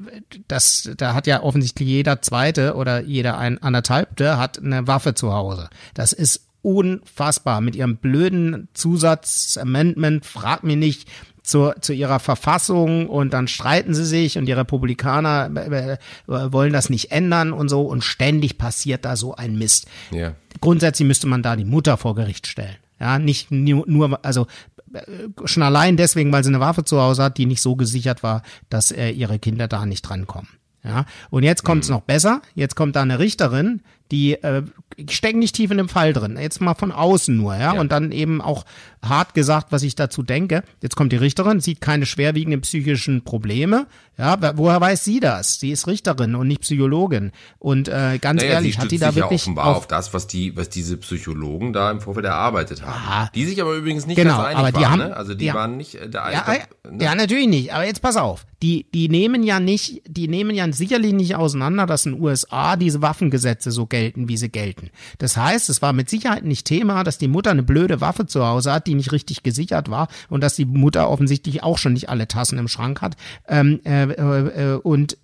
das, 0.47 0.89
da 0.97 1.14
hat 1.14 1.28
ja 1.28 1.41
offensichtlich 1.41 1.88
jeder 1.88 2.22
Zweite 2.22 2.76
oder 2.76 3.02
jeder 3.02 3.38
ein 3.38 3.62
anderthalbte 3.64 4.38
hat 4.38 4.60
eine 4.60 4.86
Waffe 4.86 5.14
zu 5.14 5.34
Hause. 5.34 5.70
Das 5.93 6.12
ist 6.12 6.49
unfassbar 6.62 7.62
mit 7.62 7.76
ihrem 7.76 7.97
blöden 7.97 8.68
Zusatzamendment, 8.74 10.26
frag 10.26 10.64
mich 10.64 10.78
nicht, 10.78 11.10
zu, 11.49 11.74
zu 11.82 11.93
ihrer 11.93 12.20
Verfassung 12.20 13.10
und 13.10 13.34
dann 13.34 13.47
streiten 13.47 13.93
sie 13.93 14.05
sich 14.05 14.38
und 14.38 14.45
die 14.45 14.51
Republikaner 14.51 15.49
äh, 15.55 15.93
äh, 15.93 15.97
wollen 16.28 16.74
das 16.74 16.89
nicht 16.89 17.12
ändern 17.12 17.53
und 17.53 17.70
so 17.70 17.82
und 17.82 18.03
ständig 18.03 18.57
passiert 18.57 19.03
da 19.03 19.16
so 19.16 19.36
ein 19.36 19.57
Mist. 19.57 19.88
Ja. 20.12 20.34
Grundsätzlich 20.62 21.07
müsste 21.07 21.28
man 21.28 21.41
da 21.41 21.55
die 21.55 21.66
Mutter 21.66 21.97
vor 21.97 22.16
Gericht 22.16 22.47
stellen. 22.47 22.76
Ja, 22.99 23.18
nicht 23.18 23.49
nur, 23.49 23.86
nur 23.88 24.24
also 24.24 24.45
äh, 24.93 25.01
schon 25.45 25.64
allein 25.64 25.97
deswegen, 25.97 26.32
weil 26.32 26.43
sie 26.43 26.49
eine 26.49 26.60
Waffe 26.60 26.84
zu 26.84 27.01
Hause 27.01 27.24
hat, 27.24 27.38
die 27.38 27.45
nicht 27.45 27.62
so 27.62 27.76
gesichert 27.76 28.22
war, 28.22 28.43
dass 28.70 28.91
äh, 28.91 29.10
ihre 29.10 29.39
Kinder 29.39 29.68
da 29.68 29.86
nicht 29.86 30.03
drankommen. 30.03 30.49
Ja, 30.84 31.05
und 31.30 31.43
jetzt 31.43 31.64
kommt's 31.64 31.89
mhm. 31.89 31.95
noch 31.95 32.01
besser. 32.01 32.41
Jetzt 32.55 32.76
kommt 32.76 32.95
da 32.95 33.01
eine 33.01 33.20
Richterin, 33.20 33.82
die 34.12 34.34
äh, 34.34 34.64
stecken 35.10 35.39
nicht 35.39 35.55
tief 35.55 35.72
in 35.72 35.78
dem 35.78 35.89
Fall 35.89 36.14
drin. 36.14 36.38
Jetzt 36.39 36.62
mal 36.62 36.74
von 36.74 36.91
außen 36.91 37.36
nur, 37.36 37.55
ja? 37.55 37.74
ja, 37.74 37.80
und 37.80 37.91
dann 37.91 38.12
eben 38.12 38.41
auch 38.41 38.66
hart 39.01 39.34
gesagt, 39.34 39.68
was 39.72 39.84
ich 39.84 39.95
dazu 39.95 40.24
denke. 40.24 40.64
Jetzt 40.82 40.95
kommt 40.95 41.12
die 41.12 41.18
Richterin, 41.18 41.60
sieht 41.60 41.80
keine 41.80 42.05
schwerwiegenden 42.05 42.62
psychischen 42.62 43.24
Probleme. 43.24 43.88
Ja, 44.18 44.38
woher 44.57 44.82
weiß 44.82 45.05
sie 45.05 45.22
das? 45.22 45.62
Sie 45.62 45.72
ist 45.72 45.88
Richterin 45.88 46.36
und 46.36 46.47
nicht 46.47 46.62
Psychologin. 46.62 47.32
Und 47.57 47.88
äh, 47.88 48.18
ganz 48.20 48.41
naja, 48.41 48.55
ehrlich, 48.55 48.78
hat 48.78 48.91
die 48.91 48.97
da 48.97 49.16
wirklich 49.16 49.45
ja 49.45 49.51
offenbar 49.51 49.68
auf, 49.68 49.78
auf 49.78 49.88
das, 49.88 50.14
was 50.14 50.28
die, 50.28 50.57
was 50.57 50.68
diese 50.68 50.97
Psychologen 50.97 51.72
da 51.72 51.89
im 51.89 52.01
Vorfeld 52.01 52.26
erarbeitet 52.26 52.82
haben. 52.82 53.01
Ah, 53.07 53.30
die 53.34 53.45
sich 53.45 53.62
aber 53.62 53.76
übrigens 53.76 54.05
nicht 54.07 54.18
genau, 54.18 54.38
ganz 54.38 54.47
einig 54.47 54.57
aber 54.57 54.72
die 54.72 54.84
waren. 54.84 54.91
Haben, 54.91 55.10
ne? 55.10 55.16
Also 55.16 55.34
die, 55.34 55.45
die 55.45 55.53
waren 55.53 55.78
nicht 55.78 55.95
äh, 55.95 56.10
der 56.10 56.32
ja, 56.34 56.41
glaub, 56.41 56.93
ne? 56.93 57.03
ja, 57.05 57.16
natürlich 57.16 57.47
nicht. 57.47 57.74
Aber 57.74 57.86
jetzt 57.86 58.01
pass 58.01 58.18
auf, 58.18 58.45
die, 58.62 58.88
die 58.93 59.07
nehmen 59.07 59.43
ja 59.43 59.62
nicht, 59.62 60.01
die 60.05 60.28
nehmen 60.28 60.53
ja 60.53 60.70
sicherlich 60.74 61.14
nicht 61.14 61.36
auseinander, 61.36 61.86
dass 61.86 62.05
in 62.05 62.16
den 62.16 62.22
USA 62.22 62.76
diese 62.76 63.01
Waffengesetze 63.01 63.72
so 63.72 63.86
gelten, 63.86 63.99
wie 64.16 64.38
sie 64.38 64.50
gelten. 64.50 64.89
Das 65.18 65.38
heißt, 65.38 65.70
es 65.70 65.82
war 65.82 65.93
mit 65.93 66.10
Sicherheit 66.10 66.43
nicht 66.43 66.66
Thema, 66.66 67.04
dass 67.04 67.18
die 67.18 67.28
Mutter 67.28 67.52
eine 67.52 67.64
blöde 67.64 68.02
Waffe 68.02 68.26
zu 68.26 68.45
Hause 68.45 68.72
hat, 68.74 68.88
die 68.88 68.95
nicht 68.95 69.12
richtig 69.12 69.43
gesichert 69.43 69.89
war 69.89 70.08
und 70.30 70.41
dass 70.41 70.56
die 70.56 70.66
Mutter 70.66 71.10
offensichtlich 71.10 71.64
auch 71.64 71.78
schon 71.78 71.93
nicht 71.93 72.10
alle 72.10 72.28
Tassen 72.28 72.58
im 72.58 72.68
Schrank 72.68 73.02
hat. 73.02 73.16
Ähm, 73.47 73.80
äh, 73.86 74.04
äh, 74.04 74.76
und 74.76 75.18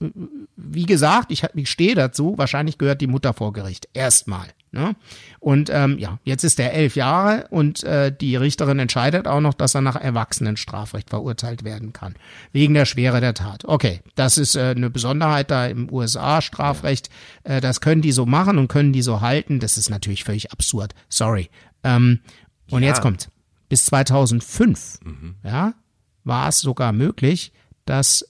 wie 0.55 0.85
gesagt, 0.85 1.31
ich, 1.31 1.43
ich 1.53 1.69
stehe 1.69 1.95
dazu, 1.95 2.37
wahrscheinlich 2.37 2.77
gehört 2.77 3.01
die 3.01 3.07
Mutter 3.07 3.33
vor 3.33 3.53
Gericht. 3.53 3.89
Erstmal. 3.93 4.47
Ne? 4.75 4.93
Und 5.39 5.69
ähm, 5.71 5.97
ja, 5.97 6.19
jetzt 6.25 6.43
ist 6.43 6.59
er 6.59 6.73
elf 6.73 6.97
Jahre 6.97 7.47
und 7.49 7.85
äh, 7.85 8.11
die 8.11 8.35
Richterin 8.35 8.77
entscheidet 8.77 9.25
auch 9.25 9.39
noch, 9.39 9.53
dass 9.53 9.73
er 9.73 9.79
nach 9.79 9.95
Erwachsenenstrafrecht 9.95 11.09
verurteilt 11.09 11.63
werden 11.63 11.93
kann. 11.93 12.15
Wegen 12.51 12.73
der 12.73 12.83
Schwere 12.83 13.21
der 13.21 13.33
Tat. 13.33 13.63
Okay, 13.63 14.01
das 14.15 14.37
ist 14.37 14.57
äh, 14.57 14.73
eine 14.75 14.89
Besonderheit 14.89 15.49
da 15.49 15.65
im 15.65 15.89
USA-Strafrecht. 15.89 17.09
Äh, 17.45 17.61
das 17.61 17.79
können 17.79 18.01
die 18.01 18.11
so 18.11 18.25
machen 18.25 18.57
und 18.57 18.67
können 18.67 18.91
die 18.91 19.01
so 19.01 19.21
halten. 19.21 19.61
Das 19.61 19.77
ist 19.77 19.89
natürlich 19.89 20.25
völlig 20.25 20.51
absurd. 20.51 20.93
Sorry. 21.07 21.49
Ähm, 21.85 22.19
und 22.69 22.83
ja. 22.83 22.89
jetzt 22.89 23.01
kommt. 23.01 23.29
Bis 23.69 23.85
2005 23.85 24.99
mhm. 25.05 25.35
ja, 25.41 25.73
war 26.25 26.49
es 26.49 26.59
sogar 26.59 26.91
möglich, 26.91 27.53
dass 27.85 28.25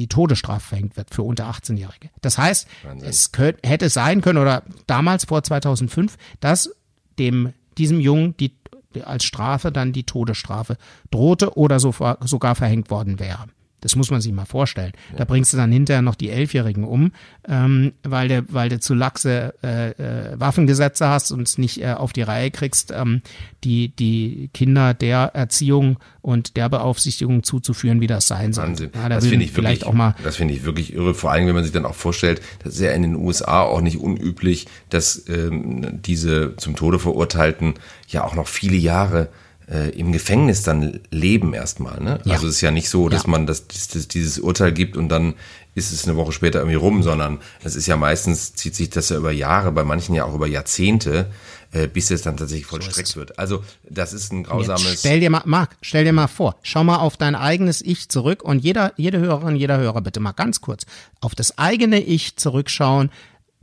die 0.00 0.08
Todesstrafe 0.08 0.68
verhängt 0.68 0.96
wird 0.96 1.14
für 1.14 1.22
unter 1.22 1.48
18-Jährige. 1.50 2.10
Das 2.20 2.38
heißt, 2.38 2.66
Wahnsinn. 2.82 3.08
es 3.08 3.30
könnte, 3.32 3.68
hätte 3.68 3.88
sein 3.88 4.20
können 4.20 4.38
oder 4.38 4.64
damals 4.86 5.26
vor 5.26 5.42
2005, 5.42 6.16
dass 6.40 6.74
dem 7.18 7.52
diesem 7.78 8.00
Jungen 8.00 8.36
die 8.36 8.56
als 9.04 9.22
Strafe 9.22 9.70
dann 9.70 9.92
die 9.92 10.04
Todesstrafe 10.04 10.76
drohte 11.12 11.56
oder 11.56 11.78
so, 11.78 11.94
sogar 12.22 12.56
verhängt 12.56 12.90
worden 12.90 13.20
wäre. 13.20 13.46
Das 13.80 13.96
muss 13.96 14.10
man 14.10 14.20
sich 14.20 14.32
mal 14.32 14.44
vorstellen. 14.44 14.92
Ja. 15.12 15.18
Da 15.18 15.24
bringst 15.24 15.52
du 15.52 15.56
dann 15.56 15.72
hinterher 15.72 16.02
noch 16.02 16.14
die 16.14 16.30
Elfjährigen 16.30 16.84
um, 16.84 17.12
ähm, 17.48 17.92
weil 18.02 18.28
du, 18.28 18.44
weil 18.48 18.68
du 18.68 18.80
zu 18.80 18.94
laxe 18.94 19.54
äh, 19.62 19.90
äh, 19.90 20.40
Waffengesetze 20.40 21.08
hast 21.08 21.32
und 21.32 21.42
es 21.42 21.58
nicht 21.58 21.82
äh, 21.82 21.92
auf 21.92 22.12
die 22.12 22.22
Reihe 22.22 22.50
kriegst, 22.50 22.92
ähm, 22.94 23.22
die, 23.64 23.88
die 23.88 24.50
Kinder 24.52 24.94
der 24.94 25.32
Erziehung 25.34 25.98
und 26.22 26.56
der 26.56 26.68
Beaufsichtigung 26.68 27.42
zuzuführen, 27.42 28.00
wie 28.00 28.06
das 28.06 28.26
sein 28.26 28.52
soll. 28.52 28.68
Wahnsinn. 28.68 28.90
Ja, 28.94 29.08
da 29.08 29.16
das 29.16 29.26
finde 29.26 29.44
ich 29.44 29.52
vielleicht 29.52 29.82
wirklich, 29.82 29.88
auch 29.88 29.94
mal. 29.94 30.14
Das 30.22 30.36
finde 30.36 30.54
ich 30.54 30.64
wirklich 30.64 30.94
irre. 30.94 31.14
Vor 31.14 31.30
allem, 31.30 31.46
wenn 31.46 31.54
man 31.54 31.64
sich 31.64 31.72
dann 31.72 31.86
auch 31.86 31.94
vorstellt, 31.94 32.40
das 32.62 32.74
ist 32.74 32.80
ja 32.80 32.92
in 32.92 33.02
den 33.02 33.16
USA 33.16 33.62
auch 33.62 33.80
nicht 33.80 33.98
unüblich, 33.98 34.66
dass 34.88 35.28
ähm, 35.28 36.00
diese 36.02 36.56
zum 36.56 36.76
Tode 36.76 36.98
verurteilten 36.98 37.74
ja 38.08 38.24
auch 38.24 38.34
noch 38.34 38.48
viele 38.48 38.76
Jahre 38.76 39.28
äh, 39.70 39.90
im 39.90 40.12
Gefängnis 40.12 40.62
dann 40.62 41.00
leben 41.10 41.54
erstmal. 41.54 42.00
Ne? 42.00 42.20
Ja. 42.24 42.34
Also 42.34 42.48
es 42.48 42.56
ist 42.56 42.60
ja 42.60 42.70
nicht 42.70 42.90
so, 42.90 43.08
dass 43.08 43.24
ja. 43.24 43.30
man 43.30 43.46
das, 43.46 43.68
das, 43.68 44.08
dieses 44.08 44.38
Urteil 44.38 44.72
gibt 44.72 44.96
und 44.96 45.08
dann 45.08 45.34
ist 45.74 45.92
es 45.92 46.06
eine 46.06 46.16
Woche 46.16 46.32
später 46.32 46.58
irgendwie 46.58 46.76
rum, 46.76 47.02
sondern 47.02 47.38
es 47.62 47.76
ist 47.76 47.86
ja 47.86 47.96
meistens, 47.96 48.54
zieht 48.54 48.74
sich 48.74 48.90
das 48.90 49.10
ja 49.10 49.16
über 49.16 49.30
Jahre, 49.30 49.70
bei 49.70 49.84
manchen 49.84 50.14
ja 50.14 50.24
auch 50.24 50.34
über 50.34 50.48
Jahrzehnte, 50.48 51.30
äh, 51.70 51.86
bis 51.86 52.10
es 52.10 52.22
dann 52.22 52.36
tatsächlich 52.36 52.66
vollstreckt 52.66 53.08
so 53.08 53.20
wird. 53.20 53.38
Also 53.38 53.62
das 53.88 54.12
ist 54.12 54.32
ein 54.32 54.42
grausames. 54.42 54.84
Jetzt 54.84 54.98
stell 55.00 55.20
dir 55.20 55.30
mal, 55.30 55.42
Marc, 55.44 55.76
stell 55.82 56.04
dir 56.04 56.12
mal 56.12 56.26
vor, 56.26 56.56
schau 56.62 56.82
mal 56.82 56.96
auf 56.96 57.16
dein 57.16 57.36
eigenes 57.36 57.80
Ich 57.80 58.08
zurück 58.08 58.42
und 58.42 58.58
jeder, 58.64 58.92
jede 58.96 59.20
Hörerin, 59.20 59.54
jeder 59.54 59.78
Hörer 59.78 60.00
bitte 60.00 60.18
mal 60.18 60.32
ganz 60.32 60.60
kurz 60.60 60.84
auf 61.20 61.36
das 61.36 61.58
eigene 61.58 62.00
Ich 62.00 62.36
zurückschauen, 62.36 63.10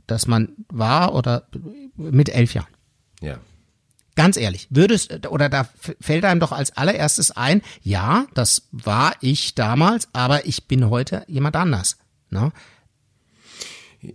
dass 0.06 0.26
man 0.26 0.52
war 0.72 1.14
oder 1.14 1.46
mit 1.96 2.30
elf 2.30 2.54
Jahren. 2.54 2.68
Ja. 3.20 3.38
Ganz 4.18 4.36
ehrlich, 4.36 4.66
würdest, 4.70 5.28
oder 5.28 5.48
da 5.48 5.68
fällt 6.00 6.24
einem 6.24 6.40
doch 6.40 6.50
als 6.50 6.76
allererstes 6.76 7.30
ein, 7.30 7.62
ja, 7.84 8.26
das 8.34 8.66
war 8.72 9.12
ich 9.20 9.54
damals, 9.54 10.08
aber 10.12 10.44
ich 10.44 10.66
bin 10.66 10.90
heute 10.90 11.22
jemand 11.28 11.54
anders. 11.54 11.98
Ne? 12.28 12.50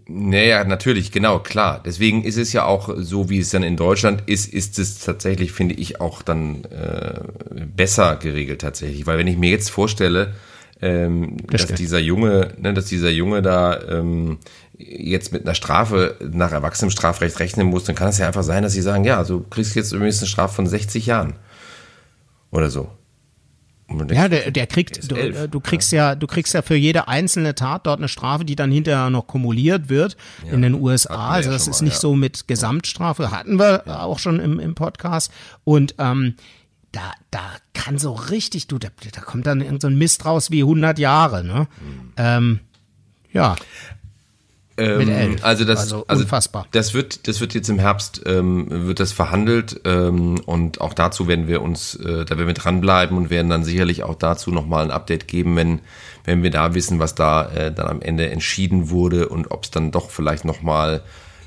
Naja, 0.06 0.66
natürlich, 0.66 1.14
genau, 1.14 1.40
klar. 1.40 1.82
Deswegen 1.86 2.26
ist 2.26 2.36
es 2.36 2.52
ja 2.52 2.66
auch 2.66 2.94
so, 2.98 3.30
wie 3.30 3.40
es 3.40 3.52
dann 3.52 3.64
in 3.64 3.78
Deutschland 3.78 4.24
ist, 4.26 4.54
ist 4.54 4.78
es 4.78 5.00
tatsächlich, 5.00 5.54
finde 5.54 5.76
ich, 5.76 6.02
auch 6.02 6.22
dann 6.22 6.66
äh, 6.66 7.22
besser 7.66 8.18
geregelt 8.18 8.60
tatsächlich. 8.60 9.08
Weil 9.08 9.18
wenn 9.18 9.28
ich 9.28 9.38
mir 9.38 9.52
jetzt 9.52 9.72
vorstelle, 9.72 10.34
ähm, 10.82 11.38
das 11.44 11.52
dass 11.52 11.62
stimmt. 11.62 11.80
dieser 11.80 12.00
Junge, 12.00 12.54
ne, 12.58 12.74
dass 12.74 12.88
dieser 12.88 13.10
Junge 13.10 13.42
da 13.42 13.82
ähm, 13.84 14.40
jetzt 14.78 15.32
mit 15.32 15.44
einer 15.44 15.56
Strafe 15.56 16.18
nach 16.32 16.52
erwachsenem 16.52 16.92
Strafrecht 16.92 17.40
rechnen 17.40 17.68
muss, 17.68 17.84
dann 17.84 17.96
kann 17.96 18.10
es 18.10 18.18
ja 18.18 18.28
einfach 18.28 18.44
sein, 18.44 18.64
dass 18.64 18.74
sie 18.74 18.82
sagen, 18.82 19.04
ja, 19.04 19.18
also 19.18 19.40
du 19.40 19.50
kriegst 19.50 19.76
jetzt 19.76 19.92
übrigens 19.92 20.20
eine 20.20 20.28
Strafe 20.28 20.56
von 20.56 20.68
60 20.68 21.06
Jahren 21.06 21.36
oder 22.52 22.70
so. 22.70 22.90
Ja, 24.12 24.28
der, 24.28 24.50
der 24.50 24.66
kriegt, 24.66 25.12
du, 25.12 25.48
du, 25.48 25.60
kriegst 25.60 25.92
ja. 25.92 26.10
ja. 26.10 26.16
du 26.16 26.26
kriegst 26.26 26.54
ja 26.54 26.62
für 26.62 26.76
jede 26.76 27.08
einzelne 27.08 27.54
Tat 27.54 27.86
dort 27.86 28.00
eine 28.00 28.08
Strafe, 28.08 28.46
die 28.46 28.56
dann 28.56 28.72
hinterher 28.72 29.10
noch 29.10 29.28
kumuliert 29.28 29.90
wird 29.90 30.18
ja, 30.46 30.54
in 30.54 30.62
den 30.62 30.74
USA. 30.74 31.30
Also 31.30 31.52
das 31.52 31.68
ist 31.68 31.82
mal, 31.82 31.86
nicht 31.86 31.96
ja. 31.96 32.00
so 32.00 32.16
mit 32.16 32.48
Gesamtstrafe, 32.48 33.30
hatten 33.30 33.60
wir 33.60 33.84
auch 33.88 34.20
schon 34.20 34.40
im, 34.40 34.60
im 34.60 34.74
Podcast. 34.74 35.32
Und 35.64 35.96
ähm, 36.00 36.36
da, 36.92 37.12
da 37.30 37.42
kann 37.74 37.98
so 37.98 38.14
richtig, 38.14 38.68
du, 38.68 38.80
da, 38.80 38.88
da 39.12 39.22
kommt 39.22 39.46
dann 39.46 39.62
irgend 39.62 39.82
so 39.82 39.88
ein 39.88 39.98
Mist 39.98 40.26
raus 40.26 40.50
wie 40.50 40.62
100 40.62 40.98
Jahre, 40.98 41.44
ne? 41.44 41.68
Mhm. 41.82 42.14
Ähm, 42.18 42.60
ja. 43.32 43.56
Ähm, 44.78 45.36
also 45.42 45.66
das, 45.66 45.82
also, 45.82 46.06
also 46.08 46.24
unfassbar. 46.24 46.66
das 46.72 46.94
wird, 46.94 47.28
das 47.28 47.42
wird 47.42 47.54
jetzt 47.54 47.70
im 47.70 47.78
Herbst 47.78 48.24
ähm, 48.26 48.68
wird 48.70 49.00
das 49.00 49.12
verhandelt 49.12 49.82
ähm, 49.86 50.40
und 50.46 50.82
auch 50.82 50.94
dazu 50.94 51.28
werden 51.28 51.48
wir 51.48 51.62
uns, 51.62 51.96
äh, 51.96 52.26
da 52.26 52.38
werden 52.38 52.48
wir 52.48 52.54
dranbleiben 52.54 53.16
und 53.16 53.30
werden 53.30 53.50
dann 53.50 53.64
sicherlich 53.64 54.04
auch 54.04 54.16
dazu 54.16 54.52
nochmal 54.52 54.86
ein 54.86 54.92
Update 54.92 55.28
geben, 55.28 55.56
wenn 55.56 55.80
wenn 56.26 56.42
wir 56.42 56.52
da 56.52 56.74
wissen, 56.74 57.00
was 57.00 57.16
da 57.16 57.50
äh, 57.50 57.72
dann 57.72 57.88
am 57.88 58.02
Ende 58.02 58.30
entschieden 58.30 58.90
wurde 58.90 59.30
und 59.30 59.52
ob 59.52 59.66
es 59.66 59.72
dann 59.72 59.92
doch 59.92 60.10
vielleicht 60.10 60.46
nochmal 60.46 61.04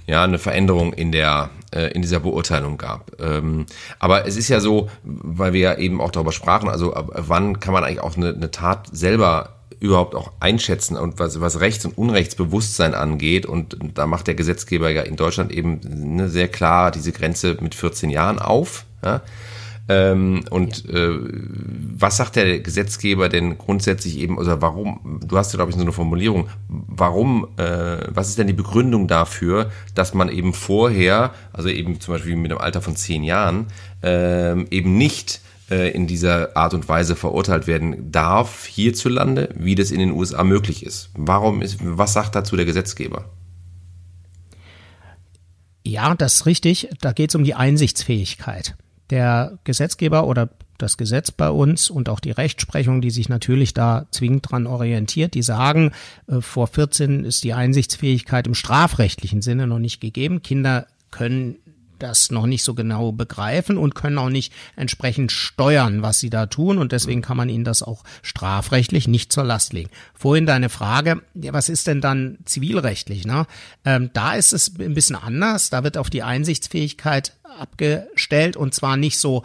ja 0.07 0.23
eine 0.23 0.39
Veränderung 0.39 0.93
in 0.93 1.11
der 1.11 1.51
äh, 1.75 1.91
in 1.93 2.03
dieser 2.03 2.21
Beurteilung 2.21 2.79
gab. 2.79 3.21
Ähm, 3.21 3.67
aber 3.99 4.27
es 4.27 4.37
ist 4.37 4.49
ja 4.49 4.61
so, 4.61 4.89
weil 5.03 5.53
wir 5.53 5.61
ja 5.61 5.75
eben 5.79 6.01
auch 6.01 6.13
darüber 6.13 6.33
sprachen, 6.33 6.69
also 6.69 6.95
wann 6.95 7.59
kann 7.59 7.75
man 7.75 7.83
eigentlich 7.83 8.01
auch 8.01 8.17
eine, 8.17 8.29
eine 8.29 8.51
Tat 8.53 8.89
selber 8.93 9.56
überhaupt 9.81 10.15
auch 10.15 10.33
einschätzen 10.41 10.97
und 10.97 11.19
was, 11.19 11.41
was 11.41 11.61
Rechts- 11.61 11.85
und 11.85 11.99
Unrechtsbewusstsein 11.99 12.95
angeht. 12.95 13.47
Und 13.47 13.77
da 13.95 14.07
macht 14.07 14.27
der 14.27 14.35
Gesetzgeber 14.35 14.91
ja 14.91 15.03
in 15.03 15.17
Deutschland 15.17 15.53
eben 15.53 15.81
ne, 15.85 16.29
sehr 16.29 16.49
klar 16.49 16.91
diese 16.91 17.13
Grenze 17.13 17.57
mit 17.61 17.75
14 17.75 18.11
Jahren 18.11 18.39
auf. 18.39 18.85
Ja? 19.05 19.23
Ähm, 19.89 20.45
und 20.51 20.85
ja. 20.87 20.99
äh, 20.99 21.19
was 21.99 22.17
sagt 22.17 22.37
der 22.37 22.59
Gesetzgeber 22.61 23.29
denn 23.29 23.57
grundsätzlich 23.57 24.19
eben, 24.19 24.37
oder 24.37 24.61
warum, 24.61 25.21
du 25.27 25.39
hast 25.39 25.53
ja, 25.53 25.59
glaube 25.59 25.71
ich, 25.71 25.77
so 25.77 25.83
eine 25.83 25.93
Formulierung, 25.93 26.49
warum, 26.69 27.47
äh, 27.57 27.99
was 28.09 28.29
ist 28.29 28.39
denn 28.39 28.49
die 28.49 28.53
Begründung 28.53 29.07
dafür, 29.07 29.71
dass 29.95 30.13
man 30.13 30.29
eben 30.29 30.55
vorher, 30.55 31.33
also 31.53 31.69
eben 31.69 32.01
zum 32.01 32.15
Beispiel 32.15 32.35
mit 32.35 32.51
einem 32.51 32.61
Alter 32.61 32.83
von 32.83 32.97
zehn 32.97 33.23
Jahren, 33.23 33.67
äh, 34.03 34.61
eben 34.71 34.99
nicht 34.99 35.41
äh, 35.71 35.91
in 35.91 36.07
dieser 36.07 36.57
Art 36.57 36.75
und 36.75 36.89
Weise 36.89 37.17
verurteilt 37.17 37.67
werden 37.67 38.13
darf 38.13 38.67
hierzulande, 38.67 39.49
wie 39.57 39.75
das 39.75 39.91
in 39.91 39.99
den 39.99 40.13
USA 40.13 40.45
möglich 40.45 40.85
ist. 40.85 41.11
Warum 41.15 41.63
ist, 41.63 41.79
was 41.81 42.13
sagt 42.13 42.35
dazu 42.35 42.57
der 42.57 42.67
Gesetzgeber? 42.67 43.25
Ja, 45.85 46.15
das 46.15 46.35
ist 46.35 46.47
richtig. 46.47 46.89
Da 47.01 47.13
geht 47.13 47.31
es 47.31 47.35
um 47.35 47.45
die 47.45 47.55
Einsichtsfähigkeit. 47.55 48.75
Der 49.11 49.59
Gesetzgeber 49.65 50.27
oder 50.27 50.51
das 50.79 50.97
Gesetz 50.97 51.31
bei 51.31 51.49
uns 51.49 51.91
und 51.91 52.09
auch 52.09 52.21
die 52.21 52.33
Rechtsprechung, 52.33 53.01
die 53.01 53.11
sich 53.11 53.29
natürlich 53.29 53.73
da 53.73 54.07
zwingend 54.11 54.51
dran 54.51 54.67
orientiert, 54.67 55.35
die 55.35 55.43
sagen, 55.43 55.93
äh, 56.29 56.41
vor 56.41 56.67
14 56.67 57.25
ist 57.25 57.45
die 57.45 57.55
Einsichtsfähigkeit 57.55 58.47
im 58.47 58.55
strafrechtlichen 58.55 59.43
Sinne 59.43 59.67
noch 59.67 59.79
nicht 59.79 60.01
gegeben. 60.01 60.43
Kinder 60.43 60.87
können 61.11 61.57
das 61.99 62.31
noch 62.31 62.47
nicht 62.47 62.65
so 62.65 62.75
genau 62.75 63.13
begreifen 63.13 63.79
und 63.79 63.95
können 63.95 64.19
auch 64.19 64.29
nicht 64.29 64.53
entsprechend 64.77 65.33
steuern, 65.33 66.03
was 66.03 66.19
sie 66.19 66.31
da 66.31 66.47
tun. 66.47 66.79
Und 66.79 66.93
deswegen 66.93 67.23
kann 67.23 67.37
man 67.37 67.49
ihnen 67.49 67.65
das 67.65 67.83
auch 67.83 68.05
strafrechtlich 68.23 69.09
nicht 69.09 69.33
zur 69.33 69.45
Last 69.45 69.73
legen. 69.73 69.91
Vorhin 70.15 70.47
deine 70.47 70.69
Frage, 70.69 71.23
ja, 71.35 71.53
was 71.53 71.69
ist 71.69 71.87
denn 71.87 72.01
dann 72.01 72.39
zivilrechtlich? 72.45 73.27
Ne? 73.27 73.47
Ähm, 73.85 74.11
da 74.13 74.35
ist 74.35 74.53
es 74.53 74.73
ein 74.79 74.95
bisschen 74.95 75.17
anders. 75.17 75.71
Da 75.71 75.85
wird 75.85 75.99
auf 75.99 76.11
die 76.11 76.23
Einsichtsfähigkeit 76.23 77.33
abgestellt 77.59 78.57
und 78.57 78.75
zwar 78.75 78.97
nicht 78.97 79.19
so 79.19 79.43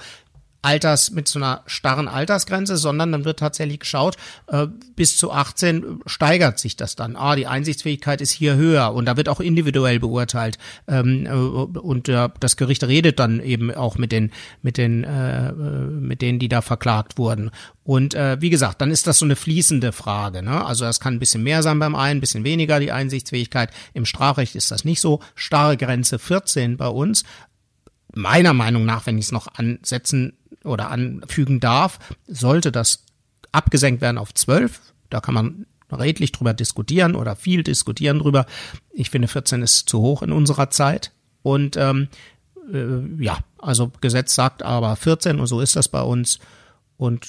Alters 0.61 1.11
mit 1.11 1.27
so 1.27 1.39
einer 1.39 1.63
starren 1.65 2.07
Altersgrenze, 2.07 2.77
sondern 2.77 3.11
dann 3.11 3.25
wird 3.25 3.39
tatsächlich 3.39 3.79
geschaut, 3.79 4.17
äh, 4.47 4.67
bis 4.95 5.17
zu 5.17 5.31
18 5.31 6.01
steigert 6.05 6.59
sich 6.59 6.75
das 6.75 6.95
dann. 6.95 7.15
Ah, 7.15 7.35
die 7.35 7.47
Einsichtsfähigkeit 7.47 8.21
ist 8.21 8.31
hier 8.31 8.55
höher 8.55 8.93
und 8.93 9.05
da 9.05 9.17
wird 9.17 9.29
auch 9.29 9.39
individuell 9.39 9.99
beurteilt. 9.99 10.59
Ähm, 10.87 11.25
äh, 11.25 11.31
und 11.31 12.09
äh, 12.09 12.29
das 12.39 12.57
Gericht 12.57 12.83
redet 12.83 13.19
dann 13.19 13.39
eben 13.39 13.73
auch 13.73 13.97
mit 13.97 14.11
den, 14.11 14.31
mit 14.61 14.77
den, 14.77 15.03
äh, 15.03 15.49
äh, 15.49 15.51
mit 15.51 16.21
denen, 16.21 16.37
die 16.37 16.49
da 16.49 16.61
verklagt 16.61 17.17
wurden. 17.17 17.49
Und 17.83 18.13
äh, 18.13 18.39
wie 18.39 18.51
gesagt, 18.51 18.81
dann 18.81 18.91
ist 18.91 19.07
das 19.07 19.17
so 19.19 19.25
eine 19.25 19.35
fließende 19.35 19.91
Frage. 19.91 20.43
Ne? 20.43 20.63
Also 20.63 20.85
das 20.85 20.99
kann 20.99 21.15
ein 21.15 21.19
bisschen 21.19 21.43
mehr 21.43 21.63
sein 21.63 21.79
beim 21.79 21.95
einen, 21.95 22.17
ein 22.17 22.21
bisschen 22.21 22.43
weniger 22.43 22.79
die 22.79 22.91
Einsichtsfähigkeit. 22.91 23.71
Im 23.93 24.05
Strafrecht 24.05 24.55
ist 24.55 24.69
das 24.69 24.85
nicht 24.85 25.01
so. 25.01 25.21
Starre 25.33 25.77
Grenze 25.77 26.19
14 26.19 26.77
bei 26.77 26.87
uns. 26.87 27.23
Meiner 28.13 28.53
Meinung 28.53 28.85
nach, 28.85 29.05
wenn 29.05 29.17
ich 29.17 29.25
es 29.25 29.31
noch 29.31 29.47
ansetzen 29.55 30.37
oder 30.63 30.91
anfügen 30.91 31.59
darf, 31.59 31.99
sollte 32.27 32.71
das 32.71 33.03
abgesenkt 33.51 34.01
werden 34.01 34.17
auf 34.17 34.33
12. 34.33 34.79
Da 35.09 35.19
kann 35.19 35.33
man 35.33 35.65
redlich 35.91 36.31
drüber 36.31 36.53
diskutieren 36.53 37.15
oder 37.15 37.35
viel 37.35 37.63
diskutieren 37.63 38.19
drüber. 38.19 38.45
Ich 38.91 39.09
finde 39.09 39.27
14 39.27 39.61
ist 39.61 39.89
zu 39.89 39.99
hoch 39.99 40.21
in 40.21 40.31
unserer 40.31 40.69
Zeit. 40.69 41.11
Und 41.43 41.75
ähm, 41.77 42.07
äh, 42.71 43.23
ja, 43.23 43.39
also 43.57 43.91
Gesetz 44.01 44.35
sagt 44.35 44.63
aber 44.63 44.95
14 44.95 45.39
und 45.39 45.47
so 45.47 45.59
ist 45.59 45.75
das 45.75 45.89
bei 45.89 46.01
uns. 46.01 46.39
Und 46.97 47.27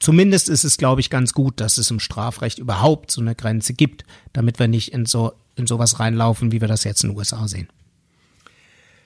zumindest 0.00 0.48
ist 0.48 0.64
es, 0.64 0.78
glaube 0.78 1.00
ich, 1.00 1.10
ganz 1.10 1.32
gut, 1.32 1.60
dass 1.60 1.78
es 1.78 1.90
im 1.90 2.00
Strafrecht 2.00 2.58
überhaupt 2.58 3.10
so 3.10 3.20
eine 3.20 3.34
Grenze 3.34 3.74
gibt, 3.74 4.04
damit 4.32 4.58
wir 4.58 4.68
nicht 4.68 4.92
in 4.92 5.06
so 5.06 5.32
in 5.56 5.66
sowas 5.66 5.98
reinlaufen, 5.98 6.52
wie 6.52 6.60
wir 6.60 6.68
das 6.68 6.84
jetzt 6.84 7.02
in 7.02 7.10
den 7.10 7.18
USA 7.18 7.48
sehen. 7.48 7.68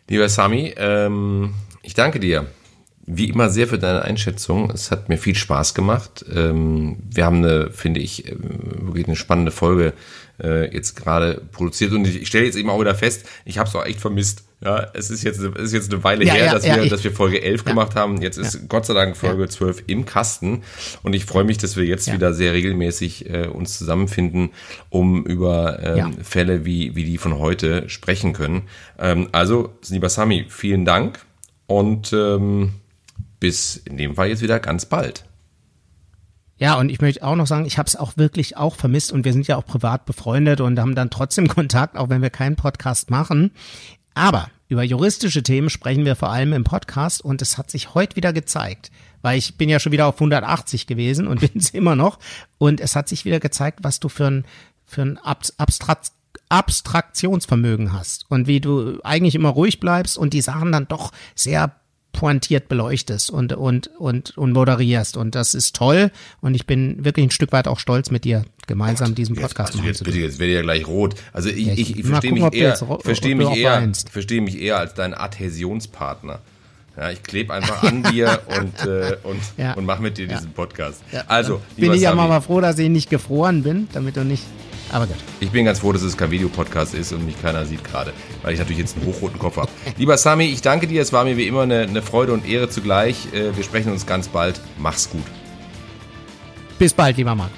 Lieber 0.08 0.28
Sami, 0.28 0.74
ähm, 0.76 1.54
ich 1.82 1.94
danke 1.94 2.18
dir 2.18 2.46
wie 3.06 3.28
immer 3.28 3.50
sehr 3.50 3.66
für 3.66 3.78
deine 3.78 4.02
Einschätzung. 4.02 4.70
Es 4.70 4.90
hat 4.90 5.08
mir 5.08 5.18
viel 5.18 5.34
Spaß 5.34 5.74
gemacht. 5.74 6.24
Ähm, 6.32 6.98
wir 7.10 7.24
haben 7.24 7.38
eine, 7.38 7.70
finde 7.70 8.00
ich, 8.00 8.26
äh, 8.26 8.36
wirklich 8.38 9.06
eine 9.06 9.16
spannende 9.16 9.50
Folge 9.50 9.92
äh, 10.42 10.72
jetzt 10.74 10.96
gerade 10.96 11.42
produziert 11.52 11.92
und 11.92 12.06
ich 12.06 12.26
stelle 12.26 12.44
jetzt 12.44 12.56
eben 12.56 12.70
auch 12.70 12.80
wieder 12.80 12.94
fest, 12.94 13.26
ich 13.44 13.58
habe 13.58 13.68
es 13.68 13.74
auch 13.74 13.84
echt 13.84 14.00
vermisst. 14.00 14.44
Ja, 14.62 14.88
es 14.92 15.08
ist 15.08 15.22
jetzt, 15.22 15.40
es 15.40 15.62
ist 15.62 15.72
jetzt 15.72 15.92
eine 15.92 16.04
Weile 16.04 16.22
ja, 16.24 16.34
her, 16.34 16.46
ja, 16.46 16.52
dass, 16.52 16.66
ja, 16.66 16.76
wir, 16.76 16.90
dass 16.90 17.02
wir 17.02 17.12
Folge 17.12 17.42
11 17.42 17.64
gemacht 17.64 17.94
haben. 17.94 18.20
Jetzt 18.20 18.36
ist 18.36 18.68
Gott 18.68 18.84
sei 18.84 18.92
Dank 18.92 19.16
Folge 19.16 19.48
12 19.48 19.84
im 19.86 20.04
Kasten. 20.04 20.62
Und 21.02 21.14
ich 21.14 21.24
freue 21.24 21.44
mich, 21.44 21.56
dass 21.56 21.76
wir 21.76 21.84
jetzt 21.84 22.12
wieder 22.12 22.34
sehr 22.34 22.52
regelmäßig 22.52 23.30
äh, 23.30 23.46
uns 23.46 23.78
zusammenfinden, 23.78 24.50
um 24.90 25.24
über 25.24 25.82
ähm, 25.82 26.18
Fälle 26.22 26.66
wie, 26.66 26.94
wie 26.94 27.04
die 27.04 27.16
von 27.16 27.38
heute 27.38 27.88
sprechen 27.88 28.34
können. 28.34 28.64
Ähm, 28.98 29.30
also, 29.32 29.72
lieber 29.88 30.10
Sami, 30.10 30.44
vielen 30.50 30.84
Dank. 30.84 31.20
Und 31.66 32.12
ähm, 32.12 32.72
bis 33.40 33.76
in 33.76 33.96
dem 33.96 34.14
Fall 34.14 34.28
jetzt 34.28 34.42
wieder 34.42 34.60
ganz 34.60 34.86
bald. 34.86 35.24
Ja, 36.58 36.74
und 36.74 36.90
ich 36.90 37.00
möchte 37.00 37.24
auch 37.24 37.36
noch 37.36 37.46
sagen, 37.46 37.64
ich 37.64 37.78
habe 37.78 37.86
es 37.86 37.96
auch 37.96 38.18
wirklich 38.18 38.58
auch 38.58 38.76
vermisst 38.76 39.12
und 39.12 39.24
wir 39.24 39.32
sind 39.32 39.48
ja 39.48 39.56
auch 39.56 39.64
privat 39.64 40.04
befreundet 40.04 40.60
und 40.60 40.78
haben 40.78 40.94
dann 40.94 41.08
trotzdem 41.08 41.48
Kontakt, 41.48 41.96
auch 41.96 42.10
wenn 42.10 42.20
wir 42.20 42.28
keinen 42.28 42.56
Podcast 42.56 43.10
machen. 43.10 43.52
Aber 44.12 44.50
über 44.68 44.82
juristische 44.82 45.42
Themen 45.42 45.70
sprechen 45.70 46.04
wir 46.04 46.16
vor 46.16 46.30
allem 46.30 46.52
im 46.52 46.64
Podcast 46.64 47.24
und 47.24 47.40
es 47.40 47.56
hat 47.56 47.70
sich 47.70 47.94
heute 47.94 48.16
wieder 48.16 48.34
gezeigt, 48.34 48.90
weil 49.22 49.38
ich 49.38 49.56
bin 49.56 49.70
ja 49.70 49.80
schon 49.80 49.92
wieder 49.92 50.06
auf 50.06 50.16
180 50.16 50.86
gewesen 50.86 51.26
und 51.26 51.40
bin 51.52 51.52
es 51.54 51.70
immer 51.70 51.96
noch 51.96 52.18
und 52.58 52.80
es 52.80 52.94
hat 52.94 53.08
sich 53.08 53.24
wieder 53.24 53.40
gezeigt, 53.40 53.80
was 53.82 53.98
du 53.98 54.10
für 54.10 54.26
ein 54.26 54.44
für 54.84 55.02
ein 55.02 55.18
Abstrakt 55.18 56.12
Abstraktionsvermögen 56.48 57.92
hast 57.92 58.26
und 58.28 58.48
wie 58.48 58.60
du 58.60 59.00
eigentlich 59.04 59.36
immer 59.36 59.50
ruhig 59.50 59.78
bleibst 59.80 60.18
und 60.18 60.34
die 60.34 60.42
Sachen 60.42 60.72
dann 60.72 60.88
doch 60.88 61.12
sehr 61.36 61.79
pointiert 62.12 62.68
beleuchtest 62.68 63.30
und, 63.30 63.52
und, 63.52 63.88
und, 63.98 64.36
und 64.36 64.52
moderierst. 64.52 65.16
Und 65.16 65.34
das 65.34 65.54
ist 65.54 65.76
toll. 65.76 66.10
Und 66.40 66.54
ich 66.54 66.66
bin 66.66 67.04
wirklich 67.04 67.26
ein 67.26 67.30
Stück 67.30 67.52
weit 67.52 67.68
auch 67.68 67.78
stolz 67.78 68.10
mit 68.10 68.24
dir, 68.24 68.44
gemeinsam 68.66 69.08
Gott, 69.08 69.18
diesen 69.18 69.36
Podcast 69.36 69.74
jetzt, 69.74 69.78
also 69.80 69.88
jetzt, 69.88 70.04
bitte, 70.04 70.18
jetzt 70.18 70.38
werde 70.38 70.52
ich 70.52 70.56
ja 70.56 70.62
gleich 70.62 70.86
rot. 70.86 71.14
Also 71.32 71.48
ich, 71.48 71.66
ja, 71.66 71.72
ich, 71.74 71.98
ich, 71.98 72.06
verstehe 72.06 72.32
mich 72.32 72.52
eher, 72.52 72.76
verstehe 72.76 73.34
mich 73.34 73.56
eher, 73.56 73.92
verstehe 74.10 74.40
mich 74.40 74.60
eher 74.60 74.78
als 74.78 74.94
dein 74.94 75.14
Adhäsionspartner. 75.14 76.40
Ja, 76.96 77.10
ich 77.10 77.22
klebe 77.22 77.54
einfach 77.54 77.82
an 77.82 78.02
dir 78.12 78.40
und, 78.58 78.86
äh, 78.86 79.16
und, 79.22 79.40
ja. 79.56 79.74
und 79.74 79.86
mache 79.86 80.02
mit 80.02 80.18
dir 80.18 80.26
diesen 80.26 80.52
Podcast. 80.52 81.02
Also, 81.28 81.60
bin 81.76 81.94
ich 81.94 82.02
ja 82.02 82.14
mal 82.14 82.40
froh, 82.40 82.60
dass 82.60 82.78
ich 82.78 82.88
nicht 82.88 83.10
gefroren 83.10 83.62
bin, 83.62 83.88
damit 83.92 84.16
du 84.16 84.24
nicht 84.24 84.44
aber 84.92 85.06
gut. 85.06 85.16
Ich 85.40 85.50
bin 85.50 85.64
ganz 85.64 85.80
froh, 85.80 85.92
dass 85.92 86.02
es 86.02 86.16
kein 86.16 86.30
Videopodcast 86.30 86.94
ist 86.94 87.12
und 87.12 87.24
mich 87.24 87.40
keiner 87.40 87.64
sieht 87.66 87.84
gerade, 87.84 88.12
weil 88.42 88.52
ich 88.52 88.58
natürlich 88.58 88.78
jetzt 88.78 88.96
einen 88.96 89.06
hochroten 89.06 89.38
Kopf 89.38 89.56
habe. 89.56 89.68
Lieber 89.96 90.16
Sami, 90.16 90.44
ich 90.44 90.62
danke 90.62 90.86
dir. 90.86 91.02
Es 91.02 91.12
war 91.12 91.24
mir 91.24 91.36
wie 91.36 91.46
immer 91.46 91.62
eine, 91.62 91.82
eine 91.82 92.02
Freude 92.02 92.32
und 92.32 92.48
Ehre 92.48 92.68
zugleich. 92.68 93.32
Äh, 93.32 93.56
wir 93.56 93.64
sprechen 93.64 93.92
uns 93.92 94.06
ganz 94.06 94.28
bald. 94.28 94.60
Mach's 94.78 95.10
gut. 95.10 95.24
Bis 96.78 96.94
bald, 96.94 97.16
lieber 97.16 97.34
Mann. 97.34 97.50